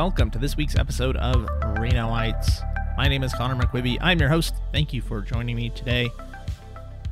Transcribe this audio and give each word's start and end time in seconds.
welcome 0.00 0.30
to 0.30 0.38
this 0.38 0.56
week's 0.56 0.76
episode 0.76 1.14
of 1.18 1.44
Renoites. 1.76 2.62
My 2.96 3.06
name 3.06 3.22
is 3.22 3.34
Connor 3.34 3.54
McQuibby. 3.54 3.98
I'm 4.00 4.18
your 4.18 4.30
host. 4.30 4.54
Thank 4.72 4.94
you 4.94 5.02
for 5.02 5.20
joining 5.20 5.56
me 5.56 5.68
today. 5.68 6.08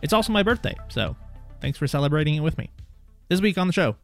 It's 0.01 0.15
also 0.15 0.33
my 0.33 0.43
birthday, 0.43 0.75
so 0.89 1.15
thanks 1.61 1.77
for 1.77 1.87
celebrating 1.87 2.37
it 2.37 2.41
with 2.41 2.57
me. 2.57 2.71
This 3.29 3.43
week 3.43 3.59
on 3.59 3.67
the 3.67 3.75
show, 3.75 3.97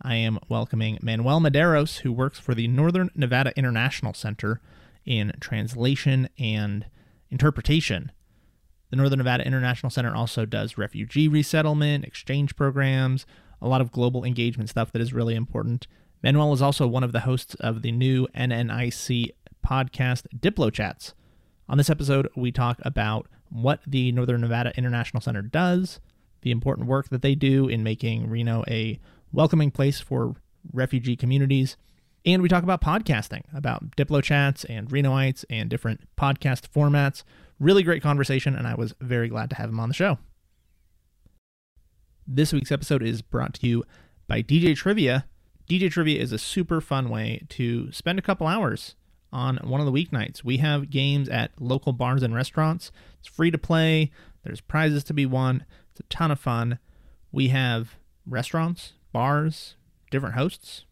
I 0.00 0.14
am 0.14 0.38
welcoming 0.48 0.98
Manuel 1.02 1.40
Medeiros, 1.40 1.98
who 1.98 2.10
works 2.10 2.38
for 2.38 2.54
the 2.54 2.66
Northern 2.68 3.10
Nevada 3.14 3.52
International 3.54 4.14
Center 4.14 4.62
in 5.04 5.34
translation 5.38 6.30
and 6.38 6.86
interpretation. 7.28 8.12
The 8.88 8.96
Northern 8.96 9.18
Nevada 9.18 9.46
International 9.46 9.90
Center 9.90 10.16
also 10.16 10.46
does 10.46 10.78
refugee 10.78 11.28
resettlement, 11.28 12.06
exchange 12.06 12.56
programs, 12.56 13.26
a 13.60 13.68
lot 13.68 13.82
of 13.82 13.92
global 13.92 14.24
engagement 14.24 14.70
stuff 14.70 14.90
that 14.92 15.02
is 15.02 15.12
really 15.12 15.34
important. 15.34 15.86
Manuel 16.26 16.52
is 16.52 16.60
also 16.60 16.88
one 16.88 17.04
of 17.04 17.12
the 17.12 17.20
hosts 17.20 17.54
of 17.60 17.82
the 17.82 17.92
new 17.92 18.26
NNIC 18.36 19.30
podcast, 19.64 20.26
Diplo 20.36 20.72
Chats. 20.72 21.14
On 21.68 21.78
this 21.78 21.88
episode, 21.88 22.28
we 22.34 22.50
talk 22.50 22.80
about 22.82 23.28
what 23.48 23.78
the 23.86 24.10
Northern 24.10 24.40
Nevada 24.40 24.76
International 24.76 25.20
Center 25.20 25.40
does, 25.40 26.00
the 26.42 26.50
important 26.50 26.88
work 26.88 27.10
that 27.10 27.22
they 27.22 27.36
do 27.36 27.68
in 27.68 27.84
making 27.84 28.28
Reno 28.28 28.64
a 28.66 28.98
welcoming 29.30 29.70
place 29.70 30.00
for 30.00 30.34
refugee 30.72 31.14
communities, 31.14 31.76
and 32.24 32.42
we 32.42 32.48
talk 32.48 32.64
about 32.64 32.80
podcasting, 32.80 33.42
about 33.54 33.94
Diplo 33.94 34.20
Chats 34.20 34.64
and 34.64 34.88
Renoites 34.90 35.44
and 35.48 35.70
different 35.70 36.08
podcast 36.16 36.72
formats. 36.74 37.22
Really 37.60 37.84
great 37.84 38.02
conversation, 38.02 38.56
and 38.56 38.66
I 38.66 38.74
was 38.74 38.96
very 39.00 39.28
glad 39.28 39.48
to 39.50 39.56
have 39.56 39.68
him 39.68 39.78
on 39.78 39.90
the 39.90 39.94
show. 39.94 40.18
This 42.26 42.52
week's 42.52 42.72
episode 42.72 43.04
is 43.04 43.22
brought 43.22 43.54
to 43.54 43.66
you 43.68 43.84
by 44.26 44.42
DJ 44.42 44.74
Trivia. 44.74 45.26
DJ 45.68 45.90
Trivia 45.90 46.20
is 46.20 46.32
a 46.32 46.38
super 46.38 46.80
fun 46.80 47.08
way 47.08 47.44
to 47.50 47.90
spend 47.92 48.18
a 48.18 48.22
couple 48.22 48.46
hours 48.46 48.94
on 49.32 49.58
one 49.58 49.80
of 49.80 49.86
the 49.86 49.92
weeknights. 49.92 50.44
We 50.44 50.58
have 50.58 50.90
games 50.90 51.28
at 51.28 51.50
local 51.60 51.92
bars 51.92 52.22
and 52.22 52.34
restaurants. 52.34 52.92
It's 53.18 53.28
free 53.28 53.50
to 53.50 53.58
play, 53.58 54.12
there's 54.44 54.60
prizes 54.60 55.02
to 55.04 55.14
be 55.14 55.26
won. 55.26 55.64
It's 55.90 56.00
a 56.00 56.04
ton 56.04 56.30
of 56.30 56.38
fun. 56.38 56.78
We 57.32 57.48
have 57.48 57.96
restaurants, 58.24 58.92
bars, 59.12 59.74
different 60.10 60.36
hosts. 60.36 60.84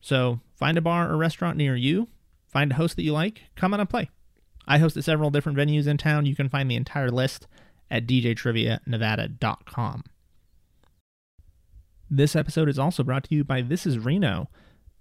So 0.00 0.40
find 0.54 0.78
a 0.78 0.80
bar 0.80 1.10
or 1.10 1.16
restaurant 1.16 1.58
near 1.58 1.76
you, 1.76 2.08
find 2.48 2.72
a 2.72 2.76
host 2.76 2.96
that 2.96 3.02
you 3.02 3.12
like, 3.12 3.42
come 3.54 3.74
on 3.74 3.80
and 3.80 3.90
play. 3.90 4.08
I 4.66 4.78
host 4.78 4.96
at 4.96 5.04
several 5.04 5.30
different 5.30 5.58
venues 5.58 5.86
in 5.86 5.98
town. 5.98 6.26
You 6.26 6.34
can 6.34 6.48
find 6.48 6.70
the 6.70 6.76
entire 6.76 7.10
list 7.10 7.46
at 7.90 8.06
djtrivianevada.com. 8.06 10.04
This 12.10 12.36
episode 12.36 12.68
is 12.68 12.78
also 12.78 13.02
brought 13.02 13.24
to 13.24 13.34
you 13.34 13.42
by 13.42 13.62
This 13.62 13.84
is 13.84 13.98
Reno. 13.98 14.48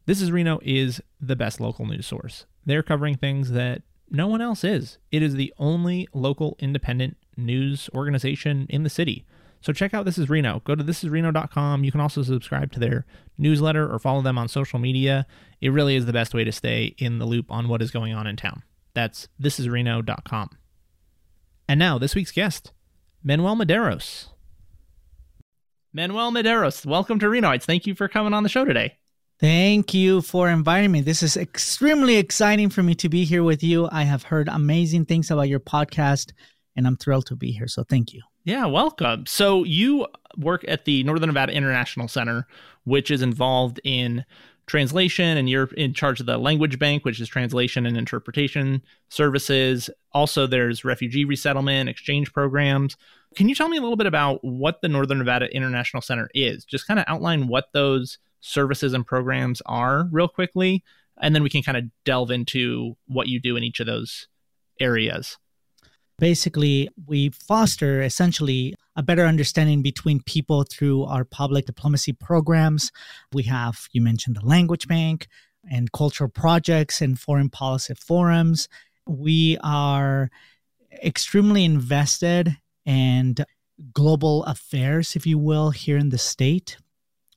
This 0.07 0.21
is 0.21 0.31
Reno 0.31 0.59
is 0.63 1.01
the 1.21 1.35
best 1.35 1.59
local 1.59 1.85
news 1.85 2.07
source. 2.07 2.45
They're 2.65 2.81
covering 2.81 3.15
things 3.15 3.51
that 3.51 3.83
no 4.09 4.27
one 4.27 4.41
else 4.41 4.63
is. 4.63 4.97
It 5.11 5.21
is 5.21 5.35
the 5.35 5.53
only 5.59 6.07
local 6.13 6.55
independent 6.59 7.17
news 7.37 7.89
organization 7.93 8.65
in 8.69 8.83
the 8.83 8.89
city. 8.89 9.23
So 9.61 9.71
check 9.71 9.93
out 9.93 10.05
This 10.05 10.17
is 10.17 10.29
Reno. 10.29 10.61
Go 10.63 10.73
to 10.73 10.83
thisisreno.com. 10.83 11.83
You 11.83 11.91
can 11.91 12.01
also 12.01 12.23
subscribe 12.23 12.71
to 12.71 12.79
their 12.79 13.05
newsletter 13.37 13.91
or 13.91 13.99
follow 13.99 14.21
them 14.23 14.37
on 14.37 14.47
social 14.47 14.79
media. 14.79 15.27
It 15.61 15.69
really 15.69 15.95
is 15.95 16.07
the 16.07 16.13
best 16.13 16.33
way 16.33 16.43
to 16.43 16.51
stay 16.51 16.95
in 16.97 17.19
the 17.19 17.25
loop 17.25 17.51
on 17.51 17.67
what 17.67 17.83
is 17.83 17.91
going 17.91 18.13
on 18.13 18.25
in 18.25 18.35
town. 18.35 18.63
That's 18.95 19.27
thisisreno.com. 19.39 20.57
And 21.67 21.79
now, 21.79 21.97
this 21.97 22.15
week's 22.15 22.31
guest, 22.31 22.71
Manuel 23.23 23.55
Medeiros. 23.55 24.29
Manuel 25.95 26.29
Medeiros, 26.29 26.85
welcome 26.85 27.19
to 27.19 27.27
Renoites. 27.27 27.63
Thank 27.63 27.87
you 27.87 27.95
for 27.95 28.09
coming 28.09 28.33
on 28.33 28.43
the 28.43 28.49
show 28.49 28.65
today. 28.65 28.97
Thank 29.39 29.93
you 29.93 30.21
for 30.21 30.49
inviting 30.49 30.91
me. 30.91 30.99
This 30.99 31.23
is 31.23 31.37
extremely 31.37 32.17
exciting 32.17 32.69
for 32.69 32.83
me 32.83 32.95
to 32.95 33.07
be 33.07 33.23
here 33.23 33.43
with 33.43 33.63
you. 33.63 33.87
I 33.93 34.03
have 34.03 34.23
heard 34.23 34.49
amazing 34.49 35.05
things 35.05 35.31
about 35.31 35.47
your 35.47 35.61
podcast, 35.61 36.33
and 36.75 36.85
I'm 36.85 36.97
thrilled 36.97 37.27
to 37.27 37.37
be 37.37 37.53
here. 37.53 37.69
So 37.69 37.85
thank 37.85 38.11
you. 38.11 38.21
Yeah, 38.43 38.65
welcome. 38.65 39.25
So 39.25 39.63
you 39.63 40.05
work 40.35 40.65
at 40.67 40.83
the 40.83 41.01
Northern 41.05 41.27
Nevada 41.27 41.53
International 41.53 42.09
Center, 42.09 42.45
which 42.83 43.09
is 43.09 43.21
involved 43.21 43.79
in 43.85 44.25
translation, 44.67 45.37
and 45.37 45.49
you're 45.49 45.69
in 45.77 45.93
charge 45.93 46.19
of 46.19 46.25
the 46.25 46.37
language 46.37 46.77
bank, 46.77 47.05
which 47.05 47.21
is 47.21 47.29
translation 47.29 47.85
and 47.85 47.95
interpretation 47.95 48.81
services. 49.07 49.89
Also, 50.11 50.45
there's 50.45 50.83
refugee 50.83 51.23
resettlement, 51.23 51.87
exchange 51.87 52.33
programs. 52.33 52.97
Can 53.35 53.49
you 53.49 53.55
tell 53.55 53.67
me 53.67 53.77
a 53.77 53.81
little 53.81 53.97
bit 53.97 54.07
about 54.07 54.39
what 54.43 54.81
the 54.81 54.87
Northern 54.87 55.17
Nevada 55.17 55.53
International 55.53 56.01
Center 56.01 56.29
is? 56.33 56.63
Just 56.63 56.87
kind 56.87 56.99
of 56.99 57.05
outline 57.07 57.47
what 57.47 57.65
those 57.73 58.17
services 58.39 58.93
and 58.93 59.05
programs 59.05 59.61
are 59.65 60.07
real 60.11 60.27
quickly, 60.27 60.83
and 61.21 61.35
then 61.35 61.43
we 61.43 61.49
can 61.49 61.61
kind 61.61 61.77
of 61.77 61.83
delve 62.05 62.31
into 62.31 62.95
what 63.07 63.27
you 63.27 63.39
do 63.39 63.57
in 63.57 63.63
each 63.63 63.79
of 63.79 63.87
those 63.87 64.27
areas. 64.79 65.37
Basically, 66.17 66.87
we 67.07 67.29
foster 67.29 68.01
essentially 68.01 68.73
a 68.95 69.03
better 69.03 69.25
understanding 69.25 69.81
between 69.81 70.21
people 70.23 70.63
through 70.63 71.03
our 71.03 71.25
public 71.25 71.65
diplomacy 71.65 72.13
programs. 72.13 72.91
We 73.33 73.43
have, 73.43 73.89
you 73.91 74.01
mentioned 74.01 74.37
the 74.37 74.45
Language 74.45 74.87
Bank 74.87 75.27
and 75.69 75.91
cultural 75.91 76.29
projects 76.29 77.01
and 77.01 77.19
foreign 77.19 77.49
policy 77.49 77.95
forums. 77.95 78.69
We 79.05 79.57
are 79.61 80.29
extremely 81.03 81.65
invested 81.65 82.55
and 82.85 83.45
global 83.93 84.43
affairs, 84.45 85.15
if 85.15 85.25
you 85.25 85.37
will, 85.37 85.71
here 85.71 85.97
in 85.97 86.09
the 86.09 86.17
state. 86.17 86.77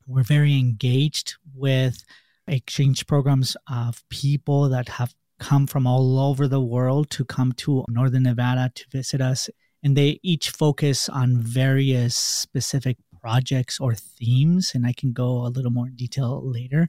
We're 0.06 0.22
very 0.22 0.58
engaged 0.58 1.34
with 1.54 2.04
exchange 2.46 3.06
programs 3.06 3.56
of 3.70 4.02
people 4.08 4.68
that 4.70 4.88
have 4.88 5.14
come 5.38 5.66
from 5.66 5.86
all 5.86 6.18
over 6.18 6.48
the 6.48 6.60
world 6.60 7.10
to 7.10 7.24
come 7.24 7.52
to 7.52 7.84
Northern 7.88 8.24
Nevada 8.24 8.72
to 8.74 8.84
visit 8.90 9.20
us. 9.20 9.48
And 9.82 9.96
they 9.96 10.18
each 10.22 10.50
focus 10.50 11.08
on 11.08 11.38
various 11.38 12.16
specific 12.16 12.96
projects 13.20 13.78
or 13.78 13.94
themes. 13.94 14.72
And 14.74 14.86
I 14.86 14.92
can 14.92 15.12
go 15.12 15.46
a 15.46 15.48
little 15.48 15.70
more 15.70 15.86
in 15.86 15.94
detail 15.94 16.42
later. 16.44 16.88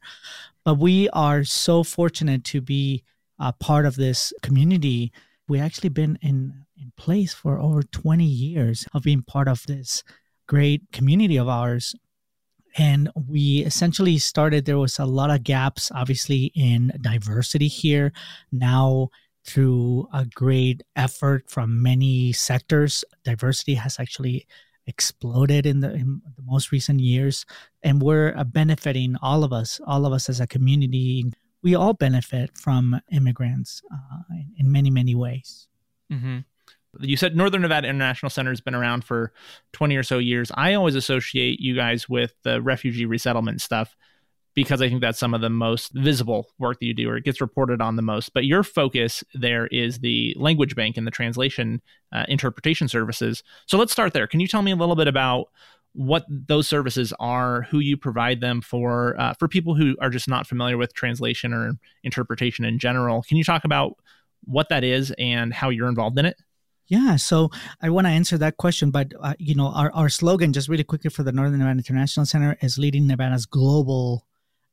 But 0.66 0.76
we 0.80 1.10
are 1.10 1.44
so 1.44 1.84
fortunate 1.84 2.44
to 2.46 2.62
be 2.62 3.04
a 3.38 3.54
part 3.54 3.86
of 3.86 3.96
this 3.96 4.34
community. 4.42 5.12
We 5.48 5.60
actually 5.60 5.90
been 5.90 6.18
in 6.22 6.66
in 6.82 6.92
place 6.98 7.34
for 7.34 7.60
over 7.60 7.84
20 7.84 8.24
years 8.24 8.88
of 8.94 9.04
being 9.04 9.22
part 9.22 9.48
of 9.48 9.66
this 9.68 10.04
great 10.48 10.92
community 10.92 11.38
of 11.38 11.48
ours. 11.48 11.96
And 12.78 13.10
we 13.16 13.60
essentially 13.60 14.18
started 14.18 14.66
there 14.66 14.78
was 14.78 15.00
a 15.00 15.06
lot 15.06 15.32
of 15.32 15.44
gaps 15.44 15.92
obviously 15.94 16.52
in 16.56 16.92
diversity 17.02 17.68
here. 17.68 18.12
Now 18.52 19.10
through 19.46 20.08
a 20.14 20.26
great 20.26 20.84
effort 20.96 21.50
from 21.50 21.82
many 21.82 22.32
sectors 22.34 23.04
diversity 23.24 23.76
has 23.76 24.00
actually 24.00 24.46
exploded 24.86 25.66
in 25.66 25.80
the, 25.80 25.94
in 25.94 26.22
the 26.36 26.44
most 26.44 26.72
recent 26.72 27.00
years. 27.00 27.46
And 27.84 28.02
we're 28.02 28.34
benefiting 28.46 29.16
all 29.22 29.44
of 29.44 29.54
us 29.54 29.80
all 29.86 30.06
of 30.06 30.14
us 30.14 30.30
as 30.30 30.40
a 30.40 30.48
community. 30.48 31.32
We 31.62 31.76
all 31.76 31.94
benefit 31.94 32.58
from 32.58 33.02
immigrants 33.12 33.82
uh, 33.92 34.36
in, 34.58 34.72
many 34.72 34.90
many 34.90 35.16
ways. 35.16 35.68
Mm-hmm 36.12 36.40
you 37.00 37.18
said 37.18 37.36
Northern 37.36 37.62
Nevada 37.62 37.88
International 37.88 38.30
Center 38.30 38.52
has 38.52 38.62
been 38.62 38.76
around 38.76 39.04
for 39.04 39.32
20 39.74 39.96
or 39.96 40.04
so 40.04 40.18
years. 40.18 40.52
I 40.56 40.74
always 40.74 40.96
associate 40.96 41.60
you 41.60 41.76
guys 41.76 42.10
with 42.10 42.34
the 42.44 42.62
refugee 42.62 43.06
resettlement 43.06 43.62
stuff 43.62 43.96
because 44.56 44.82
I 44.82 44.90
think 44.90 45.02
that's 45.02 45.20
some 45.20 45.34
of 45.34 45.42
the 45.42 45.50
most 45.50 45.94
visible 45.94 46.48
work 46.58 46.80
that 46.80 46.86
you 46.86 46.94
do 46.94 47.10
or 47.10 47.18
it 47.18 47.24
gets 47.24 47.40
reported 47.40 47.82
on 47.82 47.96
the 47.96 48.02
most. 48.02 48.34
But 48.34 48.46
your 48.46 48.64
focus 48.64 49.24
there 49.34 49.68
is 49.68 50.00
the 50.00 50.36
language 50.38 50.76
bank 50.76 50.98
and 50.98 51.06
the 51.06 51.12
translation 51.12 51.82
uh, 52.12 52.26
interpretation 52.28 52.88
services. 52.88 53.44
So 53.68 53.78
let's 53.78 53.92
start 53.92 54.14
there. 54.14 54.28
Can 54.28 54.40
you 54.40 54.48
tell 54.48 54.62
me 54.62 54.72
a 54.72 54.76
little 54.76 54.96
bit 54.96 55.08
about 55.08 55.46
what 55.94 56.26
those 56.30 56.68
services 56.68 57.14
are, 57.20 57.64
who 57.64 57.80
you 57.80 57.98
provide 57.98 58.42
them 58.42 58.62
for, 58.62 59.20
uh, 59.20 59.34
for 59.40 59.48
people 59.48 59.76
who 59.76 59.96
are 60.02 60.10
just 60.10 60.28
not 60.28 60.46
familiar 60.46 60.78
with 60.78 60.94
translation 60.94 61.54
or 61.54 61.74
interpretation 62.04 62.66
in 62.66 62.80
general? 62.80 63.24
Can 63.24 63.38
you 63.38 63.44
talk 63.44 63.64
about 63.64 63.94
what 64.44 64.70
that 64.70 64.84
is 64.84 65.14
and 65.18 65.54
how 65.54 65.70
you're 65.70 65.90
involved 65.90 66.18
in 66.20 66.26
it? 66.26 66.38
Yeah, 66.90 67.18
so 67.18 67.52
I 67.84 67.92
want 67.92 68.08
to 68.08 68.12
answer 68.12 68.36
that 68.40 68.58
question, 68.58 68.90
but 68.90 69.14
uh, 69.22 69.36
you 69.38 69.54
know, 69.54 69.68
our, 69.68 69.92
our 69.94 70.10
slogan, 70.10 70.54
just 70.54 70.68
really 70.68 70.84
quickly 70.84 71.12
for 71.12 71.22
the 71.22 71.32
Northern 71.32 71.60
Nevada 71.60 71.78
International 71.78 72.26
Center, 72.26 72.58
is 72.62 72.80
leading 72.80 73.06
Nevada's 73.06 73.46
global 73.46 74.26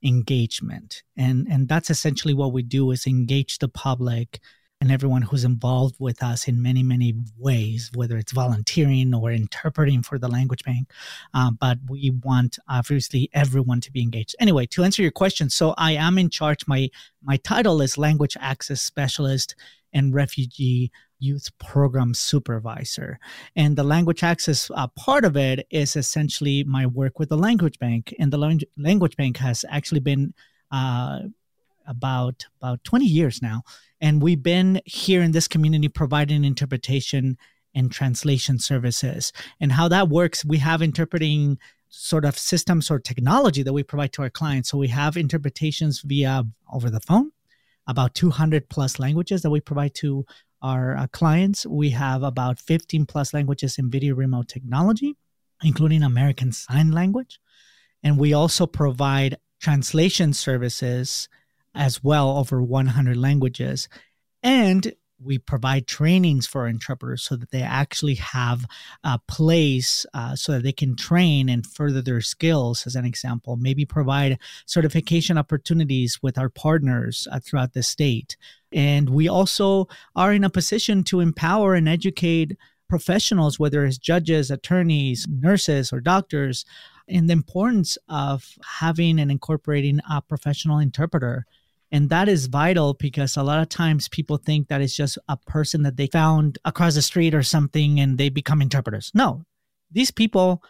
engagement, 0.02 1.02
and 1.16 1.46
and 1.50 1.68
that's 1.68 1.90
essentially 1.90 2.32
what 2.32 2.52
we 2.54 2.62
do 2.62 2.90
is 2.90 3.06
engage 3.06 3.58
the 3.58 3.68
public 3.68 4.40
and 4.80 4.92
everyone 4.92 5.22
who's 5.22 5.44
involved 5.44 5.96
with 5.98 6.22
us 6.22 6.48
in 6.48 6.62
many 6.62 6.82
many 6.82 7.12
ways, 7.36 7.90
whether 7.94 8.16
it's 8.16 8.32
volunteering 8.32 9.14
or 9.14 9.30
interpreting 9.30 10.02
for 10.02 10.18
the 10.18 10.28
language 10.28 10.64
bank. 10.64 10.90
Uh, 11.34 11.50
but 11.50 11.76
we 11.86 12.12
want 12.24 12.58
obviously 12.66 13.28
everyone 13.34 13.82
to 13.82 13.92
be 13.92 14.00
engaged. 14.00 14.34
Anyway, 14.40 14.64
to 14.64 14.84
answer 14.84 15.02
your 15.02 15.10
question, 15.10 15.50
so 15.50 15.74
I 15.76 15.92
am 15.92 16.16
in 16.16 16.30
charge. 16.30 16.66
My 16.66 16.88
my 17.22 17.36
title 17.36 17.82
is 17.82 17.98
language 17.98 18.38
access 18.40 18.80
specialist 18.80 19.54
and 19.92 20.14
refugee 20.14 20.90
youth 21.18 21.50
program 21.58 22.14
supervisor. 22.14 23.18
And 23.54 23.76
the 23.76 23.84
language 23.84 24.22
access 24.22 24.70
uh, 24.74 24.86
part 24.88 25.24
of 25.24 25.36
it 25.36 25.66
is 25.70 25.96
essentially 25.96 26.64
my 26.64 26.86
work 26.86 27.18
with 27.18 27.30
the 27.30 27.38
language 27.38 27.78
bank. 27.78 28.14
And 28.18 28.32
the 28.32 28.66
language 28.76 29.16
bank 29.16 29.38
has 29.38 29.64
actually 29.70 30.00
been 30.00 30.34
uh, 30.70 31.20
about 31.86 32.44
about 32.60 32.82
20 32.84 33.04
years 33.04 33.40
now 33.40 33.62
and 34.00 34.22
we've 34.22 34.42
been 34.42 34.80
here 34.84 35.22
in 35.22 35.32
this 35.32 35.48
community 35.48 35.88
providing 35.88 36.44
interpretation 36.44 37.36
and 37.74 37.92
translation 37.92 38.58
services 38.58 39.32
and 39.60 39.72
how 39.72 39.88
that 39.88 40.08
works 40.08 40.44
we 40.44 40.58
have 40.58 40.82
interpreting 40.82 41.58
sort 41.88 42.24
of 42.24 42.38
systems 42.38 42.90
or 42.90 42.98
technology 42.98 43.62
that 43.62 43.72
we 43.72 43.82
provide 43.82 44.12
to 44.12 44.22
our 44.22 44.30
clients 44.30 44.70
so 44.70 44.78
we 44.78 44.88
have 44.88 45.16
interpretations 45.16 46.00
via 46.00 46.44
over 46.72 46.90
the 46.90 47.00
phone 47.00 47.30
about 47.86 48.14
200 48.14 48.68
plus 48.68 48.98
languages 48.98 49.42
that 49.42 49.50
we 49.50 49.60
provide 49.60 49.94
to 49.94 50.24
our 50.66 50.96
uh, 50.96 51.06
clients 51.08 51.66
we 51.66 51.90
have 51.90 52.22
about 52.22 52.58
15 52.58 53.06
plus 53.06 53.32
languages 53.32 53.78
in 53.78 53.90
video 53.90 54.14
remote 54.14 54.48
technology 54.48 55.14
including 55.62 56.02
american 56.02 56.50
sign 56.52 56.92
language 56.92 57.38
and 58.02 58.18
we 58.18 58.32
also 58.32 58.66
provide 58.66 59.36
translation 59.60 60.32
services 60.32 61.28
as 61.74 62.02
well 62.02 62.38
over 62.38 62.62
100 62.62 63.16
languages. 63.16 63.88
And 64.42 64.92
we 65.22 65.38
provide 65.38 65.86
trainings 65.86 66.46
for 66.46 66.66
interpreters 66.66 67.22
so 67.22 67.36
that 67.36 67.50
they 67.50 67.62
actually 67.62 68.16
have 68.16 68.66
a 69.02 69.18
place 69.26 70.04
uh, 70.14 70.36
so 70.36 70.52
that 70.52 70.62
they 70.62 70.72
can 70.72 70.94
train 70.94 71.48
and 71.48 71.66
further 71.66 72.02
their 72.02 72.20
skills 72.20 72.86
as 72.86 72.94
an 72.96 73.04
example 73.04 73.56
maybe 73.56 73.84
provide 73.84 74.38
certification 74.66 75.38
opportunities 75.38 76.22
with 76.22 76.38
our 76.38 76.48
partners 76.48 77.26
uh, 77.32 77.40
throughout 77.40 77.72
the 77.72 77.82
state 77.82 78.36
and 78.72 79.10
we 79.10 79.28
also 79.28 79.88
are 80.14 80.32
in 80.32 80.44
a 80.44 80.50
position 80.50 81.02
to 81.02 81.20
empower 81.20 81.74
and 81.74 81.88
educate 81.88 82.56
professionals 82.88 83.58
whether 83.58 83.84
it's 83.84 83.98
judges 83.98 84.50
attorneys 84.50 85.26
nurses 85.28 85.92
or 85.92 86.00
doctors 86.00 86.64
in 87.08 87.26
the 87.26 87.32
importance 87.32 87.96
of 88.08 88.56
having 88.78 89.20
and 89.20 89.30
incorporating 89.30 90.00
a 90.10 90.20
professional 90.20 90.78
interpreter. 90.78 91.46
And 91.92 92.10
that 92.10 92.28
is 92.28 92.46
vital 92.46 92.94
because 92.94 93.36
a 93.36 93.42
lot 93.42 93.60
of 93.60 93.68
times 93.68 94.08
people 94.08 94.38
think 94.38 94.68
that 94.68 94.80
it's 94.80 94.96
just 94.96 95.18
a 95.28 95.36
person 95.36 95.82
that 95.84 95.96
they 95.96 96.08
found 96.08 96.58
across 96.64 96.94
the 96.94 97.02
street 97.02 97.34
or 97.34 97.42
something 97.42 98.00
and 98.00 98.18
they 98.18 98.28
become 98.28 98.60
interpreters. 98.60 99.12
No, 99.14 99.44
these 99.90 100.10
people 100.10 100.62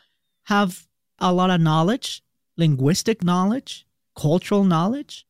have 0.44 0.86
a 1.18 1.32
lot 1.32 1.50
of 1.50 1.60
knowledge, 1.60 2.22
linguistic 2.56 3.24
knowledge, 3.24 3.86
cultural 4.16 4.64
knowledge. 4.64 5.26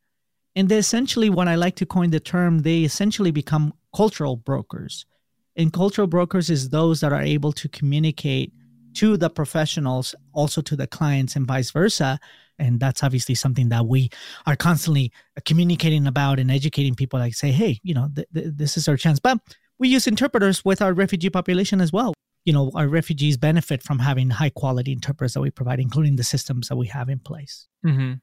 And 0.56 0.68
they 0.68 0.78
essentially, 0.78 1.30
when 1.30 1.48
I 1.48 1.54
like 1.54 1.76
to 1.76 1.86
coin 1.86 2.10
the 2.10 2.20
term, 2.20 2.60
they 2.60 2.82
essentially 2.82 3.30
become 3.30 3.74
cultural 3.94 4.36
brokers. 4.36 5.06
And 5.54 5.72
cultural 5.72 6.06
brokers 6.06 6.50
is 6.50 6.68
those 6.68 7.00
that 7.00 7.12
are 7.12 7.22
able 7.22 7.52
to 7.52 7.68
communicate 7.68 8.52
to 8.94 9.16
the 9.16 9.30
professionals, 9.30 10.14
also 10.32 10.60
to 10.62 10.76
the 10.76 10.86
clients, 10.86 11.36
and 11.36 11.46
vice 11.46 11.70
versa. 11.70 12.18
And 12.58 12.80
that's 12.80 13.02
obviously 13.02 13.34
something 13.34 13.68
that 13.68 13.86
we 13.86 14.10
are 14.46 14.56
constantly 14.56 15.12
communicating 15.44 16.06
about 16.06 16.38
and 16.38 16.50
educating 16.50 16.94
people. 16.94 17.18
Like, 17.18 17.34
say, 17.34 17.50
hey, 17.50 17.80
you 17.82 17.94
know, 17.94 18.08
th- 18.14 18.28
th- 18.32 18.46
this 18.54 18.76
is 18.76 18.88
our 18.88 18.96
chance. 18.96 19.18
But 19.18 19.38
we 19.78 19.88
use 19.88 20.06
interpreters 20.06 20.64
with 20.64 20.80
our 20.80 20.92
refugee 20.92 21.30
population 21.30 21.80
as 21.80 21.92
well. 21.92 22.14
You 22.44 22.52
know, 22.52 22.70
our 22.74 22.88
refugees 22.88 23.36
benefit 23.36 23.82
from 23.82 23.98
having 23.98 24.30
high 24.30 24.50
quality 24.50 24.92
interpreters 24.92 25.34
that 25.34 25.40
we 25.40 25.50
provide, 25.50 25.80
including 25.80 26.16
the 26.16 26.24
systems 26.24 26.68
that 26.68 26.76
we 26.76 26.86
have 26.86 27.08
in 27.08 27.18
place. 27.18 27.66
Mm-hmm. 27.84 28.14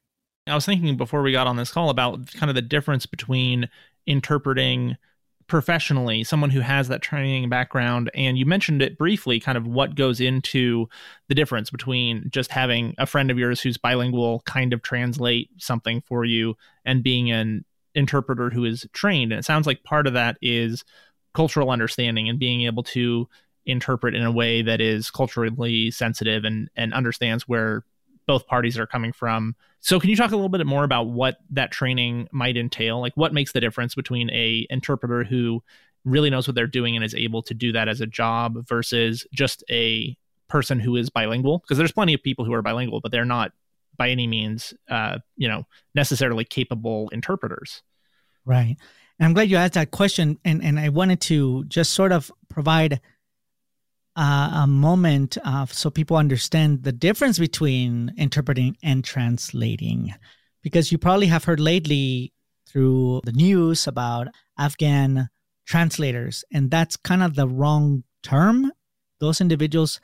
I 0.47 0.55
was 0.55 0.65
thinking 0.65 0.97
before 0.97 1.21
we 1.21 1.31
got 1.31 1.47
on 1.47 1.55
this 1.55 1.71
call 1.71 1.89
about 1.89 2.31
kind 2.33 2.49
of 2.49 2.55
the 2.55 2.61
difference 2.61 3.05
between 3.05 3.69
interpreting 4.05 4.97
professionally, 5.47 6.23
someone 6.23 6.49
who 6.49 6.59
has 6.59 6.87
that 6.87 7.01
training 7.01 7.49
background. 7.49 8.09
And 8.13 8.37
you 8.37 8.45
mentioned 8.45 8.81
it 8.81 8.97
briefly, 8.97 9.39
kind 9.39 9.57
of 9.57 9.67
what 9.67 9.95
goes 9.95 10.19
into 10.19 10.87
the 11.27 11.35
difference 11.35 11.69
between 11.69 12.29
just 12.29 12.51
having 12.51 12.95
a 12.97 13.05
friend 13.05 13.31
of 13.31 13.37
yours 13.37 13.61
who's 13.61 13.77
bilingual 13.77 14.41
kind 14.45 14.73
of 14.73 14.81
translate 14.81 15.49
something 15.57 16.01
for 16.01 16.25
you 16.25 16.55
and 16.85 17.03
being 17.03 17.31
an 17.31 17.65
interpreter 17.95 18.49
who 18.49 18.65
is 18.65 18.87
trained. 18.93 19.31
And 19.31 19.39
it 19.39 19.45
sounds 19.45 19.67
like 19.67 19.83
part 19.83 20.07
of 20.07 20.13
that 20.13 20.37
is 20.41 20.83
cultural 21.33 21.71
understanding 21.71 22.29
and 22.29 22.39
being 22.39 22.63
able 22.63 22.83
to 22.83 23.27
interpret 23.65 24.13
in 24.15 24.23
a 24.23 24.31
way 24.31 24.61
that 24.61 24.81
is 24.81 25.09
culturally 25.09 25.89
sensitive 25.91 26.43
and, 26.43 26.69
and 26.75 26.93
understands 26.93 27.47
where 27.47 27.85
both 28.25 28.47
parties 28.47 28.77
are 28.77 28.87
coming 28.87 29.11
from. 29.11 29.55
So 29.79 29.99
can 29.99 30.09
you 30.09 30.15
talk 30.15 30.31
a 30.31 30.35
little 30.35 30.49
bit 30.49 30.65
more 30.65 30.83
about 30.83 31.07
what 31.07 31.37
that 31.51 31.71
training 31.71 32.27
might 32.31 32.57
entail? 32.57 33.01
Like 33.01 33.15
what 33.15 33.33
makes 33.33 33.51
the 33.51 33.59
difference 33.59 33.95
between 33.95 34.29
a 34.29 34.65
interpreter 34.69 35.23
who 35.23 35.61
really 36.05 36.29
knows 36.29 36.47
what 36.47 36.55
they're 36.55 36.67
doing 36.67 36.95
and 36.95 37.03
is 37.03 37.15
able 37.15 37.41
to 37.43 37.53
do 37.53 37.71
that 37.73 37.87
as 37.87 38.01
a 38.01 38.07
job 38.07 38.67
versus 38.67 39.25
just 39.33 39.63
a 39.69 40.17
person 40.47 40.79
who 40.79 40.95
is 40.95 41.09
bilingual? 41.09 41.59
Because 41.59 41.77
there's 41.77 41.91
plenty 41.91 42.13
of 42.13 42.23
people 42.23 42.45
who 42.45 42.53
are 42.53 42.61
bilingual, 42.61 43.01
but 43.01 43.11
they're 43.11 43.25
not 43.25 43.51
by 43.97 44.09
any 44.09 44.27
means, 44.27 44.73
uh, 44.89 45.19
you 45.35 45.47
know, 45.47 45.65
necessarily 45.93 46.45
capable 46.45 47.09
interpreters. 47.09 47.83
Right. 48.45 48.75
And 49.19 49.27
I'm 49.27 49.33
glad 49.33 49.49
you 49.49 49.57
asked 49.57 49.73
that 49.73 49.91
question. 49.91 50.39
And, 50.43 50.63
and 50.63 50.79
I 50.79 50.89
wanted 50.89 51.21
to 51.21 51.65
just 51.65 51.93
sort 51.93 52.11
of 52.11 52.31
provide 52.49 52.99
uh, 54.15 54.61
a 54.63 54.67
moment 54.67 55.37
uh, 55.43 55.65
so 55.65 55.89
people 55.89 56.17
understand 56.17 56.83
the 56.83 56.91
difference 56.91 57.39
between 57.39 58.13
interpreting 58.17 58.77
and 58.83 59.03
translating. 59.03 60.13
Because 60.61 60.91
you 60.91 60.97
probably 60.97 61.27
have 61.27 61.43
heard 61.43 61.59
lately 61.59 62.33
through 62.67 63.21
the 63.25 63.31
news 63.31 63.87
about 63.87 64.27
Afghan 64.57 65.29
translators, 65.65 66.43
and 66.53 66.71
that's 66.71 66.95
kind 66.95 67.23
of 67.23 67.35
the 67.35 67.47
wrong 67.47 68.03
term. 68.21 68.71
Those 69.19 69.41
individuals, 69.41 69.99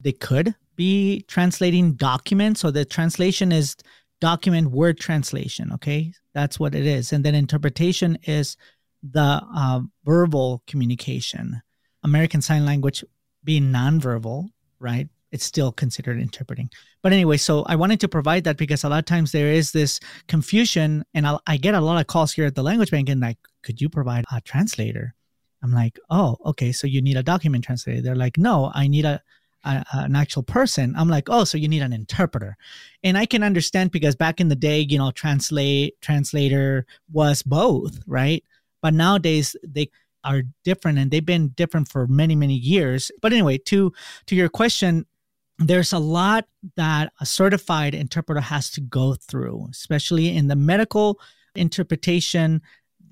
they 0.00 0.12
could 0.12 0.54
be 0.76 1.24
translating 1.28 1.92
documents. 1.92 2.60
So 2.60 2.70
the 2.70 2.84
translation 2.84 3.52
is 3.52 3.76
document 4.20 4.70
word 4.70 4.98
translation. 4.98 5.72
Okay. 5.72 6.12
That's 6.34 6.60
what 6.60 6.74
it 6.74 6.86
is. 6.86 7.12
And 7.12 7.24
then 7.24 7.34
interpretation 7.34 8.18
is 8.24 8.56
the 9.02 9.42
uh, 9.54 9.80
verbal 10.04 10.62
communication. 10.66 11.62
American 12.02 12.40
Sign 12.42 12.64
Language 12.64 13.04
being 13.44 13.64
nonverbal, 13.64 14.48
right? 14.78 15.08
It's 15.32 15.44
still 15.44 15.70
considered 15.70 16.20
interpreting. 16.20 16.70
But 17.02 17.12
anyway, 17.12 17.36
so 17.36 17.62
I 17.66 17.76
wanted 17.76 18.00
to 18.00 18.08
provide 18.08 18.44
that 18.44 18.56
because 18.56 18.84
a 18.84 18.88
lot 18.88 18.98
of 18.98 19.04
times 19.04 19.32
there 19.32 19.52
is 19.52 19.72
this 19.72 20.00
confusion, 20.26 21.04
and 21.14 21.26
I'll, 21.26 21.40
i 21.46 21.56
get 21.56 21.74
a 21.74 21.80
lot 21.80 22.00
of 22.00 22.06
calls 22.06 22.32
here 22.32 22.46
at 22.46 22.54
the 22.54 22.62
language 22.62 22.90
bank, 22.90 23.08
and 23.08 23.20
like, 23.20 23.38
could 23.62 23.80
you 23.80 23.88
provide 23.88 24.24
a 24.32 24.40
translator? 24.40 25.14
I'm 25.62 25.72
like, 25.72 25.98
oh, 26.10 26.36
okay, 26.46 26.72
so 26.72 26.86
you 26.86 27.00
need 27.00 27.16
a 27.16 27.22
document 27.22 27.64
translator. 27.64 28.00
They're 28.00 28.16
like, 28.16 28.38
no, 28.38 28.72
I 28.74 28.88
need 28.88 29.04
a, 29.04 29.20
a, 29.64 29.84
an 29.92 30.16
actual 30.16 30.42
person. 30.42 30.94
I'm 30.96 31.08
like, 31.08 31.28
oh, 31.28 31.44
so 31.44 31.58
you 31.58 31.68
need 31.68 31.82
an 31.82 31.92
interpreter, 31.92 32.56
and 33.04 33.16
I 33.16 33.26
can 33.26 33.42
understand 33.42 33.92
because 33.92 34.16
back 34.16 34.40
in 34.40 34.48
the 34.48 34.56
day, 34.56 34.80
you 34.80 34.98
know, 34.98 35.12
translate 35.12 36.00
translator 36.00 36.86
was 37.12 37.42
both, 37.42 38.00
right? 38.06 38.44
But 38.82 38.94
nowadays 38.94 39.54
they 39.62 39.90
are 40.24 40.42
different 40.64 40.98
and 40.98 41.10
they've 41.10 41.24
been 41.24 41.48
different 41.48 41.88
for 41.88 42.06
many 42.06 42.34
many 42.34 42.54
years. 42.54 43.10
But 43.20 43.32
anyway 43.32 43.58
to 43.66 43.92
to 44.26 44.36
your 44.36 44.48
question 44.48 45.06
there's 45.58 45.92
a 45.92 45.98
lot 45.98 46.46
that 46.76 47.12
a 47.20 47.26
certified 47.26 47.94
interpreter 47.94 48.40
has 48.40 48.70
to 48.70 48.80
go 48.80 49.14
through 49.14 49.68
especially 49.70 50.34
in 50.34 50.48
the 50.48 50.56
medical 50.56 51.20
interpretation. 51.54 52.62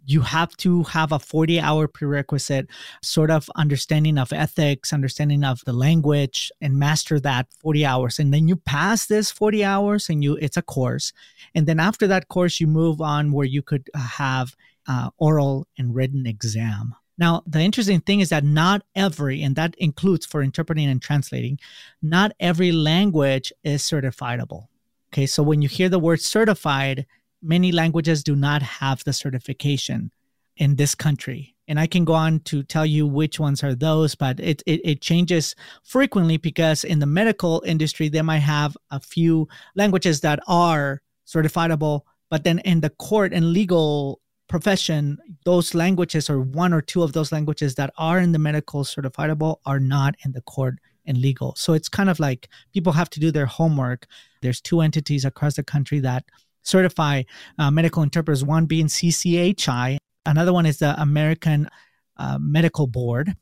You 0.07 0.23
have 0.23 0.57
to 0.59 0.85
have 0.85 1.13
a 1.13 1.19
40 1.19 1.61
hour 1.61 1.87
prerequisite 1.87 2.69
sort 3.03 3.31
of 3.31 3.51
understanding 3.57 4.17
of 4.17 4.33
ethics 4.33 4.93
understanding 4.93 5.45
of 5.45 5.63
the 5.67 5.75
language 5.75 6.51
and 6.63 6.79
master 6.79 7.21
that 7.21 7.49
40 7.61 7.85
hours. 7.85 8.19
And 8.19 8.33
then 8.33 8.49
you 8.49 8.57
pass 8.57 9.07
this 9.07 9.31
40 9.31 9.65
hours 9.65 10.09
and 10.09 10.25
you 10.25 10.37
it's 10.37 10.57
a 10.57 10.63
course. 10.63 11.13
And 11.55 11.67
then 11.67 11.79
after 11.79 12.07
that 12.07 12.29
course 12.29 12.61
you 12.61 12.67
move 12.67 13.03
on 13.03 13.33
where 13.33 13.47
you 13.47 13.61
could 13.61 13.91
have 13.95 14.57
uh, 14.89 15.11
oral 15.19 15.69
and 15.79 15.95
written 15.95 16.27
exam. 16.27 16.95
Now, 17.19 17.43
the 17.47 17.61
interesting 17.61 18.01
thing 18.01 18.21
is 18.21 18.31
that 18.31 18.45
not 18.45 18.83
every, 18.95 19.43
and 19.43 19.55
that 19.57 19.75
includes 19.77 20.25
for 20.25 20.41
interpreting 20.41 20.89
and 20.89 21.03
translating, 21.03 21.59
not 22.01 22.33
every 22.41 22.73
language 22.73 23.53
is 23.65 23.83
certifiable. 23.83 24.69
Okay, 25.13 25.27
so 25.27 25.43
when 25.43 25.61
you 25.63 25.69
hear 25.69 25.89
the 25.89 25.99
word 25.99 26.21
certified, 26.21 27.07
many 27.43 27.73
languages 27.73 28.23
do 28.23 28.37
not 28.37 28.63
have 28.63 29.03
the 29.05 29.13
certification 29.13 30.13
in 30.57 30.77
this 30.77 30.95
country. 30.95 31.55
And 31.67 31.79
I 31.79 31.87
can 31.87 32.05
go 32.05 32.15
on 32.15 32.41
to 32.41 32.63
tell 32.63 32.87
you 32.87 33.07
which 33.07 33.39
ones 33.39 33.63
are 33.63 33.75
those, 33.75 34.15
but 34.15 34.41
it, 34.41 34.63
it, 34.65 34.81
it 34.85 35.01
changes 35.01 35.55
frequently 35.83 36.37
because 36.37 36.85
in 36.85 36.99
the 36.99 37.07
medical 37.07 37.63
industry, 37.67 38.09
they 38.09 38.23
might 38.23 38.39
have 38.39 38.77
a 38.91 39.01
few 39.01 39.49
languages 39.75 40.21
that 40.21 40.41
are 40.47 41.03
certifiable, 41.27 42.03
but 42.31 42.45
then 42.45 42.61
in 42.61 42.81
the 42.81 42.91
court 42.91 43.33
and 43.35 43.53
legal 43.53 44.21
profession, 44.49 45.19
those 45.45 45.75
languages 45.75 46.29
or 46.31 46.41
one 46.41 46.73
or 46.73 46.81
two 46.81 47.03
of 47.03 47.13
those 47.13 47.33
languages 47.33 47.75
that 47.77 47.93
are 47.99 48.19
in 48.19 48.33
the 48.33 48.39
medical 48.39 48.85
certifiable 48.85 49.57
are 49.67 49.81
not 49.81 50.15
in 50.25 50.33
the 50.33 50.41
court 50.43 50.77
and 51.07 51.19
legal. 51.19 51.55
So 51.57 51.73
it's 51.73 51.89
kind 51.89 52.11
of 52.11 52.21
like 52.21 52.49
people 52.73 52.93
have 52.93 53.11
to 53.11 53.21
do 53.21 53.31
their 53.31 53.47
homework. 53.47 54.07
There's 54.43 54.61
two 54.61 54.81
entities 54.81 55.25
across 55.25 55.57
the 55.57 55.63
country 55.63 56.01
that 56.01 56.25
certify 56.63 57.23
uh, 57.59 57.71
medical 57.71 58.03
interpreters, 58.03 58.45
one 58.45 58.67
being 58.67 58.87
CCHI, 58.87 59.99
another 60.29 60.53
one 60.53 60.67
is 60.67 60.79
the 60.79 61.01
American 61.01 61.69
uh, 62.17 62.39
Medical 62.41 62.87
Board. 62.87 63.35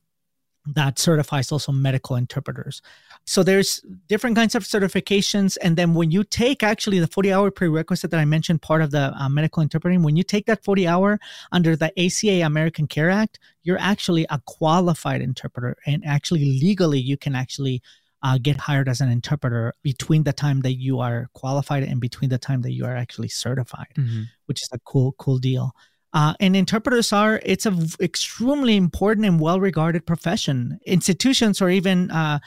That 0.67 0.99
certifies 0.99 1.53
also 1.53 1.73
medical 1.73 2.17
interpreters. 2.17 2.83
So 3.25 3.43
there's 3.43 3.81
different 4.09 4.37
kinds 4.37 4.55
of 4.55 4.65
certifications, 4.65 5.57
and 5.63 5.77
then 5.77 5.95
when 5.95 6.11
you 6.11 6.25
take 6.25 6.63
actually 6.63 6.99
the 6.99 7.07
40 7.07 7.33
hour 7.33 7.51
prerequisite 7.51 8.11
that 8.11 8.21
I 8.21 8.25
mentioned, 8.25 8.63
part 8.63 8.83
of 8.83 8.91
the 8.91 9.13
uh, 9.17 9.29
medical 9.29 9.63
interpreting, 9.63 10.03
when 10.03 10.17
you 10.17 10.23
take 10.23 10.47
that 10.47 10.65
40 10.65 10.87
hour 10.87 11.21
under 11.53 11.77
the 11.77 11.93
ACA 11.99 12.45
American 12.45 12.87
Care 12.87 13.11
Act, 13.11 13.39
you're 13.63 13.79
actually 13.79 14.27
a 14.31 14.41
qualified 14.47 15.21
interpreter, 15.21 15.77
and 15.87 16.05
actually 16.05 16.45
legally 16.45 17.01
you 17.01 17.17
can 17.17 17.35
actually 17.35 17.83
uh, 18.23 18.39
get 18.39 18.57
hired 18.57 18.89
as 18.89 19.01
an 19.01 19.11
interpreter 19.11 19.75
between 19.83 20.25
the 20.25 20.33
time 20.33 20.61
that 20.63 20.75
you 20.75 21.01
are 21.01 21.29
qualified 21.35 21.83
and 21.83 22.01
between 22.01 22.31
the 22.31 22.39
time 22.39 22.63
that 22.63 22.73
you 22.73 22.85
are 22.85 22.97
actually 22.97 23.29
certified, 23.29 23.87
mm-hmm. 23.97 24.23
which 24.47 24.63
is 24.63 24.69
a 24.73 24.79
cool 24.81 25.13
cool 25.19 25.39
deal. 25.39 25.73
Uh, 26.13 26.35
and 26.41 26.57
interpreters 26.57 27.13
are 27.13 27.41
it's 27.45 27.67
an 27.67 27.89
extremely 28.01 28.77
important 28.77 29.27
and 29.27 29.41
well 29.41 29.61
regarded 29.61 30.07
profession. 30.07 30.79
Institutions 30.87 31.61
or 31.61 31.69
even 31.69 32.11
uh, 32.11 32.39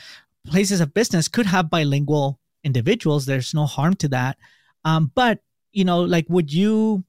places 0.48 0.82
of 0.82 0.94
business 0.94 1.28
could 1.28 1.46
have 1.46 1.70
bilingual 1.70 2.40
individuals. 2.64 3.26
There's 3.26 3.54
no 3.54 3.66
harm 3.66 3.96
to 3.96 4.08
that. 4.10 4.38
Um, 4.86 5.12
but 5.14 5.40
you 5.72 5.86
know 5.86 6.02
like 6.02 6.26
would 6.30 6.52
you 6.52 7.04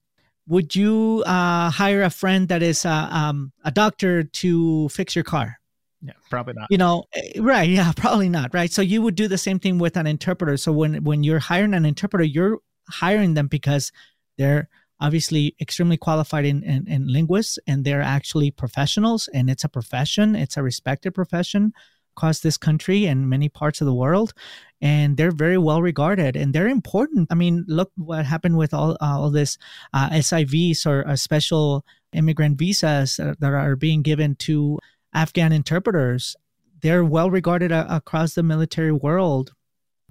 would 0.49 0.75
you 0.75 1.23
uh, 1.27 1.71
hire 1.71 2.03
a 2.03 2.11
friend 2.11 2.49
that 2.49 2.63
is 2.63 2.85
uh, 2.85 3.09
um, 3.11 3.53
a 3.65 3.71
doctor 3.71 4.25
to 4.25 4.89
fix 4.89 5.15
your 5.15 5.25
car? 5.25 5.57
Yeah 6.03 6.13
probably 6.29 6.55
not. 6.55 6.67
You 6.71 6.79
know 6.79 7.05
eh, 7.15 7.41
right 7.41 7.69
yeah 7.69 7.93
probably 7.97 8.29
not 8.29 8.53
right? 8.53 8.71
So 8.71 8.83
you 8.83 9.03
would 9.03 9.15
do 9.15 9.29
the 9.29 9.39
same 9.39 9.59
thing 9.59 9.79
with 9.79 9.97
an 9.97 10.07
interpreter. 10.07 10.57
So 10.57 10.73
when 10.73 11.05
when 11.05 11.23
you're 11.23 11.39
hiring 11.39 11.75
an 11.75 11.87
interpreter 11.87 12.25
you're 12.25 12.59
hiring 12.89 13.35
them 13.35 13.47
because 13.47 13.93
they're 14.37 14.69
obviously 15.01 15.55
extremely 15.61 15.97
qualified 15.97 16.45
in, 16.45 16.63
in, 16.63 16.87
in, 16.87 17.07
linguists 17.07 17.59
and 17.67 17.85
they're 17.85 18.03
actually 18.03 18.51
professionals 18.51 19.29
and 19.33 19.49
it's 19.49 19.65
a 19.65 19.69
profession 19.69 20.37
it's 20.37 20.57
a 20.57 20.63
respected 20.63 21.13
profession 21.13 21.73
across 22.17 22.41
this 22.41 22.57
country 22.57 23.07
and 23.07 23.31
many 23.31 23.49
parts 23.49 23.81
of 23.81 23.87
the 23.87 23.95
world 23.95 24.33
and 24.81 25.17
they're 25.17 25.31
very 25.31 25.59
well 25.59 25.83
regarded 25.83 26.37
and 26.37 26.53
they're 26.53 26.69
important. 26.69 27.29
I 27.31 27.35
mean 27.35 27.65
look 27.67 27.91
what 27.97 28.27
happened 28.27 28.57
with 28.57 28.75
all, 28.75 28.93
uh, 28.93 29.19
all 29.19 29.31
this 29.31 29.59
uh, 29.95 30.11
sivs 30.11 30.87
or 30.87 31.07
uh, 31.07 31.17
special 31.17 31.85
immigrant 32.13 32.59
visas 32.59 33.17
that 33.17 33.43
are 33.43 33.77
being 33.77 34.03
given 34.03 34.35
to 34.37 34.79
afghan 35.15 35.53
interpreters. 35.53 36.37
They're 36.83 37.05
well 37.05 37.31
regarded 37.31 37.73
uh, 37.73 37.87
across 37.89 38.35
the 38.35 38.43
military 38.43 38.93
world 38.93 39.53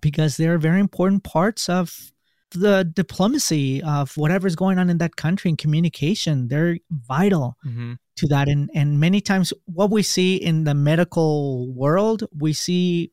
because 0.01 0.37
they're 0.37 0.57
very 0.57 0.79
important 0.79 1.23
parts 1.23 1.67
of 1.67 2.11
the 2.51 2.89
diplomacy 2.93 3.81
of 3.83 4.15
whatever's 4.17 4.55
going 4.55 4.79
on 4.79 4.89
in 4.89 4.97
that 4.99 5.15
country 5.15 5.49
and 5.49 5.57
communication. 5.57 6.47
They're 6.47 6.77
vital 6.89 7.57
mm-hmm. 7.65 7.93
to 8.17 8.27
that. 8.27 8.47
And 8.47 8.69
and 8.73 8.99
many 8.99 9.21
times 9.21 9.53
what 9.65 9.91
we 9.91 10.03
see 10.03 10.35
in 10.35 10.63
the 10.63 10.73
medical 10.73 11.71
world, 11.73 12.23
we 12.37 12.53
see 12.53 13.11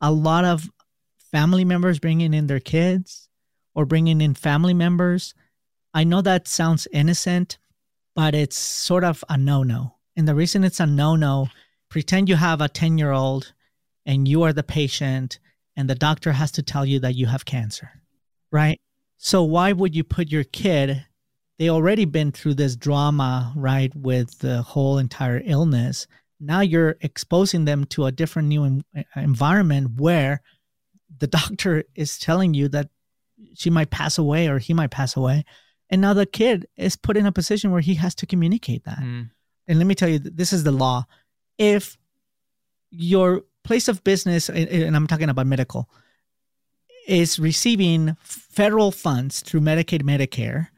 a 0.00 0.12
lot 0.12 0.44
of 0.44 0.68
family 1.30 1.64
members 1.64 1.98
bringing 1.98 2.34
in 2.34 2.46
their 2.46 2.60
kids 2.60 3.28
or 3.74 3.84
bringing 3.84 4.20
in 4.20 4.34
family 4.34 4.74
members. 4.74 5.34
I 5.92 6.04
know 6.04 6.22
that 6.22 6.48
sounds 6.48 6.86
innocent, 6.92 7.58
but 8.14 8.34
it's 8.34 8.56
sort 8.56 9.04
of 9.04 9.24
a 9.28 9.36
no-no. 9.36 9.96
And 10.16 10.26
the 10.26 10.34
reason 10.34 10.64
it's 10.64 10.80
a 10.80 10.86
no-no, 10.86 11.48
pretend 11.90 12.28
you 12.28 12.36
have 12.36 12.60
a 12.60 12.68
10-year-old 12.68 13.52
and 14.06 14.26
you 14.26 14.42
are 14.42 14.52
the 14.52 14.62
patient 14.62 15.38
and 15.76 15.90
the 15.90 15.94
doctor 15.94 16.32
has 16.32 16.50
to 16.52 16.62
tell 16.62 16.86
you 16.86 17.00
that 17.00 17.14
you 17.14 17.26
have 17.26 17.44
cancer 17.44 17.95
right? 18.50 18.80
So 19.16 19.42
why 19.42 19.72
would 19.72 19.94
you 19.94 20.04
put 20.04 20.30
your 20.30 20.44
kid? 20.44 21.04
They 21.58 21.70
already 21.70 22.04
been 22.04 22.32
through 22.32 22.54
this 22.54 22.76
drama, 22.76 23.52
right, 23.56 23.94
with 23.94 24.38
the 24.40 24.62
whole 24.62 24.98
entire 24.98 25.40
illness. 25.44 26.06
Now 26.38 26.60
you're 26.60 26.96
exposing 27.00 27.64
them 27.64 27.84
to 27.86 28.06
a 28.06 28.12
different 28.12 28.48
new 28.48 28.82
environment 29.14 29.98
where 29.98 30.42
the 31.18 31.26
doctor 31.38 31.84
is 31.94 32.18
telling 32.18 32.54
you 32.54 32.68
that 32.68 32.88
she 33.54 33.70
might 33.70 33.90
pass 33.90 34.18
away 34.18 34.48
or 34.48 34.58
he 34.58 34.74
might 34.74 34.90
pass 34.90 35.16
away. 35.16 35.44
And 35.88 36.00
now 36.00 36.14
the 36.14 36.26
kid 36.26 36.66
is 36.76 36.96
put 36.96 37.16
in 37.16 37.26
a 37.26 37.32
position 37.32 37.70
where 37.70 37.80
he 37.80 37.94
has 37.94 38.14
to 38.16 38.26
communicate 38.26 38.84
that. 38.84 38.98
Mm. 38.98 39.30
And 39.68 39.78
let 39.78 39.86
me 39.86 39.94
tell 39.94 40.08
you, 40.08 40.18
this 40.18 40.52
is 40.52 40.64
the 40.64 40.72
law. 40.72 41.06
If 41.58 41.96
your 42.90 43.42
place 43.64 43.88
of 43.88 44.04
business, 44.04 44.48
and 44.48 44.96
I'm 44.96 45.06
talking 45.06 45.28
about 45.28 45.46
medical, 45.46 45.88
is 47.06 47.38
receiving 47.38 48.16
federal 48.22 48.90
funds 48.90 49.40
through 49.40 49.60
Medicaid, 49.60 50.02
Medicare, 50.02 50.68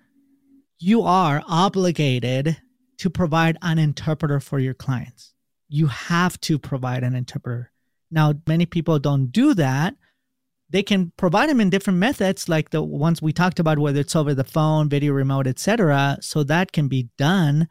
you 0.79 1.03
are 1.03 1.43
obligated 1.47 2.59
to 2.99 3.11
provide 3.11 3.59
an 3.63 3.79
interpreter 3.79 4.41
for 4.41 4.59
your 4.59 4.75
clients. 4.75 5.33
You 5.69 5.87
have 5.87 6.41
to 6.43 6.59
provide 6.59 7.03
an 7.03 7.15
interpreter. 7.15 7.73
Now, 8.11 8.35
many 8.47 8.67
people 8.67 8.99
don't 8.99 9.27
do 9.27 9.55
that. 9.55 9.95
They 10.71 10.83
can 10.83 11.13
provide 11.17 11.49
them 11.49 11.61
in 11.61 11.71
different 11.71 11.99
methods, 11.99 12.49
like 12.49 12.71
the 12.71 12.83
ones 12.83 13.23
we 13.23 13.33
talked 13.33 13.59
about, 13.59 13.79
whether 13.79 14.01
it's 14.01 14.17
over 14.17 14.35
the 14.35 14.45
phone, 14.45 14.89
video 14.89 15.13
remote, 15.13 15.47
etc. 15.47 16.19
So 16.21 16.43
that 16.45 16.73
can 16.73 16.89
be 16.89 17.09
done, 17.17 17.69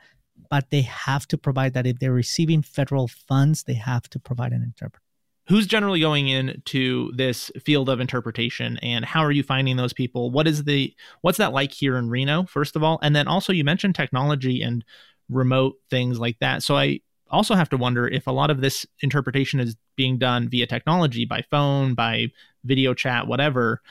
but 0.50 0.70
they 0.72 0.82
have 0.82 1.28
to 1.28 1.38
provide 1.38 1.74
that. 1.74 1.86
If 1.86 2.00
they're 2.00 2.12
receiving 2.12 2.62
federal 2.64 3.08
funds, 3.08 3.64
they 3.64 3.76
have 3.76 4.10
to 4.10 4.20
provide 4.20 4.52
an 4.52 4.64
interpreter 4.64 5.07
who's 5.48 5.66
generally 5.66 6.02
going 6.02 6.28
into 6.28 7.12
this 7.16 7.50
field 7.64 7.90
of 7.90 8.00
interpretation 8.00 8.78
and 8.82 9.06
how 9.06 9.22
are 9.22 9.32
you 9.32 9.44
finding 9.44 9.78
those 9.78 9.94
people? 9.94 10.30
What 10.30 10.48
is 10.48 10.66
the 10.66 10.94
what's 11.22 11.38
that 11.38 11.54
like 11.54 11.72
here 11.72 11.98
in 11.98 12.10
reno 12.10 12.46
first 12.46 12.76
of 12.76 12.84
all? 12.84 13.00
And 13.02 13.16
then 13.16 13.28
also 13.28 13.54
you 13.54 13.64
mentioned 13.64 13.96
technology 13.96 14.62
and 14.62 14.84
remote 15.30 15.76
things 15.90 16.20
like 16.20 16.38
that. 16.40 16.64
So 16.64 16.76
i 16.78 17.00
also 17.30 17.56
have 17.56 17.68
to 17.68 17.76
wonder 17.76 18.08
if 18.08 18.26
a 18.26 18.32
lot 18.32 18.50
of 18.50 18.62
this 18.62 18.86
interpretation 19.02 19.60
is 19.60 19.76
being 19.98 20.18
done 20.18 20.48
via 20.48 20.66
technology 20.66 21.26
by 21.26 21.44
phone 21.52 21.94
by 21.94 22.28
video 22.64 22.94
chat 22.94 23.28
whatever. 23.28 23.82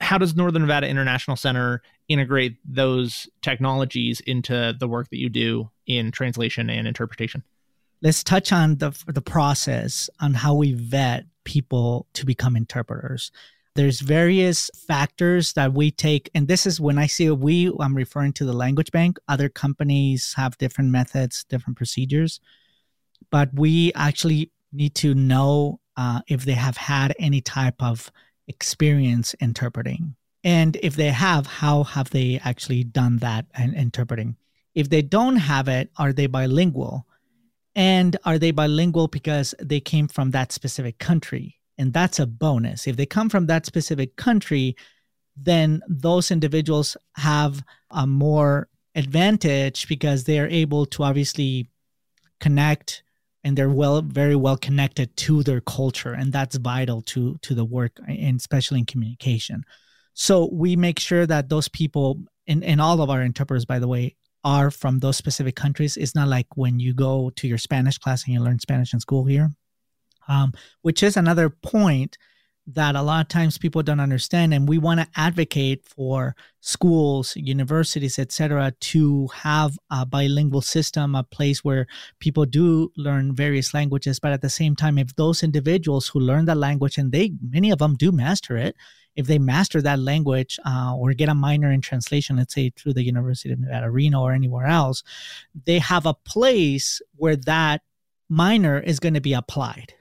How 0.00 0.18
does 0.18 0.34
northern 0.34 0.62
nevada 0.62 0.88
international 0.88 1.36
center 1.36 1.80
integrate 2.08 2.58
those 2.64 3.28
technologies 3.40 4.20
into 4.20 4.74
the 4.78 4.88
work 4.88 5.08
that 5.10 5.18
you 5.18 5.28
do 5.28 5.70
in 5.86 6.10
translation 6.10 6.68
and 6.68 6.86
interpretation 6.86 7.42
let's 8.02 8.24
touch 8.24 8.52
on 8.52 8.76
the 8.76 8.90
the 9.06 9.22
process 9.22 10.10
on 10.20 10.34
how 10.34 10.54
we 10.54 10.74
vet 10.74 11.24
people 11.44 12.06
to 12.14 12.26
become 12.26 12.56
interpreters. 12.56 13.30
There's 13.74 14.00
various 14.00 14.70
factors 14.86 15.54
that 15.54 15.72
we 15.72 15.90
take, 15.90 16.30
and 16.34 16.46
this 16.46 16.66
is 16.66 16.78
when 16.78 16.98
I 16.98 17.06
say 17.06 17.30
we, 17.30 17.72
I'm 17.80 17.94
referring 17.94 18.34
to 18.34 18.44
the 18.44 18.52
language 18.52 18.92
bank. 18.92 19.18
Other 19.28 19.48
companies 19.48 20.34
have 20.36 20.58
different 20.58 20.90
methods, 20.90 21.44
different 21.44 21.78
procedures, 21.78 22.38
but 23.30 23.48
we 23.54 23.92
actually 23.94 24.50
need 24.72 24.94
to 24.96 25.14
know 25.14 25.80
uh, 25.96 26.20
if 26.28 26.44
they 26.44 26.52
have 26.52 26.76
had 26.76 27.14
any 27.18 27.40
type 27.40 27.82
of 27.82 28.12
experience 28.46 29.34
interpreting, 29.40 30.16
and 30.44 30.76
if 30.82 30.96
they 30.96 31.10
have, 31.10 31.46
how 31.46 31.84
have 31.84 32.10
they 32.10 32.40
actually 32.44 32.84
done 32.84 33.18
that 33.18 33.46
and 33.54 33.74
interpreting? 33.74 34.36
If 34.74 34.90
they 34.90 35.02
don't 35.02 35.36
have 35.36 35.68
it, 35.68 35.90
are 35.96 36.12
they 36.12 36.26
bilingual? 36.26 37.06
And 37.74 38.16
are 38.24 38.38
they 38.38 38.50
bilingual 38.50 39.08
because 39.08 39.54
they 39.60 39.80
came 39.80 40.08
from 40.08 40.30
that 40.32 40.52
specific 40.52 40.98
country? 40.98 41.58
And 41.78 41.92
that's 41.92 42.18
a 42.18 42.26
bonus. 42.26 42.86
If 42.86 42.96
they 42.96 43.06
come 43.06 43.28
from 43.28 43.46
that 43.46 43.66
specific 43.66 44.16
country, 44.16 44.76
then 45.36 45.82
those 45.88 46.30
individuals 46.30 46.96
have 47.16 47.62
a 47.90 48.06
more 48.06 48.68
advantage 48.94 49.88
because 49.88 50.24
they 50.24 50.38
are 50.38 50.48
able 50.48 50.84
to 50.86 51.02
obviously 51.02 51.70
connect 52.40 53.02
and 53.44 53.56
they're 53.56 53.70
well 53.70 54.02
very 54.02 54.36
well 54.36 54.56
connected 54.56 55.16
to 55.16 55.42
their 55.42 55.60
culture 55.60 56.12
and 56.12 56.32
that's 56.32 56.56
vital 56.56 57.00
to 57.02 57.38
to 57.42 57.54
the 57.54 57.64
work 57.64 57.98
and 58.06 58.38
especially 58.38 58.80
in 58.80 58.84
communication 58.84 59.64
so 60.14 60.48
we 60.52 60.76
make 60.76 60.98
sure 60.98 61.26
that 61.26 61.48
those 61.48 61.68
people 61.68 62.20
and, 62.46 62.62
and 62.62 62.80
all 62.80 63.00
of 63.00 63.08
our 63.08 63.22
interpreters 63.22 63.64
by 63.64 63.78
the 63.78 63.88
way 63.88 64.14
are 64.44 64.70
from 64.70 64.98
those 64.98 65.16
specific 65.16 65.56
countries. 65.56 65.96
It's 65.96 66.14
not 66.14 66.28
like 66.28 66.46
when 66.56 66.80
you 66.80 66.94
go 66.94 67.30
to 67.36 67.48
your 67.48 67.58
Spanish 67.58 67.98
class 67.98 68.24
and 68.24 68.34
you 68.34 68.40
learn 68.40 68.58
Spanish 68.58 68.92
in 68.92 69.00
school 69.00 69.24
here, 69.24 69.50
um, 70.28 70.52
which 70.82 71.02
is 71.02 71.16
another 71.16 71.50
point 71.50 72.18
that 72.66 72.94
a 72.94 73.02
lot 73.02 73.20
of 73.20 73.28
times 73.28 73.58
people 73.58 73.82
don't 73.82 73.98
understand 73.98 74.54
and 74.54 74.68
we 74.68 74.78
want 74.78 75.00
to 75.00 75.06
advocate 75.16 75.84
for 75.84 76.36
schools 76.60 77.34
universities 77.36 78.20
etc 78.20 78.72
to 78.78 79.26
have 79.34 79.76
a 79.90 80.06
bilingual 80.06 80.60
system 80.60 81.16
a 81.16 81.24
place 81.24 81.64
where 81.64 81.86
people 82.20 82.44
do 82.44 82.92
learn 82.96 83.34
various 83.34 83.74
languages 83.74 84.20
but 84.20 84.30
at 84.30 84.42
the 84.42 84.50
same 84.50 84.76
time 84.76 84.96
if 84.96 85.14
those 85.16 85.42
individuals 85.42 86.06
who 86.06 86.20
learn 86.20 86.44
the 86.44 86.54
language 86.54 86.98
and 86.98 87.10
they 87.10 87.32
many 87.50 87.70
of 87.72 87.80
them 87.80 87.96
do 87.96 88.12
master 88.12 88.56
it 88.56 88.76
if 89.16 89.26
they 89.26 89.38
master 89.38 89.82
that 89.82 89.98
language 89.98 90.58
uh, 90.64 90.94
or 90.96 91.12
get 91.12 91.28
a 91.28 91.34
minor 91.34 91.70
in 91.70 91.80
translation, 91.80 92.36
let's 92.36 92.54
say 92.54 92.70
through 92.70 92.94
the 92.94 93.04
University 93.04 93.52
of 93.52 93.60
Nevada, 93.60 93.90
Reno, 93.90 94.22
or 94.22 94.32
anywhere 94.32 94.66
else, 94.66 95.02
they 95.66 95.78
have 95.78 96.06
a 96.06 96.14
place 96.14 97.02
where 97.16 97.36
that 97.36 97.82
minor 98.28 98.78
is 98.78 98.98
going 98.98 99.14
to 99.14 99.20
be 99.20 99.34
applied. 99.34 99.94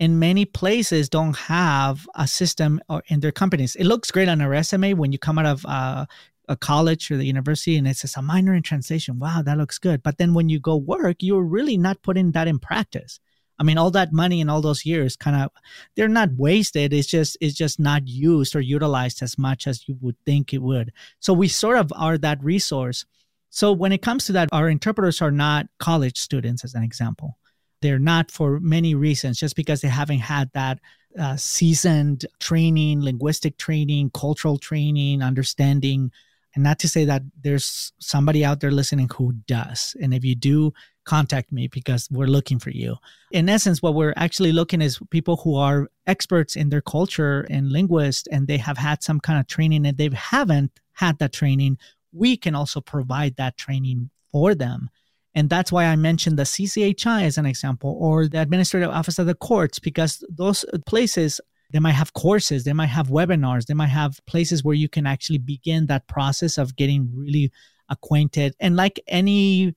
And 0.00 0.20
many 0.20 0.44
places 0.44 1.08
don't 1.08 1.36
have 1.36 2.08
a 2.14 2.28
system 2.28 2.80
or 2.88 3.02
in 3.08 3.18
their 3.18 3.32
companies. 3.32 3.74
It 3.74 3.84
looks 3.84 4.12
great 4.12 4.28
on 4.28 4.40
a 4.40 4.48
resume 4.48 4.94
when 4.94 5.10
you 5.10 5.18
come 5.18 5.40
out 5.40 5.46
of 5.46 5.66
uh, 5.66 6.06
a 6.48 6.56
college 6.56 7.10
or 7.10 7.16
the 7.16 7.26
university 7.26 7.76
and 7.76 7.88
it 7.88 7.96
says 7.96 8.16
a 8.16 8.22
minor 8.22 8.54
in 8.54 8.62
translation. 8.62 9.18
Wow, 9.18 9.42
that 9.42 9.58
looks 9.58 9.78
good. 9.78 10.04
But 10.04 10.18
then 10.18 10.34
when 10.34 10.48
you 10.48 10.60
go 10.60 10.76
work, 10.76 11.16
you're 11.20 11.42
really 11.42 11.76
not 11.76 12.02
putting 12.02 12.30
that 12.32 12.46
in 12.46 12.60
practice 12.60 13.18
I 13.58 13.64
mean, 13.64 13.78
all 13.78 13.90
that 13.90 14.12
money 14.12 14.40
and 14.40 14.50
all 14.50 14.60
those 14.60 14.86
years 14.86 15.16
kind 15.16 15.36
of 15.36 15.50
they're 15.96 16.08
not 16.08 16.30
wasted. 16.36 16.92
It's 16.92 17.08
just 17.08 17.36
it's 17.40 17.56
just 17.56 17.80
not 17.80 18.06
used 18.06 18.54
or 18.54 18.60
utilized 18.60 19.22
as 19.22 19.36
much 19.36 19.66
as 19.66 19.88
you 19.88 19.96
would 20.00 20.16
think 20.24 20.52
it 20.52 20.62
would. 20.62 20.92
So 21.20 21.32
we 21.32 21.48
sort 21.48 21.78
of 21.78 21.92
are 21.96 22.18
that 22.18 22.42
resource. 22.42 23.04
So 23.50 23.72
when 23.72 23.92
it 23.92 24.02
comes 24.02 24.26
to 24.26 24.32
that, 24.32 24.48
our 24.52 24.68
interpreters 24.68 25.22
are 25.22 25.30
not 25.30 25.66
college 25.78 26.18
students, 26.18 26.64
as 26.64 26.74
an 26.74 26.82
example. 26.82 27.38
They're 27.80 27.98
not 27.98 28.30
for 28.30 28.60
many 28.60 28.94
reasons, 28.94 29.38
just 29.38 29.56
because 29.56 29.80
they 29.80 29.88
haven't 29.88 30.18
had 30.18 30.50
that 30.52 30.80
uh, 31.18 31.36
seasoned 31.36 32.26
training, 32.40 33.00
linguistic 33.02 33.56
training, 33.56 34.10
cultural 34.10 34.58
training, 34.58 35.22
understanding. 35.22 36.12
And 36.54 36.64
not 36.64 36.78
to 36.80 36.88
say 36.88 37.04
that 37.06 37.22
there's 37.42 37.92
somebody 37.98 38.44
out 38.44 38.60
there 38.60 38.70
listening 38.70 39.08
who 39.16 39.32
does. 39.46 39.96
And 40.00 40.12
if 40.12 40.24
you 40.24 40.34
do, 40.34 40.72
contact 41.08 41.50
me 41.50 41.68
because 41.68 42.06
we're 42.10 42.26
looking 42.26 42.58
for 42.58 42.68
you. 42.68 42.96
In 43.30 43.48
essence, 43.48 43.80
what 43.80 43.94
we're 43.94 44.12
actually 44.16 44.52
looking 44.52 44.82
is 44.82 45.00
people 45.08 45.36
who 45.38 45.56
are 45.56 45.88
experts 46.06 46.54
in 46.54 46.68
their 46.68 46.82
culture 46.82 47.46
and 47.48 47.72
linguists, 47.72 48.28
and 48.30 48.46
they 48.46 48.58
have 48.58 48.76
had 48.76 49.02
some 49.02 49.18
kind 49.18 49.40
of 49.40 49.46
training 49.46 49.86
and 49.86 49.96
they 49.96 50.10
haven't 50.12 50.70
had 50.92 51.18
that 51.18 51.32
training. 51.32 51.78
We 52.12 52.36
can 52.36 52.54
also 52.54 52.82
provide 52.82 53.36
that 53.36 53.56
training 53.56 54.10
for 54.30 54.54
them. 54.54 54.90
And 55.34 55.48
that's 55.48 55.72
why 55.72 55.86
I 55.86 55.96
mentioned 55.96 56.38
the 56.38 56.42
CCHI 56.42 57.22
as 57.22 57.38
an 57.38 57.46
example 57.46 57.96
or 57.98 58.28
the 58.28 58.42
Administrative 58.42 58.90
Office 58.90 59.18
of 59.18 59.26
the 59.26 59.34
Courts, 59.34 59.78
because 59.78 60.22
those 60.28 60.64
places, 60.84 61.40
they 61.72 61.78
might 61.78 61.92
have 61.92 62.12
courses, 62.12 62.64
they 62.64 62.74
might 62.74 62.86
have 62.98 63.08
webinars, 63.08 63.64
they 63.64 63.74
might 63.74 63.86
have 64.02 64.20
places 64.26 64.62
where 64.62 64.74
you 64.74 64.90
can 64.90 65.06
actually 65.06 65.38
begin 65.38 65.86
that 65.86 66.06
process 66.06 66.58
of 66.58 66.76
getting 66.76 67.08
really 67.14 67.50
acquainted. 67.88 68.54
And 68.60 68.76
like 68.76 69.00
any 69.06 69.74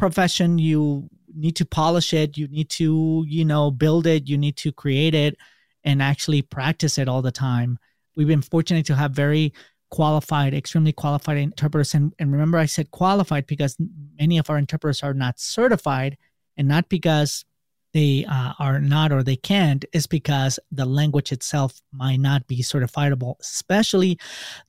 profession, 0.00 0.58
you 0.58 1.08
need 1.34 1.54
to 1.56 1.64
polish 1.64 2.12
it, 2.12 2.36
you 2.36 2.48
need 2.48 2.68
to, 2.70 3.24
you 3.28 3.44
know, 3.44 3.70
build 3.70 4.06
it, 4.06 4.28
you 4.28 4.36
need 4.36 4.56
to 4.56 4.72
create 4.72 5.14
it 5.14 5.36
and 5.84 6.02
actually 6.02 6.42
practice 6.42 6.98
it 6.98 7.06
all 7.06 7.22
the 7.22 7.30
time. 7.30 7.78
We've 8.16 8.26
been 8.26 8.42
fortunate 8.42 8.86
to 8.86 8.96
have 8.96 9.12
very 9.12 9.52
qualified, 9.90 10.54
extremely 10.54 10.92
qualified 10.92 11.36
interpreters. 11.36 11.94
And, 11.94 12.12
and 12.18 12.32
remember, 12.32 12.58
I 12.58 12.66
said 12.66 12.90
qualified 12.90 13.46
because 13.46 13.76
many 14.18 14.38
of 14.38 14.48
our 14.50 14.58
interpreters 14.58 15.02
are 15.02 15.14
not 15.14 15.38
certified 15.38 16.16
and 16.56 16.66
not 16.66 16.88
because 16.88 17.44
they 17.92 18.24
uh, 18.24 18.52
are 18.58 18.80
not 18.80 19.12
or 19.12 19.22
they 19.22 19.36
can't 19.36 19.84
is 19.92 20.06
because 20.06 20.58
the 20.70 20.86
language 20.86 21.32
itself 21.32 21.80
might 21.92 22.20
not 22.20 22.46
be 22.46 22.62
certifiable 22.62 23.34
especially 23.40 24.16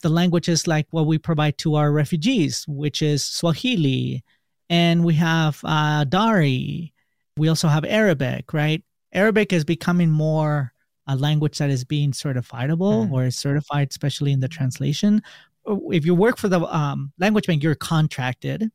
the 0.02 0.10
languages 0.10 0.66
like 0.66 0.88
what 0.90 1.06
we 1.06 1.20
provide 1.20 1.56
to 1.56 1.76
our 1.76 1.92
refugees 1.92 2.66
which 2.68 3.04
is 3.04 3.24
swahili 3.24 4.24
and 4.72 5.06
we 5.06 5.14
have 5.14 5.60
uh, 5.64 6.04
dari 6.06 6.92
we 7.38 7.48
also 7.48 7.68
have 7.68 7.86
arabic 7.86 8.54
right 8.54 8.84
arabic 9.14 9.54
is 9.54 9.64
becoming 9.64 10.10
more 10.10 10.74
a 11.08 11.16
language 11.16 11.58
that 11.58 11.70
is 11.70 11.84
being 11.84 12.12
certifiable 12.12 13.08
mm. 13.08 13.12
or 13.12 13.26
is 13.26 13.38
certified, 13.38 13.90
especially 13.90 14.32
in 14.32 14.40
the 14.40 14.48
translation. 14.48 15.22
If 15.66 16.06
you 16.06 16.16
work 16.16 16.38
for 16.38 16.48
the 16.48 16.62
um, 16.62 17.12
language 17.20 17.48
bank, 17.48 17.64
you're 17.64 17.76
contracted. 17.76 18.72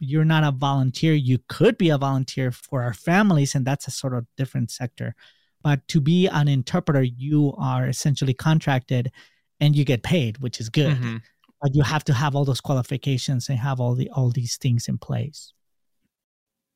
You're 0.00 0.24
not 0.24 0.44
a 0.44 0.52
volunteer. 0.52 1.14
You 1.14 1.38
could 1.48 1.78
be 1.78 1.90
a 1.90 1.98
volunteer 1.98 2.50
for 2.50 2.82
our 2.82 2.94
families, 2.94 3.54
and 3.54 3.64
that's 3.64 3.88
a 3.88 3.90
sort 3.90 4.14
of 4.14 4.26
different 4.36 4.70
sector. 4.70 5.14
But 5.62 5.86
to 5.88 6.00
be 6.00 6.26
an 6.28 6.48
interpreter, 6.48 7.02
you 7.02 7.54
are 7.58 7.86
essentially 7.88 8.34
contracted 8.34 9.10
and 9.58 9.74
you 9.74 9.84
get 9.84 10.02
paid, 10.02 10.38
which 10.38 10.60
is 10.60 10.68
good. 10.68 10.96
Mm-hmm. 10.96 11.16
But 11.66 11.74
you 11.74 11.82
have 11.82 12.04
to 12.04 12.14
have 12.14 12.36
all 12.36 12.44
those 12.44 12.60
qualifications 12.60 13.48
and 13.48 13.58
have 13.58 13.80
all 13.80 13.96
the 13.96 14.08
all 14.10 14.30
these 14.30 14.56
things 14.56 14.86
in 14.86 14.98
place. 14.98 15.52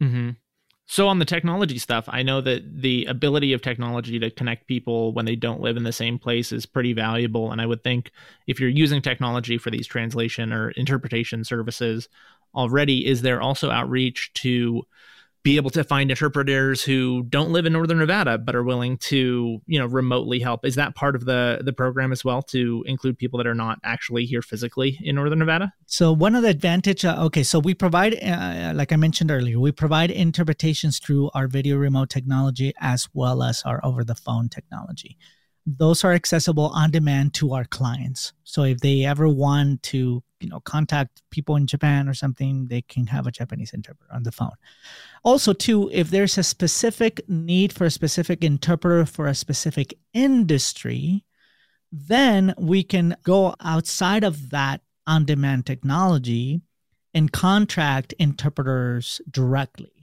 Mm-hmm. 0.03 0.31
So 0.87 1.07
on 1.07 1.21
the 1.21 1.25
technology 1.25 1.79
stuff, 1.79 2.07
I 2.09 2.25
know 2.25 2.41
that 2.41 2.83
the 2.83 3.05
ability 3.05 3.53
of 3.53 3.63
technology 3.63 4.19
to 4.19 4.33
connect 4.33 4.67
people 4.67 5.13
when 5.13 5.27
they 5.27 5.37
don't 5.37 5.61
live 5.61 5.77
in 5.77 5.85
the 5.85 5.93
same 5.93 6.19
place 6.19 6.51
is 6.51 6.67
pretty 6.67 6.93
valuable. 6.93 7.53
And 7.53 7.61
I 7.61 7.67
would 7.67 7.85
think 7.85 8.11
if 8.49 8.59
you're 8.59 8.69
using 8.69 9.01
technology 9.01 9.59
for 9.59 9.71
these 9.71 9.87
translation 9.87 10.53
or 10.53 10.71
interpretation 10.71 11.45
services 11.45 12.09
already, 12.53 13.07
is 13.07 13.23
there 13.23 13.41
also 13.41 13.71
outreach 13.71 14.33
to 14.43 14.83
be 15.43 15.57
able 15.57 15.71
to 15.71 15.83
find 15.83 16.11
interpreters 16.11 16.83
who 16.83 17.23
don't 17.25 17.51
live 17.51 17.65
in 17.67 17.73
northern 17.73 17.99
nevada 17.99 18.37
but 18.37 18.55
are 18.55 18.63
willing 18.63 18.99
to 18.99 19.61
you 19.67 19.79
know 19.79 19.87
remotely 19.87 20.41
help. 20.41 20.65
Is 20.65 20.75
that 20.75 20.95
part 20.95 21.15
of 21.15 21.25
the 21.25 21.61
the 21.63 21.73
program 21.73 22.13
as 22.13 22.25
well 22.25 22.43
to 22.43 22.85
include 22.87 23.19
people 23.19 23.39
that 23.39 23.47
are 23.47 23.55
not 23.55 23.79
actually 23.85 24.27
here 24.27 24.43
physically 24.43 24.99
in 25.03 25.17
northern 25.17 25.39
nevada? 25.39 25.73
So 25.87 26.13
one 26.13 26.35
of 26.35 26.43
the 26.43 26.49
advantage 26.49 27.05
uh, 27.05 27.25
okay 27.25 27.43
so 27.43 27.59
we 27.59 27.75
provide 27.75 28.15
uh, 28.23 28.73
like 28.75 28.93
i 28.93 28.97
mentioned 28.97 29.31
earlier 29.31 29.59
we 29.59 29.73
provide 29.73 30.11
interpretations 30.11 30.99
through 30.99 31.31
our 31.35 31.49
video 31.49 31.77
remote 31.77 32.11
technology 32.11 32.73
as 32.81 33.09
well 33.15 33.43
as 33.43 33.63
our 33.63 33.81
over 33.85 34.05
the 34.05 34.15
phone 34.15 34.49
technology 34.49 35.17
those 35.79 36.05
are 36.05 36.13
accessible 36.13 36.69
on 36.69 36.91
demand 36.91 37.35
to 37.35 37.55
our 37.55 37.65
clients. 37.65 38.33
So 38.45 38.65
if 38.65 38.81
they 38.81 39.05
ever 39.05 39.29
want 39.29 39.83
to 39.85 40.23
you 40.41 40.49
know 40.49 40.61
contact 40.61 41.23
people 41.31 41.55
in 41.57 41.67
japan 41.67 42.09
or 42.09 42.15
something 42.15 42.67
they 42.67 42.83
can 42.83 43.07
have 43.07 43.27
a 43.27 43.31
japanese 43.31 43.73
interpreter 43.73 44.13
on 44.13 44.23
the 44.23 44.33
phone. 44.33 44.57
Also 45.23 45.53
too 45.53 45.91
if 45.93 46.11
there's 46.11 46.39
a 46.39 46.43
specific 46.43 47.21
need 47.29 47.73
for 47.73 47.85
a 47.85 47.91
specific 47.91 48.43
interpreter 48.43 49.05
for 49.05 49.27
a 49.27 49.35
specific 49.35 49.95
industry 50.13 51.25
then 51.93 52.55
we 52.57 52.83
can 52.83 53.17
go 53.23 53.55
outside 53.61 54.25
of 54.25 54.51
that 54.51 54.81
on 55.07 55.25
demand 55.25 55.67
technology 55.67 56.63
and 57.13 57.33
contract 57.33 58.15
interpreters 58.19 59.21
directly 59.31 60.00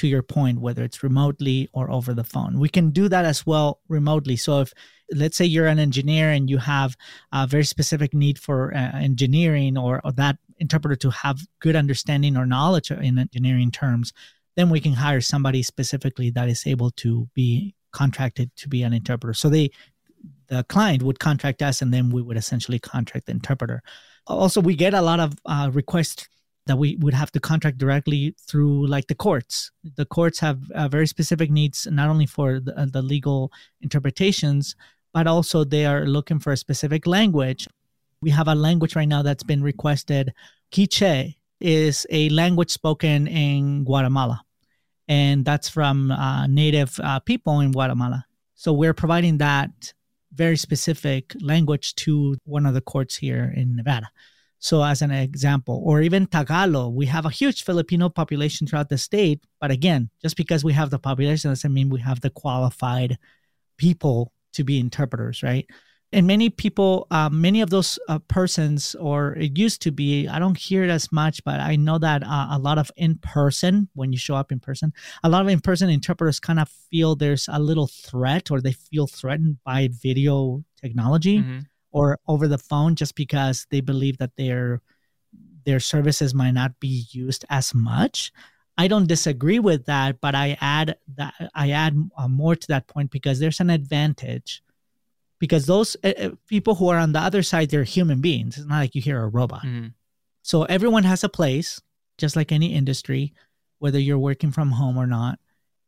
to 0.00 0.08
your 0.08 0.22
point 0.22 0.60
whether 0.60 0.82
it's 0.82 1.02
remotely 1.02 1.68
or 1.72 1.90
over 1.90 2.14
the 2.14 2.24
phone 2.24 2.58
we 2.58 2.68
can 2.68 2.90
do 2.90 3.08
that 3.08 3.24
as 3.24 3.46
well 3.46 3.80
remotely 3.88 4.36
so 4.36 4.60
if 4.60 4.72
let's 5.12 5.36
say 5.36 5.44
you're 5.44 5.66
an 5.66 5.78
engineer 5.78 6.30
and 6.30 6.48
you 6.48 6.58
have 6.58 6.96
a 7.32 7.46
very 7.46 7.64
specific 7.64 8.14
need 8.14 8.38
for 8.38 8.72
uh, 8.74 8.90
engineering 8.94 9.76
or, 9.76 10.00
or 10.04 10.12
that 10.12 10.36
interpreter 10.58 10.96
to 10.96 11.10
have 11.10 11.40
good 11.60 11.76
understanding 11.76 12.36
or 12.36 12.46
knowledge 12.46 12.90
in 12.90 13.18
engineering 13.18 13.70
terms 13.70 14.12
then 14.56 14.70
we 14.70 14.80
can 14.80 14.92
hire 14.92 15.20
somebody 15.20 15.62
specifically 15.62 16.30
that 16.30 16.48
is 16.48 16.66
able 16.66 16.90
to 16.90 17.28
be 17.34 17.74
contracted 17.92 18.54
to 18.56 18.68
be 18.68 18.82
an 18.82 18.92
interpreter. 18.92 19.34
So 19.34 19.48
they 19.48 19.70
the 20.48 20.64
client 20.64 21.02
would 21.02 21.20
contract 21.20 21.62
us 21.62 21.80
and 21.80 21.94
then 21.94 22.10
we 22.10 22.22
would 22.22 22.36
essentially 22.36 22.78
contract 22.78 23.26
the 23.26 23.32
interpreter. 23.32 23.82
Also, 24.26 24.60
we 24.60 24.74
get 24.74 24.94
a 24.94 25.00
lot 25.00 25.20
of 25.20 25.34
uh, 25.46 25.70
requests 25.72 26.28
that 26.66 26.76
we 26.76 26.96
would 26.96 27.14
have 27.14 27.32
to 27.32 27.40
contract 27.40 27.78
directly 27.78 28.34
through 28.46 28.86
like 28.86 29.06
the 29.06 29.14
courts. 29.14 29.70
The 29.96 30.04
courts 30.04 30.38
have 30.40 30.70
uh, 30.72 30.88
very 30.88 31.06
specific 31.06 31.50
needs, 31.50 31.86
not 31.90 32.08
only 32.08 32.26
for 32.26 32.60
the, 32.60 32.78
uh, 32.78 32.86
the 32.86 33.02
legal 33.02 33.52
interpretations, 33.80 34.76
but 35.12 35.26
also 35.26 35.64
they 35.64 35.86
are 35.86 36.04
looking 36.06 36.38
for 36.38 36.52
a 36.52 36.56
specific 36.56 37.06
language. 37.06 37.66
We 38.22 38.30
have 38.30 38.48
a 38.48 38.54
language 38.54 38.94
right 38.94 39.08
now 39.08 39.22
that's 39.22 39.42
been 39.42 39.62
requested. 39.62 40.32
Quiche 40.72 41.36
is 41.60 42.06
a 42.10 42.28
language 42.28 42.70
spoken 42.70 43.26
in 43.26 43.84
Guatemala 43.84 44.42
and 45.10 45.44
that's 45.44 45.68
from 45.68 46.12
uh, 46.12 46.46
native 46.46 46.98
uh, 47.02 47.18
people 47.18 47.58
in 47.58 47.72
Guatemala. 47.72 48.24
So 48.54 48.72
we're 48.72 48.94
providing 48.94 49.38
that 49.38 49.92
very 50.32 50.56
specific 50.56 51.34
language 51.40 51.96
to 51.96 52.36
one 52.44 52.64
of 52.64 52.74
the 52.74 52.80
courts 52.80 53.16
here 53.16 53.52
in 53.56 53.74
Nevada. 53.74 54.08
So, 54.60 54.84
as 54.84 55.02
an 55.02 55.10
example, 55.10 55.82
or 55.84 56.02
even 56.02 56.26
Tagalog, 56.26 56.94
we 56.94 57.06
have 57.06 57.26
a 57.26 57.30
huge 57.30 57.64
Filipino 57.64 58.08
population 58.08 58.66
throughout 58.66 58.90
the 58.90 58.98
state. 58.98 59.42
But 59.60 59.70
again, 59.70 60.10
just 60.22 60.36
because 60.36 60.62
we 60.62 60.74
have 60.74 60.90
the 60.90 60.98
population 60.98 61.50
doesn't 61.50 61.72
mean 61.72 61.88
we 61.88 62.00
have 62.00 62.20
the 62.20 62.30
qualified 62.30 63.18
people 63.78 64.32
to 64.52 64.64
be 64.64 64.78
interpreters, 64.78 65.42
right? 65.42 65.66
and 66.12 66.26
many 66.26 66.50
people 66.50 67.06
uh, 67.10 67.28
many 67.30 67.60
of 67.60 67.70
those 67.70 67.98
uh, 68.08 68.18
persons 68.28 68.94
or 68.96 69.34
it 69.34 69.56
used 69.56 69.80
to 69.82 69.90
be 69.90 70.26
i 70.28 70.38
don't 70.38 70.56
hear 70.56 70.82
it 70.84 70.90
as 70.90 71.10
much 71.12 71.42
but 71.44 71.60
i 71.60 71.76
know 71.76 71.98
that 71.98 72.22
uh, 72.24 72.48
a 72.50 72.58
lot 72.58 72.78
of 72.78 72.90
in 72.96 73.16
person 73.16 73.88
when 73.94 74.12
you 74.12 74.18
show 74.18 74.34
up 74.34 74.50
in 74.50 74.58
person 74.58 74.92
a 75.22 75.28
lot 75.28 75.42
of 75.42 75.48
in 75.48 75.60
person 75.60 75.88
interpreters 75.88 76.40
kind 76.40 76.58
of 76.58 76.68
feel 76.68 77.14
there's 77.14 77.48
a 77.52 77.58
little 77.58 77.86
threat 77.86 78.50
or 78.50 78.60
they 78.60 78.72
feel 78.72 79.06
threatened 79.06 79.58
by 79.64 79.88
video 80.02 80.64
technology 80.80 81.38
mm-hmm. 81.38 81.60
Or 81.92 82.18
over 82.26 82.48
the 82.48 82.58
phone 82.58 82.94
just 82.94 83.14
because 83.14 83.66
they 83.70 83.80
believe 83.80 84.18
that 84.18 84.36
their 84.36 84.82
their 85.64 85.80
services 85.80 86.34
might 86.34 86.52
not 86.52 86.78
be 86.80 87.06
used 87.10 87.44
as 87.50 87.74
much. 87.74 88.32
I 88.78 88.88
don't 88.88 89.06
disagree 89.06 89.58
with 89.58 89.84
that, 89.86 90.20
but 90.20 90.34
I 90.34 90.56
add 90.60 90.96
that 91.16 91.34
I 91.54 91.70
add 91.70 91.96
uh, 92.16 92.28
more 92.28 92.56
to 92.56 92.68
that 92.68 92.86
point 92.86 93.10
because 93.10 93.38
there's 93.38 93.60
an 93.60 93.70
advantage 93.70 94.62
because 95.38 95.66
those 95.66 95.96
uh, 96.02 96.30
people 96.46 96.74
who 96.74 96.88
are 96.88 96.98
on 96.98 97.12
the 97.12 97.18
other 97.18 97.42
side 97.42 97.70
they're 97.70 97.84
human 97.84 98.20
beings. 98.20 98.56
It's 98.56 98.66
not 98.66 98.78
like 98.78 98.94
you 98.94 99.02
hear 99.02 99.22
a 99.22 99.28
robot. 99.28 99.62
Mm-hmm. 99.62 99.88
so 100.42 100.64
everyone 100.64 101.04
has 101.04 101.24
a 101.24 101.28
place 101.28 101.80
just 102.18 102.36
like 102.36 102.52
any 102.52 102.74
industry 102.74 103.32
whether 103.80 103.98
you're 103.98 104.18
working 104.18 104.52
from 104.52 104.70
home 104.70 104.96
or 104.96 105.06
not. 105.06 105.40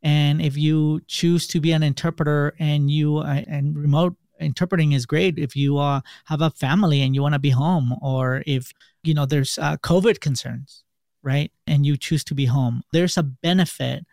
And 0.03 0.43
if 0.43 0.57
you 0.57 1.01
choose 1.07 1.47
to 1.49 1.61
be 1.61 1.71
an 1.71 1.85
interpreter 1.85 2.55
and 2.59 2.91
you 2.91 3.19
uh, 3.19 3.43
and 3.47 3.77
remote 3.77 4.17
interpreting 4.43 4.93
is 4.93 5.07
great 5.07 5.39
if 5.39 5.57
you 5.57 5.79
uh, 5.79 6.01
have 6.27 6.43
a 6.43 6.51
family 6.51 7.01
and 7.01 7.15
you 7.15 7.23
want 7.23 7.35
to 7.35 7.39
be 7.39 7.51
home 7.51 7.95
or 8.03 8.43
if 8.47 8.73
you 9.03 9.15
know 9.15 9.27
there's 9.27 9.59
uh, 9.59 9.77
covid 9.79 10.21
concerns 10.21 10.85
right? 11.23 11.53
And 11.67 11.87
you 11.87 11.97
choose 11.97 12.25
to 12.25 12.35
be 12.35 12.47
home. 12.47 12.83
There's 12.93 13.17
a 13.17 13.23
benefit 13.23 14.05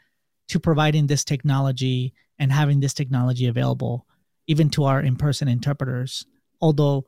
to 0.50 0.60
providing 0.60 1.08
this 1.08 1.24
technology 1.24 2.14
and 2.38 2.52
having 2.52 2.80
this 2.80 2.94
technology 2.94 3.48
available 3.48 4.06
even 4.48 4.70
to 4.72 4.86
our 4.86 5.02
in-person 5.02 5.48
interpreters 5.48 6.26
although 6.62 7.06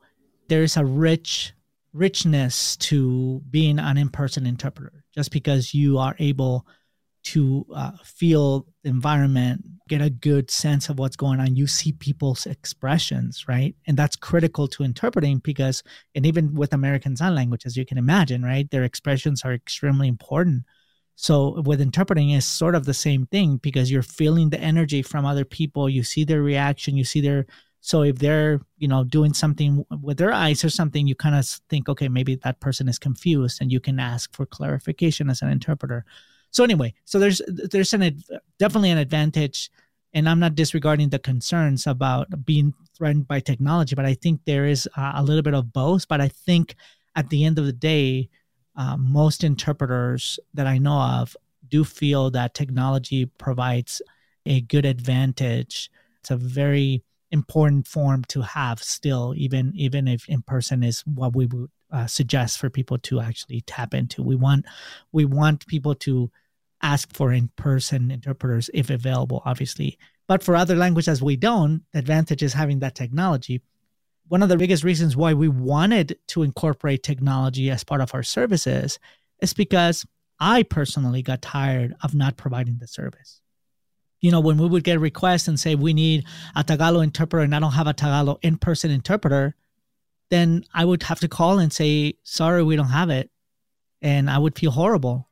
there 0.48 0.62
is 0.62 0.76
a 0.76 0.84
rich 0.84 1.52
richness 1.92 2.76
to 2.76 3.42
being 3.50 3.78
an 3.78 3.98
in-person 3.98 4.46
interpreter 4.46 5.04
just 5.14 5.32
because 5.32 5.74
you 5.74 5.98
are 5.98 6.14
able 6.20 6.66
to 7.24 7.66
uh, 7.74 7.92
feel 8.04 8.66
the 8.82 8.90
environment 8.90 9.64
get 9.88 10.00
a 10.00 10.10
good 10.10 10.50
sense 10.50 10.88
of 10.88 10.98
what's 10.98 11.16
going 11.16 11.38
on. 11.40 11.56
You 11.56 11.66
see 11.66 11.92
people's 11.92 12.46
expressions 12.46 13.46
right? 13.48 13.74
And 13.86 13.96
that's 13.96 14.16
critical 14.16 14.68
to 14.68 14.84
interpreting 14.84 15.38
because 15.38 15.82
and 16.14 16.26
even 16.26 16.54
with 16.54 16.72
american 16.72 17.16
sign 17.16 17.34
language 17.34 17.66
as 17.66 17.76
you 17.76 17.84
can 17.84 17.98
imagine 17.98 18.42
right 18.42 18.70
their 18.70 18.84
expressions 18.84 19.42
are 19.44 19.52
extremely 19.52 20.08
important. 20.08 20.64
So 21.14 21.60
with 21.62 21.80
interpreting 21.80 22.30
is 22.30 22.46
sort 22.46 22.74
of 22.74 22.84
the 22.84 22.94
same 22.94 23.26
thing 23.26 23.58
because 23.58 23.90
you're 23.90 24.02
feeling 24.02 24.50
the 24.50 24.60
energy 24.60 25.02
from 25.02 25.26
other 25.26 25.44
people. 25.44 25.88
You 25.88 26.02
see 26.02 26.24
their 26.24 26.42
reaction. 26.42 26.96
You 26.96 27.04
see 27.04 27.20
their 27.20 27.46
so 27.84 28.02
if 28.02 28.18
they're, 28.18 28.60
you 28.78 28.86
know, 28.86 29.02
doing 29.02 29.34
something 29.34 29.84
with 30.00 30.16
their 30.16 30.32
eyes 30.32 30.64
or 30.64 30.70
something, 30.70 31.08
you 31.08 31.16
kind 31.16 31.34
of 31.34 31.44
think, 31.68 31.88
okay, 31.88 32.08
maybe 32.08 32.36
that 32.36 32.60
person 32.60 32.88
is 32.88 32.96
confused, 32.96 33.60
and 33.60 33.72
you 33.72 33.80
can 33.80 33.98
ask 33.98 34.32
for 34.32 34.46
clarification 34.46 35.28
as 35.28 35.42
an 35.42 35.50
interpreter. 35.50 36.04
So 36.52 36.62
anyway, 36.64 36.94
so 37.04 37.18
there's 37.18 37.40
there's 37.48 37.92
an 37.94 38.22
definitely 38.58 38.90
an 38.90 38.98
advantage, 38.98 39.70
and 40.12 40.28
I'm 40.28 40.38
not 40.38 40.54
disregarding 40.54 41.08
the 41.08 41.18
concerns 41.18 41.86
about 41.86 42.44
being 42.44 42.74
threatened 42.96 43.26
by 43.26 43.40
technology, 43.40 43.94
but 43.94 44.04
I 44.04 44.14
think 44.14 44.42
there 44.44 44.66
is 44.66 44.88
a 44.96 45.22
little 45.22 45.42
bit 45.42 45.54
of 45.54 45.72
both. 45.72 46.06
But 46.06 46.20
I 46.20 46.28
think 46.28 46.76
at 47.16 47.30
the 47.30 47.44
end 47.44 47.58
of 47.58 47.66
the 47.66 47.72
day, 47.72 48.28
uh, 48.76 48.96
most 48.98 49.42
interpreters 49.42 50.38
that 50.54 50.66
I 50.66 50.78
know 50.78 51.00
of 51.00 51.36
do 51.68 51.84
feel 51.84 52.30
that 52.30 52.54
technology 52.54 53.26
provides 53.26 54.02
a 54.44 54.60
good 54.60 54.84
advantage. 54.84 55.90
It's 56.20 56.30
a 56.30 56.36
very 56.36 57.02
important 57.30 57.88
form 57.88 58.22
to 58.28 58.42
have 58.42 58.82
still 58.82 59.32
even 59.38 59.72
even 59.74 60.06
if 60.06 60.28
in 60.28 60.42
person 60.42 60.82
is 60.82 61.00
what 61.06 61.34
we 61.34 61.46
would 61.46 61.70
uh, 61.92 62.06
suggest 62.06 62.58
for 62.58 62.70
people 62.70 62.98
to 62.98 63.20
actually 63.20 63.60
tap 63.62 63.94
into. 63.94 64.22
We 64.22 64.34
want 64.34 64.64
we 65.12 65.24
want 65.24 65.66
people 65.66 65.94
to 65.96 66.30
ask 66.82 67.12
for 67.12 67.32
in-person 67.32 68.10
interpreters 68.10 68.70
if 68.74 68.90
available 68.90 69.42
obviously. 69.44 69.98
But 70.26 70.42
for 70.42 70.56
other 70.56 70.74
languages 70.74 71.22
we 71.22 71.36
don't 71.36 71.82
the 71.92 71.98
advantage 71.98 72.42
is 72.42 72.54
having 72.54 72.80
that 72.80 72.94
technology. 72.94 73.62
One 74.28 74.42
of 74.42 74.48
the 74.48 74.56
biggest 74.56 74.84
reasons 74.84 75.16
why 75.16 75.34
we 75.34 75.48
wanted 75.48 76.18
to 76.28 76.42
incorporate 76.42 77.02
technology 77.02 77.70
as 77.70 77.84
part 77.84 78.00
of 78.00 78.14
our 78.14 78.22
services 78.22 78.98
is 79.40 79.52
because 79.52 80.06
i 80.40 80.62
personally 80.62 81.22
got 81.22 81.42
tired 81.42 81.94
of 82.02 82.14
not 82.14 82.36
providing 82.36 82.78
the 82.78 82.86
service. 82.86 83.40
You 84.20 84.30
know, 84.30 84.40
when 84.40 84.56
we 84.56 84.68
would 84.68 84.84
get 84.84 85.00
requests 85.00 85.48
and 85.48 85.58
say 85.58 85.74
we 85.74 85.92
need 85.92 86.24
a 86.54 86.62
Tagalog 86.62 87.02
interpreter 87.02 87.42
and 87.42 87.54
I 87.54 87.58
don't 87.58 87.72
have 87.72 87.88
a 87.88 87.92
Tagalog 87.92 88.38
in 88.42 88.56
person 88.56 88.92
interpreter, 88.92 89.56
then 90.32 90.64
I 90.72 90.86
would 90.86 91.02
have 91.02 91.20
to 91.20 91.28
call 91.28 91.58
and 91.58 91.70
say, 91.70 92.14
sorry, 92.22 92.62
we 92.62 92.74
don't 92.74 92.86
have 92.86 93.10
it. 93.10 93.30
And 94.00 94.30
I 94.30 94.38
would 94.38 94.58
feel 94.58 94.70
horrible. 94.70 95.28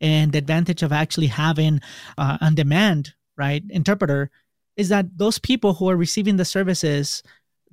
And 0.00 0.32
the 0.32 0.38
advantage 0.38 0.82
of 0.82 0.90
actually 0.90 1.28
having 1.28 1.80
uh, 2.18 2.38
on 2.40 2.56
demand, 2.56 3.14
right, 3.36 3.62
interpreter 3.70 4.32
is 4.76 4.88
that 4.88 5.16
those 5.16 5.38
people 5.38 5.74
who 5.74 5.88
are 5.88 5.96
receiving 5.96 6.38
the 6.38 6.44
services, 6.44 7.22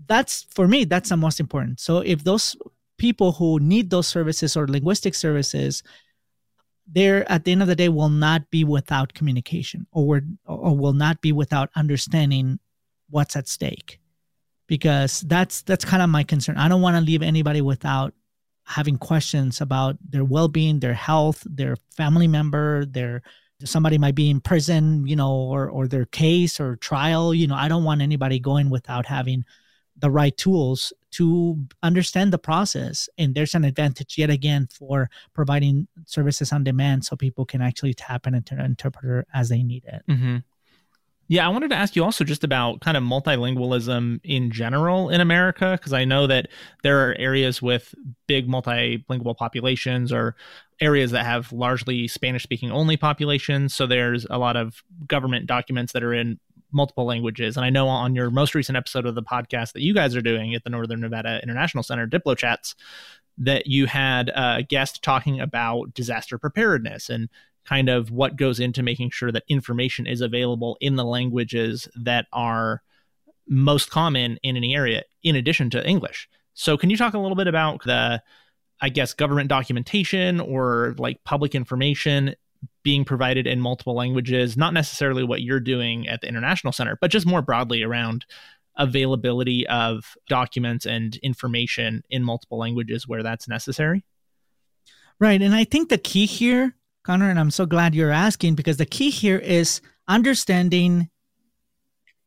that's 0.06 0.46
for 0.52 0.68
me, 0.68 0.84
that's 0.84 1.10
the 1.10 1.18
most 1.18 1.40
important. 1.40 1.80
So 1.80 2.02
if 2.02 2.24
those 2.24 2.56
people 3.00 3.32
who 3.32 3.60
need 3.60 3.90
those 3.90 4.08
services 4.08 4.56
or 4.56 4.68
linguistic 4.68 5.16
services 5.16 5.82
there 6.92 7.30
at 7.32 7.46
the 7.46 7.52
end 7.52 7.62
of 7.62 7.68
the 7.68 7.76
day 7.76 7.88
will 7.88 8.10
not 8.10 8.50
be 8.50 8.64
without 8.64 9.14
communication 9.14 9.86
or 9.92 10.22
or 10.46 10.76
will 10.76 10.94
not 10.94 11.22
be 11.22 11.32
without 11.32 11.70
understanding 11.76 12.60
what's 13.10 13.36
at 13.36 13.48
stake 13.48 14.00
because 14.70 15.22
that's 15.22 15.64
that's 15.64 15.84
kind 15.84 16.02
of 16.02 16.10
my 16.10 16.24
concern 16.24 16.56
i 16.56 16.70
don't 16.70 16.82
want 16.82 16.96
to 16.96 17.02
leave 17.02 17.22
anybody 17.22 17.60
without 17.60 18.14
having 18.64 18.98
questions 18.98 19.60
about 19.60 19.98
their 20.08 20.24
well-being 20.24 20.80
their 20.80 20.94
health 20.94 21.44
their 21.46 21.76
family 21.98 22.28
member 22.28 22.86
their 22.86 23.22
somebody 23.66 23.98
might 23.98 24.16
be 24.16 24.30
in 24.30 24.40
prison 24.40 25.06
you 25.06 25.16
know 25.16 25.34
or 25.34 25.70
or 25.70 25.88
their 25.88 26.06
case 26.06 26.60
or 26.60 26.78
trial 26.78 27.34
you 27.34 27.48
know 27.48 27.56
i 27.56 27.68
don't 27.68 27.84
want 27.84 28.02
anybody 28.02 28.40
going 28.40 28.70
without 28.70 29.06
having 29.06 29.44
the 29.98 30.10
right 30.10 30.38
tools 30.38 30.94
to 31.12 31.58
understand 31.84 32.32
the 32.32 32.38
process. 32.38 33.10
And 33.18 33.36
there's 33.36 33.56
an 33.56 33.66
advantage 33.66 34.18
yet 34.18 34.30
again 34.30 34.68
for 34.72 35.10
providing 35.34 35.88
services 36.06 36.52
on 36.52 36.64
demand 36.64 37.06
so 37.06 37.16
people 37.16 37.46
can 37.46 37.62
actually 37.62 37.94
tap 37.94 38.26
an 38.26 38.36
inter- 38.36 38.60
interpreter 38.60 39.26
as 39.34 39.50
they 39.50 39.64
need 39.64 39.84
it. 39.86 40.04
Mm-hmm. 40.10 40.38
Yeah, 41.32 41.46
I 41.46 41.50
wanted 41.50 41.70
to 41.70 41.76
ask 41.76 41.96
you 41.96 42.04
also 42.04 42.24
just 42.24 42.44
about 42.44 42.82
kind 42.82 42.98
of 42.98 43.04
multilingualism 43.04 44.20
in 44.24 44.50
general 44.50 45.10
in 45.10 45.22
America, 45.22 45.78
because 45.78 45.94
I 45.94 46.04
know 46.04 46.26
that 46.26 46.48
there 46.82 47.08
are 47.08 47.16
areas 47.20 47.62
with 47.62 47.94
big 48.28 48.48
multilingual 48.48 49.38
populations 49.38 50.12
or 50.12 50.36
areas 50.82 51.12
that 51.12 51.26
have 51.26 51.52
largely 51.54 52.08
Spanish 52.08 52.42
speaking 52.42 52.72
only 52.72 52.98
populations. 52.98 53.76
So 53.76 53.86
there's 53.86 54.26
a 54.32 54.40
lot 54.40 54.58
of 54.58 54.84
government 55.06 55.46
documents 55.46 55.94
that 55.94 56.04
are 56.04 56.16
in 56.16 56.40
multiple 56.72 57.06
languages. 57.06 57.58
And 57.58 57.66
I 57.66 57.70
know 57.70 57.88
on 57.88 58.16
your 58.16 58.32
most 58.32 58.56
recent 58.56 58.76
episode 58.76 59.06
of 59.06 59.14
the 59.14 59.22
podcast 59.22 59.74
that 59.74 59.84
you 59.84 59.94
guys 59.94 60.16
are 60.16 60.22
doing 60.22 60.56
at 60.56 60.64
the 60.64 60.72
Northern 60.72 61.02
Nevada 61.02 61.40
International 61.44 61.84
Center, 61.84 62.08
Diplo 62.08 62.36
Chats, 62.36 62.74
that 63.38 63.68
you 63.68 63.86
had 63.86 64.32
a 64.36 64.64
guest 64.64 65.04
talking 65.04 65.40
about 65.40 65.94
disaster 65.94 66.40
preparedness 66.40 67.08
and 67.08 67.30
kind 67.70 67.88
of 67.88 68.10
what 68.10 68.36
goes 68.36 68.60
into 68.60 68.82
making 68.82 69.12
sure 69.12 69.32
that 69.32 69.44
information 69.48 70.08
is 70.08 70.22
available 70.22 70.76
in 70.82 70.96
the 70.96 71.06
languages 71.06 71.88
that 71.96 72.26
are 72.34 72.82
most 73.48 73.92
common 73.92 74.40
in 74.42 74.58
any 74.58 74.76
area, 74.76 75.04
in 75.24 75.36
addition 75.36 75.70
to 75.70 75.88
English. 75.88 76.28
So, 76.56 76.78
can 76.78 76.90
you 76.90 76.98
talk 76.98 77.14
a 77.14 77.20
little 77.20 77.36
bit 77.36 77.48
about 77.48 77.84
the, 77.84 78.22
I 78.82 78.90
guess, 78.90 79.14
government 79.14 79.50
documentation 79.50 80.40
or 80.40 80.96
like 80.98 81.24
public 81.24 81.54
information 81.54 82.36
being 82.84 83.06
provided 83.06 83.46
in 83.46 83.62
multiple 83.62 83.96
languages, 83.96 84.58
not 84.58 84.74
necessarily 84.74 85.24
what 85.24 85.42
you're 85.42 85.60
doing 85.60 86.08
at 86.08 86.22
the 86.22 86.28
International 86.28 86.74
Center, 86.74 86.98
but 87.00 87.12
just 87.12 87.28
more 87.28 87.42
broadly 87.42 87.84
around 87.84 88.26
availability 88.78 89.68
of 89.68 90.16
documents 90.28 90.86
and 90.86 91.18
information 91.18 92.04
in 92.10 92.24
multiple 92.24 92.58
languages 92.58 93.08
where 93.08 93.22
that's 93.22 93.48
necessary? 93.48 94.04
Right. 95.20 95.42
And 95.42 95.54
I 95.54 95.66
think 95.66 95.90
the 95.90 95.98
key 95.98 96.26
here, 96.26 96.76
Connor, 97.10 97.32
and 97.32 97.40
I'm 97.40 97.50
so 97.50 97.66
glad 97.66 97.96
you're 97.96 98.12
asking 98.12 98.54
because 98.54 98.78
the 98.78 98.86
key 98.86 99.10
here 99.10 99.40
is 99.40 99.82
understanding 100.08 101.10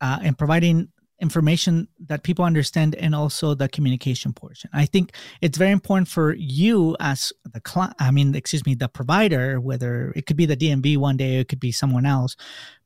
uh, 0.01 0.18
and 0.25 0.37
providing 0.37 0.88
information 1.21 1.87
that 2.09 2.25
people 2.25 2.45
understand 2.45 2.97
and 2.97 3.14
also 3.14 3.55
the 3.55 3.68
communication 3.68 4.33
portion. 4.33 4.68
I 4.73 4.87
think 4.87 5.12
it's 5.40 5.57
very 5.57 5.71
important 5.71 6.09
for 6.09 6.35
you 6.35 6.97
as 6.99 7.33
the 7.45 7.61
client, 7.61 7.95
I 8.01 8.11
mean, 8.11 8.35
excuse 8.35 8.66
me, 8.66 8.75
the 8.75 8.88
provider, 8.88 9.61
whether 9.61 10.12
it 10.16 10.27
could 10.27 10.37
be 10.37 10.47
the 10.47 10.57
DMV 10.57 10.97
one 10.97 11.16
day, 11.16 11.37
or 11.37 11.40
it 11.42 11.49
could 11.49 11.61
be 11.61 11.71
someone 11.71 12.05
else, 12.05 12.35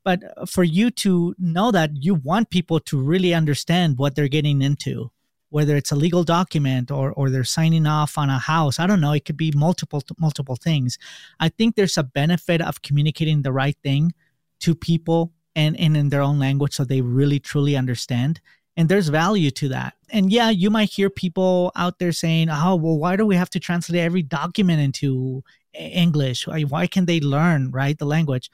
but 0.05 0.23
for 0.47 0.65
you 0.65 0.91
to 0.91 1.35
know 1.39 1.71
that 1.71 1.93
you 1.95 2.15
want 2.15 2.51
people 2.51 2.79
to 2.79 3.01
really 3.01 3.33
understand 3.33 3.97
what 3.97 4.15
they're 4.15 4.29
getting 4.29 4.61
into 4.61 5.11
whether 5.51 5.77
it's 5.77 5.93
a 5.93 5.97
legal 5.97 6.25
document 6.25 6.91
or 6.91 7.13
or 7.13 7.31
they're 7.31 7.45
signing 7.45 7.87
off 7.87 8.19
on 8.19 8.29
a 8.31 8.39
house 8.39 8.79
i 8.79 8.87
don't 8.87 9.01
know 9.01 9.13
it 9.13 9.25
could 9.25 9.37
be 9.37 9.53
multiple 9.55 10.03
multiple 10.19 10.57
things. 10.57 10.99
I 11.41 11.49
think 11.49 11.75
there's 11.75 11.99
a 11.99 12.03
benefit 12.03 12.61
of 12.61 12.83
communicating 12.83 13.43
the 13.43 13.53
right 13.53 13.77
thing 13.83 14.13
to 14.61 14.75
people 14.75 15.33
and, 15.55 15.79
and 15.79 15.97
in 15.97 16.09
their 16.09 16.23
own 16.23 16.39
language 16.39 16.75
so 16.75 16.85
they 16.85 17.01
really 17.01 17.39
truly 17.39 17.77
understand 17.77 18.41
and 18.79 18.89
there's 18.91 19.09
value 19.09 19.51
to 19.53 19.69
that. 19.69 19.95
And 20.11 20.33
yeah 20.33 20.51
you 20.51 20.71
might 20.71 20.91
hear 20.91 21.11
people 21.11 21.73
out 21.77 21.99
there 21.99 22.13
saying 22.13 22.49
oh 22.51 22.77
well 22.77 22.99
why 22.99 23.17
do 23.17 23.27
we 23.27 23.37
have 23.37 23.51
to 23.51 23.61
translate 23.61 24.01
every 24.01 24.23
document 24.23 24.81
into 24.81 25.43
english? 25.75 26.47
Why, 26.47 26.87
can 26.87 27.07
they 27.07 27.21
learn 27.21 27.71
right 27.71 27.99
the 27.99 28.07
language? 28.07 28.51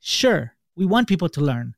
Sure 0.00 0.54
we 0.76 0.86
want 0.86 1.08
people 1.08 1.28
to 1.28 1.40
learn 1.40 1.74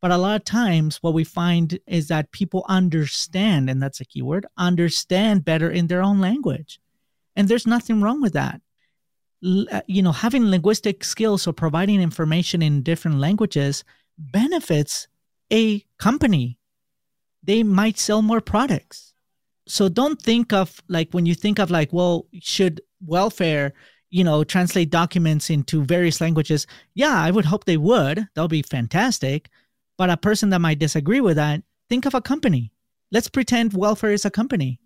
but 0.00 0.10
a 0.10 0.16
lot 0.16 0.36
of 0.36 0.44
times 0.44 0.98
what 1.02 1.14
we 1.14 1.24
find 1.24 1.78
is 1.86 2.08
that 2.08 2.30
people 2.30 2.64
understand 2.68 3.68
and 3.68 3.82
that's 3.82 4.00
a 4.00 4.04
key 4.04 4.22
word 4.22 4.46
understand 4.56 5.44
better 5.44 5.70
in 5.70 5.86
their 5.86 6.02
own 6.02 6.20
language 6.20 6.80
and 7.36 7.48
there's 7.48 7.66
nothing 7.66 8.00
wrong 8.00 8.20
with 8.20 8.32
that 8.32 8.60
uh, 9.44 9.80
you 9.86 10.02
know 10.02 10.12
having 10.12 10.50
linguistic 10.50 11.04
skills 11.04 11.46
or 11.46 11.52
providing 11.52 12.00
information 12.00 12.62
in 12.62 12.82
different 12.82 13.18
languages 13.18 13.84
benefits 14.18 15.06
a 15.52 15.84
company. 15.98 16.58
They 17.42 17.62
might 17.62 17.98
sell 17.98 18.22
more 18.22 18.40
products. 18.40 19.14
So 19.66 19.88
don't 19.88 20.20
think 20.20 20.52
of 20.52 20.82
like 20.88 21.12
when 21.12 21.26
you 21.26 21.34
think 21.34 21.58
of 21.58 21.70
like, 21.70 21.92
well, 21.92 22.26
should 22.40 22.80
welfare, 23.04 23.74
you 24.10 24.24
know, 24.24 24.44
translate 24.44 24.90
documents 24.90 25.50
into 25.50 25.84
various 25.84 26.20
languages? 26.20 26.66
Yeah, 26.94 27.14
I 27.14 27.30
would 27.30 27.44
hope 27.44 27.64
they 27.64 27.76
would. 27.76 28.26
That 28.34 28.40
would 28.42 28.50
be 28.50 28.62
fantastic. 28.62 29.50
But 29.98 30.10
a 30.10 30.16
person 30.16 30.50
that 30.50 30.60
might 30.60 30.78
disagree 30.78 31.20
with 31.20 31.36
that, 31.36 31.62
think 31.90 32.06
of 32.06 32.14
a 32.14 32.22
company. 32.22 32.72
Let's 33.12 33.28
pretend 33.28 33.74
welfare 33.74 34.12
is 34.12 34.24
a 34.24 34.30
company. 34.30 34.80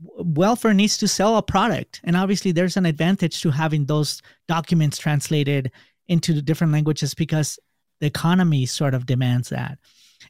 Welfare 0.00 0.74
needs 0.74 0.98
to 0.98 1.08
sell 1.08 1.36
a 1.36 1.42
product. 1.42 2.00
And 2.02 2.16
obviously, 2.16 2.52
there's 2.52 2.76
an 2.76 2.86
advantage 2.86 3.40
to 3.42 3.50
having 3.50 3.86
those 3.86 4.22
documents 4.48 4.98
translated 4.98 5.70
into 6.08 6.42
different 6.42 6.72
languages 6.72 7.14
because 7.14 7.58
the 8.00 8.06
economy 8.06 8.66
sort 8.66 8.94
of 8.94 9.06
demands 9.06 9.48
that 9.48 9.78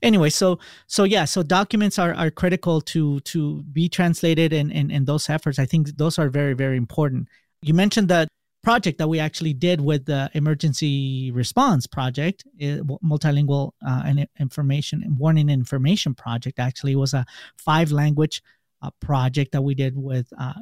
anyway 0.03 0.31
so 0.31 0.59
so 0.87 1.05
yeah 1.05 1.25
so 1.25 1.43
documents 1.43 1.99
are, 1.99 2.15
are 2.15 2.31
critical 2.31 2.81
to 2.81 3.21
to 3.21 3.63
be 3.73 3.89
translated 3.89 4.53
and 4.53 4.73
and 4.73 4.91
in 4.91 5.05
those 5.05 5.29
efforts 5.29 5.59
i 5.59 5.67
think 5.67 5.89
those 5.97 6.19
are 6.19 6.29
very 6.29 6.55
very 6.55 6.77
important 6.77 7.29
you 7.63 7.75
mentioned 7.75 8.09
that 8.09 8.29
project 8.67 8.99
that 8.99 9.07
we 9.07 9.21
actually 9.21 9.53
did 9.53 9.81
with 9.81 10.07
the 10.07 10.29
emergency 10.35 11.31
response 11.31 11.87
project 11.87 12.43
eh, 12.61 12.81
multilingual 13.13 13.71
uh, 13.87 14.03
and 14.05 14.27
information 14.41 15.05
warning 15.21 15.49
information 15.49 16.13
project 16.17 16.59
actually 16.59 16.97
was 16.97 17.15
a 17.15 17.25
five 17.57 17.93
language 17.93 18.43
uh, 18.83 18.91
project 19.01 19.53
that 19.53 19.63
we 19.63 19.73
did 19.73 19.97
with 19.97 20.27
uh, 20.41 20.55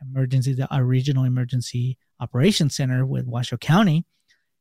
emergency 0.00 0.52
the 0.52 0.66
regional 0.82 1.22
emergency 1.22 1.96
operations 2.18 2.74
center 2.74 3.06
with 3.06 3.26
washoe 3.26 3.56
county 3.56 4.04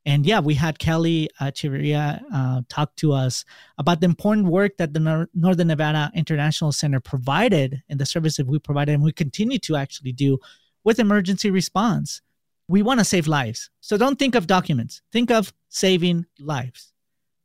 and 0.05 0.25
yeah, 0.25 0.39
we 0.39 0.55
had 0.55 0.79
Kelly 0.79 1.29
uh, 1.39 1.51
Chiveria 1.57 2.23
uh, 2.33 2.61
talk 2.69 2.95
to 2.97 3.13
us 3.13 3.45
about 3.77 3.99
the 4.01 4.05
important 4.05 4.47
work 4.47 4.77
that 4.77 4.93
the 4.95 4.99
Nor- 4.99 5.29
Northern 5.35 5.67
Nevada 5.67 6.11
International 6.15 6.71
Center 6.71 6.99
provided 6.99 7.83
and 7.87 7.99
the 7.99 8.05
services 8.07 8.43
we 8.43 8.57
provided, 8.57 8.93
and 8.93 9.03
we 9.03 9.11
continue 9.11 9.59
to 9.59 9.75
actually 9.75 10.11
do 10.11 10.39
with 10.83 10.97
emergency 10.97 11.51
response. 11.51 12.19
We 12.67 12.81
want 12.81 12.99
to 12.99 13.05
save 13.05 13.27
lives. 13.27 13.69
So 13.81 13.97
don't 13.97 14.17
think 14.17 14.35
of 14.35 14.47
documents, 14.47 15.01
think 15.11 15.31
of 15.31 15.53
saving 15.69 16.25
lives. 16.39 16.93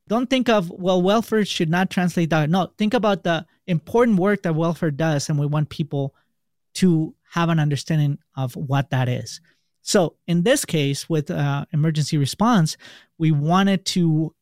Don't 0.08 0.30
think 0.30 0.48
of, 0.48 0.70
well, 0.70 1.02
welfare 1.02 1.44
should 1.44 1.68
not 1.68 1.90
translate 1.90 2.30
that. 2.30 2.48
No, 2.48 2.70
think 2.78 2.94
about 2.94 3.24
the 3.24 3.44
important 3.66 4.18
work 4.18 4.42
that 4.42 4.54
welfare 4.54 4.92
does, 4.92 5.28
and 5.28 5.38
we 5.38 5.46
want 5.46 5.68
people 5.68 6.14
to 6.74 7.14
have 7.32 7.48
an 7.48 7.58
understanding 7.58 8.18
of 8.36 8.54
what 8.54 8.90
that 8.90 9.08
is. 9.08 9.40
So 9.82 10.14
in 10.26 10.42
this 10.42 10.64
case, 10.64 11.08
with 11.08 11.30
uh, 11.30 11.64
emergency 11.72 12.18
response, 12.18 12.76
we 13.18 13.32
wanted 13.32 13.84
to 13.86 14.34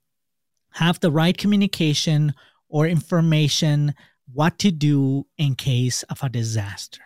have 0.73 1.01
the 1.01 1.11
right 1.11 1.37
communication 1.37 2.35
or 2.69 2.87
information 2.87 3.95
what 4.33 4.59
to 4.59 4.71
do 4.71 5.27
in 5.39 5.55
case 5.55 6.03
of 6.05 6.23
a 6.23 6.29
disaster. 6.29 7.03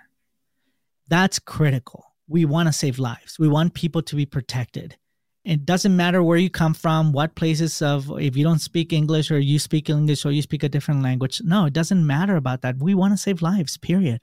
That's 1.09 1.38
critical. 1.38 2.08
We 2.28 2.44
want 2.44 2.68
to 2.68 2.72
save 2.72 2.98
lives. 2.98 3.38
We 3.38 3.48
want 3.48 3.74
people 3.74 4.02
to 4.02 4.16
be 4.16 4.26
protected. 4.26 4.96
It 5.44 5.64
doesn't 5.64 5.96
matter 5.96 6.22
where 6.22 6.36
you 6.36 6.50
come 6.50 6.74
from, 6.74 7.12
what 7.12 7.34
places 7.34 7.80
of 7.80 8.10
if 8.20 8.36
you 8.36 8.44
don't 8.44 8.58
speak 8.58 8.92
English 8.92 9.30
or 9.30 9.38
you 9.38 9.58
speak 9.58 9.88
English 9.88 10.26
or 10.26 10.30
you 10.30 10.42
speak 10.42 10.62
a 10.62 10.68
different 10.68 11.02
language. 11.02 11.40
No, 11.42 11.64
it 11.64 11.72
doesn't 11.72 12.06
matter 12.06 12.36
about 12.36 12.60
that. 12.62 12.78
We 12.78 12.94
want 12.94 13.14
to 13.14 13.16
save 13.16 13.40
lives, 13.40 13.78
period. 13.78 14.20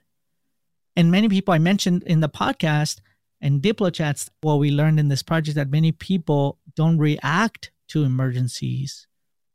And 0.94 1.10
many 1.10 1.28
people 1.28 1.52
I 1.52 1.58
mentioned 1.58 2.04
in 2.04 2.20
the 2.20 2.28
podcast 2.28 3.00
and 3.40 3.60
DiploChats, 3.60 4.30
what 4.40 4.60
we 4.60 4.70
learned 4.70 5.00
in 5.00 5.08
this 5.08 5.22
project 5.22 5.56
that 5.56 5.68
many 5.68 5.90
people 5.90 6.58
don't 6.74 6.98
react 6.98 7.72
to 7.88 8.04
emergencies 8.04 9.08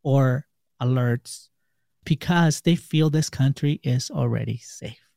or 0.03 0.47
alerts 0.81 1.47
because 2.03 2.61
they 2.61 2.75
feel 2.75 3.09
this 3.09 3.29
country 3.29 3.79
is 3.83 4.11
already 4.11 4.57
safe. 4.57 5.07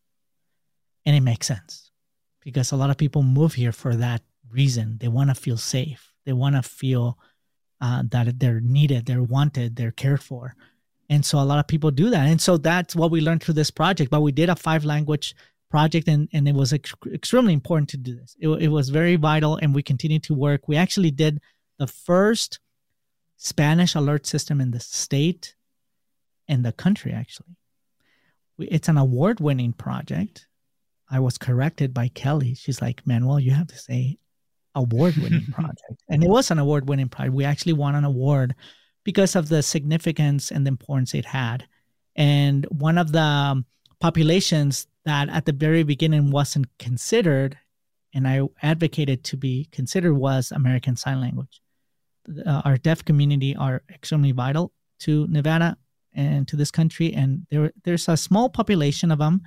And 1.05 1.17
it 1.17 1.21
makes 1.21 1.47
sense 1.47 1.84
because 2.45 2.73
a 2.73 2.77
lot 2.77 2.91
of 2.91 2.97
people 2.97 3.23
move 3.23 3.55
here 3.55 3.73
for 3.73 3.97
that 3.97 4.23
reason. 4.51 4.99
They 5.01 5.09
want 5.09 5.31
to 5.31 5.35
feel 5.35 5.57
safe. 5.57 6.13
They 6.25 6.33
want 6.33 6.55
to 6.57 6.63
feel 6.63 7.19
uh, 7.81 8.05
that 8.11 8.39
they're 8.39 8.61
needed, 8.61 9.07
they're 9.07 9.23
wanted, 9.23 9.77
they're 9.77 9.91
cared 9.91 10.23
for. 10.23 10.55
And 11.11 11.25
so 11.25 11.39
a 11.39 11.45
lot 11.45 11.59
of 11.59 11.67
people 11.67 11.91
do 11.91 12.11
that. 12.11 12.29
And 12.29 12.41
so 12.41 12.57
that's 12.57 12.97
what 12.97 13.11
we 13.11 13.21
learned 13.21 13.43
through 13.43 13.55
this 13.55 13.71
project. 13.71 14.11
But 14.11 14.23
we 14.23 14.33
did 14.33 14.49
a 14.49 14.57
five 14.57 14.85
language 14.85 15.35
project 15.71 16.09
and, 16.09 16.29
and 16.33 16.49
it 16.49 16.55
was 16.55 16.73
ex- 16.73 16.95
extremely 17.13 17.53
important 17.53 17.91
to 17.91 17.97
do 17.97 18.15
this. 18.15 18.37
It, 18.39 18.49
it 18.49 18.69
was 18.69 18.89
very 18.89 19.17
vital 19.17 19.57
and 19.57 19.75
we 19.75 19.83
continued 19.83 20.23
to 20.25 20.35
work. 20.35 20.67
We 20.67 20.77
actually 20.77 21.11
did 21.11 21.41
the 21.79 21.87
first 21.87 22.61
Spanish 23.37 23.95
alert 23.95 24.27
system 24.27 24.61
in 24.61 24.71
the 24.71 24.81
state 24.81 25.57
and 26.49 26.65
the 26.65 26.73
country, 26.73 27.13
actually. 27.13 27.57
It's 28.59 28.89
an 28.89 28.97
award 28.97 29.41
winning 29.41 29.73
project. 29.73 30.47
I 31.15 31.21
was 31.21 31.39
corrected 31.39 31.95
by 31.95 32.09
Kelly. 32.09 32.55
She's 32.55 32.83
like, 32.83 33.07
Manuel, 33.07 33.41
you 33.41 33.53
have 33.53 33.69
to 33.69 33.79
say 33.79 34.19
award 34.75 35.17
winning 35.17 35.47
project. 35.53 36.03
And 36.09 36.25
it 36.25 36.29
was 36.29 36.51
an 36.51 36.59
award 36.59 36.89
winning 36.89 37.09
project. 37.09 37.35
We 37.35 37.45
actually 37.45 37.75
won 37.75 37.95
an 37.95 38.05
award 38.05 38.55
because 39.05 39.37
of 39.37 39.49
the 39.49 39.63
significance 39.63 40.51
and 40.51 40.67
the 40.67 40.71
importance 40.71 41.15
it 41.15 41.25
had. 41.25 41.67
And 42.17 42.65
one 42.67 42.99
of 42.99 43.13
the 43.13 43.65
populations 44.01 44.87
that 45.05 45.29
at 45.29 45.45
the 45.45 45.53
very 45.53 45.83
beginning 45.83 46.31
wasn't 46.31 46.67
considered 46.79 47.57
and 48.15 48.29
I 48.29 48.43
advocated 48.63 49.25
to 49.25 49.37
be 49.37 49.69
considered 49.73 50.15
was 50.15 50.53
American 50.53 50.97
Sign 50.97 51.21
Language. 51.21 51.61
Uh, 52.47 52.63
our 52.65 52.77
deaf 52.79 53.05
community 53.05 53.55
are 53.57 53.83
extremely 53.93 54.33
vital 54.33 54.73
to 55.01 55.27
Nevada 55.27 55.77
and 56.15 56.47
to 56.49 56.57
this 56.57 56.71
country, 56.71 57.13
and 57.13 57.45
there 57.51 57.73
there's 57.83 58.09
a 58.09 58.17
small 58.17 58.49
population 58.49 59.11
of 59.11 59.19
them, 59.19 59.43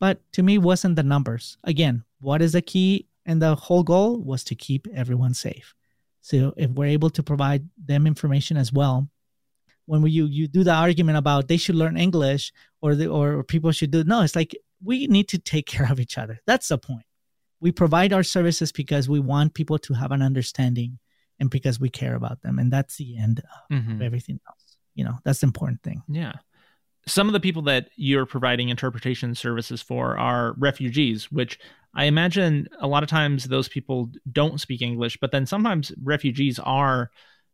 but 0.00 0.20
to 0.32 0.42
me 0.42 0.58
wasn't 0.58 0.96
the 0.96 1.02
numbers. 1.02 1.58
Again, 1.64 2.04
what 2.20 2.42
is 2.42 2.52
the 2.52 2.62
key 2.62 3.06
and 3.26 3.42
the 3.42 3.54
whole 3.54 3.82
goal 3.82 4.18
was 4.18 4.42
to 4.44 4.54
keep 4.54 4.86
everyone 4.94 5.34
safe. 5.34 5.74
So 6.20 6.54
if 6.56 6.70
we're 6.70 6.86
able 6.86 7.10
to 7.10 7.22
provide 7.22 7.68
them 7.76 8.06
information 8.06 8.56
as 8.56 8.72
well, 8.72 9.08
when 9.86 10.02
we, 10.02 10.10
you 10.10 10.26
you 10.26 10.48
do 10.48 10.64
the 10.64 10.74
argument 10.74 11.16
about 11.16 11.48
they 11.48 11.56
should 11.56 11.74
learn 11.74 11.96
English 11.96 12.52
or 12.82 12.94
the, 12.94 13.06
or 13.06 13.42
people 13.42 13.72
should 13.72 13.90
do 13.90 14.04
no, 14.04 14.22
it's 14.22 14.36
like 14.36 14.56
we 14.82 15.06
need 15.06 15.28
to 15.28 15.38
take 15.38 15.66
care 15.74 15.90
of 15.90 16.00
each 16.00 16.18
other. 16.18 16.40
That's 16.46 16.68
the 16.68 16.78
point. 16.78 17.06
We 17.60 17.72
provide 17.72 18.12
our 18.12 18.22
services 18.22 18.70
because 18.70 19.08
we 19.08 19.20
want 19.20 19.54
people 19.54 19.78
to 19.78 19.94
have 19.94 20.12
an 20.12 20.22
understanding 20.22 20.98
and 21.40 21.50
because 21.50 21.80
we 21.80 21.88
care 21.88 22.14
about 22.14 22.42
them. 22.42 22.58
And 22.58 22.72
that's 22.72 22.96
the 22.96 23.18
end 23.18 23.40
of 23.40 23.76
mm-hmm. 23.76 24.02
everything 24.02 24.40
else. 24.46 24.76
You 24.94 25.04
know, 25.04 25.18
that's 25.24 25.40
the 25.40 25.46
important 25.46 25.82
thing. 25.82 26.02
Yeah. 26.08 26.34
Some 27.08 27.26
of 27.26 27.32
the 27.32 27.40
people 27.40 27.62
that 27.62 27.88
you're 27.96 28.26
providing 28.26 28.68
interpretation 28.68 29.34
services 29.34 29.80
for 29.80 30.18
are 30.18 30.54
refugees, 30.58 31.32
which 31.32 31.58
I 31.94 32.04
imagine 32.04 32.68
a 32.80 32.86
lot 32.86 33.02
of 33.02 33.08
times 33.08 33.44
those 33.44 33.68
people 33.68 34.10
don't 34.30 34.60
speak 34.60 34.82
English, 34.82 35.16
but 35.18 35.32
then 35.32 35.46
sometimes 35.46 35.90
refugees 36.02 36.58
are 36.58 37.10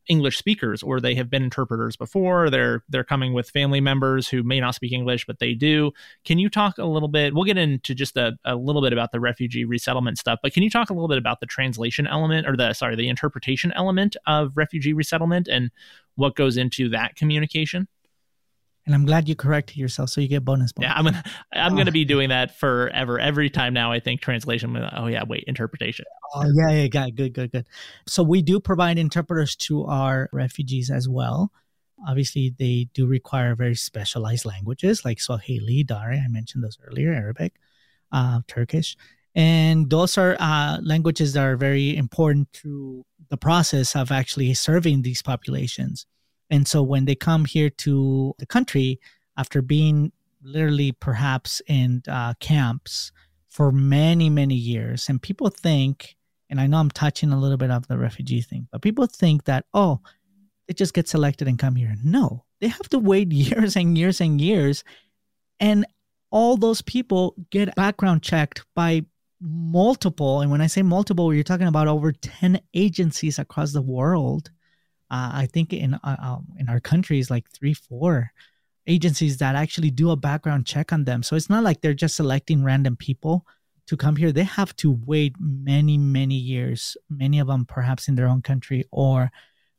English 0.09 0.37
speakers 0.37 0.83
or 0.83 1.01
they 1.01 1.15
have 1.15 1.31
been 1.31 1.45
interpreters 1.45 1.97
before. 1.97 2.51
They're 2.51 2.83
they're 2.89 3.05
coming 3.05 3.33
with 3.33 3.49
family 3.49 3.81
members 3.81 4.29
who 4.29 4.43
may 4.43 4.61
not 4.61 4.75
speak 4.75 4.93
English, 4.93 5.25
but 5.25 5.39
they 5.39 5.55
do. 5.55 5.93
Can 6.25 6.39
you 6.39 6.51
talk 6.51 6.79
a 6.79 6.85
little 6.85 7.09
bit? 7.09 7.33
We'll 7.33 7.45
get 7.45 7.57
into 7.57 7.95
just 7.95 8.17
a, 8.17 8.33
a 8.45 8.57
little 8.57 8.83
bit 8.83 8.93
about 8.93 9.13
the 9.13 9.21
refugee 9.21 9.65
resettlement 9.65 10.19
stuff, 10.19 10.41
but 10.43 10.53
can 10.53 10.63
you 10.63 10.69
talk 10.69 10.91
a 10.91 10.95
little 10.95 11.09
bit 11.09 11.17
about 11.17 11.41
the 11.41 11.47
translation 11.47 12.07
element 12.07 12.47
or 12.47 12.57
the 12.57 12.73
sorry, 12.75 12.97
the 12.97 13.09
interpretation 13.09 13.73
element 13.77 14.17
of 14.27 14.57
refugee 14.57 14.93
resettlement 14.93 15.49
and 15.49 15.71
what 16.17 16.35
goes 16.35 16.57
into 16.57 16.89
that 16.91 17.15
communication? 17.15 17.89
And 18.87 18.95
I'm 18.95 19.05
glad 19.05 19.29
you 19.29 19.35
corrected 19.35 19.77
yourself 19.77 20.11
so 20.11 20.21
you 20.21 20.29
get 20.29 20.45
bonus 20.45 20.73
points. 20.73 20.89
Yeah, 20.89 20.95
I'm 20.95 21.05
gonna 21.05 21.23
I'm 21.53 21.73
oh. 21.73 21.77
gonna 21.77 21.93
be 21.93 22.05
doing 22.05 22.29
that 22.29 22.57
forever. 22.57 23.19
Every 23.19 23.51
time 23.51 23.75
now, 23.75 23.93
I 23.93 24.01
think 24.01 24.21
translation. 24.21 24.77
Oh 24.95 25.07
yeah, 25.07 25.25
wait, 25.27 25.45
interpretation. 25.47 26.05
Oh 26.35 26.45
yeah, 26.55 26.71
yeah, 26.71 26.87
got 26.89 27.15
good, 27.15 27.33
good, 27.33 27.53
good. 27.53 27.67
So 28.07 28.23
we 28.23 28.43
do 28.43 28.61
provide 28.61 28.99
interpreters 28.99 29.57
to 29.57 29.85
our 29.87 30.29
refugees 30.33 30.91
as 30.91 31.09
well. 31.09 31.51
Obviously, 32.07 32.55
they 32.59 32.89
do 32.93 33.07
require 33.07 33.55
very 33.55 33.75
specialized 33.75 34.45
languages 34.45 35.05
like 35.05 35.21
Swahili, 35.21 35.83
Dari. 35.85 36.19
I 36.19 36.29
mentioned 36.29 36.63
those 36.63 36.79
earlier, 36.87 37.13
Arabic, 37.13 37.55
uh, 38.13 38.41
Turkish, 38.47 38.97
and 39.35 39.89
those 39.89 40.19
are 40.19 40.37
uh, 40.39 40.79
languages 40.83 41.33
that 41.33 41.45
are 41.45 41.57
very 41.57 41.97
important 41.97 42.53
to 42.55 43.05
the 43.31 43.37
process 43.39 43.97
of 43.97 44.13
actually 44.13 44.53
serving 44.55 45.03
these 45.03 45.23
populations. 45.23 46.07
And 46.51 46.67
so 46.69 46.83
when 46.83 47.05
they 47.05 47.15
come 47.15 47.45
here 47.45 47.71
to 47.71 48.35
the 48.39 48.47
country 48.47 49.01
after 49.37 49.63
being 49.63 50.13
literally 50.43 50.93
perhaps 50.93 51.63
in 51.67 52.03
uh, 52.09 52.35
camps 52.41 53.13
for 53.49 53.73
many, 53.73 54.29
many 54.29 54.55
years, 54.55 55.09
and 55.09 55.21
people 55.21 55.49
think, 55.49 56.17
and 56.51 56.61
I 56.61 56.67
know 56.67 56.79
I'm 56.79 56.91
touching 56.91 57.33
a 57.33 57.39
little 57.39 57.57
bit 57.57 57.71
of 57.71 57.89
the 57.89 57.99
refugee 57.99 58.43
thing, 58.43 58.69
but 58.71 58.83
people 58.83 59.07
think 59.07 59.45
that, 59.45 59.65
oh, 59.73 60.01
they 60.67 60.75
just 60.75 60.95
get 60.95 61.09
selected 61.09 61.49
and 61.49 61.59
come 61.59 61.77
here. 61.77 61.95
No, 62.05 62.45
they 62.61 62.69
have 62.69 62.89
to 62.91 62.99
wait 62.99 63.33
years 63.33 63.77
and 63.77 63.97
years 63.97 64.21
and 64.21 64.41
years. 64.41 64.85
And 65.61 65.87
all 66.31 66.57
those 66.57 66.83
people 66.83 67.35
get 67.51 67.75
background 67.77 68.23
checked 68.23 68.65
by 68.75 69.05
multiple, 69.41 70.41
and 70.41 70.51
when 70.51 70.61
I 70.61 70.67
say 70.67 70.83
multiple, 70.83 71.33
you're 71.33 71.45
talking 71.45 71.67
about 71.67 71.89
over 71.89 72.13
10 72.13 72.61
agencies 72.75 73.39
across 73.39 73.73
the 73.73 73.83
world 73.83 74.51
uh, 75.11 75.31
I 75.35 75.47
think 75.53 75.73
in 75.73 75.95
uh, 75.95 76.17
um, 76.21 76.47
in 76.59 76.69
our 76.69 76.81
countries 76.81 77.31
like 77.31 77.51
three, 77.51 77.75
four 77.75 78.33
agencies 78.87 79.39
that 79.39 79.55
actually 79.55 79.91
do 79.91 80.11
a 80.11 80.17
background 80.17 80.67
check 80.67 80.93
on 80.93 81.05
them. 81.05 81.23
So 81.23 81.37
it's 81.37 81.51
not 81.51 81.65
like 81.65 81.81
they're 81.81 81.95
just 81.95 82.17
selecting 82.17 82.65
random 82.65 82.97
people 82.97 83.47
to 83.87 83.97
come 83.97 84.17
here. 84.17 84.33
They 84.33 84.45
have 84.45 84.75
to 84.77 84.99
wait 85.07 85.35
many, 85.39 85.99
many 85.99 86.35
years. 86.35 86.97
Many 87.11 87.39
of 87.39 87.47
them 87.49 87.65
perhaps 87.67 88.09
in 88.09 88.15
their 88.15 88.29
own 88.29 88.43
country, 88.43 88.85
or 88.91 89.31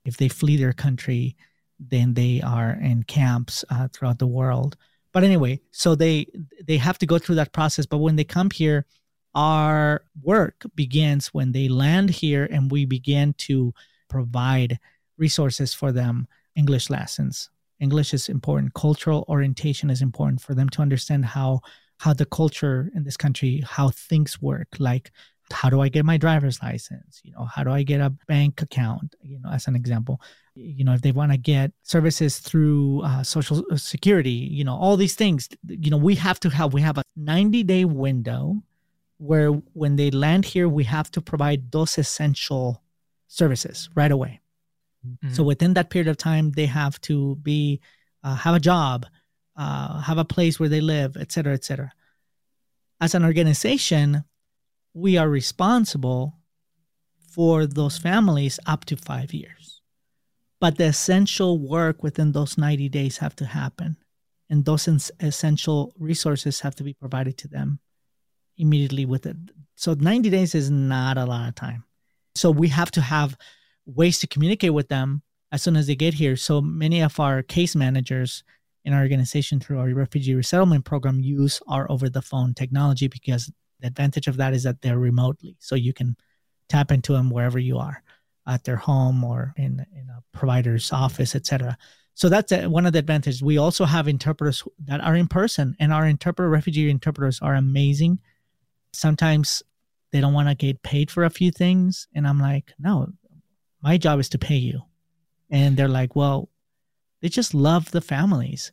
if 0.06 0.18
they 0.18 0.28
flee 0.28 0.58
their 0.58 0.74
country, 0.74 1.36
then 1.80 2.14
they 2.14 2.42
are 2.42 2.72
in 2.82 3.04
camps 3.04 3.66
uh, 3.70 3.88
throughout 3.92 4.20
the 4.20 4.28
world. 4.28 4.78
But 5.12 5.24
anyway, 5.24 5.62
so 5.72 5.96
they 5.96 6.28
they 6.64 6.78
have 6.78 6.98
to 7.00 7.06
go 7.06 7.18
through 7.18 7.36
that 7.36 7.54
process. 7.54 7.86
But 7.86 8.00
when 8.00 8.16
they 8.16 8.24
come 8.24 8.50
here, 8.52 8.86
our 9.34 10.04
work 10.22 10.66
begins 10.76 11.28
when 11.28 11.52
they 11.52 11.68
land 11.68 12.10
here, 12.10 12.48
and 12.52 12.72
we 12.72 12.86
begin 12.86 13.34
to 13.40 13.74
provide 14.10 14.80
resources 15.18 15.74
for 15.74 15.92
them, 15.92 16.28
English 16.56 16.90
lessons. 16.90 17.50
English 17.80 18.14
is 18.14 18.30
important. 18.30 18.74
Cultural 18.74 19.26
orientation 19.28 19.90
is 19.90 20.02
important 20.02 20.42
for 20.42 20.54
them 20.54 20.70
to 20.70 20.82
understand 20.82 21.26
how 21.26 21.62
how 22.00 22.14
the 22.14 22.26
culture 22.26 22.92
in 22.94 23.04
this 23.04 23.16
country, 23.16 23.64
how 23.66 23.90
things 23.90 24.42
work. 24.42 24.68
Like, 24.80 25.12
how 25.52 25.70
do 25.70 25.80
I 25.82 25.90
get 25.90 26.06
my 26.06 26.18
driver's 26.18 26.62
license? 26.62 27.22
You 27.24 27.32
know, 27.34 27.46
how 27.46 27.64
do 27.64 27.72
I 27.72 27.84
get 27.84 28.02
a 28.02 28.10
bank 28.28 28.62
account? 28.62 29.16
You 29.22 29.40
know, 29.40 29.50
as 29.50 29.68
an 29.68 29.76
example, 29.76 30.20
you 30.56 30.84
know, 30.84 30.94
if 30.94 31.02
they 31.02 31.12
want 31.12 31.32
to 31.32 31.38
get 31.38 31.72
services 31.84 32.40
through 32.40 33.02
uh, 33.04 33.24
social 33.24 33.64
security, 33.78 34.32
you 34.32 34.64
know, 34.64 34.76
all 34.76 34.98
these 34.98 35.16
things. 35.16 35.48
You 35.68 35.92
know, 35.92 35.98
we 35.98 36.16
have 36.16 36.40
to 36.42 36.50
have 36.50 36.74
we 36.74 36.82
have 36.82 36.98
a 36.98 37.04
90 37.16 37.64
day 37.64 37.86
window 37.86 38.62
where 39.18 39.50
when 39.50 39.96
they 39.96 40.12
land 40.12 40.46
here, 40.46 40.68
we 40.68 40.84
have 40.86 41.12
to 41.12 41.22
provide 41.22 41.72
those 41.72 41.98
essential 41.98 42.82
services 43.28 43.90
right 43.96 44.12
away. 44.12 44.42
Mm-hmm. 45.06 45.34
So 45.34 45.44
within 45.44 45.74
that 45.74 45.90
period 45.90 46.08
of 46.08 46.18
time, 46.18 46.52
they 46.52 46.66
have 46.66 47.00
to 47.02 47.36
be 47.38 47.82
uh, 48.24 48.36
have 48.36 48.56
a 48.56 48.60
job, 48.60 49.06
uh, 49.56 50.00
have 50.00 50.18
a 50.18 50.26
place 50.26 50.60
where 50.60 50.70
they 50.70 50.82
live, 50.82 51.16
et 51.18 51.32
cetera, 51.32 51.54
et 51.54 51.64
cetera. 51.64 51.92
As 53.00 53.14
an 53.14 53.24
organization, 53.24 54.24
we 54.94 55.18
are 55.18 55.30
responsible 55.30 56.40
for 57.30 57.68
those 57.68 57.98
families 57.98 58.60
up 58.66 58.86
to 58.86 58.96
five 58.96 59.34
years. 59.34 59.82
But 60.60 60.78
the 60.78 60.86
essential 60.86 61.60
work 61.60 62.02
within 62.02 62.32
those 62.32 62.58
90 62.58 62.90
days 62.90 63.18
have 63.18 63.36
to 63.36 63.46
happen. 63.46 63.98
And 64.50 64.64
those 64.64 64.88
essential 65.20 65.94
resources 66.00 66.62
have 66.62 66.76
to 66.76 66.84
be 66.84 66.94
provided 66.94 67.38
to 67.40 67.48
them 67.48 67.80
immediately 68.58 69.06
with 69.06 69.26
it. 69.26 69.36
So 69.76 69.94
90 69.94 70.30
days 70.30 70.56
is 70.56 70.72
not 70.72 71.18
a 71.18 71.26
lot 71.26 71.50
of 71.50 71.56
time. 71.56 71.84
So 72.36 72.52
we 72.52 72.70
have 72.70 72.92
to 72.92 73.02
have 73.02 73.38
ways 73.86 74.20
to 74.20 74.28
communicate 74.28 74.74
with 74.74 74.88
them 74.88 75.22
as 75.52 75.62
soon 75.62 75.76
as 75.76 75.88
they 75.88 75.96
get 75.96 76.16
here. 76.16 76.36
So 76.36 76.62
many 76.62 77.02
of 77.02 77.20
our 77.20 77.42
case 77.42 77.76
managers 77.76 78.44
in 78.84 78.94
our 78.94 79.02
organization 79.02 79.60
through 79.60 79.80
our 79.80 79.90
refugee 79.94 80.36
resettlement 80.36 80.86
program 80.86 81.20
use 81.20 81.62
our 81.68 81.90
over 81.92 82.10
the 82.10 82.22
phone 82.22 82.54
technology 82.54 83.08
because 83.08 83.52
the 83.80 83.88
advantage 83.88 84.28
of 84.28 84.38
that 84.38 84.54
is 84.54 84.64
that 84.64 84.82
they're 84.82 85.00
remotely. 85.00 85.58
So 85.60 85.76
you 85.76 85.94
can 85.94 86.16
tap 86.70 86.92
into 86.92 87.14
them 87.14 87.30
wherever 87.30 87.60
you 87.60 87.78
are 87.78 88.02
at 88.48 88.64
their 88.64 88.76
home 88.76 89.24
or 89.24 89.54
in, 89.58 89.86
in 89.94 90.08
a 90.10 90.38
provider's 90.38 90.92
office, 90.92 91.36
etc. 91.36 91.78
So 92.14 92.30
that's 92.30 92.52
a, 92.52 92.68
one 92.68 92.86
of 92.86 92.94
the 92.94 93.00
advantages. 93.00 93.42
We 93.42 93.58
also 93.58 93.86
have 93.86 94.08
interpreters 94.08 94.64
that 94.86 95.02
are 95.02 95.16
in 95.16 95.28
person, 95.28 95.76
and 95.80 95.92
our 95.92 96.06
interpreter 96.06 96.50
refugee 96.50 96.90
interpreters 96.90 97.40
are 97.42 97.56
amazing 97.56 98.20
sometimes 98.96 99.62
they 100.12 100.22
don't 100.22 100.34
want 100.34 100.48
to 100.48 100.56
get 100.56 100.82
paid 100.82 101.12
for 101.12 101.24
a 101.24 101.30
few 101.30 101.52
things. 101.52 102.08
And 102.16 102.28
I'm 102.28 102.40
like, 102.40 102.74
no, 102.80 103.10
my 103.86 103.98
job 103.98 104.20
is 104.20 104.30
to 104.30 104.40
pay 104.40 104.56
you. 104.56 104.82
And 105.52 105.78
they're 105.78 105.88
like, 105.88 106.16
well, 106.16 106.50
they 107.22 107.30
just 107.30 107.54
love 107.54 107.92
the 107.92 108.02
families 108.02 108.72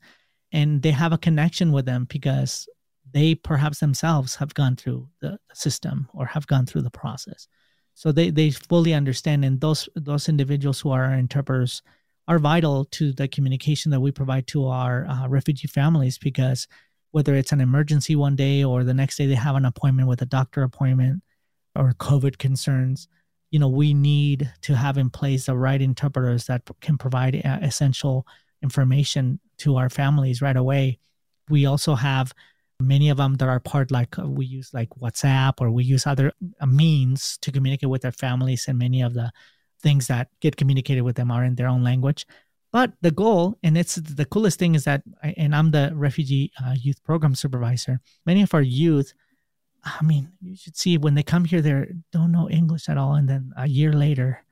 and 0.53 0.81
they 0.81 0.91
have 0.91 1.13
a 1.13 1.19
connection 1.19 1.71
with 1.71 1.85
them 1.85 2.07
because 2.09 2.67
they 3.13 3.35
perhaps 3.35 3.79
themselves 3.79 4.37
have 4.37 4.55
gone 4.55 4.75
through 4.75 5.07
the 5.21 5.39
system 5.53 6.09
or 6.15 6.25
have 6.25 6.47
gone 6.47 6.65
through 6.65 6.81
the 6.81 6.91
process. 6.91 7.47
So 7.95 8.11
they, 8.11 8.31
they 8.31 8.51
fully 8.51 8.95
understand 8.95 9.45
and 9.45 9.61
those 9.61 9.87
those 9.95 10.31
individuals 10.31 10.81
who 10.81 10.91
are 10.91 11.13
interpreters 11.13 11.83
are 12.27 12.39
vital 12.39 12.87
to 12.87 13.13
the 13.13 13.29
communication 13.29 13.91
that 13.91 14.01
we 14.01 14.13
provide 14.13 14.47
to 14.47 14.67
our 14.67 15.07
uh, 15.07 15.29
refugee 15.29 15.69
families 15.69 16.17
because 16.17 16.67
whether 17.11 17.35
it's 17.35 17.53
an 17.53 17.61
emergency 17.61 18.17
one 18.17 18.35
day 18.35 18.65
or 18.65 18.83
the 18.83 18.95
next 18.95 19.19
day 19.19 19.27
they 19.27 19.35
have 19.35 19.57
an 19.57 19.67
appointment 19.67 20.09
with 20.09 20.23
a 20.23 20.27
doctor 20.27 20.63
appointment 20.63 21.23
or 21.77 21.93
COVID 21.93 22.39
concerns, 22.39 23.09
you 23.53 23.61
know, 23.61 23.69
we 23.69 23.95
need 23.95 24.53
to 24.63 24.75
have 24.75 24.99
in 24.99 25.11
place 25.11 25.47
the 25.47 25.57
right 25.57 25.81
interpreters 25.81 26.47
that 26.47 26.63
can 26.81 26.99
provide 26.99 27.37
uh, 27.37 27.59
essential 27.63 28.27
information 28.63 29.39
to 29.59 29.77
our 29.77 29.89
families 29.89 30.43
right 30.43 30.57
away. 30.57 30.99
We 31.49 31.67
also 31.67 31.95
have 31.95 32.33
many 32.81 33.11
of 33.11 33.19
them 33.19 33.35
that 33.35 33.49
are 33.49 33.61
part 33.61 33.93
like 33.93 34.19
uh, 34.19 34.27
we 34.27 34.47
use 34.47 34.75
like 34.75 34.89
WhatsApp 35.01 35.61
or 35.61 35.71
we 35.71 35.85
use 35.85 36.05
other 36.07 36.33
uh, 36.61 36.67
means 36.67 37.39
to 37.43 37.53
communicate 37.53 37.89
with 37.89 38.03
their 38.03 38.11
families 38.11 38.67
and 38.67 38.77
many 38.77 39.03
of 39.03 39.15
the 39.15 39.31
things 39.81 40.09
that 40.09 40.29
get 40.41 40.57
communicated 40.57 41.03
with 41.03 41.15
them 41.15 41.31
are 41.31 41.45
in 41.45 41.55
their 41.55 41.69
own 41.69 41.85
language 41.85 42.27
but 42.73 42.95
the 43.03 43.11
goal, 43.11 43.59
and 43.63 43.77
it's 43.77 43.97
the 43.97 44.25
coolest 44.25 44.59
thing, 44.59 44.75
is 44.75 44.85
that, 44.85 45.03
and 45.23 45.55
I'm 45.55 45.71
the 45.73 45.93
refugee 45.95 46.51
uh, 46.59 46.75
youth 46.75 47.05
program 47.05 47.35
supervisor. 47.35 48.01
Many 48.25 48.43
of 48.43 48.55
our 48.55 48.63
youth, 48.63 49.13
I 49.85 50.03
mean, 50.03 50.33
you 50.41 50.57
should 50.57 50.77
see 50.77 50.97
when 50.97 51.15
they 51.15 51.23
come 51.23 51.45
here, 51.45 51.61
they 51.61 51.87
don't 52.13 52.33
know 52.33 52.49
English 52.49 52.89
at 52.89 52.99
all, 52.99 53.15
and 53.15 53.29
then 53.29 53.53
a 53.57 53.69
year 53.69 53.93
later, 53.93 54.45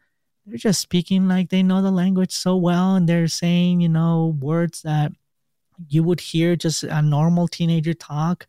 they're 0.47 0.57
just 0.57 0.81
speaking 0.81 1.29
like 1.29 1.51
they 1.51 1.63
know 1.63 1.83
the 1.83 1.91
language 1.91 2.33
so 2.33 2.57
well, 2.57 2.97
and 2.97 3.09
they're 3.09 3.29
saying, 3.29 3.81
you 3.81 3.89
know, 3.89 4.37
words 4.41 4.83
that 4.83 5.13
you 5.89 6.03
would 6.03 6.21
hear 6.21 6.57
just 6.57 6.83
a 6.83 7.01
normal 7.01 7.49
teenager 7.49 7.95
talk. 7.95 8.47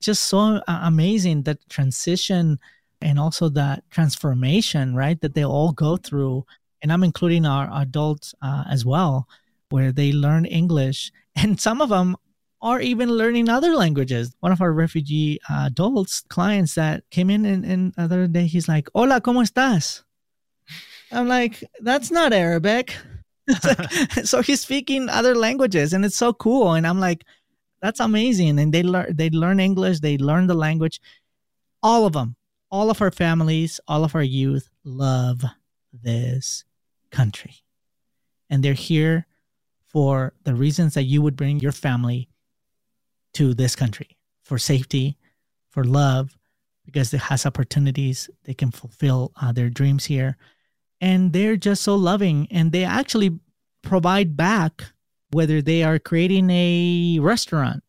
Just 0.00 0.24
so 0.24 0.38
uh, 0.66 0.80
amazing 0.82 1.42
that 1.44 1.68
transition 1.68 2.58
and 3.00 3.20
also 3.20 3.48
that 3.50 3.88
transformation, 3.90 4.96
right? 4.96 5.20
That 5.20 5.34
they 5.34 5.44
all 5.44 5.72
go 5.72 5.96
through 5.96 6.44
and 6.82 6.92
I'm 6.92 7.04
including 7.04 7.46
our 7.46 7.70
adults 7.80 8.34
uh, 8.42 8.64
as 8.68 8.84
well, 8.84 9.28
where 9.70 9.92
they 9.92 10.12
learn 10.12 10.44
English, 10.44 11.12
and 11.36 11.58
some 11.58 11.80
of 11.80 11.88
them 11.88 12.16
are 12.62 12.80
even 12.80 13.10
learning 13.10 13.48
other 13.48 13.74
languages. 13.74 14.34
One 14.40 14.52
of 14.52 14.60
our 14.60 14.72
refugee 14.72 15.40
uh, 15.50 15.64
adults 15.66 16.20
clients 16.20 16.76
that 16.76 17.02
came 17.10 17.28
in 17.28 17.44
and, 17.44 17.64
and 17.64 17.92
the 17.94 18.02
other 18.02 18.26
day, 18.28 18.46
he's 18.46 18.68
like, 18.68 18.88
"Hola, 18.94 19.20
cómo 19.20 19.42
estás?" 19.42 20.02
I'm 21.10 21.28
like, 21.28 21.62
"That's 21.80 22.10
not 22.10 22.32
Arabic." 22.32 22.96
so 24.24 24.40
he's 24.40 24.60
speaking 24.60 25.08
other 25.08 25.34
languages, 25.34 25.92
and 25.92 26.04
it's 26.04 26.16
so 26.16 26.32
cool. 26.32 26.74
And 26.74 26.86
I'm 26.86 27.00
like, 27.00 27.24
"That's 27.82 28.00
amazing!" 28.00 28.58
And 28.60 28.72
they 28.72 28.84
learn 28.84 29.14
they 29.16 29.30
learn 29.30 29.58
English, 29.58 30.00
they 30.00 30.16
learn 30.16 30.46
the 30.46 30.54
language. 30.54 31.00
All 31.82 32.06
of 32.06 32.12
them, 32.12 32.36
all 32.70 32.90
of 32.90 33.02
our 33.02 33.10
families, 33.10 33.80
all 33.88 34.04
of 34.04 34.14
our 34.14 34.22
youth 34.22 34.68
love 34.84 35.42
this 35.92 36.64
country. 37.10 37.56
And 38.48 38.62
they're 38.62 38.74
here 38.74 39.26
for 39.88 40.32
the 40.44 40.54
reasons 40.54 40.94
that 40.94 41.04
you 41.04 41.20
would 41.22 41.36
bring 41.36 41.58
your 41.58 41.72
family 41.72 42.28
to 43.34 43.54
this 43.54 43.76
country 43.76 44.16
for 44.42 44.58
safety, 44.58 45.16
for 45.70 45.84
love, 45.84 46.36
because 46.84 47.12
it 47.14 47.20
has 47.20 47.46
opportunities. 47.46 48.28
They 48.44 48.54
can 48.54 48.70
fulfill 48.70 49.32
uh, 49.40 49.52
their 49.52 49.70
dreams 49.70 50.04
here. 50.06 50.36
And 51.00 51.32
they're 51.32 51.56
just 51.56 51.82
so 51.82 51.94
loving. 51.94 52.48
And 52.50 52.72
they 52.72 52.84
actually 52.84 53.38
provide 53.82 54.36
back, 54.36 54.84
whether 55.30 55.62
they 55.62 55.82
are 55.82 55.98
creating 55.98 56.50
a 56.50 57.18
restaurant 57.20 57.82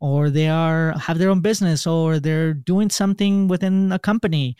or 0.00 0.30
they 0.30 0.48
are 0.48 0.96
have 0.98 1.18
their 1.18 1.30
own 1.30 1.40
business 1.40 1.86
or 1.86 2.18
they're 2.18 2.54
doing 2.54 2.90
something 2.90 3.48
within 3.48 3.90
a 3.92 3.98
company 3.98 4.56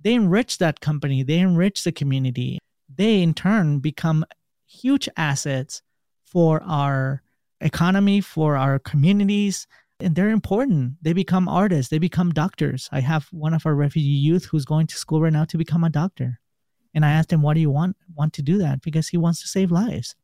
they 0.00 0.14
enrich 0.14 0.58
that 0.58 0.80
company 0.80 1.22
they 1.22 1.38
enrich 1.38 1.84
the 1.84 1.92
community 1.92 2.58
they 2.94 3.22
in 3.22 3.34
turn 3.34 3.78
become 3.78 4.24
huge 4.66 5.08
assets 5.16 5.82
for 6.24 6.62
our 6.62 7.22
economy, 7.60 8.20
for 8.20 8.56
our 8.56 8.78
communities, 8.78 9.66
and 10.00 10.14
they're 10.14 10.30
important. 10.30 10.94
They 11.02 11.12
become 11.12 11.48
artists, 11.48 11.90
they 11.90 11.98
become 11.98 12.30
doctors. 12.30 12.88
I 12.92 13.00
have 13.00 13.28
one 13.32 13.54
of 13.54 13.66
our 13.66 13.74
refugee 13.74 14.08
youth 14.08 14.46
who's 14.46 14.64
going 14.64 14.86
to 14.88 14.96
school 14.96 15.20
right 15.20 15.32
now 15.32 15.44
to 15.46 15.58
become 15.58 15.84
a 15.84 15.90
doctor. 15.90 16.40
And 16.94 17.04
I 17.04 17.10
asked 17.10 17.32
him, 17.32 17.42
why 17.42 17.54
do 17.54 17.60
you 17.60 17.70
want 17.70 17.96
want 18.14 18.32
to 18.34 18.42
do 18.42 18.58
that? 18.58 18.82
Because 18.82 19.08
he 19.08 19.16
wants 19.16 19.40
to 19.42 19.48
save 19.48 19.70
lives. 19.70 20.14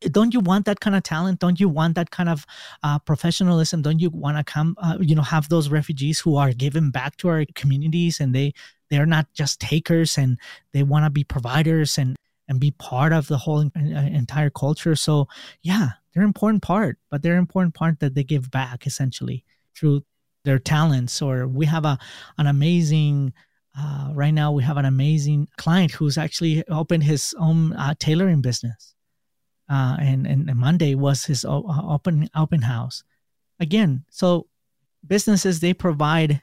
Don't 0.00 0.34
you 0.34 0.40
want 0.40 0.66
that 0.66 0.80
kind 0.80 0.96
of 0.96 1.02
talent? 1.02 1.40
Don't 1.40 1.58
you 1.58 1.68
want 1.68 1.94
that 1.94 2.10
kind 2.10 2.28
of 2.28 2.44
uh, 2.82 2.98
professionalism? 2.98 3.80
Don't 3.80 4.00
you 4.00 4.10
want 4.10 4.36
to 4.36 4.44
come, 4.44 4.76
uh, 4.78 4.98
you 5.00 5.14
know, 5.14 5.22
have 5.22 5.48
those 5.48 5.70
refugees 5.70 6.20
who 6.20 6.36
are 6.36 6.52
given 6.52 6.90
back 6.90 7.16
to 7.18 7.28
our 7.28 7.44
communities 7.54 8.20
and 8.20 8.34
they 8.34 8.52
they're 8.90 9.06
not 9.06 9.26
just 9.32 9.60
takers 9.60 10.18
and 10.18 10.38
they 10.72 10.82
want 10.82 11.04
to 11.04 11.10
be 11.10 11.24
providers 11.24 11.96
and 11.96 12.16
and 12.48 12.60
be 12.60 12.70
part 12.72 13.12
of 13.12 13.26
the 13.28 13.38
whole 13.38 13.60
uh, 13.60 13.70
entire 13.78 14.50
culture. 14.50 14.96
So 14.96 15.28
yeah 15.62 15.90
they're 16.12 16.22
an 16.22 16.28
important 16.28 16.62
part 16.62 16.98
but 17.10 17.22
they're 17.22 17.34
an 17.34 17.38
important 17.38 17.74
part 17.74 18.00
that 18.00 18.14
they 18.14 18.24
give 18.24 18.50
back 18.50 18.86
essentially 18.86 19.44
through 19.76 20.02
their 20.44 20.58
talents. 20.58 21.22
Or 21.22 21.48
we 21.48 21.66
have 21.66 21.84
a 21.84 21.98
an 22.38 22.46
amazing 22.46 23.32
uh, 23.76 24.10
right 24.14 24.34
now 24.34 24.52
we 24.52 24.62
have 24.62 24.76
an 24.76 24.84
amazing 24.84 25.48
client 25.56 25.90
who's 25.90 26.18
actually 26.18 26.62
opened 26.68 27.02
his 27.02 27.34
own 27.38 27.72
uh, 27.72 27.94
tailoring 27.98 28.40
business. 28.40 28.94
Uh, 29.70 29.96
and, 29.98 30.26
and, 30.26 30.50
and 30.50 30.60
monday 30.60 30.94
was 30.94 31.24
his 31.24 31.44
open 31.48 32.28
open 32.36 32.62
house. 32.62 33.02
Again 33.58 34.04
so 34.10 34.46
businesses 35.06 35.60
they 35.60 35.74
provide 35.74 36.42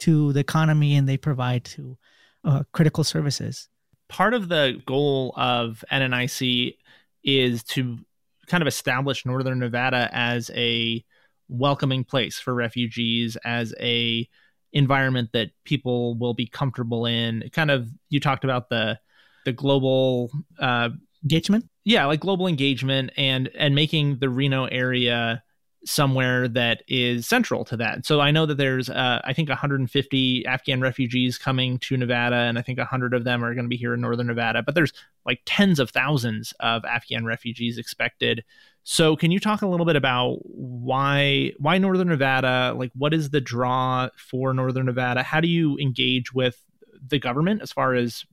to 0.00 0.32
the 0.32 0.40
economy 0.40 0.94
and 0.96 1.08
they 1.08 1.16
provide 1.16 1.64
to 1.64 1.98
uh, 2.44 2.62
critical 2.72 3.04
services. 3.04 3.68
Part 4.08 4.34
of 4.34 4.48
the 4.48 4.80
goal 4.86 5.34
of 5.36 5.84
NNIC 5.90 6.76
is 7.24 7.62
to 7.64 7.98
kind 8.46 8.62
of 8.62 8.68
establish 8.68 9.26
Northern 9.26 9.58
Nevada 9.58 10.08
as 10.12 10.50
a 10.54 11.04
welcoming 11.48 12.04
place 12.04 12.38
for 12.38 12.54
refugees, 12.54 13.36
as 13.44 13.74
a 13.80 14.28
environment 14.72 15.30
that 15.32 15.50
people 15.64 16.14
will 16.16 16.34
be 16.34 16.46
comfortable 16.46 17.06
in. 17.06 17.48
Kind 17.52 17.70
of, 17.70 17.88
you 18.08 18.20
talked 18.20 18.44
about 18.44 18.68
the 18.68 18.98
the 19.44 19.52
global 19.52 20.30
uh, 20.58 20.90
engagement. 21.22 21.66
Yeah, 21.84 22.06
like 22.06 22.20
global 22.20 22.46
engagement 22.46 23.12
and 23.16 23.48
and 23.56 23.74
making 23.74 24.18
the 24.18 24.28
Reno 24.28 24.64
area 24.66 25.42
somewhere 25.84 26.48
that 26.48 26.82
is 26.88 27.26
central 27.26 27.64
to 27.64 27.76
that. 27.76 28.04
So 28.04 28.20
I 28.20 28.30
know 28.30 28.46
that 28.46 28.56
there's, 28.56 28.90
uh, 28.90 29.20
I 29.24 29.32
think, 29.32 29.48
150 29.48 30.46
Afghan 30.46 30.80
refugees 30.80 31.38
coming 31.38 31.78
to 31.80 31.96
Nevada, 31.96 32.36
and 32.36 32.58
I 32.58 32.62
think 32.62 32.78
100 32.78 33.14
of 33.14 33.24
them 33.24 33.44
are 33.44 33.54
going 33.54 33.64
to 33.64 33.68
be 33.68 33.76
here 33.76 33.94
in 33.94 34.00
northern 34.00 34.26
Nevada. 34.26 34.62
But 34.62 34.74
there's 34.74 34.92
like 35.24 35.40
tens 35.46 35.78
of 35.78 35.90
thousands 35.90 36.52
of 36.60 36.84
Afghan 36.84 37.24
refugees 37.24 37.78
expected. 37.78 38.44
So 38.84 39.16
can 39.16 39.30
you 39.30 39.38
talk 39.38 39.62
a 39.62 39.66
little 39.66 39.86
bit 39.86 39.96
about 39.96 40.38
why 40.42 41.52
why 41.58 41.78
northern 41.78 42.08
Nevada? 42.08 42.74
Like, 42.76 42.90
what 42.94 43.14
is 43.14 43.30
the 43.30 43.40
draw 43.40 44.08
for 44.16 44.52
northern 44.54 44.86
Nevada? 44.86 45.22
How 45.22 45.40
do 45.40 45.48
you 45.48 45.78
engage 45.78 46.32
with 46.32 46.62
the 47.06 47.18
government 47.18 47.62
as 47.62 47.72
far 47.72 47.94
as 47.94 48.24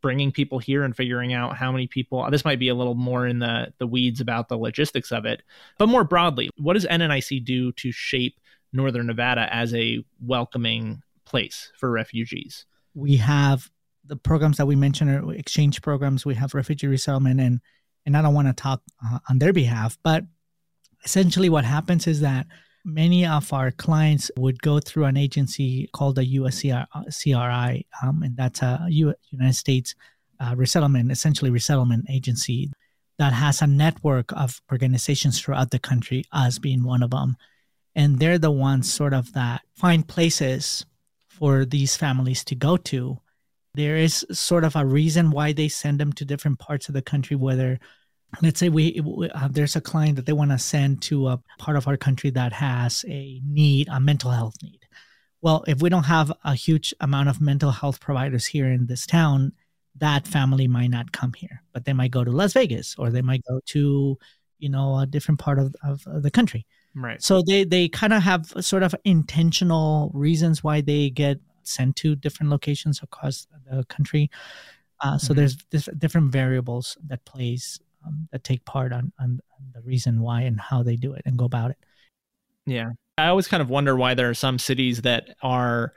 bringing 0.00 0.32
people 0.32 0.58
here 0.58 0.84
and 0.84 0.96
figuring 0.96 1.34
out 1.34 1.56
how 1.56 1.70
many 1.70 1.86
people 1.86 2.26
this 2.30 2.44
might 2.44 2.58
be 2.58 2.68
a 2.68 2.74
little 2.74 2.94
more 2.94 3.26
in 3.26 3.38
the 3.38 3.72
the 3.78 3.86
weeds 3.86 4.20
about 4.20 4.48
the 4.48 4.56
logistics 4.56 5.12
of 5.12 5.26
it 5.26 5.42
but 5.78 5.86
more 5.86 6.02
broadly 6.02 6.48
what 6.56 6.72
does 6.72 6.86
nnic 6.86 7.44
do 7.44 7.72
to 7.72 7.92
shape 7.92 8.40
northern 8.72 9.06
nevada 9.06 9.52
as 9.54 9.74
a 9.74 10.02
welcoming 10.20 11.02
place 11.26 11.70
for 11.76 11.90
refugees? 11.90 12.64
We 12.94 13.16
have 13.16 13.70
the 14.06 14.16
programs 14.16 14.56
that 14.56 14.66
we 14.66 14.76
mentioned 14.76 15.10
are 15.10 15.34
exchange 15.34 15.82
programs 15.82 16.24
we 16.24 16.36
have 16.36 16.54
refugee 16.54 16.86
resettlement 16.86 17.40
and 17.40 17.60
and 18.06 18.16
i 18.16 18.22
don't 18.22 18.34
want 18.34 18.46
to 18.46 18.54
talk 18.54 18.80
uh, 19.04 19.18
on 19.28 19.40
their 19.40 19.52
behalf 19.52 19.98
but 20.04 20.22
essentially 21.04 21.48
what 21.48 21.64
happens 21.64 22.06
is 22.06 22.20
that 22.20 22.46
many 22.86 23.26
of 23.26 23.52
our 23.52 23.72
clients 23.72 24.30
would 24.38 24.62
go 24.62 24.78
through 24.78 25.04
an 25.04 25.16
agency 25.16 25.90
called 25.92 26.14
the 26.14 26.36
USCRI, 26.36 27.84
um, 28.02 28.22
and 28.22 28.36
that's 28.36 28.62
a 28.62 28.86
U- 28.88 29.14
United 29.30 29.54
States 29.54 29.94
uh, 30.38 30.54
resettlement, 30.56 31.10
essentially 31.10 31.50
resettlement 31.50 32.06
agency 32.08 32.70
that 33.18 33.32
has 33.32 33.60
a 33.60 33.66
network 33.66 34.32
of 34.32 34.60
organizations 34.70 35.40
throughout 35.40 35.70
the 35.70 35.78
country, 35.78 36.24
us 36.32 36.58
being 36.58 36.84
one 36.84 37.02
of 37.02 37.10
them. 37.10 37.36
And 37.94 38.18
they're 38.18 38.38
the 38.38 38.50
ones 38.50 38.92
sort 38.92 39.14
of 39.14 39.32
that 39.32 39.62
find 39.74 40.06
places 40.06 40.86
for 41.26 41.64
these 41.64 41.96
families 41.96 42.44
to 42.44 42.54
go 42.54 42.76
to. 42.76 43.18
There 43.74 43.96
is 43.96 44.24
sort 44.30 44.64
of 44.64 44.76
a 44.76 44.86
reason 44.86 45.30
why 45.30 45.52
they 45.52 45.68
send 45.68 45.98
them 45.98 46.12
to 46.14 46.24
different 46.24 46.58
parts 46.58 46.88
of 46.88 46.94
the 46.94 47.02
country, 47.02 47.36
whether 47.36 47.80
let's 48.42 48.60
say 48.60 48.68
we, 48.68 49.00
uh, 49.34 49.48
there's 49.50 49.76
a 49.76 49.80
client 49.80 50.16
that 50.16 50.26
they 50.26 50.32
want 50.32 50.50
to 50.50 50.58
send 50.58 51.02
to 51.02 51.28
a 51.28 51.40
part 51.58 51.76
of 51.76 51.88
our 51.88 51.96
country 51.96 52.30
that 52.30 52.52
has 52.52 53.04
a 53.08 53.40
need 53.44 53.88
a 53.90 54.00
mental 54.00 54.30
health 54.30 54.56
need. 54.62 54.80
Well 55.42 55.64
if 55.66 55.80
we 55.82 55.88
don't 55.88 56.04
have 56.04 56.32
a 56.44 56.54
huge 56.54 56.94
amount 57.00 57.28
of 57.28 57.40
mental 57.40 57.70
health 57.70 58.00
providers 58.00 58.46
here 58.46 58.66
in 58.66 58.86
this 58.86 59.06
town 59.06 59.52
that 59.98 60.26
family 60.26 60.68
might 60.68 60.90
not 60.90 61.12
come 61.12 61.32
here 61.32 61.62
but 61.72 61.84
they 61.84 61.92
might 61.92 62.10
go 62.10 62.22
to 62.22 62.30
las 62.30 62.52
vegas 62.52 62.94
or 62.98 63.10
they 63.10 63.22
might 63.22 63.42
go 63.48 63.60
to 63.66 64.18
you 64.58 64.68
know 64.68 64.98
a 64.98 65.06
different 65.06 65.40
part 65.40 65.58
of, 65.58 65.74
of, 65.82 66.04
the 66.22 66.30
country. 66.30 66.66
Right. 66.94 67.22
So 67.22 67.42
they 67.46 67.64
they 67.64 67.88
kind 67.88 68.12
of 68.12 68.22
have 68.22 68.52
sort 68.60 68.82
of 68.82 68.94
intentional 69.04 70.10
reasons 70.14 70.64
why 70.64 70.80
they 70.80 71.10
get 71.10 71.38
sent 71.62 71.96
to 71.96 72.16
different 72.16 72.50
locations 72.50 73.02
across 73.02 73.46
the 73.70 73.84
country. 73.84 74.30
Uh, 75.02 75.18
so 75.18 75.34
mm-hmm. 75.34 75.40
there's 75.70 75.88
different 75.98 76.32
variables 76.32 76.96
that 77.06 77.24
plays 77.26 77.80
um, 78.06 78.28
that 78.32 78.44
take 78.44 78.64
part 78.64 78.92
on, 78.92 79.12
on 79.18 79.40
the 79.74 79.80
reason 79.82 80.20
why 80.20 80.42
and 80.42 80.60
how 80.60 80.82
they 80.82 80.96
do 80.96 81.12
it 81.12 81.22
and 81.24 81.38
go 81.38 81.44
about 81.44 81.70
it. 81.70 81.78
Yeah. 82.66 82.90
I 83.18 83.28
always 83.28 83.48
kind 83.48 83.62
of 83.62 83.70
wonder 83.70 83.96
why 83.96 84.14
there 84.14 84.28
are 84.28 84.34
some 84.34 84.58
cities 84.58 85.02
that 85.02 85.36
are 85.42 85.94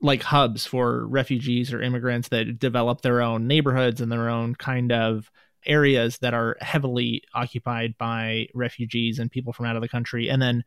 like 0.00 0.22
hubs 0.22 0.66
for 0.66 1.06
refugees 1.06 1.72
or 1.72 1.80
immigrants 1.80 2.28
that 2.28 2.58
develop 2.58 3.02
their 3.02 3.22
own 3.22 3.46
neighborhoods 3.46 4.00
and 4.00 4.10
their 4.10 4.28
own 4.28 4.54
kind 4.54 4.90
of 4.90 5.30
areas 5.64 6.18
that 6.18 6.34
are 6.34 6.56
heavily 6.60 7.22
occupied 7.34 7.96
by 7.96 8.48
refugees 8.52 9.20
and 9.20 9.30
people 9.30 9.52
from 9.52 9.66
out 9.66 9.76
of 9.76 9.82
the 9.82 9.88
country. 9.88 10.28
And 10.28 10.42
then 10.42 10.64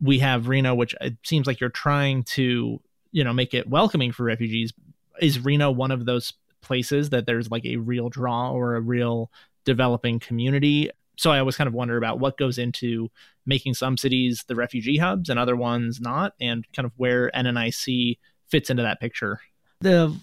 we 0.00 0.18
have 0.18 0.48
Reno, 0.48 0.74
which 0.74 0.96
it 1.00 1.16
seems 1.22 1.46
like 1.46 1.60
you're 1.60 1.70
trying 1.70 2.24
to, 2.24 2.80
you 3.12 3.24
know, 3.24 3.32
make 3.32 3.54
it 3.54 3.68
welcoming 3.68 4.10
for 4.10 4.24
refugees. 4.24 4.72
Is 5.20 5.38
Reno 5.38 5.70
one 5.70 5.92
of 5.92 6.04
those 6.04 6.32
places 6.60 7.10
that 7.10 7.26
there's 7.26 7.50
like 7.50 7.64
a 7.64 7.76
real 7.76 8.08
draw 8.08 8.50
or 8.50 8.74
a 8.74 8.80
real 8.80 9.30
developing 9.66 10.18
community. 10.18 10.88
So 11.18 11.30
I 11.30 11.38
always 11.40 11.56
kind 11.56 11.68
of 11.68 11.74
wonder 11.74 11.98
about 11.98 12.18
what 12.18 12.38
goes 12.38 12.56
into 12.56 13.10
making 13.44 13.74
some 13.74 13.98
cities 13.98 14.44
the 14.48 14.54
refugee 14.54 14.96
hubs 14.96 15.28
and 15.28 15.38
other 15.38 15.56
ones 15.56 16.00
not, 16.00 16.32
and 16.40 16.64
kind 16.74 16.86
of 16.86 16.92
where 16.96 17.30
NNIC 17.34 18.18
fits 18.48 18.70
into 18.70 18.82
that 18.82 19.00
picture. 19.00 19.40
The 19.80 20.16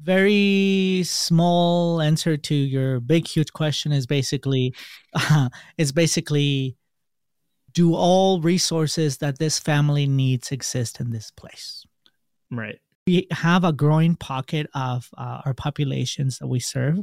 very 0.00 1.02
small 1.04 2.00
answer 2.00 2.38
to 2.38 2.54
your 2.54 3.00
big, 3.00 3.26
huge 3.26 3.52
question 3.52 3.92
is 3.92 4.06
basically, 4.06 4.74
uh, 5.12 5.50
is 5.78 5.92
basically, 5.92 6.76
do 7.72 7.94
all 7.94 8.40
resources 8.40 9.18
that 9.18 9.38
this 9.38 9.58
family 9.58 10.06
needs 10.06 10.52
exist 10.52 11.00
in 11.00 11.10
this 11.10 11.30
place? 11.30 11.84
Right. 12.50 12.78
We 13.06 13.26
have 13.30 13.64
a 13.64 13.72
growing 13.72 14.16
pocket 14.16 14.68
of 14.74 15.10
uh, 15.18 15.42
our 15.44 15.52
populations 15.52 16.38
that 16.38 16.46
we 16.46 16.60
serve 16.60 17.00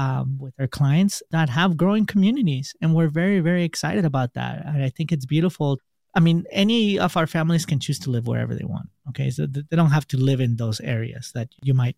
um, 0.00 0.38
with 0.38 0.54
our 0.58 0.66
clients 0.66 1.22
that 1.30 1.50
have 1.50 1.76
growing 1.76 2.06
communities. 2.06 2.74
And 2.80 2.94
we're 2.94 3.08
very, 3.08 3.40
very 3.40 3.64
excited 3.64 4.06
about 4.06 4.32
that. 4.32 4.64
And 4.64 4.82
I 4.82 4.88
think 4.88 5.12
it's 5.12 5.26
beautiful. 5.26 5.78
I 6.14 6.20
mean, 6.20 6.44
any 6.50 6.98
of 6.98 7.18
our 7.18 7.26
families 7.26 7.66
can 7.66 7.80
choose 7.80 7.98
to 8.00 8.10
live 8.10 8.26
wherever 8.26 8.54
they 8.54 8.64
want. 8.64 8.88
Okay. 9.10 9.28
So 9.28 9.46
they 9.46 9.76
don't 9.76 9.90
have 9.90 10.08
to 10.08 10.16
live 10.16 10.40
in 10.40 10.56
those 10.56 10.80
areas 10.80 11.32
that 11.34 11.48
you 11.62 11.74
might 11.74 11.96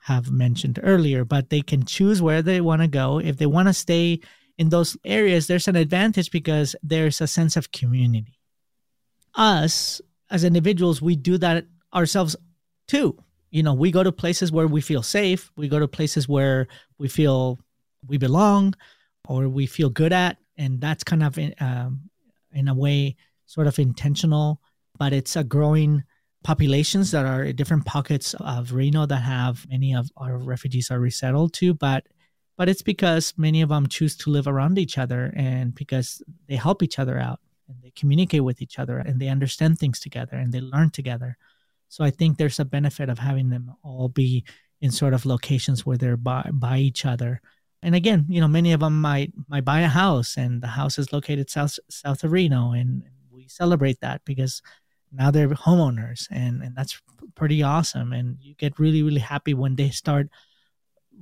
have 0.00 0.32
mentioned 0.32 0.80
earlier, 0.82 1.24
but 1.24 1.48
they 1.48 1.62
can 1.62 1.84
choose 1.84 2.20
where 2.20 2.42
they 2.42 2.60
want 2.60 2.82
to 2.82 2.88
go. 2.88 3.20
If 3.20 3.36
they 3.36 3.46
want 3.46 3.68
to 3.68 3.74
stay 3.74 4.20
in 4.56 4.70
those 4.70 4.96
areas, 5.04 5.46
there's 5.46 5.68
an 5.68 5.76
advantage 5.76 6.32
because 6.32 6.74
there's 6.82 7.20
a 7.20 7.28
sense 7.28 7.56
of 7.56 7.70
community. 7.70 8.40
Us 9.36 10.00
as 10.28 10.42
individuals, 10.42 11.00
we 11.00 11.14
do 11.14 11.38
that 11.38 11.66
ourselves 11.94 12.34
too 12.88 13.16
you 13.50 13.62
know, 13.62 13.74
we 13.74 13.90
go 13.90 14.02
to 14.02 14.12
places 14.12 14.52
where 14.52 14.66
we 14.66 14.80
feel 14.80 15.02
safe. 15.02 15.50
We 15.56 15.68
go 15.68 15.78
to 15.78 15.88
places 15.88 16.28
where 16.28 16.68
we 16.98 17.08
feel 17.08 17.58
we 18.06 18.18
belong 18.18 18.74
or 19.28 19.48
we 19.48 19.66
feel 19.66 19.90
good 19.90 20.12
at. 20.12 20.38
And 20.56 20.80
that's 20.80 21.04
kind 21.04 21.22
of, 21.22 21.38
in, 21.38 21.54
um, 21.60 22.10
in 22.52 22.68
a 22.68 22.74
way, 22.74 23.16
sort 23.46 23.66
of 23.66 23.78
intentional, 23.78 24.60
but 24.98 25.12
it's 25.12 25.36
a 25.36 25.44
growing 25.44 26.04
populations 26.44 27.10
that 27.10 27.24
are 27.24 27.52
different 27.52 27.84
pockets 27.84 28.34
of 28.40 28.72
Reno 28.72 29.06
that 29.06 29.22
have 29.22 29.66
many 29.68 29.94
of 29.94 30.10
our 30.16 30.38
refugees 30.38 30.90
are 30.90 31.00
resettled 31.00 31.52
to, 31.54 31.74
but 31.74 32.06
but 32.56 32.68
it's 32.68 32.82
because 32.82 33.32
many 33.36 33.62
of 33.62 33.68
them 33.68 33.86
choose 33.86 34.16
to 34.16 34.30
live 34.30 34.48
around 34.48 34.78
each 34.78 34.98
other 34.98 35.32
and 35.36 35.72
because 35.74 36.20
they 36.48 36.56
help 36.56 36.82
each 36.82 36.98
other 36.98 37.16
out 37.16 37.38
and 37.68 37.80
they 37.80 37.90
communicate 37.90 38.42
with 38.42 38.60
each 38.60 38.80
other 38.80 38.98
and 38.98 39.20
they 39.20 39.28
understand 39.28 39.78
things 39.78 40.00
together 40.00 40.36
and 40.36 40.52
they 40.52 40.60
learn 40.60 40.90
together. 40.90 41.38
So 41.88 42.04
I 42.04 42.10
think 42.10 42.36
there's 42.36 42.60
a 42.60 42.64
benefit 42.64 43.08
of 43.08 43.18
having 43.18 43.50
them 43.50 43.72
all 43.82 44.08
be 44.08 44.44
in 44.80 44.90
sort 44.90 45.14
of 45.14 45.26
locations 45.26 45.84
where 45.84 45.96
they're 45.96 46.16
by, 46.16 46.48
by 46.52 46.78
each 46.78 47.04
other. 47.04 47.40
And 47.82 47.94
again, 47.94 48.26
you 48.28 48.40
know, 48.40 48.48
many 48.48 48.72
of 48.72 48.80
them 48.80 49.00
might 49.00 49.32
might 49.48 49.64
buy 49.64 49.80
a 49.80 49.88
house, 49.88 50.36
and 50.36 50.60
the 50.60 50.66
house 50.66 50.98
is 50.98 51.12
located 51.12 51.48
south 51.48 51.78
south 51.88 52.24
of 52.24 52.32
Reno, 52.32 52.72
and 52.72 53.04
we 53.30 53.46
celebrate 53.46 54.00
that 54.00 54.24
because 54.24 54.62
now 55.12 55.30
they're 55.30 55.48
homeowners, 55.48 56.26
and 56.30 56.60
and 56.60 56.74
that's 56.74 57.00
pretty 57.36 57.62
awesome. 57.62 58.12
And 58.12 58.36
you 58.40 58.54
get 58.54 58.80
really 58.80 59.04
really 59.04 59.20
happy 59.20 59.54
when 59.54 59.76
they 59.76 59.90
start 59.90 60.28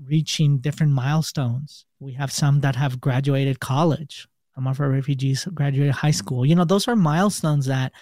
reaching 0.05 0.59
different 0.59 0.93
milestones. 0.93 1.85
We 2.01 2.15
have 2.15 2.33
some 2.33 2.61
that 2.61 2.77
have 2.77 3.01
graduated 3.01 3.61
college. 3.61 4.27
Some 4.55 4.67
of 4.67 4.81
our 4.81 4.89
refugees 4.89 5.47
graduated 5.53 5.95
high 5.95 6.11
school. 6.11 6.47
You 6.47 6.55
know, 6.55 6.65
those 6.65 6.89
are 6.89 6.97
milestones 6.97 7.67
that, 7.67 7.93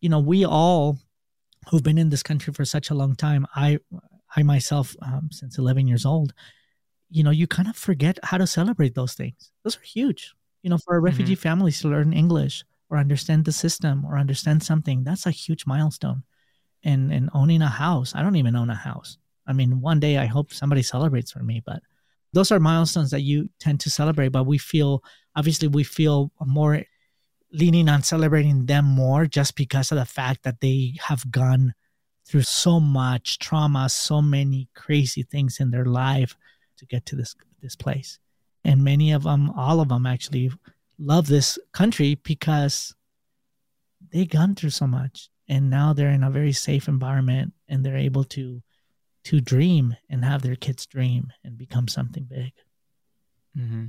you 0.00 0.08
know, 0.08 0.18
we 0.18 0.44
all 0.44 0.98
who've 1.68 1.82
been 1.82 1.98
in 1.98 2.10
this 2.10 2.22
country 2.22 2.52
for 2.52 2.64
such 2.64 2.90
a 2.90 2.94
long 2.94 3.14
time, 3.14 3.46
I 3.54 3.78
I 4.34 4.42
myself 4.42 4.96
um, 5.02 5.28
since 5.30 5.58
11 5.58 5.86
years 5.86 6.06
old, 6.06 6.32
you 7.10 7.22
know, 7.22 7.30
you 7.30 7.46
kind 7.46 7.68
of 7.68 7.76
forget 7.76 8.18
how 8.22 8.38
to 8.38 8.46
celebrate 8.46 8.94
those 8.94 9.14
things. 9.14 9.52
Those 9.62 9.76
are 9.76 9.82
huge. 9.82 10.34
You 10.62 10.70
know, 10.70 10.78
for 10.78 10.96
a 10.96 11.00
refugee 11.00 11.34
mm-hmm. 11.34 11.42
families 11.42 11.80
to 11.80 11.88
learn 11.88 12.12
English 12.12 12.64
or 12.88 12.96
understand 12.96 13.44
the 13.44 13.52
system 13.52 14.04
or 14.04 14.16
understand 14.16 14.62
something, 14.62 15.04
that's 15.04 15.26
a 15.26 15.30
huge 15.30 15.66
milestone. 15.66 16.22
And 16.84 17.12
and 17.12 17.30
owning 17.34 17.62
a 17.62 17.68
house, 17.68 18.14
I 18.14 18.22
don't 18.22 18.36
even 18.36 18.56
own 18.56 18.70
a 18.70 18.74
house. 18.74 19.18
I 19.46 19.52
mean, 19.52 19.80
one 19.80 20.00
day 20.00 20.18
I 20.18 20.26
hope 20.26 20.52
somebody 20.52 20.82
celebrates 20.82 21.32
for 21.32 21.42
me, 21.42 21.62
but 21.64 21.82
those 22.32 22.50
are 22.50 22.60
milestones 22.60 23.10
that 23.10 23.20
you 23.20 23.50
tend 23.60 23.80
to 23.80 23.90
celebrate. 23.90 24.28
But 24.28 24.44
we 24.44 24.58
feel 24.58 25.02
obviously 25.36 25.68
we 25.68 25.84
feel 25.84 26.32
more 26.40 26.82
leaning 27.52 27.88
on 27.88 28.02
celebrating 28.02 28.66
them 28.66 28.84
more 28.84 29.26
just 29.26 29.56
because 29.56 29.92
of 29.92 29.98
the 29.98 30.04
fact 30.04 30.42
that 30.42 30.60
they 30.60 30.94
have 31.06 31.30
gone 31.30 31.74
through 32.26 32.42
so 32.42 32.80
much 32.80 33.38
trauma, 33.38 33.88
so 33.88 34.22
many 34.22 34.68
crazy 34.74 35.22
things 35.22 35.60
in 35.60 35.70
their 35.70 35.84
life 35.84 36.36
to 36.78 36.86
get 36.86 37.04
to 37.06 37.16
this 37.16 37.34
this 37.60 37.76
place. 37.76 38.18
And 38.64 38.84
many 38.84 39.12
of 39.12 39.24
them, 39.24 39.50
all 39.50 39.80
of 39.80 39.88
them 39.88 40.06
actually 40.06 40.50
love 40.98 41.26
this 41.26 41.58
country 41.72 42.14
because 42.22 42.94
they 44.12 44.24
gone 44.24 44.54
through 44.54 44.70
so 44.70 44.86
much 44.86 45.28
and 45.48 45.70
now 45.70 45.92
they're 45.92 46.10
in 46.10 46.24
a 46.24 46.30
very 46.30 46.52
safe 46.52 46.88
environment 46.88 47.52
and 47.68 47.84
they're 47.84 47.96
able 47.96 48.24
to 48.24 48.62
to 49.24 49.40
dream 49.40 49.96
and 50.10 50.24
have 50.24 50.42
their 50.42 50.56
kids 50.56 50.84
dream 50.86 51.32
and 51.44 51.56
become 51.56 51.86
something 51.86 52.24
big. 52.24 52.52
Mm-hmm. 53.56 53.86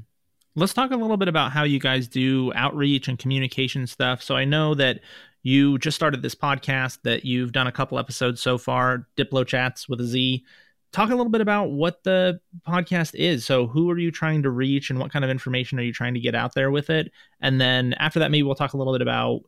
Let's 0.56 0.74
talk 0.74 0.92
a 0.92 0.96
little 0.96 1.18
bit 1.18 1.28
about 1.28 1.52
how 1.52 1.64
you 1.64 1.80
guys 1.80 2.08
do 2.08 2.54
outreach 2.54 3.08
and 3.08 3.18
communication 3.18 3.88
stuff. 3.88 4.22
So 4.22 4.36
I 4.36 4.46
know 4.46 4.76
that 4.76 5.00
you 5.42 5.78
just 5.80 5.96
started 5.96 6.22
this 6.22 6.36
podcast 6.36 7.00
that 7.04 7.26
you've 7.26 7.52
done 7.52 7.68
a 7.68 7.72
couple 7.72 8.00
episodes 8.00 8.42
so 8.42 8.58
far, 8.58 9.08
Diplo 9.18 9.46
Chats 9.46 9.90
with 9.90 10.00
a 10.00 10.06
Z. 10.06 10.46
Talk 10.92 11.10
a 11.10 11.16
little 11.16 11.32
bit 11.32 11.42
about 11.42 11.72
what 11.72 12.04
the 12.04 12.40
podcast 12.68 13.16
is. 13.16 13.46
So, 13.46 13.66
who 13.66 13.90
are 13.90 13.98
you 13.98 14.12
trying 14.12 14.44
to 14.44 14.52
reach 14.52 14.92
and 14.92 15.00
what 15.00 15.12
kind 15.12 15.26
of 15.26 15.32
information 15.32 15.80
are 15.80 15.84
you 15.84 15.92
trying 15.92 16.14
to 16.14 16.20
get 16.20 16.36
out 16.36 16.54
there 16.54 16.70
with 16.70 16.92
it? 16.92 17.12
And 17.42 17.60
then 17.60 17.94
after 17.94 18.20
that, 18.20 18.30
maybe 18.30 18.44
we'll 18.44 18.54
talk 18.54 18.74
a 18.74 18.78
little 18.78 18.94
bit 18.94 19.02
about 19.02 19.42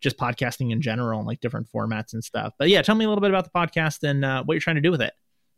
just 0.00 0.16
podcasting 0.16 0.70
in 0.70 0.80
general 0.80 1.18
and 1.18 1.26
like 1.26 1.40
different 1.40 1.66
formats 1.74 2.12
and 2.12 2.22
stuff. 2.22 2.52
But 2.56 2.68
yeah, 2.68 2.82
tell 2.82 2.94
me 2.94 3.04
a 3.04 3.08
little 3.08 3.20
bit 3.20 3.30
about 3.30 3.44
the 3.44 3.50
podcast 3.50 4.08
and 4.08 4.24
uh, 4.24 4.44
what 4.44 4.54
you're 4.54 4.60
trying 4.60 4.76
to 4.76 4.82
do 4.82 4.92
with 4.92 5.02
it. 5.02 5.12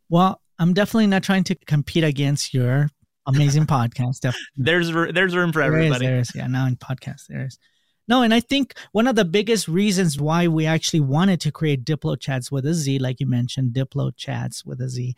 Well, 0.09 0.41
I'm 0.57 0.73
definitely 0.73 1.07
not 1.07 1.23
trying 1.23 1.43
to 1.45 1.55
compete 1.55 2.03
against 2.03 2.53
your 2.53 2.89
amazing 3.25 3.65
podcast. 3.65 4.21
Definitely. 4.21 4.41
There's 4.57 4.91
there's 4.91 5.35
room 5.35 5.51
for 5.51 5.61
everybody. 5.61 6.05
There 6.05 6.19
is, 6.19 6.29
there 6.29 6.41
is, 6.41 6.43
yeah. 6.43 6.47
Now 6.47 6.67
in 6.67 6.75
podcast, 6.75 7.27
there 7.27 7.45
is. 7.45 7.57
No, 8.07 8.21
and 8.21 8.33
I 8.33 8.39
think 8.39 8.75
one 8.91 9.07
of 9.07 9.15
the 9.15 9.25
biggest 9.25 9.67
reasons 9.67 10.19
why 10.19 10.47
we 10.47 10.67
actually 10.67 10.99
wanted 10.99 11.41
to 11.41 11.51
create 11.51 11.83
Diplo 11.83 12.19
Chats 12.19 12.51
with 12.51 12.65
a 12.67 12.73
Z, 12.73 12.99
like 12.99 13.19
you 13.19 13.25
mentioned, 13.25 13.73
Diplo 13.73 14.11
Chats 14.15 14.63
with 14.63 14.79
a 14.79 14.89
Z, 14.89 15.15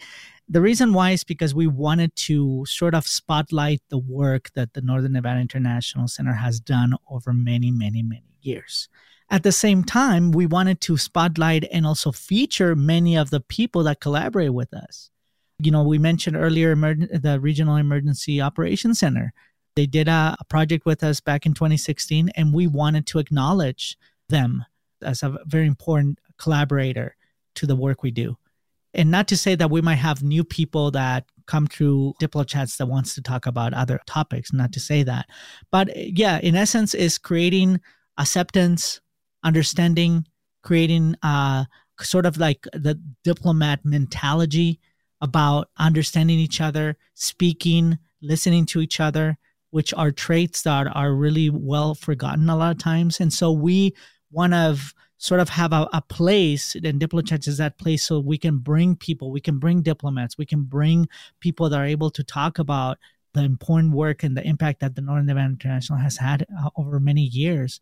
the 0.47 0.61
reason 0.61 0.93
why 0.93 1.11
is 1.11 1.25
because 1.25 1.53
we 1.53 1.67
wanted 1.67 2.15
to 2.15 2.65
sort 2.65 2.95
of 2.95 3.05
spotlight 3.05 3.81
the 3.89 3.97
work 3.97 4.51
that 4.53 4.73
the 4.73 4.81
Northern 4.81 5.11
Nevada 5.13 5.41
International 5.41 6.07
Center 6.07 6.33
has 6.33 6.61
done 6.61 6.93
over 7.09 7.33
many, 7.33 7.71
many, 7.71 8.01
many 8.01 8.37
years. 8.41 8.87
At 9.29 9.43
the 9.43 9.51
same 9.51 9.83
time, 9.83 10.31
we 10.31 10.45
wanted 10.45 10.79
to 10.81 10.95
spotlight 10.95 11.65
and 11.69 11.85
also 11.85 12.13
feature 12.13 12.73
many 12.73 13.17
of 13.17 13.29
the 13.29 13.41
people 13.41 13.83
that 13.83 13.99
collaborate 13.99 14.53
with 14.53 14.73
us. 14.73 15.09
You 15.59 15.71
know, 15.71 15.83
we 15.83 15.97
mentioned 15.97 16.35
earlier 16.35 16.75
the 16.75 17.39
Regional 17.41 17.77
Emergency 17.77 18.39
Operations 18.39 18.99
Center. 18.99 19.33
They 19.75 19.87
did 19.87 20.07
a, 20.07 20.35
a 20.39 20.45
project 20.45 20.85
with 20.85 21.03
us 21.03 21.19
back 21.19 21.45
in 21.47 21.53
2016, 21.53 22.29
and 22.35 22.53
we 22.53 22.67
wanted 22.67 23.07
to 23.07 23.19
acknowledge 23.19 23.97
them 24.29 24.65
as 25.01 25.23
a 25.23 25.37
very 25.45 25.65
important 25.65 26.19
collaborator 26.37 27.15
to 27.55 27.65
the 27.65 27.75
work 27.75 28.03
we 28.03 28.11
do. 28.11 28.37
And 28.93 29.09
not 29.09 29.27
to 29.29 29.37
say 29.37 29.55
that 29.55 29.71
we 29.71 29.81
might 29.81 29.95
have 29.95 30.21
new 30.21 30.43
people 30.43 30.91
that 30.91 31.25
come 31.47 31.65
through 31.65 32.13
Diplo 32.21 32.45
chats 32.45 32.77
that 32.77 32.85
wants 32.85 33.15
to 33.15 33.21
talk 33.21 33.47
about 33.47 33.73
other 33.73 33.99
topics, 34.05 34.53
not 34.53 34.71
to 34.73 34.79
say 34.79 35.01
that. 35.03 35.27
But 35.71 35.89
yeah, 35.95 36.39
in 36.39 36.55
essence, 36.55 36.93
is 36.93 37.17
creating 37.17 37.79
acceptance, 38.17 39.01
understanding, 39.43 40.27
creating 40.61 41.15
uh, 41.23 41.65
sort 41.99 42.27
of 42.27 42.37
like 42.37 42.67
the 42.73 42.99
diplomat 43.23 43.83
mentality 43.83 44.79
about 45.21 45.69
understanding 45.77 46.39
each 46.39 46.61
other, 46.61 46.97
speaking, 47.13 47.97
listening 48.21 48.65
to 48.67 48.81
each 48.81 48.99
other, 48.99 49.37
which 49.71 49.93
are 49.93 50.11
traits 50.11 50.61
that 50.63 50.87
are 50.87 51.13
really 51.13 51.49
well 51.49 51.95
forgotten 51.95 52.49
a 52.49 52.55
lot 52.55 52.71
of 52.71 52.77
times. 52.77 53.19
And 53.19 53.31
so 53.31 53.51
we 53.51 53.95
want 54.31 54.53
to 54.53 54.77
sort 55.17 55.39
of 55.39 55.49
have 55.49 55.73
a, 55.73 55.89
a 55.93 56.01
place, 56.01 56.75
and 56.75 57.01
Diplochat 57.01 57.47
is 57.47 57.57
that 57.57 57.77
place 57.77 58.03
so 58.03 58.19
we 58.19 58.37
can 58.37 58.59
bring 58.59 58.95
people, 58.95 59.31
we 59.31 59.41
can 59.41 59.57
bring 59.57 59.81
diplomats, 59.81 60.37
we 60.37 60.45
can 60.45 60.63
bring 60.63 61.07
people 61.39 61.69
that 61.69 61.79
are 61.79 61.85
able 61.85 62.11
to 62.11 62.23
talk 62.23 62.59
about 62.59 62.97
the 63.33 63.43
important 63.43 63.93
work 63.93 64.23
and 64.23 64.37
the 64.37 64.47
impact 64.47 64.79
that 64.79 64.95
the 64.95 65.01
Northern 65.01 65.25
Nevada 65.25 65.47
International 65.47 65.99
has 65.99 66.17
had 66.17 66.45
uh, 66.63 66.69
over 66.75 66.99
many 66.99 67.21
years 67.21 67.79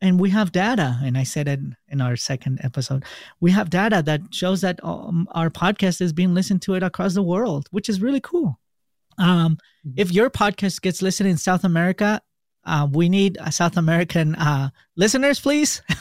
and 0.00 0.20
we 0.20 0.30
have 0.30 0.52
data 0.52 0.98
and 1.02 1.18
i 1.18 1.22
said 1.22 1.48
it 1.48 1.60
in 1.88 2.00
our 2.00 2.16
second 2.16 2.60
episode 2.62 3.04
we 3.40 3.50
have 3.50 3.70
data 3.70 4.02
that 4.04 4.20
shows 4.30 4.60
that 4.60 4.78
um, 4.82 5.28
our 5.32 5.50
podcast 5.50 6.00
is 6.00 6.12
being 6.12 6.34
listened 6.34 6.62
to 6.62 6.74
it 6.74 6.82
across 6.82 7.14
the 7.14 7.22
world 7.22 7.66
which 7.70 7.88
is 7.88 8.00
really 8.00 8.20
cool. 8.20 8.58
Um, 9.18 9.58
mm-hmm. 9.84 9.90
if 9.96 10.12
your 10.12 10.30
podcast 10.30 10.80
gets 10.80 11.02
listened 11.02 11.28
in 11.28 11.36
south 11.36 11.64
america 11.64 12.20
uh, 12.64 12.86
we 12.90 13.08
need 13.08 13.38
uh, 13.38 13.50
south 13.50 13.76
american 13.76 14.34
uh, 14.36 14.70
listeners 14.96 15.40
please. 15.40 15.82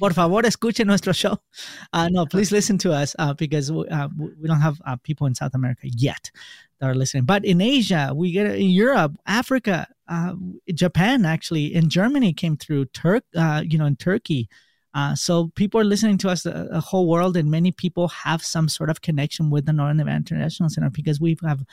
Por 0.00 0.14
favor 0.14 0.40
escuchen 0.40 0.86
nuestro 0.86 1.12
show. 1.12 1.38
Uh, 1.92 2.08
no 2.10 2.24
please 2.24 2.50
listen 2.50 2.78
to 2.78 2.90
us 2.90 3.14
uh, 3.18 3.34
because 3.34 3.70
we, 3.70 3.86
uh, 3.88 4.08
we 4.16 4.48
don't 4.48 4.60
have 4.60 4.80
people 5.02 5.26
in 5.26 5.34
south 5.34 5.54
america 5.54 5.82
yet 5.84 6.30
that 6.80 6.88
are 6.88 6.94
listening. 6.94 7.24
But 7.24 7.44
in 7.44 7.60
asia 7.60 8.12
we 8.14 8.32
get 8.32 8.46
in 8.46 8.70
europe 8.70 9.12
africa 9.26 9.86
uh, 10.08 10.34
Japan 10.72 11.24
actually 11.24 11.74
in 11.74 11.88
Germany 11.88 12.32
came 12.32 12.56
through 12.56 12.86
Turk, 12.86 13.24
uh, 13.36 13.62
you 13.66 13.78
know, 13.78 13.86
in 13.86 13.96
Turkey. 13.96 14.48
Uh, 14.92 15.14
so 15.14 15.50
people 15.56 15.80
are 15.80 15.84
listening 15.84 16.18
to 16.18 16.28
us 16.28 16.42
the, 16.42 16.54
uh, 16.54 16.64
the, 16.74 16.80
whole 16.80 17.08
world, 17.08 17.36
and 17.36 17.50
many 17.50 17.72
people 17.72 18.06
have 18.08 18.44
some 18.44 18.68
sort 18.68 18.90
of 18.90 19.02
connection 19.02 19.50
with 19.50 19.66
the 19.66 19.72
Northern 19.72 19.96
Nevada 19.96 20.16
International 20.16 20.68
Center 20.68 20.90
because 20.90 21.20
we 21.20 21.36
have 21.42 21.64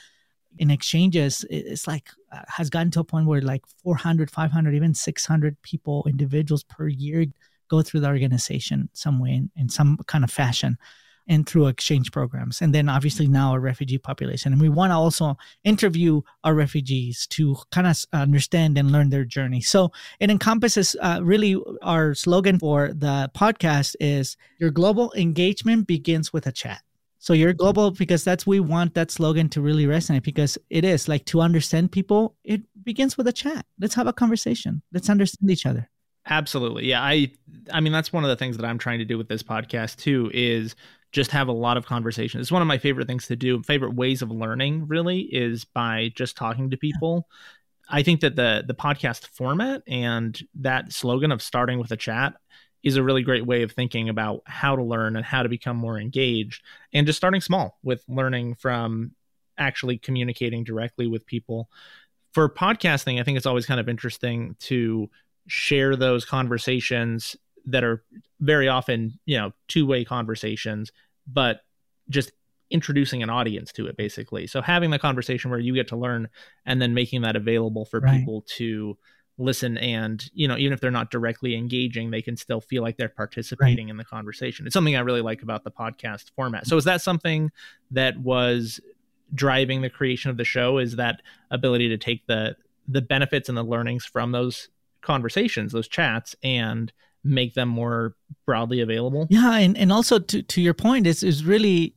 in 0.57 0.71
exchanges. 0.71 1.45
It's 1.49 1.87
like 1.87 2.09
uh, 2.31 2.41
has 2.47 2.69
gotten 2.69 2.89
to 2.91 3.01
a 3.01 3.03
point 3.03 3.27
where 3.27 3.41
like 3.41 3.63
400, 3.83 4.31
500, 4.31 4.73
even 4.73 4.95
600 4.95 5.61
people, 5.61 6.03
individuals 6.07 6.63
per 6.63 6.87
year 6.87 7.25
go 7.69 7.81
through 7.81 7.99
the 7.99 8.07
organization 8.07 8.89
some 8.93 9.19
way 9.19 9.31
in, 9.31 9.51
in 9.55 9.69
some 9.69 9.97
kind 10.07 10.23
of 10.23 10.31
fashion 10.31 10.77
and 11.27 11.47
through 11.47 11.67
exchange 11.67 12.11
programs. 12.11 12.61
And 12.61 12.73
then 12.73 12.89
obviously 12.89 13.27
now 13.27 13.53
a 13.53 13.59
refugee 13.59 13.97
population. 13.97 14.51
And 14.51 14.61
we 14.61 14.69
want 14.69 14.91
to 14.91 14.95
also 14.95 15.37
interview 15.63 16.21
our 16.43 16.53
refugees 16.53 17.27
to 17.27 17.55
kind 17.71 17.87
of 17.87 18.03
understand 18.13 18.77
and 18.77 18.91
learn 18.91 19.09
their 19.09 19.25
journey. 19.25 19.61
So 19.61 19.91
it 20.19 20.29
encompasses 20.29 20.95
uh, 21.01 21.19
really 21.23 21.61
our 21.81 22.13
slogan 22.13 22.59
for 22.59 22.93
the 22.93 23.31
podcast 23.35 23.95
is 23.99 24.37
your 24.59 24.71
global 24.71 25.13
engagement 25.15 25.87
begins 25.87 26.33
with 26.33 26.47
a 26.47 26.51
chat. 26.51 26.81
So 27.19 27.33
you're 27.33 27.53
global 27.53 27.91
because 27.91 28.23
that's 28.23 28.47
we 28.47 28.59
want 28.59 28.95
that 28.95 29.11
slogan 29.11 29.47
to 29.49 29.61
really 29.61 29.85
resonate 29.85 30.23
because 30.23 30.57
it 30.71 30.83
is 30.83 31.07
like 31.07 31.25
to 31.25 31.39
understand 31.39 31.91
people, 31.91 32.35
it 32.43 32.63
begins 32.83 33.15
with 33.15 33.27
a 33.27 33.31
chat. 33.31 33.63
Let's 33.79 33.93
have 33.93 34.07
a 34.07 34.13
conversation. 34.13 34.81
Let's 34.91 35.07
understand 35.07 35.51
each 35.51 35.67
other. 35.67 35.87
Absolutely. 36.27 36.85
Yeah, 36.85 37.01
I 37.01 37.31
I 37.71 37.79
mean 37.79 37.93
that's 37.93 38.11
one 38.13 38.23
of 38.23 38.29
the 38.29 38.35
things 38.35 38.57
that 38.57 38.65
I'm 38.65 38.77
trying 38.77 38.99
to 38.99 39.05
do 39.05 39.17
with 39.17 39.27
this 39.27 39.43
podcast 39.43 39.97
too 39.97 40.31
is 40.33 40.75
just 41.11 41.31
have 41.31 41.47
a 41.47 41.53
lot 41.53 41.77
of 41.77 41.85
conversation. 41.85 42.39
It's 42.39 42.51
one 42.51 42.61
of 42.61 42.67
my 42.67 42.77
favorite 42.77 43.07
things 43.07 43.27
to 43.27 43.35
do. 43.35 43.61
Favorite 43.63 43.95
ways 43.95 44.21
of 44.21 44.31
learning 44.31 44.87
really 44.87 45.21
is 45.21 45.65
by 45.65 46.11
just 46.15 46.37
talking 46.37 46.69
to 46.69 46.77
people. 46.77 47.27
I 47.89 48.03
think 48.03 48.21
that 48.21 48.35
the 48.35 48.63
the 48.65 48.73
podcast 48.73 49.27
format 49.27 49.83
and 49.87 50.39
that 50.55 50.93
slogan 50.93 51.31
of 51.31 51.41
starting 51.41 51.79
with 51.79 51.91
a 51.91 51.97
chat 51.97 52.33
is 52.83 52.95
a 52.95 53.03
really 53.03 53.21
great 53.21 53.45
way 53.45 53.61
of 53.61 53.71
thinking 53.71 54.09
about 54.09 54.41
how 54.45 54.75
to 54.75 54.83
learn 54.83 55.15
and 55.15 55.25
how 55.25 55.43
to 55.43 55.49
become 55.49 55.77
more 55.77 55.99
engaged 55.99 56.63
and 56.93 57.05
just 57.05 57.17
starting 57.17 57.41
small 57.41 57.77
with 57.83 58.03
learning 58.07 58.55
from 58.55 59.11
actually 59.57 59.97
communicating 59.97 60.63
directly 60.63 61.05
with 61.05 61.25
people. 61.25 61.69
For 62.33 62.49
podcasting, 62.49 63.19
I 63.19 63.23
think 63.23 63.37
it's 63.37 63.45
always 63.45 63.65
kind 63.65 63.79
of 63.79 63.89
interesting 63.89 64.55
to 64.61 65.09
share 65.47 65.95
those 65.95 66.25
conversations 66.25 67.35
that 67.65 67.83
are 67.83 68.03
very 68.39 68.67
often 68.67 69.19
you 69.25 69.37
know 69.37 69.51
two 69.67 69.85
way 69.85 70.03
conversations 70.03 70.91
but 71.27 71.61
just 72.09 72.31
introducing 72.69 73.21
an 73.21 73.29
audience 73.29 73.71
to 73.71 73.85
it 73.87 73.97
basically 73.97 74.47
so 74.47 74.61
having 74.61 74.89
the 74.91 74.99
conversation 74.99 75.51
where 75.51 75.59
you 75.59 75.73
get 75.73 75.87
to 75.87 75.95
learn 75.95 76.27
and 76.65 76.81
then 76.81 76.93
making 76.93 77.21
that 77.21 77.35
available 77.35 77.85
for 77.85 77.99
right. 77.99 78.19
people 78.19 78.43
to 78.47 78.97
listen 79.37 79.77
and 79.77 80.29
you 80.33 80.47
know 80.47 80.57
even 80.57 80.73
if 80.73 80.79
they're 80.79 80.91
not 80.91 81.09
directly 81.09 81.55
engaging 81.55 82.11
they 82.11 82.21
can 82.21 82.37
still 82.37 82.61
feel 82.61 82.81
like 82.81 82.97
they're 82.97 83.09
participating 83.09 83.87
right. 83.87 83.91
in 83.91 83.97
the 83.97 84.05
conversation 84.05 84.65
it's 84.65 84.73
something 84.73 84.95
i 84.95 84.99
really 84.99 85.21
like 85.21 85.41
about 85.41 85.63
the 85.63 85.71
podcast 85.71 86.31
format 86.35 86.67
so 86.67 86.77
is 86.77 86.83
that 86.83 87.01
something 87.01 87.51
that 87.89 88.17
was 88.19 88.79
driving 89.33 89.81
the 89.81 89.89
creation 89.89 90.29
of 90.29 90.37
the 90.37 90.43
show 90.43 90.77
is 90.77 90.95
that 90.97 91.21
ability 91.49 91.89
to 91.89 91.97
take 91.97 92.25
the 92.27 92.55
the 92.87 93.01
benefits 93.01 93.49
and 93.49 93.57
the 93.57 93.63
learnings 93.63 94.05
from 94.05 94.31
those 94.31 94.69
conversations 95.01 95.71
those 95.71 95.87
chats 95.87 96.35
and 96.43 96.91
make 97.23 97.53
them 97.53 97.69
more 97.69 98.15
broadly 98.45 98.81
available. 98.81 99.27
Yeah, 99.29 99.57
and, 99.57 99.77
and 99.77 99.91
also 99.91 100.19
to, 100.19 100.41
to 100.41 100.61
your 100.61 100.73
point 100.73 101.07
is 101.07 101.23
is 101.23 101.45
really 101.45 101.95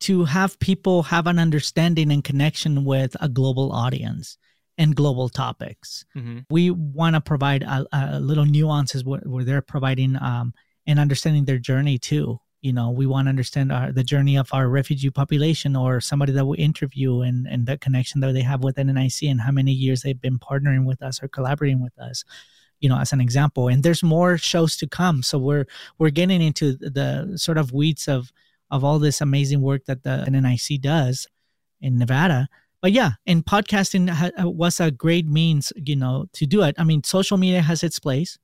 to 0.00 0.24
have 0.24 0.58
people 0.58 1.04
have 1.04 1.26
an 1.26 1.38
understanding 1.38 2.12
and 2.12 2.22
connection 2.22 2.84
with 2.84 3.16
a 3.20 3.28
global 3.28 3.72
audience 3.72 4.36
and 4.76 4.96
global 4.96 5.28
topics. 5.28 6.04
Mm-hmm. 6.16 6.40
We 6.50 6.70
want 6.70 7.14
to 7.14 7.20
provide 7.20 7.62
a, 7.62 7.86
a, 7.92 8.20
little 8.20 8.44
nuances 8.44 9.04
where, 9.04 9.20
where 9.20 9.44
they're 9.44 9.62
providing 9.62 10.16
um, 10.16 10.52
and 10.86 10.98
understanding 10.98 11.44
their 11.44 11.58
journey 11.58 11.98
too. 11.98 12.40
You 12.60 12.72
know, 12.72 12.90
we 12.90 13.06
want 13.06 13.26
to 13.26 13.28
understand 13.28 13.70
our, 13.70 13.92
the 13.92 14.02
journey 14.02 14.36
of 14.36 14.48
our 14.52 14.68
refugee 14.68 15.10
population 15.10 15.76
or 15.76 16.00
somebody 16.00 16.32
that 16.32 16.46
we 16.46 16.56
interview 16.58 17.20
and, 17.20 17.46
and 17.46 17.66
the 17.66 17.76
connection 17.78 18.20
that 18.22 18.32
they 18.32 18.42
have 18.42 18.64
with 18.64 18.76
NNIC 18.76 19.30
and 19.30 19.40
how 19.40 19.52
many 19.52 19.70
years 19.70 20.02
they've 20.02 20.20
been 20.20 20.38
partnering 20.38 20.84
with 20.86 21.02
us 21.02 21.22
or 21.22 21.28
collaborating 21.28 21.82
with 21.82 21.96
us 21.98 22.24
you 22.84 22.90
know 22.90 22.98
as 22.98 23.14
an 23.14 23.20
example 23.20 23.68
and 23.68 23.82
there's 23.82 24.02
more 24.02 24.36
shows 24.36 24.76
to 24.76 24.86
come. 24.86 25.22
So 25.22 25.38
we're 25.38 25.66
we're 25.98 26.10
getting 26.10 26.42
into 26.42 26.74
the 26.74 27.32
sort 27.36 27.56
of 27.56 27.72
weeds 27.72 28.08
of 28.08 28.30
of 28.70 28.84
all 28.84 28.98
this 28.98 29.22
amazing 29.22 29.62
work 29.62 29.86
that 29.86 30.02
the 30.02 30.24
NNIC 30.28 30.82
does 30.82 31.26
in 31.80 31.96
Nevada. 31.96 32.46
But 32.82 32.92
yeah 32.92 33.12
and 33.26 33.42
podcasting 33.42 34.10
ha- 34.10 34.36
uh, 34.38 34.50
was 34.50 34.80
a 34.80 34.90
great 34.90 35.26
means 35.26 35.72
you 35.76 35.96
know 35.96 36.26
to 36.34 36.44
do 36.44 36.62
it. 36.62 36.74
I 36.76 36.84
mean 36.84 37.02
social 37.02 37.38
media 37.38 37.62
has 37.62 37.82
its 37.82 37.98
place 37.98 38.36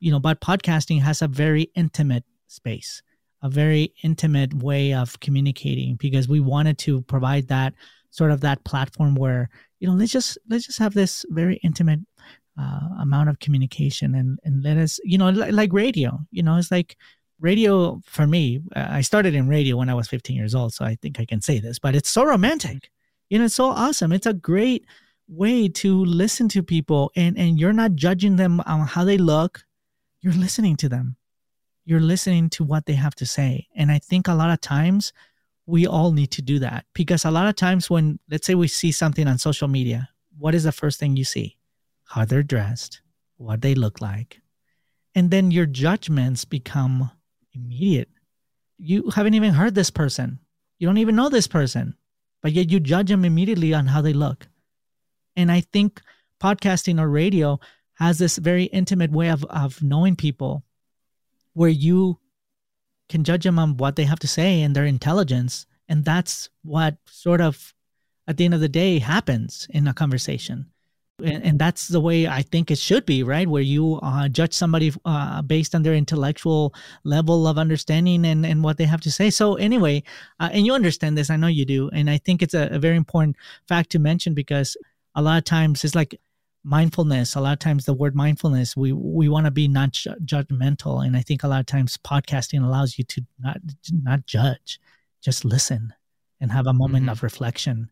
you 0.00 0.10
know 0.12 0.20
but 0.20 0.42
podcasting 0.42 1.00
has 1.00 1.22
a 1.22 1.28
very 1.28 1.70
intimate 1.74 2.24
space 2.46 3.02
a 3.40 3.48
very 3.48 3.94
intimate 4.02 4.52
way 4.52 4.92
of 4.92 5.18
communicating 5.20 5.94
because 5.96 6.28
we 6.28 6.40
wanted 6.40 6.76
to 6.78 7.00
provide 7.02 7.48
that 7.48 7.72
sort 8.10 8.30
of 8.30 8.40
that 8.40 8.64
platform 8.64 9.14
where 9.14 9.48
you 9.80 9.88
know 9.88 9.94
let's 9.94 10.12
just 10.12 10.36
let's 10.50 10.66
just 10.66 10.78
have 10.78 10.94
this 10.94 11.24
very 11.30 11.56
intimate 11.62 12.00
uh, 12.58 12.88
amount 13.00 13.28
of 13.28 13.38
communication 13.38 14.14
and 14.14 14.38
and 14.44 14.62
let 14.62 14.76
us 14.76 14.98
you 15.04 15.18
know 15.18 15.30
like, 15.30 15.52
like 15.52 15.72
radio 15.72 16.18
you 16.30 16.42
know 16.42 16.56
it's 16.56 16.70
like 16.70 16.96
radio 17.40 18.00
for 18.04 18.26
me 18.26 18.60
i 18.74 19.00
started 19.00 19.34
in 19.34 19.46
radio 19.48 19.76
when 19.76 19.88
i 19.88 19.94
was 19.94 20.08
15 20.08 20.34
years 20.34 20.54
old 20.54 20.74
so 20.74 20.84
i 20.84 20.96
think 20.96 21.20
i 21.20 21.24
can 21.24 21.40
say 21.40 21.60
this 21.60 21.78
but 21.78 21.94
it's 21.94 22.10
so 22.10 22.24
romantic 22.24 22.90
you 23.28 23.38
know 23.38 23.44
it's 23.44 23.54
so 23.54 23.66
awesome. 23.66 24.12
It's 24.12 24.26
a 24.26 24.32
great 24.32 24.86
way 25.28 25.68
to 25.68 26.04
listen 26.04 26.48
to 26.48 26.62
people 26.62 27.12
and 27.14 27.38
and 27.38 27.58
you're 27.58 27.72
not 27.72 27.94
judging 27.94 28.36
them 28.36 28.60
on 28.60 28.86
how 28.86 29.04
they 29.04 29.18
look. 29.18 29.64
You're 30.22 30.32
listening 30.32 30.76
to 30.76 30.88
them. 30.88 31.16
You're 31.84 32.00
listening 32.00 32.50
to 32.50 32.64
what 32.64 32.86
they 32.86 32.94
have 32.94 33.14
to 33.16 33.26
say. 33.26 33.68
And 33.74 33.90
i 33.92 33.98
think 33.98 34.28
a 34.28 34.34
lot 34.34 34.50
of 34.50 34.60
times 34.60 35.12
we 35.66 35.86
all 35.86 36.12
need 36.12 36.30
to 36.30 36.42
do 36.42 36.58
that 36.60 36.86
because 36.94 37.26
a 37.26 37.30
lot 37.30 37.46
of 37.46 37.56
times 37.56 37.90
when 37.90 38.18
let's 38.30 38.46
say 38.46 38.54
we 38.54 38.68
see 38.68 38.90
something 38.90 39.28
on 39.28 39.36
social 39.36 39.68
media 39.68 40.08
what 40.38 40.54
is 40.54 40.64
the 40.64 40.72
first 40.72 40.98
thing 40.98 41.14
you 41.14 41.24
see 41.24 41.57
how 42.08 42.24
they're 42.24 42.42
dressed 42.42 43.00
what 43.36 43.62
they 43.62 43.74
look 43.74 44.00
like 44.00 44.40
and 45.14 45.30
then 45.30 45.50
your 45.50 45.66
judgments 45.66 46.44
become 46.44 47.10
immediate 47.54 48.10
you 48.78 49.10
haven't 49.10 49.34
even 49.34 49.54
heard 49.54 49.74
this 49.74 49.90
person 49.90 50.38
you 50.78 50.86
don't 50.86 50.98
even 50.98 51.16
know 51.16 51.28
this 51.28 51.48
person 51.48 51.96
but 52.42 52.52
yet 52.52 52.70
you 52.70 52.80
judge 52.80 53.08
them 53.08 53.24
immediately 53.24 53.72
on 53.72 53.86
how 53.86 54.00
they 54.00 54.12
look 54.12 54.48
and 55.36 55.50
i 55.50 55.60
think 55.60 56.00
podcasting 56.40 57.00
or 57.00 57.08
radio 57.08 57.58
has 57.94 58.18
this 58.18 58.38
very 58.38 58.64
intimate 58.64 59.10
way 59.10 59.28
of, 59.28 59.44
of 59.46 59.82
knowing 59.82 60.14
people 60.14 60.62
where 61.52 61.68
you 61.68 62.18
can 63.08 63.24
judge 63.24 63.42
them 63.44 63.58
on 63.58 63.76
what 63.76 63.96
they 63.96 64.04
have 64.04 64.20
to 64.20 64.28
say 64.28 64.62
and 64.62 64.76
their 64.76 64.84
intelligence. 64.84 65.66
And 65.88 66.04
that's 66.04 66.48
what 66.62 66.96
sort 67.06 67.40
of, 67.40 67.74
at 68.26 68.36
the 68.36 68.44
end 68.44 68.54
of 68.54 68.60
the 68.60 68.68
day, 68.68 68.98
happens 68.98 69.66
in 69.70 69.88
a 69.88 69.94
conversation. 69.94 70.66
And, 71.24 71.42
and 71.44 71.58
that's 71.58 71.88
the 71.88 72.00
way 72.00 72.28
I 72.28 72.42
think 72.42 72.70
it 72.70 72.78
should 72.78 73.04
be, 73.04 73.24
right? 73.24 73.48
Where 73.48 73.62
you 73.62 73.98
uh, 74.02 74.28
judge 74.28 74.52
somebody 74.52 74.92
uh, 75.04 75.42
based 75.42 75.74
on 75.74 75.82
their 75.82 75.94
intellectual 75.94 76.74
level 77.02 77.48
of 77.48 77.58
understanding 77.58 78.24
and, 78.24 78.46
and 78.46 78.62
what 78.62 78.78
they 78.78 78.84
have 78.84 79.00
to 79.00 79.10
say. 79.10 79.30
So, 79.30 79.56
anyway, 79.56 80.04
uh, 80.38 80.50
and 80.52 80.64
you 80.64 80.74
understand 80.74 81.18
this, 81.18 81.28
I 81.28 81.36
know 81.36 81.48
you 81.48 81.64
do. 81.64 81.90
And 81.92 82.08
I 82.08 82.18
think 82.18 82.40
it's 82.40 82.54
a, 82.54 82.68
a 82.70 82.78
very 82.78 82.96
important 82.96 83.36
fact 83.66 83.90
to 83.90 83.98
mention 83.98 84.32
because 84.34 84.76
a 85.16 85.22
lot 85.22 85.38
of 85.38 85.44
times 85.44 85.82
it's 85.82 85.96
like 85.96 86.20
mindfulness 86.64 87.34
a 87.34 87.40
lot 87.40 87.52
of 87.52 87.58
times 87.58 87.84
the 87.84 87.94
word 87.94 88.14
mindfulness 88.14 88.76
we 88.76 88.92
we 88.92 89.28
want 89.28 89.46
to 89.46 89.50
be 89.50 89.68
not 89.68 89.92
ju- 89.92 90.14
judgmental 90.24 91.06
and 91.06 91.16
i 91.16 91.22
think 91.22 91.42
a 91.42 91.48
lot 91.48 91.60
of 91.60 91.66
times 91.66 91.96
podcasting 91.96 92.62
allows 92.62 92.98
you 92.98 93.04
to 93.04 93.24
not 93.38 93.58
not 93.92 94.26
judge 94.26 94.80
just 95.22 95.44
listen 95.44 95.94
and 96.40 96.50
have 96.50 96.66
a 96.66 96.72
moment 96.72 97.04
mm-hmm. 97.04 97.12
of 97.12 97.22
reflection 97.22 97.88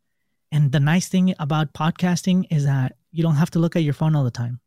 and 0.53 0.73
the 0.73 0.81
nice 0.81 1.09
thing 1.09 1.35
about 1.39 1.73
podcasting 1.73 2.45
is 2.51 2.65
that 2.65 2.97
you 3.17 3.23
don't 3.23 3.37
have 3.37 3.51
to 3.53 3.59
look 3.59 3.77
at 3.77 3.83
your 3.83 3.95
phone 3.95 4.15
all 4.15 4.25
the 4.25 4.31
time. 4.31 4.61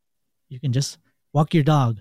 You 0.49 0.59
can 0.59 0.73
just 0.73 0.97
walk 1.33 1.53
your 1.53 1.63
dog 1.63 1.99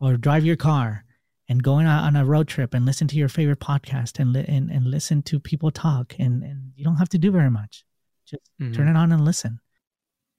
or 0.00 0.16
drive 0.16 0.46
your 0.46 0.56
car 0.56 1.04
and 1.46 1.62
go 1.62 1.74
on 1.74 2.16
a 2.16 2.24
road 2.24 2.48
trip 2.48 2.72
and 2.72 2.86
listen 2.86 3.06
to 3.08 3.16
your 3.16 3.28
favorite 3.28 3.60
podcast 3.60 4.18
and, 4.18 4.32
li- 4.32 4.46
and, 4.48 4.70
and 4.70 4.86
listen 4.86 5.20
to 5.24 5.38
people 5.38 5.70
talk. 5.70 6.14
And, 6.18 6.42
and 6.42 6.72
you 6.74 6.84
don't 6.84 6.96
have 6.96 7.10
to 7.10 7.18
do 7.18 7.30
very 7.30 7.50
much. 7.50 7.84
Just 8.26 8.42
mm-hmm. 8.58 8.72
turn 8.72 8.88
it 8.88 8.96
on 8.96 9.12
and 9.12 9.24
listen. 9.24 9.60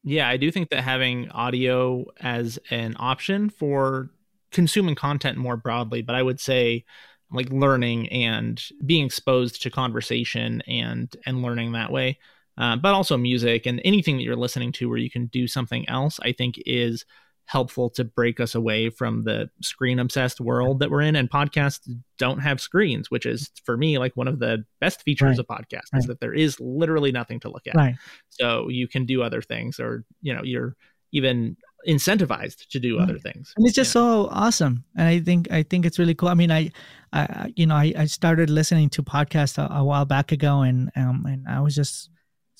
Yeah, 0.04 0.28
I 0.28 0.38
do 0.38 0.50
think 0.50 0.70
that 0.72 0.84
having 0.84 1.30
audio 1.30 2.06
as 2.20 2.58
an 2.72 2.96
option 2.98 3.52
for 3.52 4.10
consuming 4.52 4.96
content 4.96 5.38
more 5.38 5.58
broadly, 5.58 6.02
but 6.02 6.16
I 6.16 6.24
would 6.24 6.40
say 6.40 6.86
like 7.32 7.52
learning 7.52 8.10
and 8.10 8.62
being 8.84 9.06
exposed 9.06 9.62
to 9.62 9.70
conversation 9.70 10.62
and 10.66 11.16
and 11.26 11.44
learning 11.44 11.74
that 11.74 11.92
way, 11.92 12.18
uh, 12.58 12.76
but 12.76 12.94
also 12.94 13.18
music 13.18 13.66
and 13.66 13.82
anything 13.84 14.18
that 14.18 14.24
you're 14.24 14.36
listening 14.36 14.72
to 14.74 14.90
where 14.90 14.98
you 14.98 15.10
can 15.10 15.28
do 15.28 15.48
something 15.48 15.88
else, 15.90 16.20
I 16.22 16.32
think 16.32 16.56
is 16.66 17.06
helpful 17.46 17.90
to 17.90 18.06
break 18.06 18.40
us 18.40 18.56
away 18.56 18.90
from 18.90 19.24
the 19.26 19.50
screen 19.62 20.00
obsessed 20.00 20.40
world 20.40 20.80
that 20.80 20.90
we're 20.90 21.02
in. 21.02 21.16
And 21.16 21.30
podcasts 21.30 21.82
don't 22.18 22.40
have 22.40 22.62
screens 22.62 23.10
which 23.10 23.26
is 23.26 23.52
for 23.66 23.76
me 23.76 23.98
like 23.98 24.16
one 24.16 24.28
of 24.28 24.40
the 24.40 24.64
best 24.80 25.02
features 25.02 25.38
right. 25.38 25.40
of 25.40 25.48
podcasts 25.48 25.92
right. 25.92 26.00
is 26.00 26.06
that 26.06 26.20
there 26.20 26.34
is 26.34 26.60
literally 26.60 27.12
nothing 27.12 27.40
to 27.42 27.50
look 27.50 27.68
at. 27.68 27.76
Right. 27.76 27.96
so 28.30 28.70
you 28.70 28.88
can 28.88 29.06
do 29.06 29.22
other 29.22 29.42
things 29.42 29.80
or 29.80 30.06
you 30.22 30.34
know 30.34 30.42
you're 30.44 30.76
even 31.12 31.58
incentivized 31.88 32.68
to 32.70 32.80
do 32.80 33.00
other 33.00 33.18
things. 33.18 33.54
And 33.58 33.66
it's 33.66 33.76
just 33.76 33.92
so 33.92 34.30
awesome. 34.32 34.86
And 34.96 35.08
i 35.08 35.20
think 35.20 35.52
i 35.52 35.64
think 35.64 35.86
it's 35.86 36.00
really 36.00 36.16
cool. 36.16 36.30
I 36.30 36.36
mean 36.36 36.52
i 36.52 36.70
i 37.12 37.52
you 37.56 37.66
know 37.66 37.76
i, 37.76 37.92
I 37.98 38.06
started 38.06 38.50
listening 38.50 38.90
to 38.92 39.04
podcasts 39.04 39.58
a, 39.58 39.74
a 39.74 39.84
while 39.84 40.06
back 40.06 40.32
ago 40.32 40.62
and 40.62 40.92
um 40.96 41.26
and 41.26 41.48
i 41.48 41.60
was 41.60 41.76
just 41.76 42.10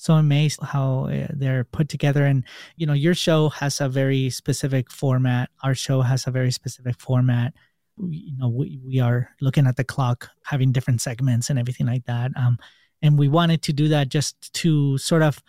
so 0.02 0.14
amazed 0.14 0.58
how 0.62 1.06
uh, 1.06 1.28
they're 1.30 1.62
put 1.62 1.88
together 1.88 2.26
and 2.26 2.42
you 2.76 2.86
know 2.86 2.92
your 2.92 3.14
show 3.14 3.48
has 3.50 3.80
a 3.80 3.88
very 3.88 4.30
specific 4.30 4.90
format. 4.90 5.48
Our 5.62 5.76
show 5.76 6.02
has 6.02 6.26
a 6.26 6.32
very 6.32 6.50
specific 6.50 6.98
format. 6.98 7.54
We, 7.96 8.16
you 8.16 8.36
know 8.36 8.48
we, 8.48 8.80
we 8.84 8.98
are 8.98 9.30
looking 9.40 9.66
at 9.66 9.76
the 9.76 9.84
clock 9.84 10.28
having 10.44 10.72
different 10.72 11.00
segments 11.00 11.50
and 11.50 11.58
everything 11.58 11.86
like 11.86 12.06
that 12.06 12.30
um 12.36 12.56
and 13.02 13.18
we 13.18 13.28
wanted 13.28 13.60
to 13.62 13.72
do 13.74 13.88
that 13.88 14.08
just 14.08 14.50
to 14.54 14.96
sort 14.96 15.20
of 15.20 15.42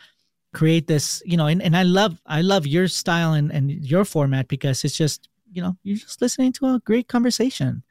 create 0.53 0.87
this 0.87 1.23
you 1.25 1.37
know 1.37 1.47
and, 1.47 1.61
and 1.61 1.75
i 1.77 1.83
love 1.83 2.21
i 2.25 2.41
love 2.41 2.67
your 2.67 2.89
style 2.89 3.31
and, 3.31 3.49
and 3.49 3.71
your 3.71 4.03
format 4.03 4.49
because 4.49 4.83
it's 4.83 4.97
just 4.97 5.29
you 5.53 5.61
know 5.61 5.77
you're 5.83 5.95
just 5.95 6.21
listening 6.21 6.51
to 6.51 6.65
a 6.65 6.81
great 6.83 7.07
conversation 7.07 7.81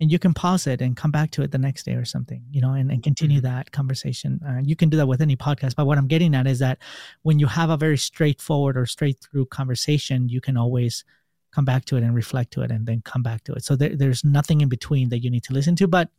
and 0.00 0.12
you 0.12 0.18
can 0.18 0.34
pause 0.34 0.66
it 0.66 0.82
and 0.82 0.96
come 0.96 1.10
back 1.10 1.30
to 1.30 1.42
it 1.42 1.50
the 1.50 1.58
next 1.58 1.84
day 1.84 1.94
or 1.94 2.04
something 2.04 2.42
you 2.50 2.60
know 2.60 2.72
and, 2.72 2.90
and 2.90 3.02
continue 3.02 3.38
mm-hmm. 3.38 3.46
that 3.46 3.72
conversation. 3.72 4.40
Uh, 4.46 4.60
you 4.62 4.76
can 4.76 4.88
do 4.88 4.96
that 4.96 5.06
with 5.06 5.20
any 5.20 5.36
podcast 5.36 5.74
but 5.76 5.86
what 5.86 5.98
i'm 5.98 6.08
getting 6.08 6.34
at 6.34 6.46
is 6.46 6.58
that 6.58 6.78
when 7.22 7.38
you 7.38 7.46
have 7.46 7.70
a 7.70 7.76
very 7.76 7.98
straightforward 7.98 8.76
or 8.76 8.86
straight 8.86 9.18
through 9.20 9.46
conversation 9.46 10.28
you 10.28 10.40
can 10.40 10.56
always 10.56 11.04
come 11.56 11.64
back 11.64 11.86
to 11.86 11.96
it 11.96 12.02
and 12.02 12.14
reflect 12.14 12.52
to 12.52 12.60
it 12.60 12.70
and 12.70 12.86
then 12.86 13.00
come 13.02 13.22
back 13.22 13.42
to 13.44 13.54
it. 13.54 13.64
So 13.64 13.76
there, 13.76 13.96
there's 13.96 14.22
nothing 14.22 14.60
in 14.60 14.68
between 14.68 15.08
that 15.08 15.20
you 15.20 15.30
need 15.30 15.44
to 15.44 15.54
listen 15.54 15.74
to 15.76 15.88
but 15.88 16.10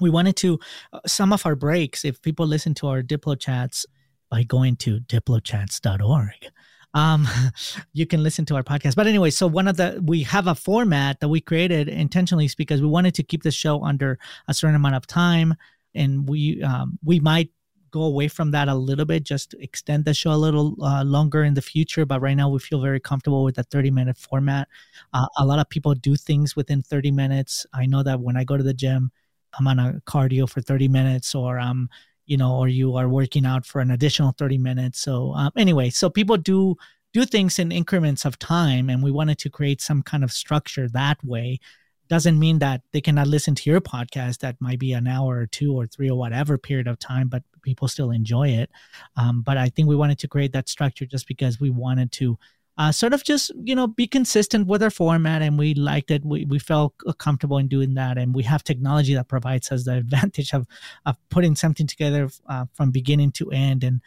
we 0.00 0.10
wanted 0.10 0.36
to 0.36 0.58
uh, 0.92 1.00
some 1.06 1.32
of 1.32 1.46
our 1.46 1.56
breaks 1.56 2.04
if 2.04 2.20
people 2.20 2.46
listen 2.46 2.74
to 2.74 2.88
our 2.88 3.02
diplo 3.02 3.38
chats 3.38 3.86
by 4.30 4.42
going 4.42 4.76
to 4.76 5.00
diplochats.org 5.00 6.50
um, 6.94 7.28
you 7.92 8.06
can 8.06 8.22
listen 8.22 8.44
to 8.46 8.56
our 8.56 8.62
podcast. 8.62 8.94
But 8.96 9.06
anyway, 9.06 9.30
so 9.30 9.46
one 9.46 9.68
of 9.68 9.76
the 9.76 10.00
we 10.04 10.22
have 10.22 10.46
a 10.46 10.54
format 10.54 11.20
that 11.20 11.28
we 11.28 11.40
created 11.40 11.88
intentionally 11.88 12.48
because 12.56 12.80
we 12.80 12.88
wanted 12.88 13.14
to 13.16 13.22
keep 13.22 13.42
the 13.42 13.50
show 13.50 13.82
under 13.84 14.18
a 14.48 14.54
certain 14.54 14.76
amount 14.76 14.94
of 14.94 15.06
time, 15.06 15.54
and 15.94 16.28
we 16.28 16.62
um, 16.62 16.98
we 17.04 17.20
might 17.20 17.50
go 17.90 18.02
away 18.02 18.26
from 18.26 18.50
that 18.50 18.68
a 18.68 18.74
little 18.74 19.04
bit, 19.04 19.22
just 19.22 19.52
to 19.52 19.62
extend 19.62 20.04
the 20.04 20.12
show 20.12 20.32
a 20.32 20.34
little 20.34 20.76
uh, 20.82 21.04
longer 21.04 21.44
in 21.44 21.54
the 21.54 21.62
future. 21.62 22.04
But 22.04 22.20
right 22.20 22.34
now, 22.34 22.48
we 22.48 22.58
feel 22.58 22.80
very 22.80 22.98
comfortable 23.00 23.44
with 23.44 23.56
the 23.56 23.62
30 23.62 23.90
minute 23.90 24.16
format. 24.16 24.68
Uh, 25.12 25.26
a 25.38 25.44
lot 25.44 25.58
of 25.58 25.68
people 25.68 25.94
do 25.94 26.16
things 26.16 26.56
within 26.56 26.82
30 26.82 27.12
minutes. 27.12 27.66
I 27.72 27.86
know 27.86 28.02
that 28.02 28.20
when 28.20 28.36
I 28.36 28.44
go 28.44 28.56
to 28.56 28.64
the 28.64 28.74
gym, 28.74 29.12
I'm 29.56 29.68
on 29.68 29.78
a 29.78 30.00
cardio 30.06 30.48
for 30.48 30.60
30 30.60 30.88
minutes, 30.88 31.34
or 31.34 31.58
I'm 31.58 31.88
you 32.26 32.36
know, 32.36 32.56
or 32.56 32.68
you 32.68 32.96
are 32.96 33.08
working 33.08 33.46
out 33.46 33.66
for 33.66 33.80
an 33.80 33.90
additional 33.90 34.32
30 34.32 34.58
minutes. 34.58 35.00
So 35.00 35.32
um, 35.34 35.52
anyway, 35.56 35.90
so 35.90 36.08
people 36.10 36.36
do 36.36 36.76
do 37.12 37.24
things 37.24 37.60
in 37.60 37.70
increments 37.70 38.24
of 38.24 38.38
time, 38.38 38.90
and 38.90 39.02
we 39.02 39.12
wanted 39.12 39.38
to 39.38 39.50
create 39.50 39.80
some 39.80 40.02
kind 40.02 40.24
of 40.24 40.32
structure 40.32 40.88
that 40.88 41.22
way. 41.24 41.60
Doesn't 42.08 42.38
mean 42.38 42.58
that 42.58 42.82
they 42.92 43.00
cannot 43.00 43.28
listen 43.28 43.54
to 43.54 43.70
your 43.70 43.80
podcast 43.80 44.40
that 44.40 44.60
might 44.60 44.80
be 44.80 44.92
an 44.92 45.06
hour 45.06 45.38
or 45.38 45.46
two 45.46 45.72
or 45.72 45.86
three 45.86 46.10
or 46.10 46.18
whatever 46.18 46.58
period 46.58 46.88
of 46.88 46.98
time, 46.98 47.28
but 47.28 47.44
people 47.62 47.88
still 47.88 48.10
enjoy 48.10 48.48
it. 48.48 48.68
Um, 49.16 49.42
but 49.42 49.56
I 49.56 49.68
think 49.68 49.88
we 49.88 49.96
wanted 49.96 50.18
to 50.18 50.28
create 50.28 50.52
that 50.52 50.68
structure 50.68 51.06
just 51.06 51.28
because 51.28 51.60
we 51.60 51.70
wanted 51.70 52.10
to 52.12 52.36
uh, 52.76 52.90
sort 52.92 53.12
of 53.12 53.24
just 53.24 53.52
you 53.62 53.74
know 53.74 53.86
be 53.86 54.06
consistent 54.06 54.66
with 54.66 54.82
our 54.82 54.90
format 54.90 55.42
and 55.42 55.58
we 55.58 55.74
liked 55.74 56.10
it. 56.10 56.24
We, 56.24 56.44
we 56.44 56.58
felt 56.58 56.94
comfortable 57.18 57.58
in 57.58 57.68
doing 57.68 57.94
that 57.94 58.18
and 58.18 58.34
we 58.34 58.42
have 58.44 58.64
technology 58.64 59.14
that 59.14 59.28
provides 59.28 59.70
us 59.70 59.84
the 59.84 59.96
advantage 59.96 60.52
of 60.52 60.66
of 61.06 61.16
putting 61.30 61.56
something 61.56 61.86
together 61.86 62.28
uh, 62.48 62.66
from 62.74 62.90
beginning 62.90 63.32
to 63.32 63.50
end 63.50 63.84
and 63.84 64.00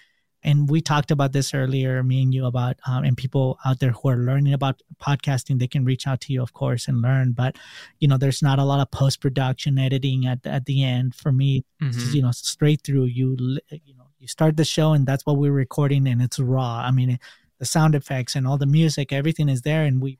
and 0.43 0.69
we 0.69 0.81
talked 0.81 1.11
about 1.11 1.33
this 1.33 1.53
earlier 1.53 2.03
me 2.03 2.21
and 2.21 2.33
you 2.33 2.45
about 2.45 2.77
um, 2.87 3.03
and 3.03 3.17
people 3.17 3.57
out 3.65 3.79
there 3.79 3.91
who 3.91 4.09
are 4.09 4.17
learning 4.17 4.53
about 4.53 4.81
podcasting 5.01 5.59
they 5.59 5.67
can 5.67 5.83
reach 5.83 6.07
out 6.07 6.21
to 6.21 6.33
you 6.33 6.41
of 6.41 6.53
course 6.53 6.87
and 6.87 7.01
learn 7.01 7.31
but 7.31 7.57
you 7.99 8.07
know 8.07 8.17
there's 8.17 8.41
not 8.41 8.59
a 8.59 8.63
lot 8.63 8.79
of 8.79 8.91
post-production 8.91 9.79
editing 9.79 10.25
at, 10.25 10.45
at 10.45 10.65
the 10.65 10.83
end. 10.83 11.15
For 11.15 11.31
me 11.31 11.65
mm-hmm. 11.81 12.15
you 12.15 12.21
know 12.21 12.31
straight 12.31 12.81
through. 12.83 13.05
You 13.05 13.35
you 13.71 13.95
know 13.97 14.07
you 14.19 14.27
start 14.27 14.57
the 14.57 14.65
show 14.65 14.93
and 14.93 15.05
that's 15.05 15.25
what 15.25 15.37
we're 15.37 15.51
recording 15.51 16.07
and 16.07 16.21
it's 16.21 16.39
raw. 16.39 16.83
I 16.85 16.91
mean 16.91 17.19
the 17.59 17.65
sound 17.65 17.95
effects 17.95 18.35
and 18.35 18.47
all 18.47 18.57
the 18.57 18.65
music 18.65 19.11
everything 19.11 19.49
is 19.49 19.61
there 19.61 19.83
and 19.83 20.01
we 20.01 20.17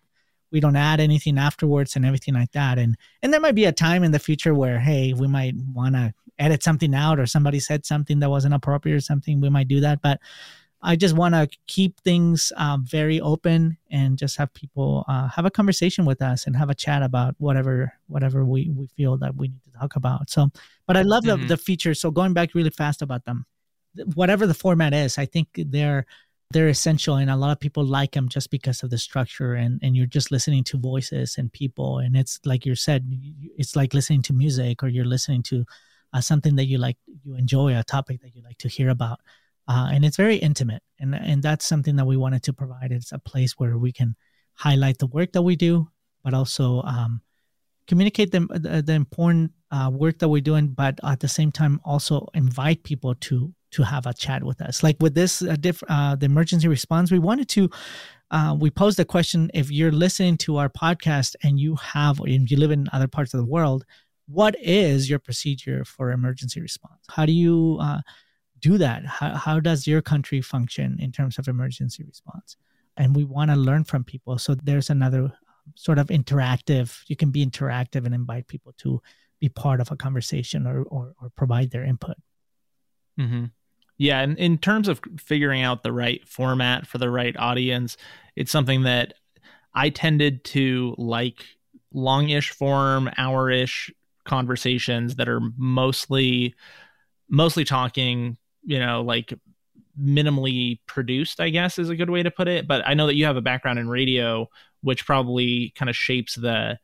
we 0.51 0.59
don't 0.59 0.75
add 0.75 0.99
anything 0.99 1.37
afterwards 1.37 1.95
and 1.95 2.05
everything 2.05 2.33
like 2.33 2.51
that 2.51 2.77
and 2.77 2.95
and 3.21 3.33
there 3.33 3.41
might 3.41 3.55
be 3.55 3.65
a 3.65 3.71
time 3.71 4.03
in 4.03 4.11
the 4.11 4.19
future 4.19 4.53
where 4.53 4.79
hey 4.79 5.13
we 5.13 5.27
might 5.27 5.55
want 5.73 5.95
to 5.95 6.13
edit 6.39 6.61
something 6.61 6.93
out 6.93 7.19
or 7.19 7.25
somebody 7.25 7.59
said 7.59 7.85
something 7.85 8.19
that 8.19 8.29
wasn't 8.29 8.53
appropriate 8.53 8.95
or 8.95 9.01
something 9.01 9.41
we 9.41 9.49
might 9.49 9.67
do 9.67 9.79
that 9.79 10.01
but 10.01 10.19
I 10.81 10.95
just 10.95 11.15
want 11.15 11.33
to 11.33 11.49
keep 11.65 11.99
things 12.01 12.53
um, 12.55 12.85
very 12.85 13.19
open 13.19 13.77
and 13.89 14.17
just 14.17 14.37
have 14.37 14.53
people 14.53 15.05
uh, 15.07 15.27
have 15.27 15.45
a 15.45 15.51
conversation 15.51 16.05
with 16.05 16.21
us 16.21 16.45
and 16.45 16.55
have 16.55 16.69
a 16.69 16.75
chat 16.75 17.01
about 17.01 17.35
whatever 17.39 17.93
whatever 18.07 18.45
we, 18.45 18.69
we 18.69 18.87
feel 18.87 19.17
that 19.17 19.35
we 19.35 19.47
need 19.47 19.63
to 19.65 19.71
talk 19.71 19.95
about. 19.95 20.29
So, 20.29 20.49
but 20.85 20.95
I 20.95 21.01
love 21.01 21.23
mm-hmm. 21.23 21.41
the 21.41 21.47
the 21.47 21.57
features. 21.57 21.99
So 21.99 22.11
going 22.11 22.33
back 22.33 22.53
really 22.53 22.69
fast 22.69 23.01
about 23.01 23.25
them, 23.25 23.45
whatever 24.13 24.45
the 24.45 24.53
format 24.53 24.93
is, 24.93 25.17
I 25.17 25.25
think 25.25 25.47
they're 25.55 26.05
they're 26.51 26.69
essential 26.69 27.15
and 27.15 27.29
a 27.29 27.35
lot 27.35 27.51
of 27.51 27.59
people 27.59 27.83
like 27.83 28.13
them 28.13 28.29
just 28.29 28.49
because 28.49 28.81
of 28.83 28.89
the 28.89 28.97
structure 28.97 29.53
and 29.53 29.79
and 29.83 29.95
you're 29.95 30.05
just 30.05 30.31
listening 30.31 30.63
to 30.63 30.77
voices 30.77 31.37
and 31.37 31.51
people 31.51 31.99
and 31.99 32.15
it's 32.15 32.39
like 32.45 32.65
you 32.65 32.73
said 32.73 33.05
it's 33.57 33.75
like 33.75 33.93
listening 33.93 34.21
to 34.21 34.33
music 34.33 34.81
or 34.81 34.87
you're 34.87 35.05
listening 35.05 35.43
to 35.43 35.65
uh, 36.13 36.21
something 36.21 36.55
that 36.55 36.65
you 36.65 36.77
like 36.77 36.97
you 37.23 37.35
enjoy 37.35 37.77
a 37.77 37.83
topic 37.83 38.21
that 38.21 38.33
you 38.33 38.41
like 38.43 38.57
to 38.57 38.69
hear 38.69 38.89
about 38.89 39.19
uh, 39.67 39.89
and 39.91 40.05
it's 40.05 40.17
very 40.17 40.37
intimate 40.37 40.81
and 40.99 41.13
and 41.13 41.43
that's 41.43 41.65
something 41.65 41.95
that 41.97 42.05
we 42.05 42.17
wanted 42.17 42.43
to 42.43 42.53
provide. 42.53 42.91
It's 42.91 43.11
a 43.11 43.19
place 43.19 43.53
where 43.57 43.77
we 43.77 43.91
can 43.91 44.15
highlight 44.53 44.97
the 44.97 45.07
work 45.07 45.33
that 45.33 45.41
we 45.41 45.55
do 45.55 45.89
but 46.23 46.33
also 46.33 46.81
um, 46.83 47.21
communicate 47.87 48.31
the, 48.31 48.39
the, 48.49 48.81
the 48.81 48.93
important 48.93 49.51
uh, 49.71 49.89
work 49.93 50.19
that 50.19 50.29
we're 50.29 50.41
doing 50.41 50.69
but 50.69 50.99
at 51.03 51.19
the 51.19 51.27
same 51.27 51.51
time 51.51 51.79
also 51.83 52.27
invite 52.33 52.83
people 52.83 53.13
to 53.15 53.53
to 53.77 53.83
have 53.83 54.05
a 54.05 54.13
chat 54.13 54.43
with 54.43 54.59
us 54.61 54.83
like 54.83 54.97
with 54.99 55.15
this 55.15 55.41
uh, 55.41 55.55
diff, 55.59 55.81
uh, 55.87 56.15
the 56.15 56.25
emergency 56.25 56.67
response 56.67 57.11
we 57.11 57.19
wanted 57.19 57.47
to 57.47 57.69
uh, 58.29 58.53
we 58.59 58.69
posed 58.69 58.99
the 58.99 59.05
question 59.05 59.49
if 59.53 59.71
you're 59.71 59.91
listening 59.91 60.35
to 60.35 60.57
our 60.57 60.69
podcast 60.69 61.35
and 61.43 61.59
you 61.59 61.75
have 61.75 62.19
and 62.19 62.51
you 62.51 62.57
live 62.57 62.71
in 62.71 62.87
other 62.91 63.07
parts 63.07 63.33
of 63.33 63.39
the 63.39 63.45
world 63.45 63.85
what 64.27 64.55
is 64.61 65.09
your 65.09 65.19
procedure 65.19 65.85
for 65.85 66.11
emergency 66.11 66.59
response 66.59 67.01
how 67.09 67.25
do 67.25 67.31
you 67.31 67.77
uh, 67.79 68.01
do 68.59 68.77
that? 68.77 69.05
How, 69.05 69.35
how 69.35 69.59
does 69.59 69.87
your 69.87 70.01
country 70.01 70.41
function 70.41 70.97
in 70.99 71.11
terms 71.11 71.37
of 71.37 71.47
emergency 71.47 72.03
response? 72.03 72.57
And 72.95 73.15
we 73.15 73.23
want 73.23 73.51
to 73.51 73.57
learn 73.57 73.83
from 73.83 74.03
people. 74.03 74.37
So 74.37 74.55
there's 74.55 74.89
another 74.89 75.23
um, 75.23 75.31
sort 75.75 75.99
of 75.99 76.07
interactive, 76.07 77.01
you 77.07 77.15
can 77.15 77.29
be 77.31 77.45
interactive 77.45 78.05
and 78.05 78.15
invite 78.15 78.47
people 78.47 78.73
to 78.79 79.01
be 79.39 79.49
part 79.49 79.79
of 79.79 79.91
a 79.91 79.95
conversation 79.95 80.65
or, 80.65 80.83
or, 80.83 81.13
or 81.21 81.29
provide 81.35 81.71
their 81.71 81.83
input. 81.83 82.17
Mm-hmm. 83.19 83.45
Yeah. 83.97 84.21
And 84.21 84.37
in 84.37 84.57
terms 84.57 84.87
of 84.87 85.01
figuring 85.19 85.63
out 85.63 85.83
the 85.83 85.91
right 85.91 86.27
format 86.27 86.85
for 86.85 86.97
the 86.97 87.09
right 87.09 87.35
audience, 87.37 87.97
it's 88.35 88.51
something 88.51 88.83
that 88.83 89.15
I 89.73 89.89
tended 89.89 90.43
to 90.45 90.95
like 90.97 91.43
longish 91.93 92.51
form, 92.51 93.09
hour 93.17 93.49
ish 93.49 93.91
conversations 94.23 95.15
that 95.15 95.29
are 95.29 95.41
mostly 95.57 96.53
mostly 97.29 97.63
talking 97.63 98.37
you 98.67 98.79
know, 98.79 99.01
like 99.01 99.33
minimally 99.99 100.79
produced, 100.85 101.39
I 101.39 101.49
guess 101.49 101.79
is 101.79 101.89
a 101.89 101.95
good 101.95 102.09
way 102.09 102.21
to 102.21 102.29
put 102.29 102.49
it. 102.49 102.67
But 102.67 102.85
I 102.85 102.93
know 102.93 103.07
that 103.07 103.15
you 103.15 103.25
have 103.25 103.37
a 103.37 103.41
background 103.41 103.79
in 103.79 103.87
radio, 103.87 104.49
which 104.81 105.05
probably 105.05 105.73
kind 105.75 105.89
of 105.89 105.95
shapes 105.95 106.35
the 106.35 106.77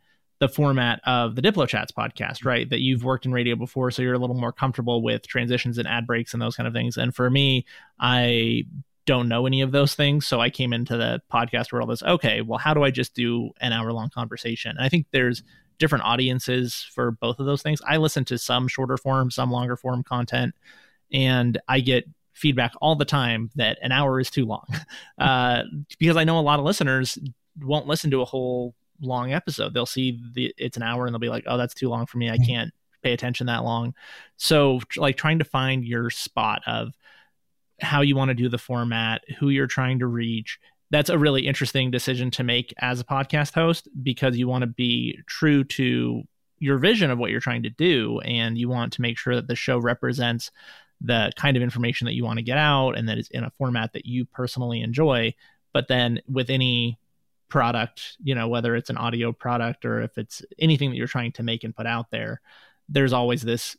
the 0.44 0.50
format 0.50 1.00
of 1.06 1.36
the 1.36 1.42
Diplo 1.42 1.66
Chats 1.66 1.94
podcast, 1.94 2.44
right? 2.44 2.70
That 2.70 2.82
you've 2.82 3.06
worked 3.06 3.26
in 3.26 3.32
radio 3.32 3.56
before, 3.56 3.92
so 3.92 4.02
you're 4.02 4.14
a 4.14 4.20
little 4.20 4.36
more 4.36 4.52
comfortable 4.52 5.02
with 5.02 5.26
transitions 5.26 5.78
and 5.78 5.88
ad 5.88 6.06
breaks 6.06 6.34
and 6.34 6.42
those 6.42 6.58
kind 6.58 6.68
of 6.68 6.74
things. 6.74 6.98
And 6.98 7.16
for 7.16 7.30
me, 7.30 7.66
I 7.98 8.66
don't 9.06 9.30
know 9.30 9.46
any 9.46 9.62
of 9.62 9.72
those 9.72 9.96
things, 9.96 10.28
so 10.28 10.42
I 10.42 10.50
came 10.50 10.74
into 10.74 10.98
the 10.98 11.22
podcast 11.32 11.72
world 11.72 11.92
as 11.92 12.04
okay, 12.04 12.42
well, 12.42 12.60
how 12.60 12.74
do 12.74 12.84
I 12.84 12.92
just 12.92 13.16
do 13.16 13.52
an 13.62 13.72
hour 13.72 13.94
long 13.94 14.10
conversation? 14.10 14.72
And 14.72 14.86
I 14.86 14.90
think 14.90 15.08
there's 15.12 15.44
different 15.80 16.04
audiences 16.04 16.86
for 16.94 17.12
both 17.12 17.40
of 17.40 17.46
those 17.46 17.62
things. 17.62 17.82
I 17.88 17.96
listen 17.96 18.26
to 18.26 18.38
some 18.38 18.68
shorter 18.68 18.98
form, 18.98 19.32
some 19.32 19.50
longer 19.50 19.78
form 19.78 20.04
content 20.04 20.56
and 21.14 21.58
I 21.70 21.80
get 21.80 22.06
feedback 22.34 22.74
all 22.82 22.96
the 22.96 23.06
time 23.06 23.50
that 23.56 23.78
an 23.82 23.94
hour 23.94 24.20
is 24.20 24.30
too 24.30 24.46
long 24.46 24.66
uh, 25.18 25.64
because 26.00 26.18
I 26.18 26.26
know 26.26 26.40
a 26.40 26.42
lot 26.42 26.60
of 26.60 26.66
listeners 26.66 27.18
won't 27.62 27.88
listen 27.88 28.12
to 28.12 28.22
a 28.22 28.26
whole 28.26 28.76
long 29.04 29.34
episode. 29.34 29.74
They'll 29.74 29.86
see 29.86 30.22
the 30.34 30.54
it's 30.58 30.78
an 30.78 30.84
hour 30.84 31.06
and 31.06 31.14
they'll 31.14 31.20
be 31.20 31.30
like, 31.30 31.46
"Oh, 31.48 31.58
that's 31.58 31.74
too 31.74 31.90
long 31.90 32.06
for 32.06 32.18
me. 32.18 32.30
I 32.30 32.36
mm-hmm. 32.36 32.46
can't 32.46 32.74
pay 33.02 33.14
attention 33.14 33.48
that 33.48 33.64
long." 33.64 33.94
So, 34.38 34.80
like 34.98 35.18
trying 35.18 35.40
to 35.40 35.46
find 35.46 35.86
your 35.86 36.10
spot 36.10 36.62
of 36.66 36.94
how 37.82 38.02
you 38.02 38.16
want 38.16 38.30
to 38.30 38.36
do 38.36 38.50
the 38.50 38.58
format, 38.58 39.24
who 39.40 39.50
you're 39.50 39.68
trying 39.68 40.00
to 40.00 40.08
reach. 40.08 40.60
That's 40.90 41.10
a 41.10 41.18
really 41.18 41.48
interesting 41.48 41.92
decision 41.92 42.32
to 42.32 42.44
make 42.44 42.74
as 42.80 43.00
a 43.00 43.04
podcast 43.04 43.54
host 43.54 43.88
because 44.02 44.38
you 44.38 44.48
want 44.48 44.62
to 44.62 44.68
be 44.68 45.20
true 45.26 45.64
to 45.66 46.24
your 46.60 46.78
vision 46.78 47.12
of 47.12 47.18
what 47.18 47.32
you're 47.32 47.40
trying 47.40 47.64
to 47.64 47.70
do 47.70 48.20
and 48.22 48.58
you 48.58 48.70
want 48.70 48.94
to 48.94 49.02
make 49.02 49.18
sure 49.18 49.36
that 49.36 49.48
the 49.48 49.56
show 49.56 49.80
represents 49.80 50.52
the 51.02 51.32
kind 51.36 51.58
of 51.58 51.64
information 51.64 52.06
that 52.06 52.14
you 52.14 52.24
want 52.24 52.38
to 52.38 52.44
get 52.44 52.58
out 52.58 52.98
and 52.98 53.10
that 53.10 53.18
is 53.18 53.28
in 53.30 53.44
a 53.44 53.52
format 53.58 53.92
that 53.94 54.06
you 54.06 54.24
personally 54.26 54.82
enjoy. 54.82 55.34
But 55.74 55.88
then 55.88 56.22
with 56.28 56.50
any 56.50 56.98
product, 57.50 58.18
you 58.24 58.36
know, 58.36 58.48
whether 58.48 58.76
it's 58.76 58.90
an 58.90 58.98
audio 58.98 59.32
product 59.32 59.86
or 59.86 60.02
if 60.02 60.18
it's 60.18 60.42
anything 60.60 60.90
that 60.90 60.98
you're 60.98 61.08
trying 61.08 61.32
to 61.34 61.44
make 61.44 61.64
and 61.64 61.76
put 61.76 61.86
out 61.86 62.10
there, 62.12 62.42
there's 62.90 63.14
always 63.14 63.42
this 63.42 63.78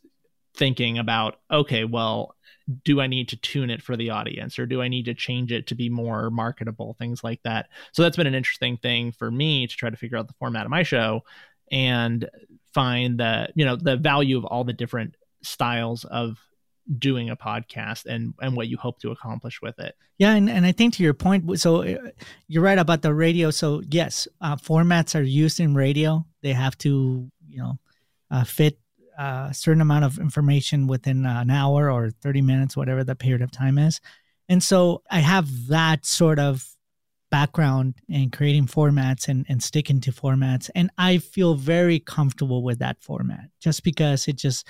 thinking 0.55 0.97
about, 0.97 1.39
okay, 1.51 1.83
well, 1.83 2.35
do 2.83 2.99
I 2.99 3.07
need 3.07 3.29
to 3.29 3.37
tune 3.37 3.69
it 3.69 3.81
for 3.81 3.95
the 3.95 4.09
audience 4.09 4.57
or 4.57 4.65
do 4.65 4.81
I 4.81 4.87
need 4.87 5.05
to 5.05 5.13
change 5.13 5.51
it 5.51 5.67
to 5.67 5.75
be 5.75 5.89
more 5.89 6.31
marketable, 6.31 6.95
things 6.97 7.23
like 7.23 7.41
that. 7.43 7.67
So 7.91 8.01
that's 8.01 8.17
been 8.17 8.27
an 8.27 8.35
interesting 8.35 8.77
thing 8.77 9.11
for 9.11 9.29
me 9.29 9.67
to 9.67 9.75
try 9.75 9.89
to 9.89 9.97
figure 9.97 10.17
out 10.17 10.27
the 10.27 10.33
format 10.39 10.65
of 10.65 10.71
my 10.71 10.83
show 10.83 11.21
and 11.71 12.27
find 12.73 13.19
the, 13.19 13.49
you 13.55 13.65
know, 13.65 13.75
the 13.75 13.97
value 13.97 14.37
of 14.37 14.45
all 14.45 14.63
the 14.63 14.73
different 14.73 15.15
styles 15.43 16.05
of 16.05 16.37
doing 16.99 17.29
a 17.29 17.35
podcast 17.35 18.05
and 18.05 18.33
and 18.39 18.55
what 18.55 18.67
you 18.67 18.77
hope 18.77 18.99
to 18.99 19.11
accomplish 19.11 19.61
with 19.61 19.79
it. 19.79 19.95
Yeah 20.17 20.33
and, 20.33 20.49
and 20.49 20.65
i 20.65 20.71
think 20.71 20.93
to 20.95 21.03
your 21.03 21.13
point 21.13 21.59
so 21.59 21.83
uh, 21.83 21.97
you're 22.47 22.63
right 22.63 22.77
about 22.77 23.01
the 23.01 23.13
radio. 23.13 23.51
So 23.51 23.81
yes 23.89 24.27
uh, 24.41 24.55
formats 24.55 25.19
are 25.19 25.23
used 25.23 25.59
in 25.59 25.73
radio. 25.73 26.25
They 26.41 26.53
have 26.53 26.77
to 26.79 27.29
you 27.47 27.57
know 27.57 27.79
uh, 28.31 28.43
fit 28.43 28.79
uh, 29.17 29.47
a 29.49 29.53
certain 29.53 29.81
amount 29.81 30.05
of 30.05 30.19
information 30.19 30.87
within 30.87 31.25
an 31.25 31.49
hour 31.49 31.89
or 31.89 32.11
30 32.11 32.41
minutes 32.41 32.75
whatever 32.75 33.03
the 33.03 33.15
period 33.15 33.41
of 33.41 33.51
time 33.51 33.77
is. 33.77 33.99
And 34.47 34.61
so 34.61 35.01
i 35.09 35.19
have 35.19 35.67
that 35.67 36.05
sort 36.05 36.39
of 36.39 36.67
background 37.31 37.95
in 38.07 38.29
creating 38.29 38.67
formats 38.67 39.27
and, 39.27 39.45
and 39.49 39.61
sticking 39.61 39.99
to 40.01 40.11
formats. 40.11 40.69
And 40.75 40.91
i 40.99 41.17
feel 41.17 41.55
very 41.55 41.99
comfortable 41.99 42.61
with 42.61 42.79
that 42.79 43.01
format 43.01 43.49
just 43.59 43.83
because 43.83 44.27
it 44.27 44.35
just 44.35 44.67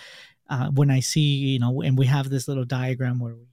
uh, 0.50 0.70
when 0.70 0.92
I 0.92 1.00
see, 1.00 1.22
you 1.22 1.60
know, 1.60 1.82
and 1.82 1.98
we 1.98 2.06
have 2.06 2.30
this 2.30 2.48
little 2.48 2.66
diagram 2.66 3.20
where 3.20 3.36
we 3.36 3.48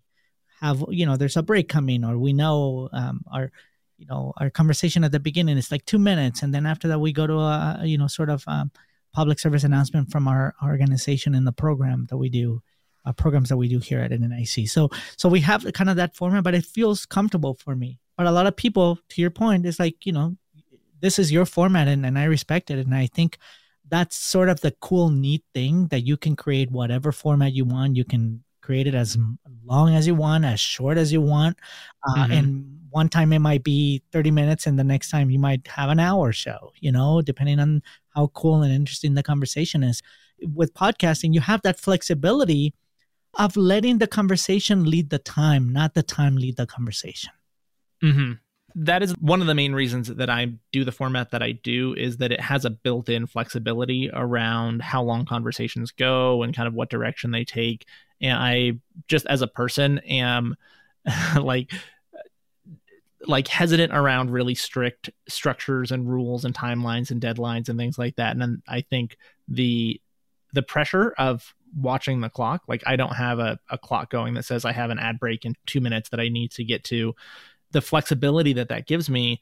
have, 0.60 0.84
you 0.90 1.06
know, 1.06 1.16
there's 1.16 1.36
a 1.36 1.42
break 1.42 1.68
coming, 1.68 2.04
or 2.04 2.18
we 2.18 2.32
know 2.32 2.88
um, 2.92 3.22
our, 3.32 3.50
you 3.98 4.06
know, 4.06 4.32
our 4.36 4.50
conversation 4.50 5.04
at 5.04 5.12
the 5.12 5.20
beginning 5.20 5.56
is 5.56 5.70
like 5.70 5.84
two 5.84 5.98
minutes, 5.98 6.42
and 6.42 6.54
then 6.54 6.66
after 6.66 6.88
that 6.88 7.00
we 7.00 7.12
go 7.12 7.26
to 7.26 7.38
a, 7.38 7.80
you 7.84 7.98
know, 7.98 8.06
sort 8.06 8.30
of 8.30 8.44
um, 8.46 8.70
public 9.12 9.38
service 9.38 9.64
announcement 9.64 10.10
from 10.10 10.28
our, 10.28 10.54
organization 10.64 11.34
in 11.34 11.44
the 11.44 11.52
program 11.52 12.06
that 12.10 12.16
we 12.16 12.28
do. 12.28 12.62
Uh, 13.04 13.10
programs 13.10 13.48
that 13.48 13.56
we 13.56 13.66
do 13.66 13.80
here 13.80 13.98
at 13.98 14.12
NNIC. 14.12 14.68
So, 14.70 14.88
so 15.16 15.28
we 15.28 15.40
have 15.40 15.66
kind 15.72 15.90
of 15.90 15.96
that 15.96 16.14
format, 16.14 16.44
but 16.44 16.54
it 16.54 16.64
feels 16.64 17.04
comfortable 17.04 17.54
for 17.54 17.74
me. 17.74 17.98
But 18.16 18.26
a 18.26 18.30
lot 18.30 18.46
of 18.46 18.54
people, 18.54 19.00
to 19.08 19.20
your 19.20 19.30
point, 19.30 19.66
is 19.66 19.80
like, 19.80 20.06
you 20.06 20.12
know, 20.12 20.36
this 21.00 21.18
is 21.18 21.32
your 21.32 21.44
format, 21.44 21.88
and, 21.88 22.06
and 22.06 22.16
I 22.16 22.26
respect 22.26 22.70
it, 22.70 22.78
and 22.78 22.94
I 22.94 23.08
think 23.08 23.38
that's 23.88 24.16
sort 24.16 24.48
of 24.48 24.60
the 24.60 24.70
cool, 24.80 25.10
neat 25.10 25.44
thing 25.54 25.86
that 25.88 26.00
you 26.00 26.16
can 26.16 26.36
create 26.36 26.70
whatever 26.70 27.12
format 27.12 27.52
you 27.52 27.64
want. 27.64 27.96
You 27.96 28.04
can 28.04 28.42
create 28.62 28.86
it 28.86 28.94
as 28.94 29.18
long 29.64 29.94
as 29.94 30.06
you 30.06 30.14
want, 30.14 30.44
as 30.44 30.60
short 30.60 30.96
as 30.96 31.12
you 31.12 31.20
want. 31.20 31.58
Uh, 32.08 32.14
mm-hmm. 32.14 32.32
And 32.32 32.78
one 32.90 33.08
time 33.08 33.32
it 33.32 33.40
might 33.40 33.64
be 33.64 34.02
30 34.12 34.30
minutes, 34.30 34.66
and 34.66 34.78
the 34.78 34.84
next 34.84 35.10
time 35.10 35.30
you 35.30 35.38
might 35.38 35.66
have 35.66 35.90
an 35.90 36.00
hour 36.00 36.32
show, 36.32 36.72
you 36.80 36.92
know, 36.92 37.22
depending 37.22 37.58
on 37.58 37.82
how 38.14 38.28
cool 38.28 38.62
and 38.62 38.72
interesting 38.72 39.14
the 39.14 39.22
conversation 39.22 39.82
is. 39.82 40.02
With 40.54 40.74
podcasting, 40.74 41.34
you 41.34 41.40
have 41.40 41.62
that 41.62 41.78
flexibility 41.78 42.74
of 43.38 43.56
letting 43.56 43.98
the 43.98 44.06
conversation 44.06 44.84
lead 44.84 45.10
the 45.10 45.18
time, 45.18 45.72
not 45.72 45.94
the 45.94 46.02
time 46.02 46.36
lead 46.36 46.56
the 46.56 46.66
conversation. 46.66 47.30
Mm-hmm 48.02 48.32
that 48.74 49.02
is 49.02 49.12
one 49.18 49.40
of 49.40 49.46
the 49.46 49.54
main 49.54 49.72
reasons 49.72 50.08
that 50.08 50.30
I 50.30 50.52
do 50.72 50.84
the 50.84 50.92
format 50.92 51.30
that 51.30 51.42
I 51.42 51.52
do 51.52 51.94
is 51.94 52.18
that 52.18 52.32
it 52.32 52.40
has 52.40 52.64
a 52.64 52.70
built-in 52.70 53.26
flexibility 53.26 54.10
around 54.12 54.82
how 54.82 55.02
long 55.02 55.24
conversations 55.24 55.90
go 55.90 56.42
and 56.42 56.54
kind 56.54 56.68
of 56.68 56.74
what 56.74 56.90
direction 56.90 57.30
they 57.30 57.44
take. 57.44 57.86
And 58.20 58.38
I 58.38 58.72
just 59.08 59.26
as 59.26 59.42
a 59.42 59.46
person 59.46 59.98
am 60.00 60.56
like 61.40 61.72
like 63.26 63.46
hesitant 63.46 63.92
around 63.94 64.30
really 64.30 64.54
strict 64.54 65.10
structures 65.28 65.92
and 65.92 66.08
rules 66.08 66.44
and 66.44 66.54
timelines 66.54 67.10
and 67.10 67.20
deadlines 67.20 67.68
and 67.68 67.78
things 67.78 67.98
like 67.98 68.16
that. 68.16 68.32
And 68.32 68.42
then 68.42 68.62
I 68.66 68.80
think 68.80 69.16
the 69.48 70.00
the 70.52 70.62
pressure 70.62 71.14
of 71.18 71.54
watching 71.74 72.20
the 72.20 72.28
clock, 72.28 72.62
like 72.68 72.82
I 72.86 72.96
don't 72.96 73.14
have 73.14 73.38
a, 73.38 73.58
a 73.70 73.78
clock 73.78 74.10
going 74.10 74.34
that 74.34 74.44
says 74.44 74.64
I 74.64 74.72
have 74.72 74.90
an 74.90 74.98
ad 74.98 75.18
break 75.18 75.44
in 75.44 75.54
two 75.66 75.80
minutes 75.80 76.10
that 76.10 76.20
I 76.20 76.28
need 76.28 76.50
to 76.52 76.64
get 76.64 76.84
to 76.84 77.14
the 77.72 77.80
flexibility 77.80 78.54
that 78.54 78.68
that 78.68 78.86
gives 78.86 79.10
me 79.10 79.40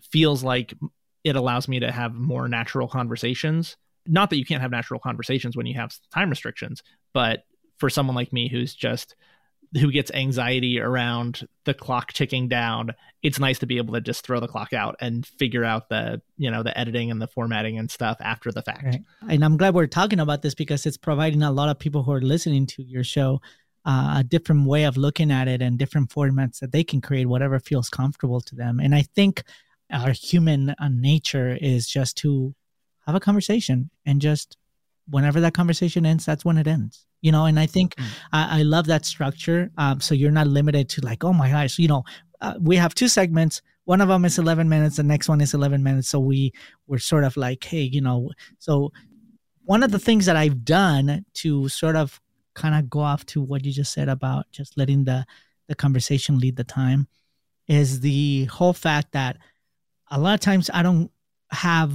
feels 0.00 0.42
like 0.42 0.74
it 1.24 1.36
allows 1.36 1.68
me 1.68 1.80
to 1.80 1.90
have 1.90 2.14
more 2.14 2.48
natural 2.48 2.88
conversations. 2.88 3.76
Not 4.06 4.30
that 4.30 4.38
you 4.38 4.44
can't 4.44 4.62
have 4.62 4.70
natural 4.70 5.00
conversations 5.00 5.56
when 5.56 5.66
you 5.66 5.74
have 5.74 5.94
time 6.14 6.30
restrictions, 6.30 6.82
but 7.12 7.44
for 7.78 7.90
someone 7.90 8.16
like 8.16 8.32
me 8.32 8.48
who's 8.48 8.74
just 8.74 9.14
who 9.78 9.92
gets 9.92 10.10
anxiety 10.12 10.80
around 10.80 11.46
the 11.64 11.74
clock 11.74 12.12
ticking 12.12 12.48
down, 12.48 12.94
it's 13.22 13.38
nice 13.38 13.58
to 13.58 13.66
be 13.66 13.76
able 13.76 13.94
to 13.94 14.00
just 14.00 14.24
throw 14.24 14.40
the 14.40 14.48
clock 14.48 14.72
out 14.72 14.96
and 15.00 15.26
figure 15.26 15.64
out 15.64 15.90
the, 15.90 16.22
you 16.38 16.50
know, 16.50 16.62
the 16.62 16.76
editing 16.78 17.10
and 17.10 17.20
the 17.20 17.26
formatting 17.26 17.78
and 17.78 17.90
stuff 17.90 18.16
after 18.20 18.50
the 18.50 18.62
fact. 18.62 18.84
Right. 18.84 19.02
And 19.28 19.44
I'm 19.44 19.58
glad 19.58 19.74
we're 19.74 19.86
talking 19.86 20.20
about 20.20 20.40
this 20.40 20.54
because 20.54 20.86
it's 20.86 20.96
providing 20.96 21.42
a 21.42 21.52
lot 21.52 21.68
of 21.68 21.78
people 21.78 22.02
who 22.02 22.12
are 22.12 22.20
listening 22.20 22.66
to 22.66 22.82
your 22.82 23.04
show 23.04 23.42
uh, 23.84 24.16
a 24.18 24.24
different 24.24 24.66
way 24.66 24.84
of 24.84 24.96
looking 24.96 25.30
at 25.30 25.48
it 25.48 25.62
and 25.62 25.78
different 25.78 26.10
formats 26.10 26.60
that 26.60 26.72
they 26.72 26.84
can 26.84 27.00
create 27.00 27.26
whatever 27.26 27.58
feels 27.58 27.88
comfortable 27.88 28.40
to 28.40 28.54
them. 28.54 28.80
And 28.80 28.94
I 28.94 29.02
think 29.02 29.42
our 29.90 30.12
human 30.12 30.70
uh, 30.70 30.88
nature 30.90 31.56
is 31.60 31.88
just 31.88 32.16
to 32.18 32.54
have 33.06 33.14
a 33.14 33.20
conversation 33.20 33.90
and 34.04 34.20
just 34.20 34.56
whenever 35.08 35.40
that 35.40 35.54
conversation 35.54 36.04
ends, 36.04 36.26
that's 36.26 36.44
when 36.44 36.58
it 36.58 36.66
ends. 36.66 37.06
You 37.20 37.32
know, 37.32 37.46
and 37.46 37.58
I 37.58 37.66
think 37.66 37.96
mm. 37.96 38.06
I, 38.32 38.60
I, 38.60 38.62
love 38.62 38.86
that 38.86 39.04
structure. 39.04 39.72
Um, 39.76 40.00
so 40.00 40.14
you're 40.14 40.30
not 40.30 40.46
limited 40.46 40.88
to 40.90 41.00
like, 41.00 41.24
oh 41.24 41.32
my 41.32 41.50
gosh, 41.50 41.76
you 41.78 41.88
know, 41.88 42.04
uh, 42.40 42.54
we 42.60 42.76
have 42.76 42.94
two 42.94 43.08
segments. 43.08 43.60
One 43.86 44.00
of 44.00 44.06
them 44.06 44.24
is 44.24 44.38
11 44.38 44.68
minutes. 44.68 44.98
The 44.98 45.02
next 45.02 45.28
one 45.28 45.40
is 45.40 45.52
11 45.52 45.82
minutes. 45.82 46.08
So 46.08 46.20
we 46.20 46.52
we're 46.86 46.98
sort 46.98 47.24
of 47.24 47.36
like, 47.36 47.64
hey, 47.64 47.80
you 47.80 48.00
know, 48.00 48.30
so 48.58 48.92
one 49.64 49.82
of 49.82 49.90
the 49.90 49.98
things 49.98 50.26
that 50.26 50.36
I've 50.36 50.64
done 50.64 51.24
to 51.34 51.68
sort 51.68 51.96
of 51.96 52.20
kind 52.58 52.74
of 52.74 52.90
go 52.90 53.00
off 53.00 53.24
to 53.26 53.40
what 53.40 53.64
you 53.64 53.72
just 53.72 53.92
said 53.92 54.08
about 54.08 54.50
just 54.50 54.76
letting 54.76 55.04
the 55.04 55.24
the 55.68 55.74
conversation 55.74 56.38
lead 56.38 56.56
the 56.56 56.64
time 56.64 57.06
is 57.68 58.00
the 58.00 58.46
whole 58.46 58.72
fact 58.72 59.12
that 59.12 59.36
a 60.10 60.18
lot 60.18 60.34
of 60.34 60.40
times 60.40 60.70
I 60.72 60.82
don't 60.82 61.10
have 61.50 61.92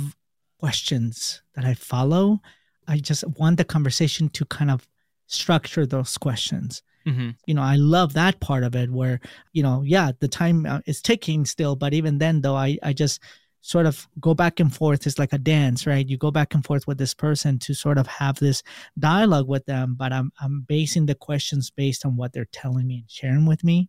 questions 0.59 1.41
that 1.55 1.65
I 1.65 1.73
follow. 1.73 2.39
I 2.87 2.97
just 2.97 3.27
want 3.39 3.57
the 3.57 3.65
conversation 3.65 4.29
to 4.29 4.45
kind 4.45 4.71
of 4.71 4.87
structure 5.27 5.85
those 5.85 6.17
questions. 6.17 6.83
Mm-hmm. 7.07 7.31
You 7.47 7.53
know, 7.55 7.63
I 7.63 7.75
love 7.75 8.13
that 8.13 8.39
part 8.39 8.63
of 8.63 8.75
it 8.75 8.89
where, 8.89 9.19
you 9.51 9.63
know, 9.63 9.81
yeah, 9.81 10.11
the 10.19 10.27
time 10.27 10.65
uh, 10.65 10.79
is 10.85 11.01
ticking 11.01 11.45
still, 11.45 11.75
but 11.75 11.93
even 11.93 12.17
then, 12.17 12.41
though, 12.41 12.55
I, 12.55 12.77
I 12.81 12.93
just 12.93 13.19
sort 13.63 13.85
of 13.85 14.09
go 14.19 14.33
back 14.33 14.59
and 14.59 14.75
forth. 14.75 15.07
It's 15.07 15.17
like 15.17 15.31
a 15.31 15.37
dance, 15.37 15.87
right? 15.87 16.07
You 16.07 16.17
go 16.17 16.31
back 16.31 16.53
and 16.53 16.63
forth 16.65 16.85
with 16.85 16.97
this 16.97 17.13
person 17.13 17.57
to 17.59 17.73
sort 17.73 17.97
of 17.97 18.05
have 18.07 18.37
this 18.37 18.61
dialogue 18.99 19.47
with 19.47 19.65
them, 19.65 19.95
but 19.97 20.11
I'm, 20.11 20.33
I'm 20.41 20.65
basing 20.67 21.05
the 21.05 21.15
questions 21.15 21.71
based 21.71 22.05
on 22.05 22.17
what 22.17 22.33
they're 22.33 22.49
telling 22.51 22.85
me 22.85 22.97
and 22.97 23.09
sharing 23.09 23.45
with 23.45 23.63
me. 23.63 23.87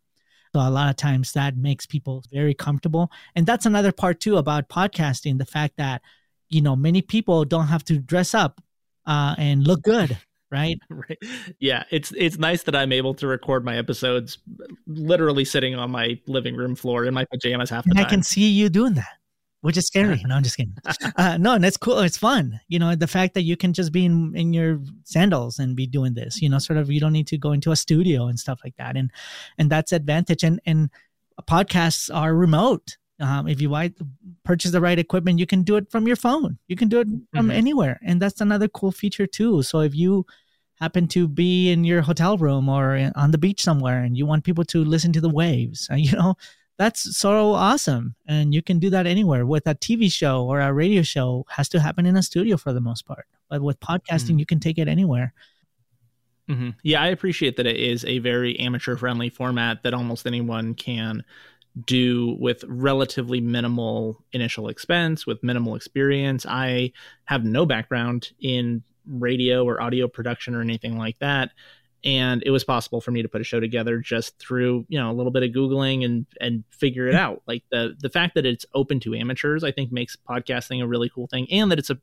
So 0.54 0.60
a 0.60 0.70
lot 0.70 0.90
of 0.90 0.96
times 0.96 1.32
that 1.32 1.56
makes 1.56 1.86
people 1.86 2.22
very 2.32 2.54
comfortable. 2.54 3.10
And 3.34 3.46
that's 3.46 3.66
another 3.66 3.90
part 3.90 4.20
too 4.20 4.36
about 4.36 4.68
podcasting, 4.68 5.38
the 5.38 5.44
fact 5.44 5.74
that, 5.78 6.02
you 6.48 6.62
know, 6.62 6.76
many 6.76 7.02
people 7.02 7.44
don't 7.44 7.66
have 7.66 7.84
to 7.86 7.98
dress 7.98 8.32
up 8.32 8.60
uh, 9.06 9.34
and 9.36 9.66
look 9.66 9.82
good. 9.82 10.16
Right? 10.52 10.78
right. 10.88 11.18
Yeah, 11.58 11.82
it's 11.90 12.12
it's 12.16 12.38
nice 12.38 12.62
that 12.62 12.76
I'm 12.76 12.92
able 12.92 13.14
to 13.14 13.26
record 13.26 13.64
my 13.64 13.76
episodes 13.76 14.38
literally 14.86 15.44
sitting 15.44 15.74
on 15.74 15.90
my 15.90 16.20
living 16.28 16.54
room 16.54 16.76
floor 16.76 17.06
in 17.06 17.12
my 17.12 17.24
pajamas 17.24 17.70
half 17.70 17.82
the 17.82 17.90
and 17.90 17.96
time. 17.96 18.06
I 18.06 18.08
can 18.08 18.22
see 18.22 18.48
you 18.48 18.68
doing 18.68 18.94
that 18.94 19.16
which 19.64 19.78
is 19.78 19.86
scary. 19.86 20.22
No, 20.26 20.34
I'm 20.34 20.42
just 20.42 20.58
kidding. 20.58 20.76
Uh, 21.16 21.38
no, 21.38 21.54
and 21.54 21.64
it's 21.64 21.78
cool. 21.78 22.00
It's 22.00 22.18
fun. 22.18 22.60
You 22.68 22.78
know, 22.78 22.94
the 22.94 23.06
fact 23.06 23.32
that 23.32 23.44
you 23.44 23.56
can 23.56 23.72
just 23.72 23.92
be 23.92 24.04
in, 24.04 24.36
in 24.36 24.52
your 24.52 24.78
sandals 25.04 25.58
and 25.58 25.74
be 25.74 25.86
doing 25.86 26.12
this, 26.12 26.42
you 26.42 26.50
know, 26.50 26.58
sort 26.58 26.76
of, 26.76 26.90
you 26.90 27.00
don't 27.00 27.14
need 27.14 27.26
to 27.28 27.38
go 27.38 27.52
into 27.52 27.72
a 27.72 27.76
studio 27.76 28.26
and 28.26 28.38
stuff 28.38 28.60
like 28.62 28.76
that. 28.76 28.94
And, 28.94 29.10
and 29.56 29.70
that's 29.70 29.92
advantage. 29.92 30.44
And, 30.44 30.60
and 30.66 30.90
podcasts 31.48 32.14
are 32.14 32.34
remote. 32.34 32.98
Um, 33.20 33.48
if 33.48 33.62
you 33.62 33.70
buy, 33.70 33.94
purchase 34.44 34.70
the 34.70 34.82
right 34.82 34.98
equipment, 34.98 35.38
you 35.38 35.46
can 35.46 35.62
do 35.62 35.76
it 35.76 35.90
from 35.90 36.06
your 36.06 36.16
phone. 36.16 36.58
You 36.68 36.76
can 36.76 36.88
do 36.88 37.00
it 37.00 37.08
from 37.32 37.46
mm-hmm. 37.46 37.50
anywhere. 37.52 37.98
And 38.04 38.20
that's 38.20 38.42
another 38.42 38.68
cool 38.68 38.92
feature 38.92 39.26
too. 39.26 39.62
So 39.62 39.80
if 39.80 39.94
you, 39.94 40.26
happen 40.80 41.06
to 41.06 41.28
be 41.28 41.70
in 41.70 41.84
your 41.84 42.02
hotel 42.02 42.36
room 42.36 42.68
or 42.68 43.12
on 43.14 43.30
the 43.30 43.38
beach 43.38 43.62
somewhere 43.62 44.02
and 44.02 44.18
you 44.18 44.26
want 44.26 44.42
people 44.42 44.64
to 44.64 44.84
listen 44.84 45.12
to 45.12 45.20
the 45.20 45.28
waves, 45.28 45.88
you 45.96 46.10
know, 46.12 46.34
that's 46.76 47.16
so 47.16 47.52
awesome. 47.52 48.16
And 48.26 48.52
you 48.52 48.62
can 48.62 48.78
do 48.78 48.90
that 48.90 49.06
anywhere 49.06 49.46
with 49.46 49.66
a 49.66 49.74
tv 49.74 50.10
show 50.10 50.44
or 50.44 50.60
a 50.60 50.72
radio 50.72 51.02
show. 51.02 51.46
Has 51.48 51.68
to 51.70 51.80
happen 51.80 52.06
in 52.06 52.16
a 52.16 52.22
studio 52.22 52.56
for 52.56 52.72
the 52.72 52.80
most 52.80 53.06
part. 53.06 53.26
But 53.48 53.62
with 53.62 53.80
podcasting 53.80 54.30
mm-hmm. 54.30 54.38
you 54.40 54.46
can 54.46 54.60
take 54.60 54.78
it 54.78 54.88
anywhere. 54.88 55.32
Mm-hmm. 56.46 56.70
yeah 56.82 57.00
i 57.00 57.06
appreciate 57.06 57.56
that 57.56 57.66
it 57.66 57.78
is 57.78 58.04
a 58.04 58.18
very 58.18 58.60
amateur 58.60 58.96
friendly 58.96 59.30
format 59.30 59.82
that 59.82 59.94
almost 59.94 60.26
anyone 60.26 60.74
can 60.74 61.24
do 61.86 62.36
with 62.38 62.64
relatively 62.68 63.40
minimal 63.40 64.22
initial 64.32 64.68
expense 64.68 65.26
with 65.26 65.42
minimal 65.42 65.74
experience. 65.74 66.46
I 66.46 66.92
have 67.24 67.44
no 67.44 67.66
background 67.66 68.30
in 68.40 68.82
radio 69.06 69.64
or 69.64 69.80
audio 69.80 70.08
production 70.08 70.54
or 70.54 70.60
anything 70.60 70.96
like 70.96 71.18
that 71.18 71.50
and 72.04 72.42
it 72.44 72.50
was 72.50 72.64
possible 72.64 73.00
for 73.00 73.10
me 73.10 73.22
to 73.22 73.28
put 73.28 73.40
a 73.40 73.44
show 73.44 73.58
together 73.58 73.98
just 73.98 74.38
through 74.38 74.84
you 74.88 74.98
know 74.98 75.10
a 75.10 75.14
little 75.14 75.32
bit 75.32 75.42
of 75.42 75.50
googling 75.50 76.04
and 76.04 76.26
and 76.40 76.64
figure 76.70 77.08
it 77.08 77.14
out. 77.14 77.42
Like 77.46 77.64
the 77.70 77.96
the 77.98 78.10
fact 78.10 78.34
that 78.34 78.46
it's 78.46 78.66
open 78.74 79.00
to 79.00 79.14
amateurs 79.14 79.64
i 79.64 79.72
think 79.72 79.90
makes 79.90 80.16
podcasting 80.28 80.82
a 80.82 80.86
really 80.86 81.08
cool 81.08 81.26
thing 81.26 81.46
and 81.50 81.70
that 81.70 81.78
it's 81.78 81.90
a 81.90 81.98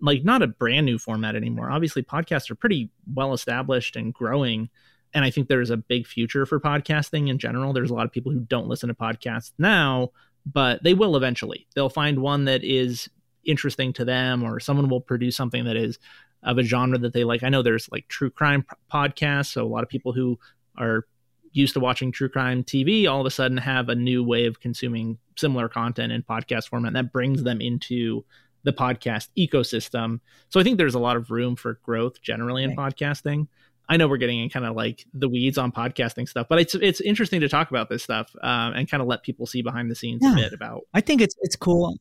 like 0.00 0.24
not 0.24 0.42
a 0.42 0.46
brand 0.46 0.86
new 0.86 0.98
format 0.98 1.36
anymore. 1.36 1.70
Obviously 1.70 2.02
podcasts 2.02 2.50
are 2.50 2.56
pretty 2.56 2.90
well 3.12 3.32
established 3.32 3.96
and 3.96 4.14
growing 4.14 4.68
and 5.12 5.24
i 5.24 5.30
think 5.30 5.48
there's 5.48 5.70
a 5.70 5.76
big 5.76 6.06
future 6.06 6.46
for 6.46 6.60
podcasting 6.60 7.28
in 7.28 7.38
general. 7.38 7.72
There's 7.72 7.90
a 7.90 7.94
lot 7.94 8.06
of 8.06 8.12
people 8.12 8.32
who 8.32 8.40
don't 8.40 8.68
listen 8.68 8.88
to 8.88 8.94
podcasts 8.94 9.52
now 9.58 10.10
but 10.46 10.82
they 10.82 10.92
will 10.92 11.16
eventually. 11.16 11.66
They'll 11.74 11.88
find 11.88 12.18
one 12.18 12.44
that 12.44 12.62
is 12.62 13.08
interesting 13.44 13.92
to 13.94 14.04
them 14.04 14.42
or 14.42 14.60
someone 14.60 14.88
will 14.88 15.00
produce 15.00 15.36
something 15.36 15.64
that 15.64 15.76
is 15.76 15.98
of 16.44 16.58
a 16.58 16.62
genre 16.62 16.98
that 16.98 17.12
they 17.12 17.24
like. 17.24 17.42
I 17.42 17.48
know 17.48 17.62
there's 17.62 17.88
like 17.90 18.08
true 18.08 18.30
crime 18.30 18.64
podcasts, 18.92 19.52
so 19.52 19.64
a 19.64 19.68
lot 19.68 19.82
of 19.82 19.88
people 19.88 20.12
who 20.12 20.38
are 20.76 21.06
used 21.52 21.74
to 21.74 21.80
watching 21.80 22.12
true 22.12 22.28
crime 22.28 22.64
TV 22.64 23.08
all 23.08 23.20
of 23.20 23.26
a 23.26 23.30
sudden 23.30 23.56
have 23.56 23.88
a 23.88 23.94
new 23.94 24.22
way 24.22 24.46
of 24.46 24.60
consuming 24.60 25.18
similar 25.36 25.68
content 25.68 26.12
in 26.12 26.22
podcast 26.22 26.68
format 26.68 26.88
and 26.88 26.96
that 26.96 27.12
brings 27.12 27.44
them 27.44 27.60
into 27.60 28.24
the 28.64 28.72
podcast 28.72 29.28
ecosystem. 29.38 30.20
So 30.48 30.58
I 30.58 30.64
think 30.64 30.78
there's 30.78 30.94
a 30.94 30.98
lot 30.98 31.16
of 31.16 31.30
room 31.30 31.54
for 31.54 31.78
growth 31.82 32.20
generally 32.20 32.64
in 32.64 32.74
right. 32.74 32.92
podcasting. 32.92 33.46
I 33.88 33.98
know 33.98 34.08
we're 34.08 34.16
getting 34.16 34.40
in 34.40 34.48
kind 34.48 34.64
of 34.64 34.74
like 34.74 35.04
the 35.12 35.28
weeds 35.28 35.58
on 35.58 35.70
podcasting 35.70 36.28
stuff, 36.28 36.46
but 36.48 36.58
it's 36.58 36.74
it's 36.74 37.02
interesting 37.02 37.42
to 37.42 37.48
talk 37.48 37.70
about 37.70 37.90
this 37.90 38.02
stuff 38.02 38.34
um, 38.42 38.72
and 38.72 38.90
kind 38.90 39.02
of 39.02 39.06
let 39.06 39.22
people 39.22 39.46
see 39.46 39.60
behind 39.60 39.90
the 39.90 39.94
scenes 39.94 40.22
yeah. 40.22 40.32
a 40.32 40.36
bit 40.36 40.52
about. 40.54 40.82
I 40.94 41.02
think 41.02 41.20
it's 41.20 41.36
it's 41.42 41.54
cool 41.54 41.94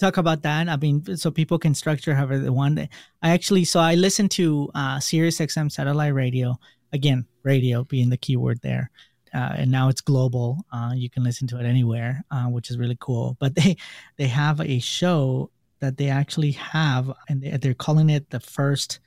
talk 0.00 0.16
about 0.16 0.42
that. 0.42 0.68
I 0.68 0.76
mean, 0.76 1.16
so 1.16 1.30
people 1.30 1.58
can 1.58 1.74
structure 1.74 2.14
however 2.14 2.38
they 2.38 2.50
want. 2.50 2.78
I 2.78 2.88
actually, 3.30 3.64
so 3.64 3.80
I 3.80 3.94
listened 3.94 4.30
to 4.32 4.70
uh, 4.74 4.98
Sirius 4.98 5.38
XM 5.38 5.70
satellite 5.70 6.14
radio. 6.14 6.58
Again, 6.92 7.26
radio 7.44 7.84
being 7.84 8.10
the 8.10 8.16
keyword 8.16 8.60
there. 8.62 8.90
Uh, 9.32 9.52
and 9.58 9.70
now 9.70 9.88
it's 9.88 10.00
global. 10.00 10.64
Uh, 10.72 10.92
you 10.94 11.08
can 11.08 11.22
listen 11.22 11.46
to 11.46 11.60
it 11.60 11.64
anywhere, 11.64 12.24
uh, 12.32 12.46
which 12.46 12.70
is 12.70 12.78
really 12.78 12.96
cool. 12.98 13.36
But 13.38 13.54
they 13.58 13.76
they 14.16 14.26
have 14.26 14.60
a 14.60 14.80
show 14.80 15.50
that 15.78 15.96
they 15.96 16.08
actually 16.08 16.52
have, 16.52 17.12
and 17.28 17.42
they're 17.42 17.74
calling 17.74 18.10
it 18.10 18.30
the 18.30 18.40
first 18.40 18.98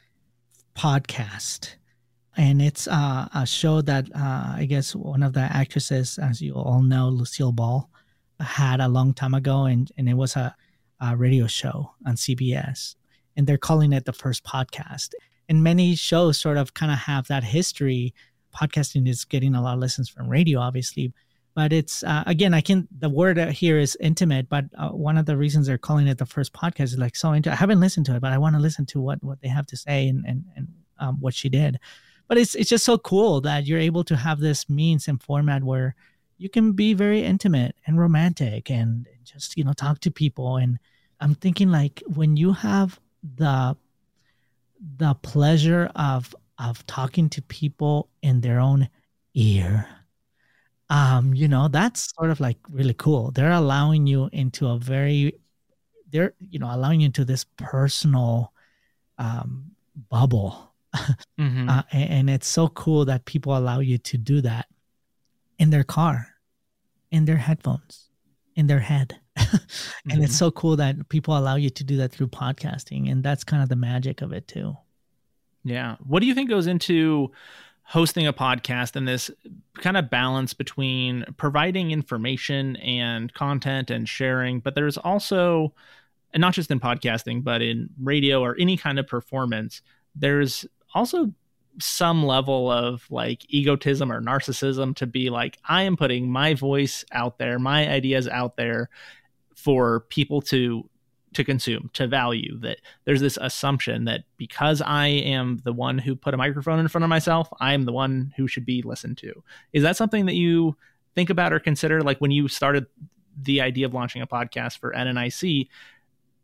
podcast. 0.76 1.76
And 2.36 2.62
it's 2.62 2.88
uh, 2.88 3.28
a 3.36 3.46
show 3.46 3.82
that 3.82 4.08
uh, 4.16 4.56
I 4.58 4.66
guess 4.68 4.96
one 4.96 5.22
of 5.24 5.34
the 5.34 5.42
actresses, 5.42 6.18
as 6.18 6.42
you 6.42 6.54
all 6.54 6.82
know, 6.82 7.10
Lucille 7.10 7.52
Ball, 7.52 7.90
had 8.40 8.80
a 8.80 8.88
long 8.88 9.14
time 9.14 9.34
ago, 9.34 9.66
and 9.66 9.92
and 9.98 10.08
it 10.08 10.16
was 10.16 10.36
a 10.36 10.56
uh, 11.04 11.16
radio 11.16 11.48
show 11.48 11.92
on 12.06 12.16
CBS, 12.16 12.96
and 13.36 13.46
they're 13.46 13.58
calling 13.58 13.94
it 13.94 14.06
the 14.06 14.14
first 14.14 14.44
podcast. 14.44 15.14
And 15.50 15.64
many 15.64 15.96
shows 15.96 16.40
sort 16.40 16.58
of 16.58 16.74
kind 16.74 16.92
of 16.92 17.00
have 17.00 17.28
that 17.28 17.44
history. 17.44 18.14
Podcasting 18.56 19.08
is 19.08 19.26
getting 19.26 19.56
a 19.56 19.62
lot 19.62 19.74
of 19.74 19.80
listens 19.80 20.10
from 20.10 20.30
radio, 20.30 20.60
obviously, 20.60 21.12
but 21.56 21.72
it's 21.72 22.04
uh, 22.04 22.24
again, 22.26 22.54
I 22.54 22.62
can 22.62 22.88
the 22.98 23.10
word 23.10 23.38
here 23.38 23.78
is 23.78 23.98
intimate, 24.00 24.50
but 24.50 24.66
uh, 24.78 24.90
one 24.90 25.18
of 25.18 25.26
the 25.26 25.38
reasons 25.38 25.68
they're 25.68 25.78
calling 25.78 26.08
it 26.08 26.18
the 26.18 26.26
first 26.26 26.54
podcast 26.54 26.86
is 26.86 26.98
like 26.98 27.16
so. 27.16 27.34
Into, 27.34 27.52
I 27.52 27.56
haven't 27.56 27.80
listened 27.80 28.06
to 28.08 28.16
it, 28.16 28.22
but 28.22 28.32
I 28.32 28.38
want 28.38 28.56
to 28.56 28.62
listen 28.62 28.86
to 28.88 29.02
what 29.02 29.24
what 29.24 29.42
they 29.42 29.50
have 29.50 29.68
to 29.68 29.78
say 29.78 30.08
and 30.08 30.26
and 30.26 30.46
and 30.56 30.68
um, 31.00 31.18
what 31.20 31.34
she 31.34 31.50
did. 31.50 31.80
But 32.28 32.38
it's 32.38 32.56
it's 32.56 32.70
just 32.70 32.86
so 32.86 32.98
cool 32.98 33.42
that 33.42 33.68
you're 33.68 33.80
able 33.80 34.04
to 34.06 34.16
have 34.16 34.40
this 34.40 34.70
means 34.70 35.08
and 35.08 35.22
format 35.22 35.64
where 35.64 35.96
you 36.38 36.50
can 36.50 36.72
be 36.72 36.94
very 36.94 37.24
intimate 37.24 37.76
and 37.86 38.00
romantic 38.00 38.72
and 38.72 39.08
just 39.24 39.56
you 39.56 39.64
know 39.64 39.74
talk 39.74 40.00
to 40.00 40.12
people 40.12 40.58
and 40.58 40.80
I'm 41.24 41.36
thinking 41.36 41.72
like 41.72 42.04
when 42.14 42.36
you 42.36 42.52
have 42.52 43.00
the 43.38 43.78
the 44.98 45.14
pleasure 45.22 45.90
of 45.96 46.36
of 46.60 46.86
talking 46.86 47.30
to 47.30 47.42
people 47.44 48.10
in 48.22 48.42
their 48.42 48.60
own 48.60 48.90
ear 49.34 49.88
um 50.90 51.34
you 51.34 51.48
know 51.48 51.70
that's 51.70 52.14
sort 52.14 52.30
of 52.30 52.42
like 52.42 52.58
really 52.70 52.94
cool. 52.94 53.32
They're 53.32 53.54
allowing 53.54 54.06
you 54.06 54.30
into 54.34 54.68
a 54.68 54.78
very 54.78 55.40
they're 56.12 56.34
you 56.40 56.60
know 56.60 56.70
allowing 56.70 57.00
you 57.00 57.06
into 57.06 57.24
this 57.24 57.46
personal 57.56 58.52
um 59.18 59.72
bubble. 60.10 60.74
Mm-hmm. 61.40 61.70
uh, 61.74 61.84
and, 61.94 62.10
and 62.10 62.30
it's 62.30 62.48
so 62.48 62.68
cool 62.68 63.06
that 63.06 63.24
people 63.24 63.58
allow 63.58 63.80
you 63.80 63.98
to 63.98 64.18
do 64.18 64.42
that 64.42 64.68
in 65.58 65.70
their 65.70 65.86
car 65.86 66.28
in 67.12 67.24
their 67.24 67.38
headphones 67.38 68.10
in 68.56 68.68
their 68.68 68.82
head 68.82 69.20
and 69.36 69.48
mm-hmm. 70.08 70.22
it's 70.24 70.38
so 70.38 70.52
cool 70.52 70.76
that 70.76 71.10
people 71.10 71.38
allow 71.38 71.56
you 71.56 71.70
to 71.70 71.84
do 71.84 71.98
that 71.98 72.12
through 72.12 72.28
podcasting 72.28 73.12
and 73.12 73.24
that's 73.24 73.44
kind 73.44 73.64
of 73.64 73.70
the 73.70 73.76
magic 73.76 74.22
of 74.22 74.32
it 74.32 74.48
too 74.48 74.76
yeah 75.64 75.96
what 76.06 76.20
do 76.20 76.28
you 76.28 76.36
think 76.36 76.50
goes 76.50 76.68
into 76.68 77.32
hosting 77.84 78.26
a 78.26 78.34
podcast 78.34 78.96
and 78.96 79.08
this 79.08 79.30
kind 79.76 79.98
of 79.98 80.10
balance 80.10 80.54
between 80.54 81.26
providing 81.38 81.92
information 81.92 82.76
and 82.78 83.34
content 83.34 83.92
and 83.92 84.08
sharing, 84.08 84.60
but 84.60 84.74
there's 84.76 84.98
also, 84.98 85.74
and 86.34 86.42
not 86.42 86.54
just 86.54 86.72
in 86.72 86.80
podcasting, 86.80 87.44
but 87.44 87.62
in 87.62 87.90
radio 88.02 88.42
or 88.42 88.56
any 88.58 88.78
kind 88.78 89.00
of 89.00 89.08
performance, 89.08 89.82
there's 90.16 90.66
also 90.94 91.32
some 91.80 92.24
level 92.24 92.72
of 92.72 93.06
like 93.10 93.44
egotism 93.50 94.12
or 94.12 94.22
narcissism 94.22 94.96
to 94.96 95.06
be 95.06 95.30
like, 95.30 95.58
I 95.68 95.84
am 95.84 95.98
putting 95.98 96.30
my 96.30 96.54
voice 96.54 97.04
out 97.12 97.38
there, 97.38 97.60
my 97.60 97.90
ideas 97.90 98.28
out 98.28 98.56
there 98.56 98.90
for 99.56 100.02
people 100.10 100.42
to 100.42 100.90
to 101.34 101.44
consume, 101.44 101.90
to 101.94 102.08
value. 102.08 102.60
That 102.60 102.80
there's 103.06 103.22
this 103.22 103.38
assumption 103.42 104.06
that 104.06 104.24
because 104.38 104.82
I 104.82 105.08
am 105.08 105.62
the 105.64 105.74
one 105.74 105.98
who 105.98 106.16
put 106.16 106.34
a 106.34 106.38
microphone 106.38 106.80
in 106.80 106.88
front 106.88 107.04
of 107.04 107.10
myself, 107.10 107.50
I 107.60 107.74
am 107.74 107.86
the 107.86 107.94
one 107.94 108.34
who 108.38 108.48
should 108.48 108.66
be 108.66 108.82
listened 108.82 109.18
to. 109.20 109.44
Is 109.74 109.84
that 109.84 109.98
something 109.98 110.26
that 110.28 110.36
you 110.36 110.78
think 111.16 111.30
about 111.30 111.54
or 111.54 111.60
consider? 111.60 112.02
Like 112.02 112.20
when 112.20 112.32
you 112.32 112.48
started 112.48 112.86
the 113.42 113.62
idea 113.62 113.86
of 113.86 113.94
launching 113.94 114.22
a 114.22 114.28
podcast 114.28 114.78
for 114.78 114.94
NNIC, 114.94 115.68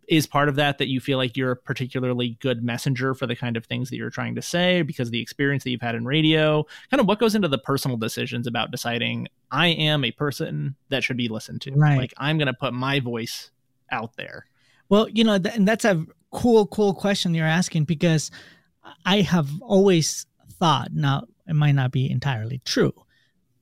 is 0.10 0.28
part 0.28 0.50
of 0.50 0.56
that 0.56 0.80
that 0.80 0.88
you 0.88 1.00
feel 1.00 1.18
like 1.18 1.38
you're 1.38 1.52
a 1.52 1.56
particularly 1.56 2.38
good 2.42 2.64
messenger 2.64 3.14
for 3.14 3.28
the 3.28 3.36
kind 3.36 3.56
of 3.56 3.66
things 3.66 3.90
that 3.90 3.98
you're 3.98 4.10
trying 4.10 4.36
to 4.36 4.42
say 4.42 4.82
because 4.82 5.08
of 5.08 5.12
the 5.12 5.22
experience 5.22 5.64
that 5.64 5.70
you've 5.70 5.82
had 5.82 5.96
in 5.96 6.06
radio. 6.06 6.66
Kind 6.90 7.00
of 7.00 7.08
what 7.08 7.20
goes 7.20 7.36
into 7.36 7.48
the 7.48 7.60
personal 7.60 7.98
decisions 7.98 8.48
about 8.48 8.72
deciding 8.72 9.28
i 9.52 9.68
am 9.68 10.04
a 10.04 10.12
person 10.12 10.76
that 10.90 11.04
should 11.04 11.18
be 11.18 11.28
listened 11.28 11.62
to? 11.62 11.72
Right. 11.72 11.98
like 11.98 12.14
i'm 12.18 12.38
going 12.38 12.48
to 12.48 12.54
put 12.54 12.74
my 12.74 13.00
voice 13.00 13.52
out 13.92 14.16
there. 14.18 14.46
Well, 14.90 15.08
you 15.10 15.24
know, 15.24 15.38
th- 15.38 15.56
and 15.56 15.68
that's 15.68 15.86
a 15.86 16.06
cool, 16.32 16.68
cool 16.68 16.94
question 16.94 17.34
you're 17.34 17.46
asking 17.46 17.86
because 17.86 18.32
I 19.06 19.22
have 19.22 19.50
always 19.62 20.26
thought, 20.54 20.92
now 20.94 21.26
it 21.48 21.54
might 21.54 21.74
not 21.74 21.92
be 21.92 22.10
entirely 22.10 22.62
true, 22.66 22.94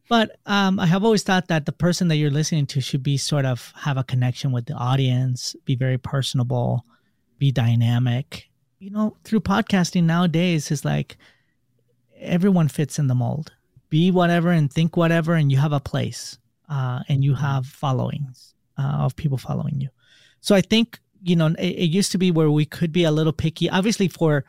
but 0.10 0.38
um, 0.46 0.80
I 0.80 0.86
have 0.86 1.04
always 1.04 1.24
thought 1.24 1.48
that 1.48 1.66
the 1.66 1.72
person 1.72 2.08
that 2.08 2.16
you're 2.16 2.32
listening 2.32 2.66
to 2.68 2.82
should 2.82 3.04
be 3.04 3.18
sort 3.18 3.46
of 3.46 3.74
have 3.76 3.98
a 3.98 4.04
connection 4.04 4.52
with 4.52 4.66
the 4.66 4.74
audience, 4.74 5.56
be 5.66 5.76
very 5.76 5.98
personable, 5.98 6.86
be 7.38 7.52
dynamic. 7.52 8.50
You 8.80 8.92
know, 8.92 9.18
through 9.24 9.42
podcasting 9.42 10.04
nowadays 10.04 10.72
is 10.72 10.86
like 10.86 11.18
everyone 12.20 12.68
fits 12.68 13.00
in 13.00 13.08
the 13.08 13.16
mold. 13.16 13.52
Be 13.90 14.12
whatever 14.12 14.52
and 14.52 14.72
think 14.72 14.98
whatever, 14.98 15.34
and 15.34 15.52
you 15.52 15.58
have 15.58 15.72
a 15.72 15.80
place, 15.80 16.38
uh, 16.70 17.00
and 17.08 17.24
you 17.24 17.36
have 17.36 17.66
followings 17.66 18.54
uh, 18.78 18.98
of 19.00 19.16
people 19.16 19.38
following 19.38 19.80
you. 19.80 19.90
So 20.42 20.56
I 20.56 20.62
think 20.62 21.00
you 21.24 21.36
know, 21.36 21.48
it, 21.48 21.60
it 21.60 21.90
used 21.90 22.12
to 22.12 22.18
be 22.18 22.32
where 22.32 22.52
we 22.52 22.66
could 22.66 22.92
be 22.92 23.04
a 23.04 23.12
little 23.12 23.34
picky. 23.34 23.70
Obviously, 23.70 24.08
for 24.08 24.46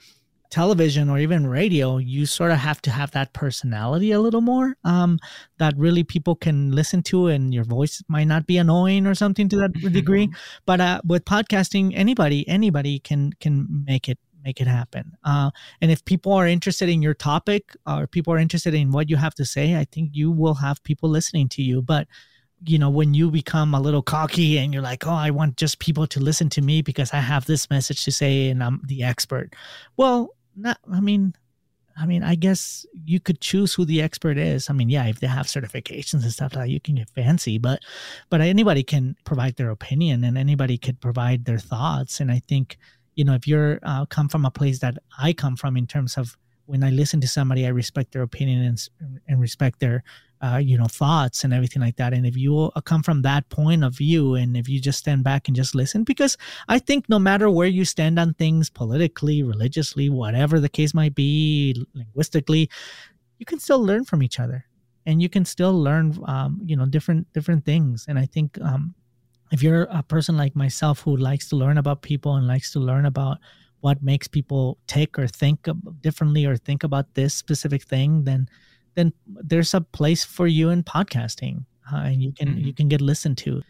television 0.50 1.08
or 1.10 1.18
even 1.18 1.46
radio, 1.46 1.98
you 1.98 2.26
sort 2.26 2.50
of 2.50 2.58
have 2.58 2.80
to 2.82 2.90
have 2.90 3.10
that 3.12 3.32
personality 3.32 4.12
a 4.12 4.20
little 4.20 4.40
more 4.40 4.76
um, 4.84 5.18
that 5.58 5.74
really 5.76 6.04
people 6.04 6.34
can 6.34 6.72
listen 6.72 7.02
to, 7.04 7.28
and 7.28 7.52
your 7.52 7.64
voice 7.64 8.02
might 8.08 8.24
not 8.24 8.46
be 8.46 8.58
annoying 8.58 9.06
or 9.06 9.14
something 9.14 9.48
to 9.48 9.56
that 9.56 9.72
degree. 9.92 10.30
But 10.66 10.80
uh, 10.80 11.00
with 11.06 11.24
podcasting, 11.24 11.92
anybody 11.94 12.46
anybody 12.48 12.98
can 12.98 13.32
can 13.40 13.84
make 13.86 14.08
it 14.08 14.18
make 14.44 14.60
it 14.60 14.66
happen. 14.66 15.16
Uh, 15.24 15.50
and 15.80 15.90
if 15.90 16.04
people 16.04 16.32
are 16.32 16.46
interested 16.46 16.88
in 16.88 17.02
your 17.02 17.14
topic 17.14 17.76
or 17.86 18.06
people 18.06 18.32
are 18.32 18.38
interested 18.38 18.74
in 18.74 18.92
what 18.92 19.10
you 19.10 19.16
have 19.16 19.34
to 19.34 19.44
say, 19.44 19.76
I 19.76 19.84
think 19.84 20.10
you 20.12 20.30
will 20.30 20.54
have 20.54 20.82
people 20.84 21.08
listening 21.08 21.48
to 21.50 21.62
you. 21.62 21.82
But 21.82 22.08
you 22.66 22.78
know, 22.78 22.90
when 22.90 23.14
you 23.14 23.30
become 23.30 23.74
a 23.74 23.80
little 23.80 24.02
cocky 24.02 24.58
and 24.58 24.72
you're 24.72 24.82
like, 24.82 25.06
oh, 25.06 25.12
I 25.12 25.30
want 25.30 25.56
just 25.56 25.78
people 25.78 26.06
to 26.08 26.20
listen 26.20 26.48
to 26.50 26.62
me 26.62 26.82
because 26.82 27.12
I 27.12 27.18
have 27.18 27.46
this 27.46 27.70
message 27.70 28.04
to 28.04 28.12
say 28.12 28.48
and 28.48 28.62
I'm 28.64 28.80
the 28.84 29.04
expert. 29.04 29.54
Well, 29.96 30.34
not, 30.58 30.78
I 30.92 31.00
mean, 31.00 31.34
I 32.00 32.06
mean, 32.06 32.22
I 32.22 32.36
guess 32.36 32.86
you 33.04 33.18
could 33.18 33.40
choose 33.40 33.74
who 33.74 33.84
the 33.84 34.00
expert 34.00 34.38
is. 34.38 34.70
I 34.70 34.72
mean, 34.72 34.88
yeah, 34.88 35.06
if 35.06 35.18
they 35.18 35.26
have 35.26 35.46
certifications 35.46 36.22
and 36.22 36.32
stuff 36.32 36.54
like 36.54 36.66
that, 36.66 36.70
you 36.70 36.80
can 36.80 36.94
get 36.94 37.10
fancy, 37.10 37.58
but 37.58 37.80
but 38.30 38.40
anybody 38.40 38.84
can 38.84 39.16
provide 39.24 39.56
their 39.56 39.70
opinion 39.70 40.22
and 40.22 40.38
anybody 40.38 40.78
could 40.78 41.00
provide 41.00 41.44
their 41.44 41.58
thoughts. 41.58 42.20
And 42.20 42.30
I 42.30 42.40
think, 42.46 42.78
you 43.16 43.24
know, 43.24 43.34
if 43.34 43.48
you're 43.48 43.80
uh, 43.82 44.06
come 44.06 44.28
from 44.28 44.44
a 44.44 44.50
place 44.50 44.78
that 44.78 44.98
I 45.18 45.32
come 45.32 45.56
from 45.56 45.76
in 45.76 45.88
terms 45.88 46.16
of 46.16 46.36
when 46.66 46.84
I 46.84 46.90
listen 46.90 47.20
to 47.22 47.28
somebody, 47.28 47.66
I 47.66 47.70
respect 47.70 48.12
their 48.12 48.22
opinion 48.22 48.62
and, 48.62 49.20
and 49.26 49.40
respect 49.40 49.80
their 49.80 50.04
uh, 50.40 50.60
you 50.62 50.78
know 50.78 50.86
thoughts 50.86 51.44
and 51.44 51.52
everything 51.52 51.82
like 51.82 51.96
that. 51.96 52.12
And 52.12 52.26
if 52.26 52.36
you 52.36 52.70
uh, 52.74 52.80
come 52.80 53.02
from 53.02 53.22
that 53.22 53.48
point 53.48 53.84
of 53.84 53.96
view 53.96 54.34
and 54.34 54.56
if 54.56 54.68
you 54.68 54.80
just 54.80 54.98
stand 54.98 55.24
back 55.24 55.48
and 55.48 55.56
just 55.56 55.74
listen 55.74 56.04
because 56.04 56.36
i 56.68 56.78
think 56.78 57.08
no 57.08 57.18
matter 57.18 57.50
where 57.50 57.66
you 57.66 57.84
stand 57.84 58.18
on 58.18 58.34
things 58.34 58.70
politically 58.70 59.42
religiously 59.42 60.08
whatever 60.08 60.60
the 60.60 60.68
case 60.68 60.94
might 60.94 61.14
be 61.14 61.74
linguistically 61.94 62.68
you 63.38 63.46
can 63.46 63.58
still 63.58 63.82
learn 63.82 64.04
from 64.04 64.22
each 64.22 64.38
other. 64.38 64.64
And 65.06 65.22
you 65.22 65.28
can 65.28 65.44
still 65.44 65.72
learn 65.72 66.18
um, 66.26 66.60
you 66.64 66.76
know 66.76 66.84
different 66.84 67.32
different 67.32 67.64
things. 67.64 68.04
And 68.08 68.18
i 68.18 68.26
think 68.26 68.60
um, 68.60 68.94
if 69.50 69.62
you're 69.62 69.84
a 69.90 70.02
person 70.02 70.36
like 70.36 70.54
myself 70.54 71.00
who 71.00 71.16
likes 71.16 71.48
to 71.48 71.56
learn 71.56 71.78
about 71.78 72.02
people 72.02 72.36
and 72.36 72.46
likes 72.46 72.70
to 72.72 72.80
learn 72.80 73.06
about 73.06 73.38
what 73.80 74.02
makes 74.02 74.28
people 74.28 74.76
take 74.86 75.18
or 75.18 75.26
think 75.26 75.66
differently 76.00 76.44
or 76.44 76.56
think 76.56 76.82
about 76.84 77.14
this 77.14 77.32
specific 77.32 77.84
thing 77.84 78.24
then 78.24 78.48
then 78.98 79.12
there's 79.26 79.74
a 79.74 79.80
place 79.80 80.24
for 80.24 80.48
you 80.48 80.70
in 80.70 80.82
podcasting 80.82 81.64
uh, 81.92 81.98
and 81.98 82.20
you 82.20 82.32
can 82.32 82.48
mm-hmm. 82.48 82.66
you 82.66 82.74
can 82.74 82.88
get 82.88 83.00
listened 83.00 83.38
to 83.38 83.62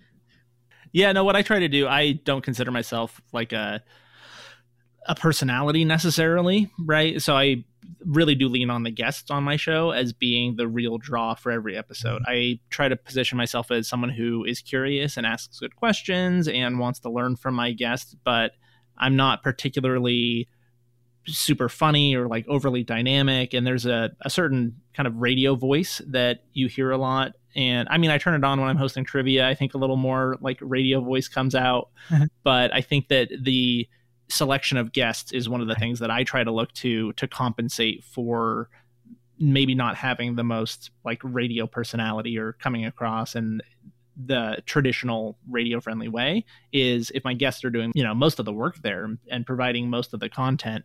yeah 0.93 1.13
no 1.13 1.23
what 1.23 1.37
i 1.37 1.43
try 1.43 1.59
to 1.59 1.69
do 1.69 1.87
i 1.87 2.13
don't 2.13 2.43
consider 2.43 2.71
myself 2.71 3.21
like 3.33 3.53
a 3.53 3.83
a 5.07 5.15
personality 5.15 5.85
necessarily 5.85 6.71
right 6.81 7.21
so 7.21 7.37
i 7.37 7.63
really 8.05 8.35
do 8.35 8.49
lean 8.49 8.71
on 8.71 8.83
the 8.83 8.91
guests 8.91 9.31
on 9.31 9.43
my 9.43 9.57
show 9.57 9.91
as 9.91 10.13
being 10.13 10.57
the 10.57 10.67
real 10.67 10.99
draw 10.99 11.35
for 11.35 11.53
every 11.53 11.77
episode 11.77 12.23
mm-hmm. 12.23 12.33
i 12.33 12.59
try 12.71 12.89
to 12.89 12.97
position 12.97 13.37
myself 13.37 13.71
as 13.71 13.87
someone 13.87 14.11
who 14.11 14.45
is 14.45 14.61
curious 14.61 15.17
and 15.17 15.27
asks 15.27 15.61
good 15.61 15.77
questions 15.77 16.49
and 16.49 16.79
wants 16.79 17.01
to 17.01 17.11
learn 17.11 17.37
from 17.37 17.55
my 17.55 17.71
guests 17.73 18.17
but 18.25 18.53
i'm 18.97 19.15
not 19.15 19.43
particularly 19.43 20.49
super 21.29 21.69
funny 21.69 22.15
or 22.15 22.27
like 22.27 22.47
overly 22.49 22.83
dynamic 22.83 23.55
and 23.55 23.67
there's 23.67 23.87
a, 23.87 24.11
a 24.23 24.31
certain 24.31 24.81
kind 24.95 25.07
of 25.07 25.17
radio 25.17 25.55
voice 25.55 26.01
that 26.07 26.45
you 26.53 26.69
hear 26.69 26.91
a 26.91 26.99
lot. 26.99 27.33
And 27.55 27.89
i 27.91 27.99
mean 27.99 28.11
i 28.11 28.19
turn 28.19 28.35
it 28.35 28.45
on 28.45 28.61
when 28.61 28.69
i'm 28.69 28.77
hosting 28.77 29.05
trivia. 29.05 29.49
I 29.49 29.55
think 29.55 29.75
a 29.75 29.79
little 29.79 29.97
more 29.97 30.37
like 30.41 30.59
radio 30.61 31.01
voice 31.01 31.29
comes 31.29 31.55
out. 31.55 31.91
Mm-hmm. 32.11 32.25
but 32.43 32.73
i 32.75 32.81
think 32.81 33.09
that 33.09 33.31
the 33.41 33.89
selection 34.29 34.77
of 34.77 34.93
guests 34.93 35.33
is 35.33 35.49
one 35.49 35.61
of 35.61 35.69
the 35.69 35.75
things 35.75 36.01
that 36.01 36.11
i 36.11 36.23
try 36.23 36.45
to 36.45 36.51
look 36.51 36.73
to 36.75 37.13
to 37.15 37.27
compensate 37.27 38.05
for 38.05 38.69
maybe 39.39 39.75
not 39.75 39.97
having 39.97 40.35
the 40.35 40.45
most 40.45 40.91
like 41.05 41.21
radio 41.23 41.67
personality 41.67 42.39
or 42.39 42.53
coming 42.55 42.85
across 42.85 43.35
and 43.35 43.63
the 44.27 44.59
traditional 44.67 45.39
radio 45.49 45.81
friendly 45.81 46.09
way 46.09 46.45
is 46.73 47.13
if 47.15 47.25
my 47.25 47.35
guests 47.35 47.65
are 47.65 47.71
doing 47.71 47.93
you 47.95 48.03
know 48.03 48.15
most 48.15 48.39
of 48.39 48.45
the 48.45 48.53
work 48.53 48.77
there 48.83 49.17
and 49.31 49.47
providing 49.47 49.89
most 49.89 50.13
of 50.13 50.21
the 50.21 50.29
content 50.29 50.85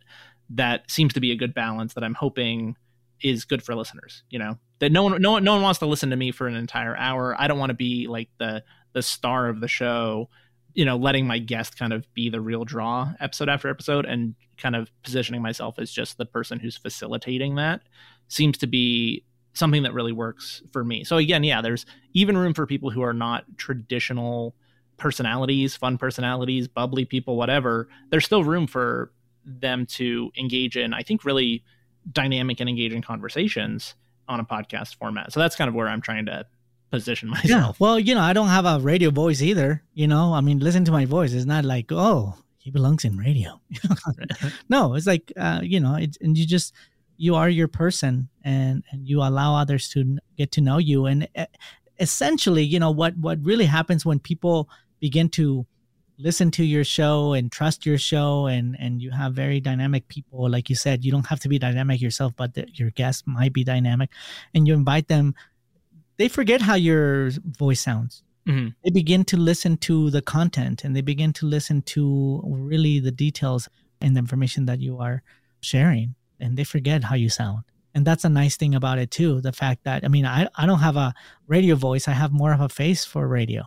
that 0.50 0.90
seems 0.90 1.12
to 1.14 1.20
be 1.20 1.32
a 1.32 1.36
good 1.36 1.54
balance 1.54 1.94
that 1.94 2.04
I'm 2.04 2.14
hoping 2.14 2.76
is 3.20 3.44
good 3.44 3.62
for 3.62 3.74
listeners. 3.74 4.22
You 4.30 4.38
know, 4.38 4.58
that 4.80 4.92
no 4.92 5.02
one, 5.04 5.20
no 5.20 5.32
one, 5.32 5.44
no 5.44 5.54
one 5.54 5.62
wants 5.62 5.78
to 5.80 5.86
listen 5.86 6.10
to 6.10 6.16
me 6.16 6.30
for 6.30 6.46
an 6.46 6.54
entire 6.54 6.96
hour. 6.96 7.34
I 7.38 7.48
don't 7.48 7.58
want 7.58 7.70
to 7.70 7.74
be 7.74 8.06
like 8.06 8.28
the 8.38 8.62
the 8.92 9.02
star 9.02 9.48
of 9.48 9.60
the 9.60 9.68
show. 9.68 10.28
You 10.74 10.84
know, 10.84 10.96
letting 10.96 11.26
my 11.26 11.38
guest 11.38 11.78
kind 11.78 11.92
of 11.92 12.12
be 12.14 12.28
the 12.28 12.40
real 12.40 12.64
draw 12.64 13.12
episode 13.20 13.48
after 13.48 13.68
episode, 13.68 14.04
and 14.04 14.34
kind 14.56 14.76
of 14.76 14.90
positioning 15.02 15.42
myself 15.42 15.78
as 15.78 15.90
just 15.90 16.18
the 16.18 16.26
person 16.26 16.58
who's 16.58 16.76
facilitating 16.76 17.56
that 17.56 17.80
seems 18.28 18.58
to 18.58 18.66
be 18.66 19.24
something 19.52 19.84
that 19.84 19.94
really 19.94 20.12
works 20.12 20.62
for 20.72 20.84
me. 20.84 21.04
So 21.04 21.16
again, 21.16 21.44
yeah, 21.44 21.62
there's 21.62 21.86
even 22.12 22.36
room 22.36 22.54
for 22.54 22.66
people 22.66 22.90
who 22.90 23.02
are 23.02 23.12
not 23.12 23.44
traditional 23.56 24.54
personalities, 24.96 25.76
fun 25.76 25.98
personalities, 25.98 26.68
bubbly 26.68 27.04
people, 27.04 27.36
whatever. 27.36 27.88
There's 28.10 28.24
still 28.24 28.44
room 28.44 28.66
for 28.66 29.12
them 29.44 29.86
to 29.86 30.30
engage 30.38 30.76
in, 30.76 30.94
I 30.94 31.02
think, 31.02 31.24
really 31.24 31.64
dynamic 32.10 32.60
and 32.60 32.68
engaging 32.68 33.02
conversations 33.02 33.94
on 34.28 34.40
a 34.40 34.44
podcast 34.44 34.96
format. 34.96 35.32
So 35.32 35.40
that's 35.40 35.56
kind 35.56 35.68
of 35.68 35.74
where 35.74 35.88
I'm 35.88 36.00
trying 36.00 36.26
to 36.26 36.46
position 36.90 37.28
myself. 37.28 37.76
Yeah. 37.80 37.84
Well, 37.84 37.98
you 37.98 38.14
know, 38.14 38.20
I 38.20 38.32
don't 38.32 38.48
have 38.48 38.66
a 38.66 38.78
radio 38.78 39.10
voice 39.10 39.42
either. 39.42 39.82
You 39.94 40.06
know, 40.06 40.32
I 40.32 40.40
mean, 40.40 40.60
listen 40.60 40.84
to 40.86 40.92
my 40.92 41.04
voice. 41.04 41.32
It's 41.32 41.46
not 41.46 41.64
like, 41.64 41.90
oh, 41.90 42.34
he 42.58 42.70
belongs 42.70 43.04
in 43.04 43.16
radio. 43.18 43.60
no, 44.68 44.94
it's 44.94 45.06
like, 45.06 45.32
uh, 45.36 45.60
you 45.62 45.80
know, 45.80 45.96
it's, 45.96 46.16
and 46.20 46.36
you 46.36 46.46
just, 46.46 46.72
you 47.16 47.34
are 47.34 47.48
your 47.48 47.68
person 47.68 48.28
and, 48.42 48.82
and 48.90 49.06
you 49.06 49.22
allow 49.22 49.54
others 49.56 49.88
to 49.90 50.18
get 50.36 50.52
to 50.52 50.60
know 50.60 50.78
you. 50.78 51.06
And 51.06 51.28
essentially, 52.00 52.62
you 52.62 52.80
know, 52.80 52.90
what, 52.90 53.16
what 53.18 53.38
really 53.42 53.66
happens 53.66 54.06
when 54.06 54.18
people 54.18 54.68
begin 55.00 55.28
to 55.30 55.66
listen 56.18 56.50
to 56.52 56.64
your 56.64 56.84
show 56.84 57.32
and 57.32 57.50
trust 57.50 57.84
your 57.84 57.98
show 57.98 58.46
and 58.46 58.76
and 58.78 59.02
you 59.02 59.10
have 59.10 59.34
very 59.34 59.60
dynamic 59.60 60.08
people. 60.08 60.48
Like 60.48 60.70
you 60.70 60.76
said 60.76 61.04
you 61.04 61.12
don't 61.12 61.26
have 61.26 61.40
to 61.40 61.48
be 61.48 61.58
dynamic 61.58 62.00
yourself 62.00 62.32
but 62.36 62.54
the, 62.54 62.66
your 62.74 62.90
guests 62.90 63.22
might 63.26 63.52
be 63.52 63.64
dynamic 63.64 64.10
and 64.54 64.66
you 64.66 64.74
invite 64.74 65.08
them. 65.08 65.34
They 66.16 66.28
forget 66.28 66.62
how 66.62 66.74
your 66.74 67.30
voice 67.58 67.80
sounds. 67.80 68.22
Mm-hmm. 68.46 68.68
they 68.84 68.90
begin 68.90 69.24
to 69.24 69.38
listen 69.38 69.78
to 69.78 70.10
the 70.10 70.20
content 70.20 70.84
and 70.84 70.94
they 70.94 71.00
begin 71.00 71.32
to 71.32 71.46
listen 71.46 71.80
to 71.80 72.42
really 72.44 73.00
the 73.00 73.10
details 73.10 73.70
and 74.02 74.14
the 74.14 74.18
information 74.18 74.66
that 74.66 74.80
you 74.80 74.98
are 74.98 75.22
sharing 75.62 76.14
and 76.38 76.58
they 76.58 76.64
forget 76.64 77.04
how 77.04 77.14
you 77.14 77.30
sound. 77.30 77.62
And 77.94 78.04
that's 78.04 78.22
a 78.22 78.28
nice 78.28 78.58
thing 78.58 78.74
about 78.74 78.98
it 78.98 79.10
too 79.10 79.40
the 79.40 79.52
fact 79.52 79.84
that 79.84 80.04
i 80.04 80.08
mean 80.08 80.26
i, 80.26 80.46
I 80.56 80.66
don't 80.66 80.80
have 80.80 80.96
a 80.96 81.14
radio 81.46 81.74
voice. 81.74 82.06
I 82.06 82.12
have 82.12 82.32
more 82.32 82.52
of 82.52 82.60
a 82.60 82.68
face 82.68 83.04
for 83.04 83.26
radio 83.26 83.66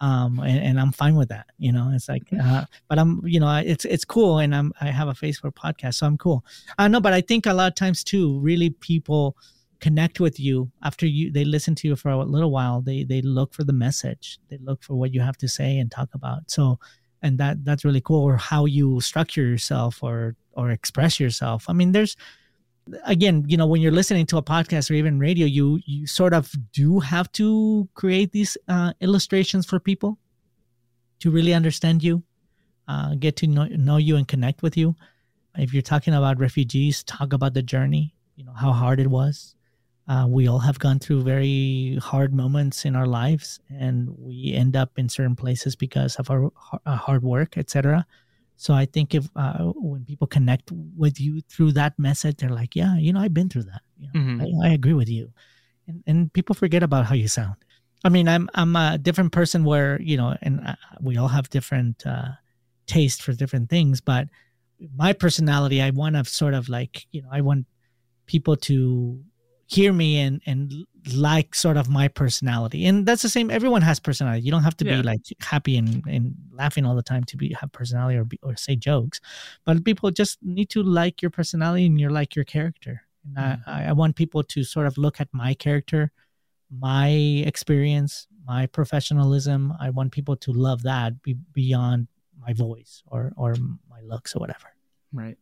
um 0.00 0.38
and, 0.40 0.58
and 0.58 0.80
i'm 0.80 0.92
fine 0.92 1.14
with 1.14 1.28
that 1.28 1.46
you 1.58 1.70
know 1.70 1.90
it's 1.94 2.08
like 2.08 2.22
uh, 2.42 2.64
but 2.88 2.98
i'm 2.98 3.20
you 3.24 3.38
know 3.38 3.56
it's 3.56 3.84
it's 3.84 4.04
cool 4.04 4.38
and 4.38 4.54
i'm 4.54 4.72
i 4.80 4.86
have 4.86 5.08
a 5.08 5.14
face 5.14 5.38
for 5.38 5.50
podcast 5.52 5.94
so 5.94 6.06
i'm 6.06 6.16
cool. 6.16 6.44
I 6.78 6.88
know 6.88 7.00
but 7.00 7.12
i 7.12 7.20
think 7.20 7.46
a 7.46 7.54
lot 7.54 7.68
of 7.68 7.74
times 7.74 8.02
too 8.02 8.38
really 8.40 8.70
people 8.70 9.36
connect 9.80 10.20
with 10.20 10.38
you 10.38 10.70
after 10.82 11.06
you 11.06 11.30
they 11.32 11.44
listen 11.44 11.74
to 11.74 11.88
you 11.88 11.96
for 11.96 12.10
a 12.10 12.24
little 12.24 12.50
while 12.50 12.80
they 12.82 13.02
they 13.02 13.22
look 13.22 13.54
for 13.54 13.64
the 13.64 13.72
message 13.72 14.38
they 14.48 14.58
look 14.58 14.82
for 14.82 14.94
what 14.94 15.12
you 15.12 15.20
have 15.20 15.36
to 15.38 15.48
say 15.48 15.78
and 15.78 15.90
talk 15.90 16.10
about. 16.14 16.50
So 16.50 16.78
and 17.22 17.38
that 17.38 17.64
that's 17.64 17.84
really 17.84 18.00
cool 18.00 18.22
or 18.22 18.36
how 18.36 18.64
you 18.66 19.00
structure 19.00 19.42
yourself 19.42 20.02
or 20.02 20.36
or 20.52 20.70
express 20.70 21.18
yourself. 21.18 21.64
I 21.68 21.72
mean 21.72 21.92
there's 21.92 22.16
again 23.04 23.44
you 23.46 23.56
know 23.56 23.66
when 23.66 23.80
you're 23.80 23.92
listening 23.92 24.26
to 24.26 24.36
a 24.36 24.42
podcast 24.42 24.90
or 24.90 24.94
even 24.94 25.18
radio 25.18 25.46
you 25.46 25.80
you 25.86 26.06
sort 26.06 26.32
of 26.32 26.52
do 26.72 27.00
have 27.00 27.30
to 27.32 27.88
create 27.94 28.32
these 28.32 28.56
uh, 28.68 28.92
illustrations 29.00 29.66
for 29.66 29.78
people 29.78 30.18
to 31.18 31.30
really 31.30 31.54
understand 31.54 32.02
you 32.02 32.22
uh, 32.88 33.14
get 33.14 33.36
to 33.36 33.46
know, 33.46 33.66
know 33.66 33.98
you 33.98 34.16
and 34.16 34.26
connect 34.26 34.62
with 34.62 34.76
you. 34.76 34.96
If 35.56 35.72
you're 35.72 35.82
talking 35.82 36.14
about 36.14 36.40
refugees 36.40 37.02
talk 37.04 37.32
about 37.32 37.54
the 37.54 37.62
journey 37.62 38.14
you 38.36 38.44
know 38.44 38.52
how 38.52 38.72
hard 38.72 39.00
it 39.00 39.08
was. 39.08 39.54
Uh, 40.08 40.26
we 40.26 40.48
all 40.48 40.58
have 40.58 40.78
gone 40.78 40.98
through 40.98 41.22
very 41.22 41.96
hard 42.02 42.34
moments 42.34 42.84
in 42.84 42.96
our 42.96 43.06
lives 43.06 43.60
and 43.70 44.08
we 44.18 44.54
end 44.54 44.74
up 44.74 44.98
in 44.98 45.08
certain 45.08 45.36
places 45.36 45.76
because 45.76 46.16
of 46.16 46.30
our 46.30 46.50
uh, 46.84 46.96
hard 46.96 47.22
work 47.22 47.56
etc 47.56 48.04
so 48.60 48.74
i 48.74 48.84
think 48.84 49.14
if 49.14 49.28
uh, 49.36 49.72
when 49.74 50.04
people 50.04 50.26
connect 50.26 50.70
with 50.96 51.18
you 51.18 51.40
through 51.48 51.72
that 51.72 51.98
message 51.98 52.36
they're 52.36 52.50
like 52.50 52.76
yeah 52.76 52.96
you 52.96 53.12
know 53.12 53.20
i've 53.20 53.32
been 53.32 53.48
through 53.48 53.62
that 53.62 53.80
you 53.98 54.08
know, 54.12 54.20
mm-hmm. 54.20 54.62
I, 54.62 54.68
I, 54.68 54.72
agree 54.72 54.92
with 54.92 55.08
you 55.08 55.32
and, 55.88 56.02
and 56.06 56.32
people 56.32 56.54
forget 56.54 56.82
about 56.82 57.06
how 57.06 57.14
you 57.14 57.26
sound 57.26 57.56
i 58.04 58.10
mean 58.10 58.28
i'm 58.28 58.50
i'm 58.54 58.76
a 58.76 58.98
different 58.98 59.32
person 59.32 59.64
where 59.64 60.00
you 60.02 60.16
know 60.16 60.36
and 60.42 60.60
uh, 60.66 60.74
we 61.00 61.16
all 61.16 61.28
have 61.28 61.48
different 61.48 62.06
uh, 62.06 62.28
taste 62.86 63.22
for 63.22 63.32
different 63.32 63.70
things 63.70 64.00
but 64.02 64.28
my 64.94 65.14
personality 65.14 65.80
i 65.80 65.88
want 65.90 66.14
to 66.14 66.24
sort 66.24 66.52
of 66.52 66.68
like 66.68 67.06
you 67.12 67.22
know 67.22 67.28
i 67.32 67.40
want 67.40 67.64
people 68.26 68.56
to 68.56 69.20
hear 69.70 69.92
me 69.92 70.18
and 70.18 70.42
and 70.46 70.72
like 71.14 71.54
sort 71.54 71.76
of 71.76 71.88
my 71.88 72.08
personality. 72.08 72.86
And 72.86 73.06
that's 73.06 73.22
the 73.22 73.28
same 73.28 73.50
everyone 73.50 73.82
has 73.82 74.00
personality. 74.00 74.42
You 74.42 74.50
don't 74.50 74.64
have 74.64 74.76
to 74.78 74.84
yeah. 74.84 74.96
be 74.96 75.02
like 75.02 75.20
happy 75.40 75.76
and, 75.76 76.04
and 76.06 76.34
laughing 76.52 76.84
all 76.84 76.96
the 76.96 77.02
time 77.02 77.24
to 77.24 77.36
be 77.36 77.54
have 77.60 77.70
personality 77.70 78.18
or 78.18 78.24
be, 78.24 78.38
or 78.42 78.56
say 78.56 78.74
jokes. 78.74 79.20
But 79.64 79.84
people 79.84 80.10
just 80.10 80.38
need 80.42 80.70
to 80.70 80.82
like 80.82 81.22
your 81.22 81.30
personality 81.30 81.86
and 81.86 82.00
you 82.00 82.08
like 82.10 82.34
your 82.34 82.44
character. 82.44 83.02
And 83.24 83.36
mm-hmm. 83.36 83.70
I, 83.70 83.90
I 83.90 83.92
want 83.92 84.16
people 84.16 84.42
to 84.42 84.64
sort 84.64 84.86
of 84.86 84.98
look 84.98 85.20
at 85.20 85.28
my 85.32 85.54
character 85.54 86.10
my 86.70 87.08
experience 87.08 88.26
my 88.46 88.66
professionalism. 88.66 89.72
I 89.78 89.90
want 89.90 90.12
people 90.12 90.36
to 90.36 90.52
love 90.52 90.82
that 90.82 91.22
be, 91.22 91.34
beyond 91.52 92.08
my 92.38 92.52
voice 92.52 93.02
or 93.06 93.32
or 93.36 93.54
my 93.88 94.00
looks 94.02 94.34
or 94.34 94.40
whatever. 94.40 94.68
Right 95.12 95.36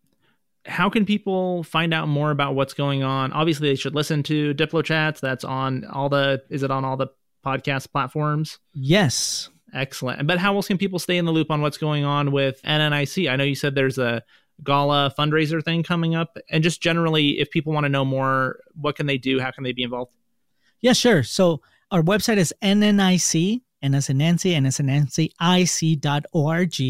how 0.68 0.90
can 0.90 1.04
people 1.04 1.62
find 1.64 1.92
out 1.92 2.08
more 2.08 2.30
about 2.30 2.54
what's 2.54 2.74
going 2.74 3.02
on? 3.02 3.32
Obviously, 3.32 3.70
they 3.70 3.74
should 3.74 3.94
listen 3.94 4.22
to 4.24 4.54
Diplo 4.54 4.84
Chats. 4.84 5.20
That's 5.20 5.44
on 5.44 5.84
all 5.86 6.08
the. 6.08 6.42
Is 6.50 6.62
it 6.62 6.70
on 6.70 6.84
all 6.84 6.96
the 6.96 7.08
podcast 7.44 7.90
platforms? 7.90 8.58
Yes. 8.72 9.48
Excellent. 9.74 10.26
But 10.26 10.38
how 10.38 10.54
else 10.56 10.68
can 10.68 10.78
people 10.78 10.98
stay 10.98 11.18
in 11.18 11.24
the 11.24 11.32
loop 11.32 11.50
on 11.50 11.60
what's 11.60 11.76
going 11.76 12.04
on 12.04 12.32
with 12.32 12.62
NNIC? 12.62 13.30
I 13.30 13.36
know 13.36 13.44
you 13.44 13.54
said 13.54 13.74
there's 13.74 13.98
a 13.98 14.22
gala 14.62 15.12
fundraiser 15.18 15.62
thing 15.62 15.82
coming 15.82 16.14
up, 16.14 16.36
and 16.50 16.62
just 16.62 16.80
generally, 16.80 17.38
if 17.38 17.50
people 17.50 17.72
want 17.72 17.84
to 17.84 17.90
know 17.90 18.04
more, 18.04 18.60
what 18.74 18.96
can 18.96 19.06
they 19.06 19.18
do? 19.18 19.40
How 19.40 19.50
can 19.50 19.64
they 19.64 19.72
be 19.72 19.82
involved? 19.82 20.12
Yeah, 20.80 20.92
sure. 20.94 21.22
So 21.22 21.60
our 21.90 22.02
website 22.02 22.38
is 22.38 22.54
NNIC, 22.62 23.60
and 23.82 23.94
as 23.94 24.08
a 24.08 24.14
Nancy, 24.14 24.54
and 24.54 24.66
as 24.66 24.80
a 24.80 24.82
Nancy, 24.82 25.32
IC.org 25.40 26.80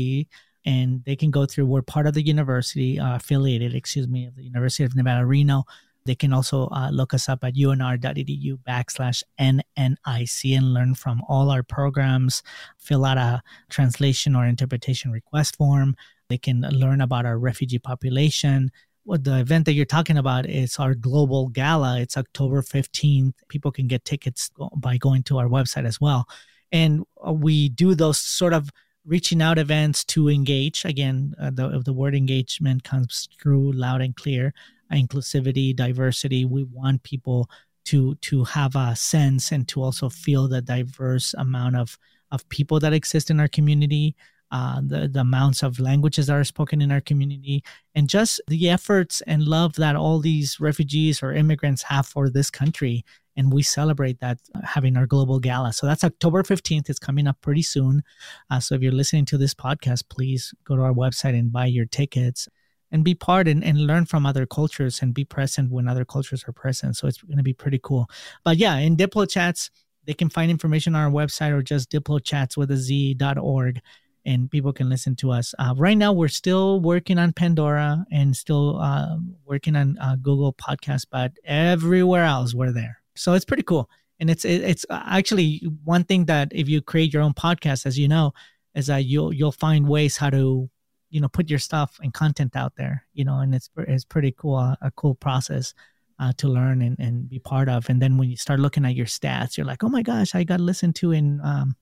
and 0.64 1.02
they 1.04 1.16
can 1.16 1.30
go 1.30 1.46
through. 1.46 1.66
We're 1.66 1.82
part 1.82 2.06
of 2.06 2.14
the 2.14 2.22
university, 2.22 2.98
uh, 2.98 3.16
affiliated, 3.16 3.74
excuse 3.74 4.08
me, 4.08 4.26
of 4.26 4.36
the 4.36 4.44
University 4.44 4.84
of 4.84 4.94
Nevada, 4.94 5.24
Reno. 5.24 5.64
They 6.04 6.14
can 6.14 6.32
also 6.32 6.68
uh, 6.68 6.88
look 6.90 7.12
us 7.12 7.28
up 7.28 7.44
at 7.44 7.54
unr.edu 7.54 8.58
backslash 8.66 9.22
NNIC 9.38 10.56
and 10.56 10.72
learn 10.72 10.94
from 10.94 11.22
all 11.28 11.50
our 11.50 11.62
programs, 11.62 12.42
fill 12.78 13.04
out 13.04 13.18
a 13.18 13.42
translation 13.68 14.34
or 14.34 14.46
interpretation 14.46 15.10
request 15.10 15.56
form. 15.56 15.96
They 16.28 16.38
can 16.38 16.62
learn 16.62 17.02
about 17.02 17.26
our 17.26 17.38
refugee 17.38 17.78
population. 17.78 18.70
What 19.04 19.24
the 19.24 19.38
event 19.38 19.66
that 19.66 19.72
you're 19.72 19.84
talking 19.84 20.16
about 20.18 20.46
is 20.46 20.78
our 20.78 20.94
global 20.94 21.48
gala. 21.48 22.00
It's 22.00 22.16
October 22.16 22.62
15th. 22.62 23.34
People 23.48 23.70
can 23.70 23.86
get 23.86 24.04
tickets 24.04 24.50
by 24.76 24.96
going 24.96 25.22
to 25.24 25.38
our 25.38 25.48
website 25.48 25.86
as 25.86 26.00
well. 26.00 26.26
And 26.72 27.04
uh, 27.26 27.32
we 27.32 27.68
do 27.68 27.94
those 27.94 28.18
sort 28.18 28.52
of 28.52 28.70
reaching 29.08 29.40
out 29.40 29.58
events 29.58 30.04
to 30.04 30.28
engage. 30.28 30.84
Again, 30.84 31.34
uh, 31.40 31.50
the, 31.50 31.82
the 31.84 31.92
word 31.92 32.14
engagement 32.14 32.84
comes 32.84 33.28
through 33.40 33.72
loud 33.72 34.02
and 34.02 34.14
clear. 34.14 34.52
Inclusivity, 34.92 35.74
diversity. 35.74 36.44
We 36.44 36.64
want 36.64 37.02
people 37.02 37.50
to 37.86 38.14
to 38.16 38.44
have 38.44 38.76
a 38.76 38.94
sense 38.94 39.50
and 39.50 39.66
to 39.68 39.82
also 39.82 40.10
feel 40.10 40.46
the 40.46 40.60
diverse 40.60 41.34
amount 41.38 41.76
of 41.76 41.98
of 42.30 42.46
people 42.50 42.78
that 42.80 42.92
exist 42.92 43.30
in 43.30 43.40
our 43.40 43.48
community. 43.48 44.14
Uh, 44.50 44.80
the, 44.82 45.08
the 45.08 45.20
amounts 45.20 45.62
of 45.62 45.78
languages 45.78 46.26
that 46.26 46.34
are 46.34 46.42
spoken 46.42 46.80
in 46.80 46.90
our 46.90 47.02
community, 47.02 47.62
and 47.94 48.08
just 48.08 48.40
the 48.48 48.70
efforts 48.70 49.20
and 49.26 49.42
love 49.42 49.74
that 49.74 49.94
all 49.94 50.20
these 50.20 50.58
refugees 50.58 51.22
or 51.22 51.34
immigrants 51.34 51.82
have 51.82 52.06
for 52.06 52.30
this 52.30 52.50
country 52.50 53.04
and 53.38 53.52
we 53.52 53.62
celebrate 53.62 54.18
that 54.18 54.38
uh, 54.54 54.60
having 54.64 54.96
our 54.96 55.06
global 55.06 55.38
gala. 55.38 55.72
So 55.72 55.86
that's 55.86 56.02
October 56.02 56.42
15th. 56.42 56.90
It's 56.90 56.98
coming 56.98 57.28
up 57.28 57.40
pretty 57.40 57.62
soon. 57.62 58.02
Uh, 58.50 58.58
so 58.58 58.74
if 58.74 58.82
you're 58.82 58.90
listening 58.90 59.26
to 59.26 59.38
this 59.38 59.54
podcast, 59.54 60.08
please 60.10 60.52
go 60.64 60.74
to 60.74 60.82
our 60.82 60.92
website 60.92 61.38
and 61.38 61.52
buy 61.52 61.66
your 61.66 61.86
tickets 61.86 62.48
and 62.90 63.04
be 63.04 63.14
part 63.14 63.46
and, 63.46 63.62
and 63.62 63.86
learn 63.86 64.06
from 64.06 64.26
other 64.26 64.44
cultures 64.44 65.00
and 65.00 65.14
be 65.14 65.24
present 65.24 65.70
when 65.70 65.86
other 65.86 66.04
cultures 66.04 66.44
are 66.48 66.52
present. 66.52 66.96
So 66.96 67.06
it's 67.06 67.22
going 67.22 67.36
to 67.36 67.44
be 67.44 67.52
pretty 67.52 67.78
cool. 67.80 68.10
But 68.44 68.56
yeah, 68.56 68.76
in 68.78 68.96
Diplo 68.96 69.30
Chats, 69.30 69.70
they 70.04 70.14
can 70.14 70.30
find 70.30 70.50
information 70.50 70.96
on 70.96 71.02
our 71.02 71.10
website 71.10 71.52
or 71.52 71.62
just 71.62 71.92
diplochats 71.92 72.56
with 72.56 72.72
a 72.72 72.76
z.org 72.76 73.80
and 74.24 74.50
people 74.50 74.72
can 74.72 74.88
listen 74.88 75.16
to 75.16 75.30
us. 75.30 75.54
Uh, 75.58 75.74
right 75.76 75.96
now, 75.96 76.12
we're 76.12 76.28
still 76.28 76.80
working 76.80 77.18
on 77.18 77.32
Pandora 77.32 78.04
and 78.10 78.36
still 78.36 78.78
uh, 78.78 79.16
working 79.44 79.76
on 79.76 79.96
uh, 79.98 80.16
Google 80.16 80.52
Podcast, 80.52 81.06
but 81.10 81.32
everywhere 81.44 82.24
else, 82.24 82.54
we're 82.54 82.72
there. 82.72 83.00
So 83.14 83.34
it's 83.34 83.44
pretty 83.44 83.62
cool. 83.62 83.88
And 84.20 84.30
it's 84.30 84.44
it's 84.44 84.84
actually 84.90 85.62
one 85.84 86.04
thing 86.04 86.24
that 86.24 86.48
if 86.52 86.68
you 86.68 86.82
create 86.82 87.12
your 87.12 87.22
own 87.22 87.34
podcast 87.34 87.86
as 87.86 87.98
you 87.98 88.08
know 88.08 88.32
is 88.74 88.88
that 88.88 89.04
you'll 89.04 89.32
you'll 89.32 89.52
find 89.52 89.88
ways 89.88 90.16
how 90.16 90.30
to 90.30 90.68
you 91.10 91.20
know 91.20 91.28
put 91.28 91.48
your 91.48 91.60
stuff 91.60 91.98
and 92.02 92.12
content 92.12 92.56
out 92.56 92.74
there 92.76 93.04
you 93.14 93.24
know 93.24 93.38
and 93.38 93.54
it's 93.54 93.70
it's 93.76 94.04
pretty 94.04 94.34
cool 94.36 94.56
uh, 94.56 94.74
a 94.82 94.90
cool 94.90 95.14
process 95.14 95.72
uh, 96.18 96.32
to 96.36 96.48
learn 96.48 96.82
and, 96.82 96.98
and 96.98 97.28
be 97.28 97.38
part 97.38 97.68
of. 97.68 97.88
And 97.88 98.02
then 98.02 98.18
when 98.18 98.28
you 98.28 98.36
start 98.36 98.58
looking 98.58 98.84
at 98.84 98.96
your 98.96 99.06
stats 99.06 99.56
you're 99.56 99.66
like 99.66 99.84
oh 99.84 99.88
my 99.88 100.02
gosh 100.02 100.34
i 100.34 100.42
got 100.42 100.58
listened 100.58 100.96
to 100.96 101.12
in 101.12 101.40
um 101.44 101.76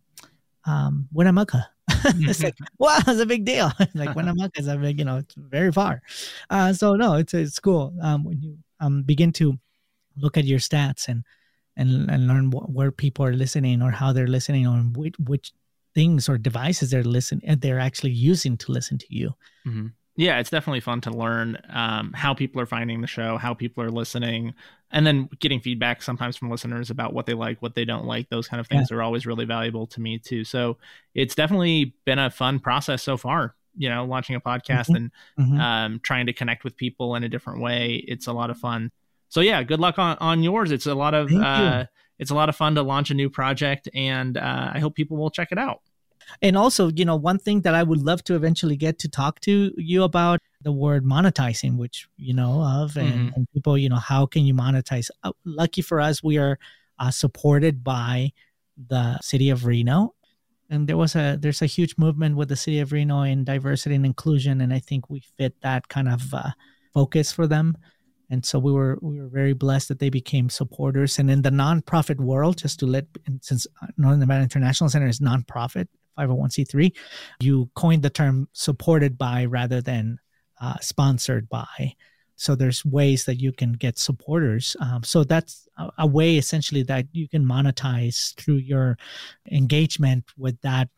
um 0.67 1.09
Winnemucca. 1.13 1.69
it's 2.05 2.43
like 2.43 2.57
wow 2.79 2.99
it's 3.07 3.21
a 3.21 3.27
big 3.27 3.45
deal 3.45 3.71
like 3.95 4.15
Winnemucca 4.15 4.61
is 4.61 4.67
a 4.67 4.77
big 4.77 4.99
you 4.99 5.05
know 5.05 5.19
it's 5.19 5.35
very 5.37 5.71
far 5.71 6.03
uh 6.51 6.73
so 6.73 6.97
no 6.97 7.15
it's 7.15 7.33
it's 7.33 7.61
cool 7.61 7.95
um 8.03 8.25
when 8.25 8.41
you 8.43 8.59
um 8.81 9.03
begin 9.03 9.33
to 9.33 9.57
look 10.17 10.37
at 10.37 10.45
your 10.45 10.59
stats 10.59 11.09
and 11.09 11.25
and, 11.77 12.11
and 12.11 12.27
learn 12.27 12.51
wh- 12.51 12.75
where 12.75 12.91
people 12.91 13.25
are 13.25 13.35
listening 13.35 13.83
or 13.83 13.91
how 13.91 14.13
they're 14.13 14.27
listening 14.27 14.67
or 14.67 14.79
which, 14.99 15.15
which 15.19 15.53
things 15.95 16.29
or 16.29 16.39
devices 16.39 16.91
they're 16.91 17.05
listening 17.05 17.43
and 17.47 17.61
they're 17.61 17.79
actually 17.79 18.11
using 18.11 18.57
to 18.57 18.73
listen 18.73 18.99
to 18.99 19.07
you 19.09 19.35
mm-hmm. 19.67 19.87
Yeah 20.17 20.39
it's 20.39 20.51
definitely 20.51 20.81
fun 20.81 21.01
to 21.01 21.11
learn 21.11 21.59
um, 21.71 22.13
how 22.13 22.35
people 22.35 22.61
are 22.61 22.67
finding 22.67 23.01
the 23.01 23.07
show 23.07 23.37
how 23.37 23.55
people 23.55 23.83
are 23.83 23.91
listening 23.91 24.55
and 24.91 25.07
then 25.07 25.29
getting 25.41 25.61
feedback 25.61 26.03
sometimes 26.03 26.37
from 26.37 26.51
listeners 26.51 26.91
about 26.91 27.13
what 27.13 27.27
they 27.27 27.35
like 27.35 27.61
what 27.63 27.75
they 27.75 27.85
don't 27.85 28.05
like 28.05 28.29
those 28.29 28.49
kind 28.49 28.61
of 28.61 28.67
things 28.67 28.89
yeah. 28.91 28.97
are 28.97 29.03
always 29.03 29.27
really 29.27 29.45
valuable 29.45 29.87
to 29.87 30.01
me 30.01 30.19
too 30.19 30.45
so 30.45 30.77
it's 31.15 31.35
definitely 31.35 31.95
been 32.05 32.19
a 32.19 32.31
fun 32.31 32.59
process 32.59 33.03
so 33.03 33.17
far 33.17 33.55
you 33.77 33.89
know 33.89 34.05
launching 34.05 34.37
a 34.37 34.41
podcast 34.41 34.89
mm-hmm. 34.89 34.97
and 34.97 35.11
mm-hmm. 35.39 35.61
Um, 35.61 36.01
trying 36.03 36.27
to 36.27 36.33
connect 36.33 36.65
with 36.65 36.77
people 36.77 37.15
in 37.15 37.25
a 37.25 37.29
different 37.29 37.61
way 37.61 38.05
it's 38.07 38.27
a 38.27 38.33
lot 38.33 38.51
of 38.51 38.59
fun 38.59 38.91
so 39.29 39.41
yeah, 39.41 39.63
good 39.63 39.81
luck 39.81 39.99
on, 39.99 40.17
on 40.21 40.43
yours. 40.43 40.71
It's 40.71 40.87
a 40.87 40.95
lot 40.95 41.15
of 41.15 41.33
uh, 41.33 41.87
it's 42.19 42.31
a 42.31 42.35
lot 42.35 42.49
of 42.49 42.57
fun 42.57 42.75
to 42.77 42.83
launch 42.83 43.11
a 43.11 43.15
new 43.15 43.29
project, 43.29 43.89
and 43.95 44.37
uh, 44.37 44.71
I 44.73 44.79
hope 44.79 44.95
people 44.95 45.17
will 45.17 45.31
check 45.31 45.49
it 45.53 45.59
out. 45.59 45.83
And 46.43 46.57
also, 46.57 46.91
you 46.91 47.05
know, 47.05 47.17
one 47.17 47.39
thing 47.39 47.61
that 47.63 47.75
I 47.75 47.83
would 47.83 48.03
love 48.03 48.23
to 48.25 48.35
eventually 48.35 48.77
get 48.77 48.99
to 49.01 49.09
talk 49.09 49.41
to 49.41 49.73
you 49.77 50.03
about 50.03 50.41
the 50.63 50.73
word 50.73 51.05
monetizing, 51.05 51.77
which 51.77 52.09
you 52.17 52.35
know 52.35 52.63
of, 52.63 52.97
and, 52.97 53.13
mm-hmm. 53.13 53.35
and 53.35 53.49
people, 53.53 53.79
you 53.79 53.89
know, 53.89 53.97
how 53.97 54.27
can 54.27 54.45
you 54.45 54.55
monetize? 54.55 55.11
Uh, 55.23 55.33
lucky 55.45 55.83
for 55.83 56.01
us, 56.01 56.23
we 56.23 56.39
are 56.39 56.59
uh, 56.99 57.11
supported 57.11 57.85
by 57.85 58.33
the 58.89 59.19
city 59.21 59.51
of 59.51 59.65
Reno, 59.65 60.15
and 60.69 60.89
there 60.89 60.97
was 60.97 61.15
a 61.15 61.39
there's 61.41 61.63
a 61.63 61.67
huge 61.67 61.97
movement 61.97 62.37
with 62.37 62.49
the 62.49 62.57
city 62.57 62.81
of 62.81 62.93
Reno 62.93 63.23
in 63.23 63.45
diversity 63.45 63.95
and 63.95 64.05
inclusion, 64.05 64.61
and 64.61 64.73
I 64.73 64.81
think 64.81 65.09
we 65.09 65.21
fit 65.39 65.55
that 65.63 65.89
kind 65.89 66.09
of 66.09 66.35
uh, 66.35 66.51
focus 66.93 67.33
for 67.33 67.47
them 67.47 67.77
and 68.31 68.45
so 68.45 68.59
we 68.59 68.73
were 68.73 68.99
we 69.01 69.21
were 69.21 69.29
very 69.29 69.53
blessed 69.53 69.89
that 69.89 69.99
they 69.99 70.11
became 70.11 70.49
supporters. 70.49 71.19
And 71.19 71.31
in 71.31 71.43
the 71.43 71.51
nonprofit 71.51 72.19
world, 72.19 72.59
just 72.59 72.81
to 72.81 72.87
let 72.87 73.07
since 73.41 73.67
Northern 73.97 74.21
Nevada 74.21 74.43
International 74.43 74.91
Center 74.91 75.07
is 75.07 75.21
nonprofit 75.21 75.87
501c3, 76.19 76.93
you 77.41 77.71
coined 77.75 78.03
the 78.03 78.11
term 78.11 78.49
supported 78.53 79.17
by 79.19 79.45
rather 79.45 79.81
than 79.81 80.19
uh, 80.61 80.79
sponsored 80.81 81.49
by. 81.49 81.95
So 82.37 82.55
there's 82.55 82.85
ways 82.85 83.25
that 83.25 83.41
you 83.41 83.53
can 83.53 83.73
get 83.73 83.99
supporters. 83.99 84.77
Um, 84.81 85.03
so 85.03 85.25
that's 85.25 85.67
a, 85.79 85.91
a 85.99 86.07
way 86.07 86.37
essentially 86.37 86.83
that 86.85 87.07
you 87.13 87.29
can 87.29 87.45
monetize 87.45 88.35
through 88.37 88.57
your 88.57 88.99
engagement 89.51 90.25
with 90.37 90.61
that 90.61 90.89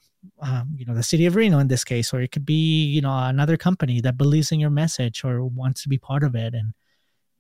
um, 0.41 0.75
you 0.77 0.85
know 0.85 0.95
the 0.95 1.03
city 1.03 1.27
of 1.27 1.37
reno 1.37 1.59
in 1.59 1.69
this 1.69 1.85
case 1.85 2.13
or 2.13 2.21
it 2.21 2.33
could 2.33 2.45
be 2.45 2.85
you 2.85 3.01
know 3.01 3.17
another 3.17 3.57
company 3.57 4.01
that 4.01 4.19
believes 4.19 4.51
in 4.51 4.59
your 4.59 4.69
message 4.69 5.25
or 5.25 5.45
wants 5.45 5.83
to 5.83 5.89
be 5.89 5.97
part 5.97 6.25
of 6.25 6.35
it 6.35 6.55
and 6.55 6.75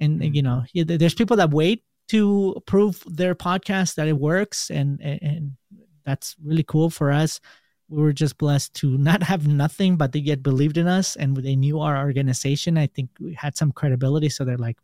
and 0.00 0.20
mm-hmm. 0.20 0.34
you 0.34 0.42
know 0.42 0.62
there's 0.74 1.14
people 1.14 1.36
that 1.36 1.50
wait 1.50 1.82
to 2.08 2.60
prove 2.66 3.02
their 3.06 3.34
podcast 3.34 3.94
that 3.96 4.08
it 4.08 4.16
works 4.16 4.70
and 4.70 5.00
and 5.02 5.52
that's 6.04 6.36
really 6.42 6.62
cool 6.62 6.88
for 6.88 7.10
us 7.10 7.40
we 7.88 8.02
were 8.02 8.12
just 8.12 8.38
blessed 8.38 8.74
to 8.74 8.98
not 8.98 9.22
have 9.22 9.46
nothing 9.46 9.96
but 9.96 10.12
they 10.12 10.18
yet 10.18 10.42
believed 10.42 10.78
in 10.78 10.86
us 10.86 11.16
and 11.16 11.36
they 11.36 11.56
knew 11.56 11.80
our 11.80 11.98
organization 11.98 12.76
i 12.78 12.86
think 12.86 13.10
we 13.20 13.34
had 13.34 13.56
some 13.56 13.72
credibility 13.72 14.28
so 14.28 14.44
they're 14.44 14.56
like 14.58 14.78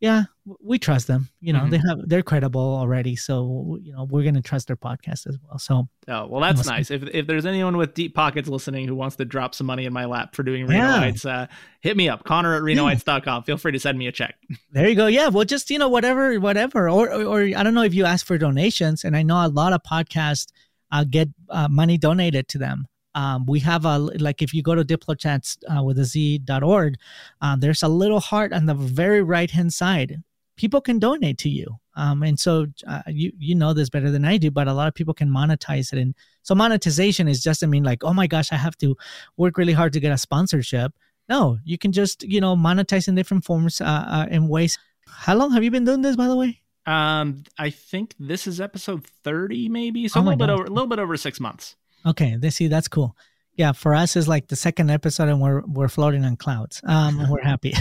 yeah, 0.00 0.24
we 0.62 0.78
trust 0.78 1.08
them. 1.08 1.28
You 1.40 1.52
know, 1.52 1.60
mm-hmm. 1.60 1.70
they 1.70 1.78
have 1.78 2.08
they're 2.08 2.22
credible 2.22 2.60
already, 2.60 3.16
so 3.16 3.78
you 3.82 3.92
know 3.92 4.04
we're 4.04 4.22
gonna 4.22 4.42
trust 4.42 4.68
their 4.68 4.76
podcast 4.76 5.26
as 5.26 5.36
well. 5.42 5.58
So, 5.58 5.88
oh 6.06 6.26
well, 6.26 6.40
that's 6.40 6.66
nice. 6.66 6.92
If 6.92 7.02
if 7.12 7.26
there's 7.26 7.46
anyone 7.46 7.76
with 7.76 7.94
deep 7.94 8.14
pockets 8.14 8.48
listening 8.48 8.86
who 8.86 8.94
wants 8.94 9.16
to 9.16 9.24
drop 9.24 9.56
some 9.56 9.66
money 9.66 9.86
in 9.86 9.92
my 9.92 10.04
lap 10.04 10.36
for 10.36 10.44
doing 10.44 10.66
Reno 10.66 10.84
yeah. 10.84 11.12
Uh, 11.24 11.46
hit 11.80 11.96
me 11.96 12.08
up, 12.08 12.22
Connor 12.22 12.54
at 12.54 12.62
Renoites.com. 12.62 13.42
Yeah. 13.42 13.44
Feel 13.44 13.56
free 13.56 13.72
to 13.72 13.80
send 13.80 13.98
me 13.98 14.06
a 14.06 14.12
check. 14.12 14.36
There 14.70 14.88
you 14.88 14.94
go. 14.94 15.06
Yeah, 15.06 15.28
well, 15.28 15.44
just 15.44 15.70
you 15.70 15.78
know 15.78 15.88
whatever, 15.88 16.38
whatever, 16.38 16.88
or 16.88 17.10
or, 17.10 17.22
or 17.24 17.40
I 17.40 17.62
don't 17.64 17.74
know 17.74 17.82
if 17.82 17.94
you 17.94 18.04
ask 18.04 18.24
for 18.24 18.38
donations, 18.38 19.02
and 19.02 19.16
I 19.16 19.22
know 19.22 19.44
a 19.44 19.48
lot 19.48 19.72
of 19.72 19.82
podcasts 19.82 20.52
uh, 20.90 21.04
get 21.04 21.28
uh, 21.50 21.68
money 21.68 21.98
donated 21.98 22.48
to 22.48 22.58
them. 22.58 22.86
Um, 23.14 23.46
we 23.46 23.58
have 23.60 23.84
a 23.84 23.98
like 23.98 24.42
if 24.42 24.54
you 24.54 24.62
go 24.62 24.74
to 24.74 24.84
diplochats 24.84 25.58
uh, 25.74 25.82
with 25.82 25.98
a 25.98 26.04
z.org, 26.04 26.94
uh, 27.40 27.56
there's 27.56 27.82
a 27.82 27.88
little 27.88 28.20
heart 28.20 28.52
on 28.52 28.66
the 28.66 28.74
very 28.74 29.22
right 29.22 29.50
hand 29.50 29.72
side. 29.72 30.22
People 30.56 30.80
can 30.80 30.98
donate 30.98 31.38
to 31.38 31.48
you, 31.48 31.78
um, 31.96 32.22
and 32.22 32.38
so 32.38 32.66
uh, 32.86 33.02
you 33.08 33.32
you 33.38 33.54
know 33.54 33.72
this 33.72 33.90
better 33.90 34.10
than 34.10 34.24
I 34.24 34.36
do. 34.36 34.50
But 34.50 34.68
a 34.68 34.72
lot 34.72 34.88
of 34.88 34.94
people 34.94 35.14
can 35.14 35.28
monetize 35.28 35.92
it, 35.92 35.98
and 35.98 36.14
so 36.42 36.54
monetization 36.54 37.28
is 37.28 37.42
just 37.42 37.64
I 37.64 37.66
mean 37.66 37.82
like 37.82 38.04
oh 38.04 38.12
my 38.12 38.26
gosh 38.26 38.52
I 38.52 38.56
have 38.56 38.76
to 38.78 38.96
work 39.36 39.56
really 39.56 39.72
hard 39.72 39.92
to 39.94 40.00
get 40.00 40.12
a 40.12 40.18
sponsorship. 40.18 40.92
No, 41.28 41.58
you 41.64 41.78
can 41.78 41.92
just 41.92 42.22
you 42.22 42.40
know 42.40 42.56
monetize 42.56 43.08
in 43.08 43.14
different 43.14 43.44
forms 43.44 43.80
uh, 43.80 43.84
uh, 43.84 44.26
in 44.30 44.48
ways. 44.48 44.78
How 45.08 45.34
long 45.34 45.52
have 45.52 45.64
you 45.64 45.70
been 45.70 45.84
doing 45.84 46.02
this, 46.02 46.16
by 46.16 46.28
the 46.28 46.36
way? 46.36 46.60
Um, 46.88 47.42
I 47.58 47.68
think 47.68 48.14
this 48.18 48.46
is 48.46 48.62
episode 48.62 49.06
thirty, 49.06 49.68
maybe 49.68 50.08
so 50.08 50.20
oh 50.20 50.22
a 50.22 50.24
little 50.24 50.38
bit 50.38 50.48
over 50.48 50.64
a 50.64 50.70
little 50.70 50.86
bit 50.86 50.98
over 50.98 51.18
six 51.18 51.38
months. 51.38 51.76
Okay, 52.06 52.36
they 52.36 52.48
see 52.48 52.68
that's 52.68 52.88
cool. 52.88 53.14
Yeah, 53.52 53.72
for 53.72 53.94
us 53.94 54.16
is 54.16 54.26
like 54.26 54.48
the 54.48 54.56
second 54.56 54.90
episode, 54.90 55.28
and 55.28 55.38
we're 55.38 55.60
we're 55.66 55.88
floating 55.88 56.24
on 56.24 56.36
clouds. 56.36 56.80
Um, 56.84 57.28
we're 57.28 57.42
happy. 57.42 57.74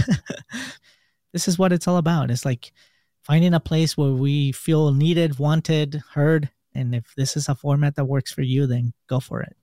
this 1.34 1.48
is 1.48 1.58
what 1.58 1.72
it's 1.72 1.88
all 1.88 1.96
about. 1.96 2.32
It's 2.32 2.44
like 2.44 2.74
finding 3.24 3.54
a 3.54 3.62
place 3.62 3.96
where 3.96 4.12
we 4.12 4.52
feel 4.52 4.92
needed, 4.92 5.40
wanted, 5.40 6.04
heard, 6.12 6.50
and 6.76 6.94
if 6.94 7.14
this 7.16 7.38
is 7.38 7.48
a 7.48 7.56
format 7.56 7.96
that 7.96 8.06
works 8.06 8.34
for 8.34 8.42
you, 8.42 8.68
then 8.68 8.92
go 9.08 9.22
for 9.22 9.42
it. 9.42 9.56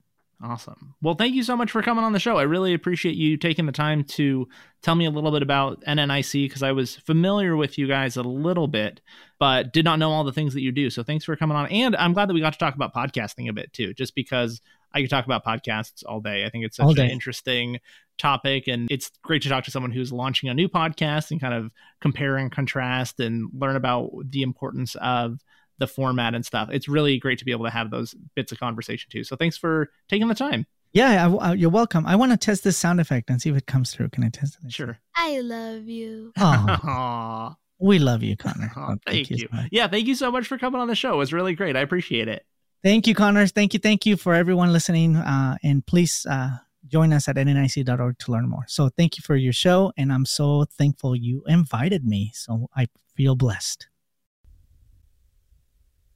Awesome. 0.43 0.95
Well, 1.01 1.15
thank 1.15 1.33
you 1.33 1.43
so 1.43 1.55
much 1.55 1.71
for 1.71 1.81
coming 1.81 2.03
on 2.03 2.13
the 2.13 2.19
show. 2.19 2.37
I 2.37 2.43
really 2.43 2.73
appreciate 2.73 3.15
you 3.15 3.37
taking 3.37 3.65
the 3.65 3.71
time 3.71 4.03
to 4.03 4.47
tell 4.81 4.95
me 4.95 5.05
a 5.05 5.09
little 5.09 5.31
bit 5.31 5.41
about 5.41 5.81
NNIC 5.85 6.43
because 6.43 6.61
I 6.61 6.73
was 6.73 6.95
familiar 6.95 7.55
with 7.55 7.77
you 7.77 7.87
guys 7.87 8.17
a 8.17 8.21
little 8.21 8.67
bit, 8.67 9.01
but 9.39 9.71
did 9.71 9.85
not 9.85 9.97
know 9.97 10.11
all 10.11 10.23
the 10.23 10.33
things 10.33 10.53
that 10.53 10.61
you 10.61 10.71
do. 10.71 10.89
So 10.89 11.03
thanks 11.03 11.23
for 11.25 11.35
coming 11.35 11.55
on. 11.55 11.67
And 11.67 11.95
I'm 11.95 12.13
glad 12.13 12.27
that 12.27 12.33
we 12.33 12.41
got 12.41 12.53
to 12.53 12.59
talk 12.59 12.75
about 12.75 12.93
podcasting 12.93 13.49
a 13.49 13.53
bit 13.53 13.71
too, 13.71 13.93
just 13.93 14.13
because 14.13 14.61
I 14.93 15.01
could 15.01 15.09
talk 15.09 15.25
about 15.25 15.45
podcasts 15.45 16.03
all 16.05 16.19
day. 16.21 16.45
I 16.45 16.49
think 16.49 16.65
it's 16.65 16.77
such 16.77 16.97
an 16.97 17.09
interesting 17.09 17.79
topic 18.17 18.67
and 18.67 18.89
it's 18.89 19.11
great 19.23 19.41
to 19.41 19.49
talk 19.49 19.65
to 19.65 19.71
someone 19.71 19.91
who's 19.91 20.11
launching 20.11 20.49
a 20.49 20.53
new 20.53 20.69
podcast 20.69 21.31
and 21.31 21.41
kind 21.41 21.53
of 21.53 21.71
compare 22.01 22.37
and 22.37 22.51
contrast 22.51 23.19
and 23.19 23.49
learn 23.53 23.75
about 23.75 24.11
the 24.29 24.41
importance 24.41 24.95
of 25.01 25.39
the 25.77 25.87
format 25.87 26.33
and 26.35 26.45
stuff. 26.45 26.69
It's 26.71 26.87
really 26.87 27.17
great 27.19 27.39
to 27.39 27.45
be 27.45 27.51
able 27.51 27.65
to 27.65 27.71
have 27.71 27.91
those 27.91 28.15
bits 28.35 28.51
of 28.51 28.59
conversation 28.59 29.09
too. 29.11 29.23
So 29.23 29.35
thanks 29.35 29.57
for 29.57 29.89
taking 30.09 30.27
the 30.27 30.35
time. 30.35 30.65
Yeah, 30.93 31.27
I, 31.27 31.49
I, 31.49 31.53
you're 31.53 31.69
welcome. 31.69 32.05
I 32.05 32.15
want 32.15 32.31
to 32.31 32.37
test 32.37 32.63
this 32.63 32.77
sound 32.77 33.01
effect 33.01 33.29
and 33.29 33.41
see 33.41 33.49
if 33.49 33.57
it 33.57 33.65
comes 33.65 33.91
through. 33.91 34.09
Can 34.09 34.23
I 34.23 34.29
test 34.29 34.57
it? 34.63 34.71
Sure. 34.71 34.97
I 35.15 35.41
love 35.41 35.89
you. 35.89 36.31
Aww. 36.37 37.55
we 37.79 37.99
love 37.99 38.23
you, 38.23 38.37
Connor. 38.37 38.71
Oh, 38.77 38.87
thank, 38.87 39.01
thank, 39.05 39.29
you. 39.31 39.35
you 39.37 39.47
so 39.51 39.67
yeah, 39.71 39.87
thank 39.87 40.07
you 40.07 40.15
so 40.15 40.31
much 40.31 40.47
for 40.47 40.57
coming 40.57 40.79
on 40.79 40.87
the 40.87 40.95
show. 40.95 41.13
It 41.13 41.17
was 41.17 41.33
really 41.33 41.53
great. 41.53 41.75
I 41.75 41.81
appreciate 41.81 42.29
it. 42.29 42.45
Thank 42.81 43.07
you, 43.07 43.15
Connor. 43.15 43.47
Thank 43.47 43.73
you. 43.73 43.79
Thank 43.79 44.05
you 44.05 44.15
for 44.15 44.33
everyone 44.33 44.71
listening. 44.71 45.17
Uh, 45.17 45.57
and 45.63 45.85
please 45.85 46.25
uh, 46.29 46.51
join 46.87 47.11
us 47.11 47.27
at 47.27 47.35
nnic.org 47.35 48.17
to 48.19 48.31
learn 48.31 48.47
more. 48.47 48.63
So 48.67 48.89
thank 48.89 49.17
you 49.17 49.21
for 49.21 49.35
your 49.35 49.53
show. 49.53 49.91
And 49.97 50.13
I'm 50.13 50.25
so 50.25 50.63
thankful 50.63 51.15
you 51.15 51.43
invited 51.47 52.05
me. 52.05 52.31
So 52.33 52.69
I 52.75 52.87
feel 53.15 53.35
blessed 53.35 53.87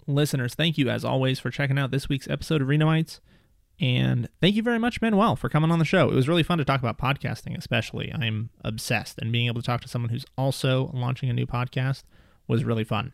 listeners, 0.09 0.55
thank 0.55 0.77
you 0.77 0.89
as 0.89 1.05
always 1.05 1.39
for 1.39 1.49
checking 1.49 1.77
out 1.77 1.91
this 1.91 2.09
week's 2.09 2.27
episode 2.27 2.61
of 2.61 2.67
Renoites. 2.67 3.19
And 3.79 4.27
thank 4.41 4.55
you 4.55 4.63
very 4.63 4.79
much, 4.79 5.01
Manuel, 5.01 5.37
for 5.37 5.47
coming 5.47 5.71
on 5.71 5.79
the 5.79 5.85
show. 5.85 6.09
It 6.09 6.15
was 6.15 6.27
really 6.27 6.43
fun 6.43 6.57
to 6.57 6.65
talk 6.65 6.81
about 6.81 6.97
podcasting, 6.97 7.57
especially. 7.57 8.11
I'm 8.13 8.49
obsessed, 8.63 9.19
and 9.19 9.31
being 9.31 9.47
able 9.47 9.61
to 9.61 9.65
talk 9.65 9.81
to 9.81 9.87
someone 9.87 10.09
who's 10.09 10.25
also 10.37 10.91
launching 10.93 11.29
a 11.29 11.33
new 11.33 11.45
podcast 11.45 12.03
was 12.47 12.65
really 12.65 12.83
fun. 12.83 13.13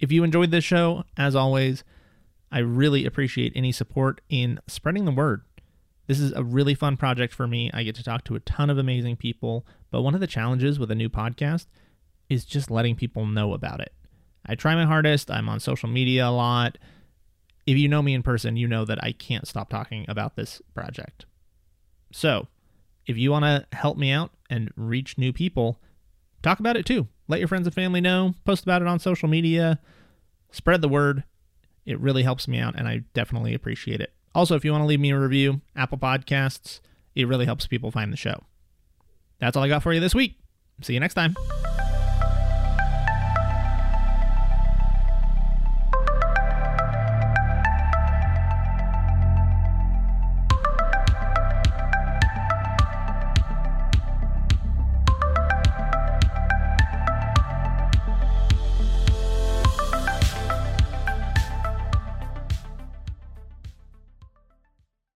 If 0.00 0.10
you 0.10 0.24
enjoyed 0.24 0.50
this 0.50 0.64
show, 0.64 1.04
as 1.16 1.36
always, 1.36 1.84
I 2.50 2.58
really 2.58 3.06
appreciate 3.06 3.52
any 3.54 3.70
support 3.70 4.20
in 4.28 4.58
spreading 4.66 5.04
the 5.04 5.12
word. 5.12 5.42
This 6.08 6.18
is 6.18 6.32
a 6.32 6.42
really 6.42 6.74
fun 6.74 6.96
project 6.96 7.32
for 7.32 7.46
me. 7.46 7.70
I 7.72 7.84
get 7.84 7.94
to 7.94 8.02
talk 8.02 8.24
to 8.24 8.34
a 8.34 8.40
ton 8.40 8.68
of 8.68 8.78
amazing 8.78 9.16
people, 9.16 9.64
but 9.92 10.02
one 10.02 10.14
of 10.14 10.20
the 10.20 10.26
challenges 10.26 10.78
with 10.78 10.90
a 10.90 10.96
new 10.96 11.08
podcast 11.08 11.66
is 12.28 12.44
just 12.44 12.70
letting 12.70 12.96
people 12.96 13.26
know 13.26 13.52
about 13.52 13.80
it. 13.80 13.92
I 14.46 14.54
try 14.54 14.74
my 14.74 14.84
hardest. 14.84 15.30
I'm 15.30 15.48
on 15.48 15.60
social 15.60 15.88
media 15.88 16.26
a 16.26 16.30
lot. 16.30 16.78
If 17.66 17.76
you 17.76 17.88
know 17.88 18.02
me 18.02 18.14
in 18.14 18.22
person, 18.22 18.56
you 18.56 18.66
know 18.66 18.84
that 18.84 19.02
I 19.02 19.12
can't 19.12 19.46
stop 19.46 19.70
talking 19.70 20.04
about 20.08 20.36
this 20.36 20.60
project. 20.74 21.26
So, 22.12 22.48
if 23.06 23.16
you 23.16 23.30
want 23.30 23.44
to 23.44 23.66
help 23.76 23.96
me 23.96 24.10
out 24.10 24.32
and 24.50 24.72
reach 24.76 25.16
new 25.16 25.32
people, 25.32 25.80
talk 26.42 26.60
about 26.60 26.76
it 26.76 26.86
too. 26.86 27.08
Let 27.28 27.38
your 27.38 27.48
friends 27.48 27.66
and 27.66 27.74
family 27.74 28.00
know, 28.00 28.34
post 28.44 28.64
about 28.64 28.82
it 28.82 28.88
on 28.88 28.98
social 28.98 29.28
media, 29.28 29.78
spread 30.50 30.82
the 30.82 30.88
word. 30.88 31.24
It 31.86 31.98
really 31.98 32.22
helps 32.22 32.46
me 32.46 32.58
out, 32.58 32.74
and 32.76 32.86
I 32.86 33.02
definitely 33.14 33.54
appreciate 33.54 34.00
it. 34.00 34.12
Also, 34.34 34.54
if 34.54 34.64
you 34.64 34.72
want 34.72 34.82
to 34.82 34.86
leave 34.86 35.00
me 35.00 35.10
a 35.10 35.18
review, 35.18 35.60
Apple 35.76 35.98
Podcasts, 35.98 36.80
it 37.14 37.28
really 37.28 37.46
helps 37.46 37.66
people 37.66 37.90
find 37.90 38.12
the 38.12 38.16
show. 38.16 38.44
That's 39.38 39.56
all 39.56 39.62
I 39.62 39.68
got 39.68 39.82
for 39.82 39.92
you 39.92 40.00
this 40.00 40.14
week. 40.14 40.38
See 40.82 40.94
you 40.94 41.00
next 41.00 41.14
time. 41.14 41.36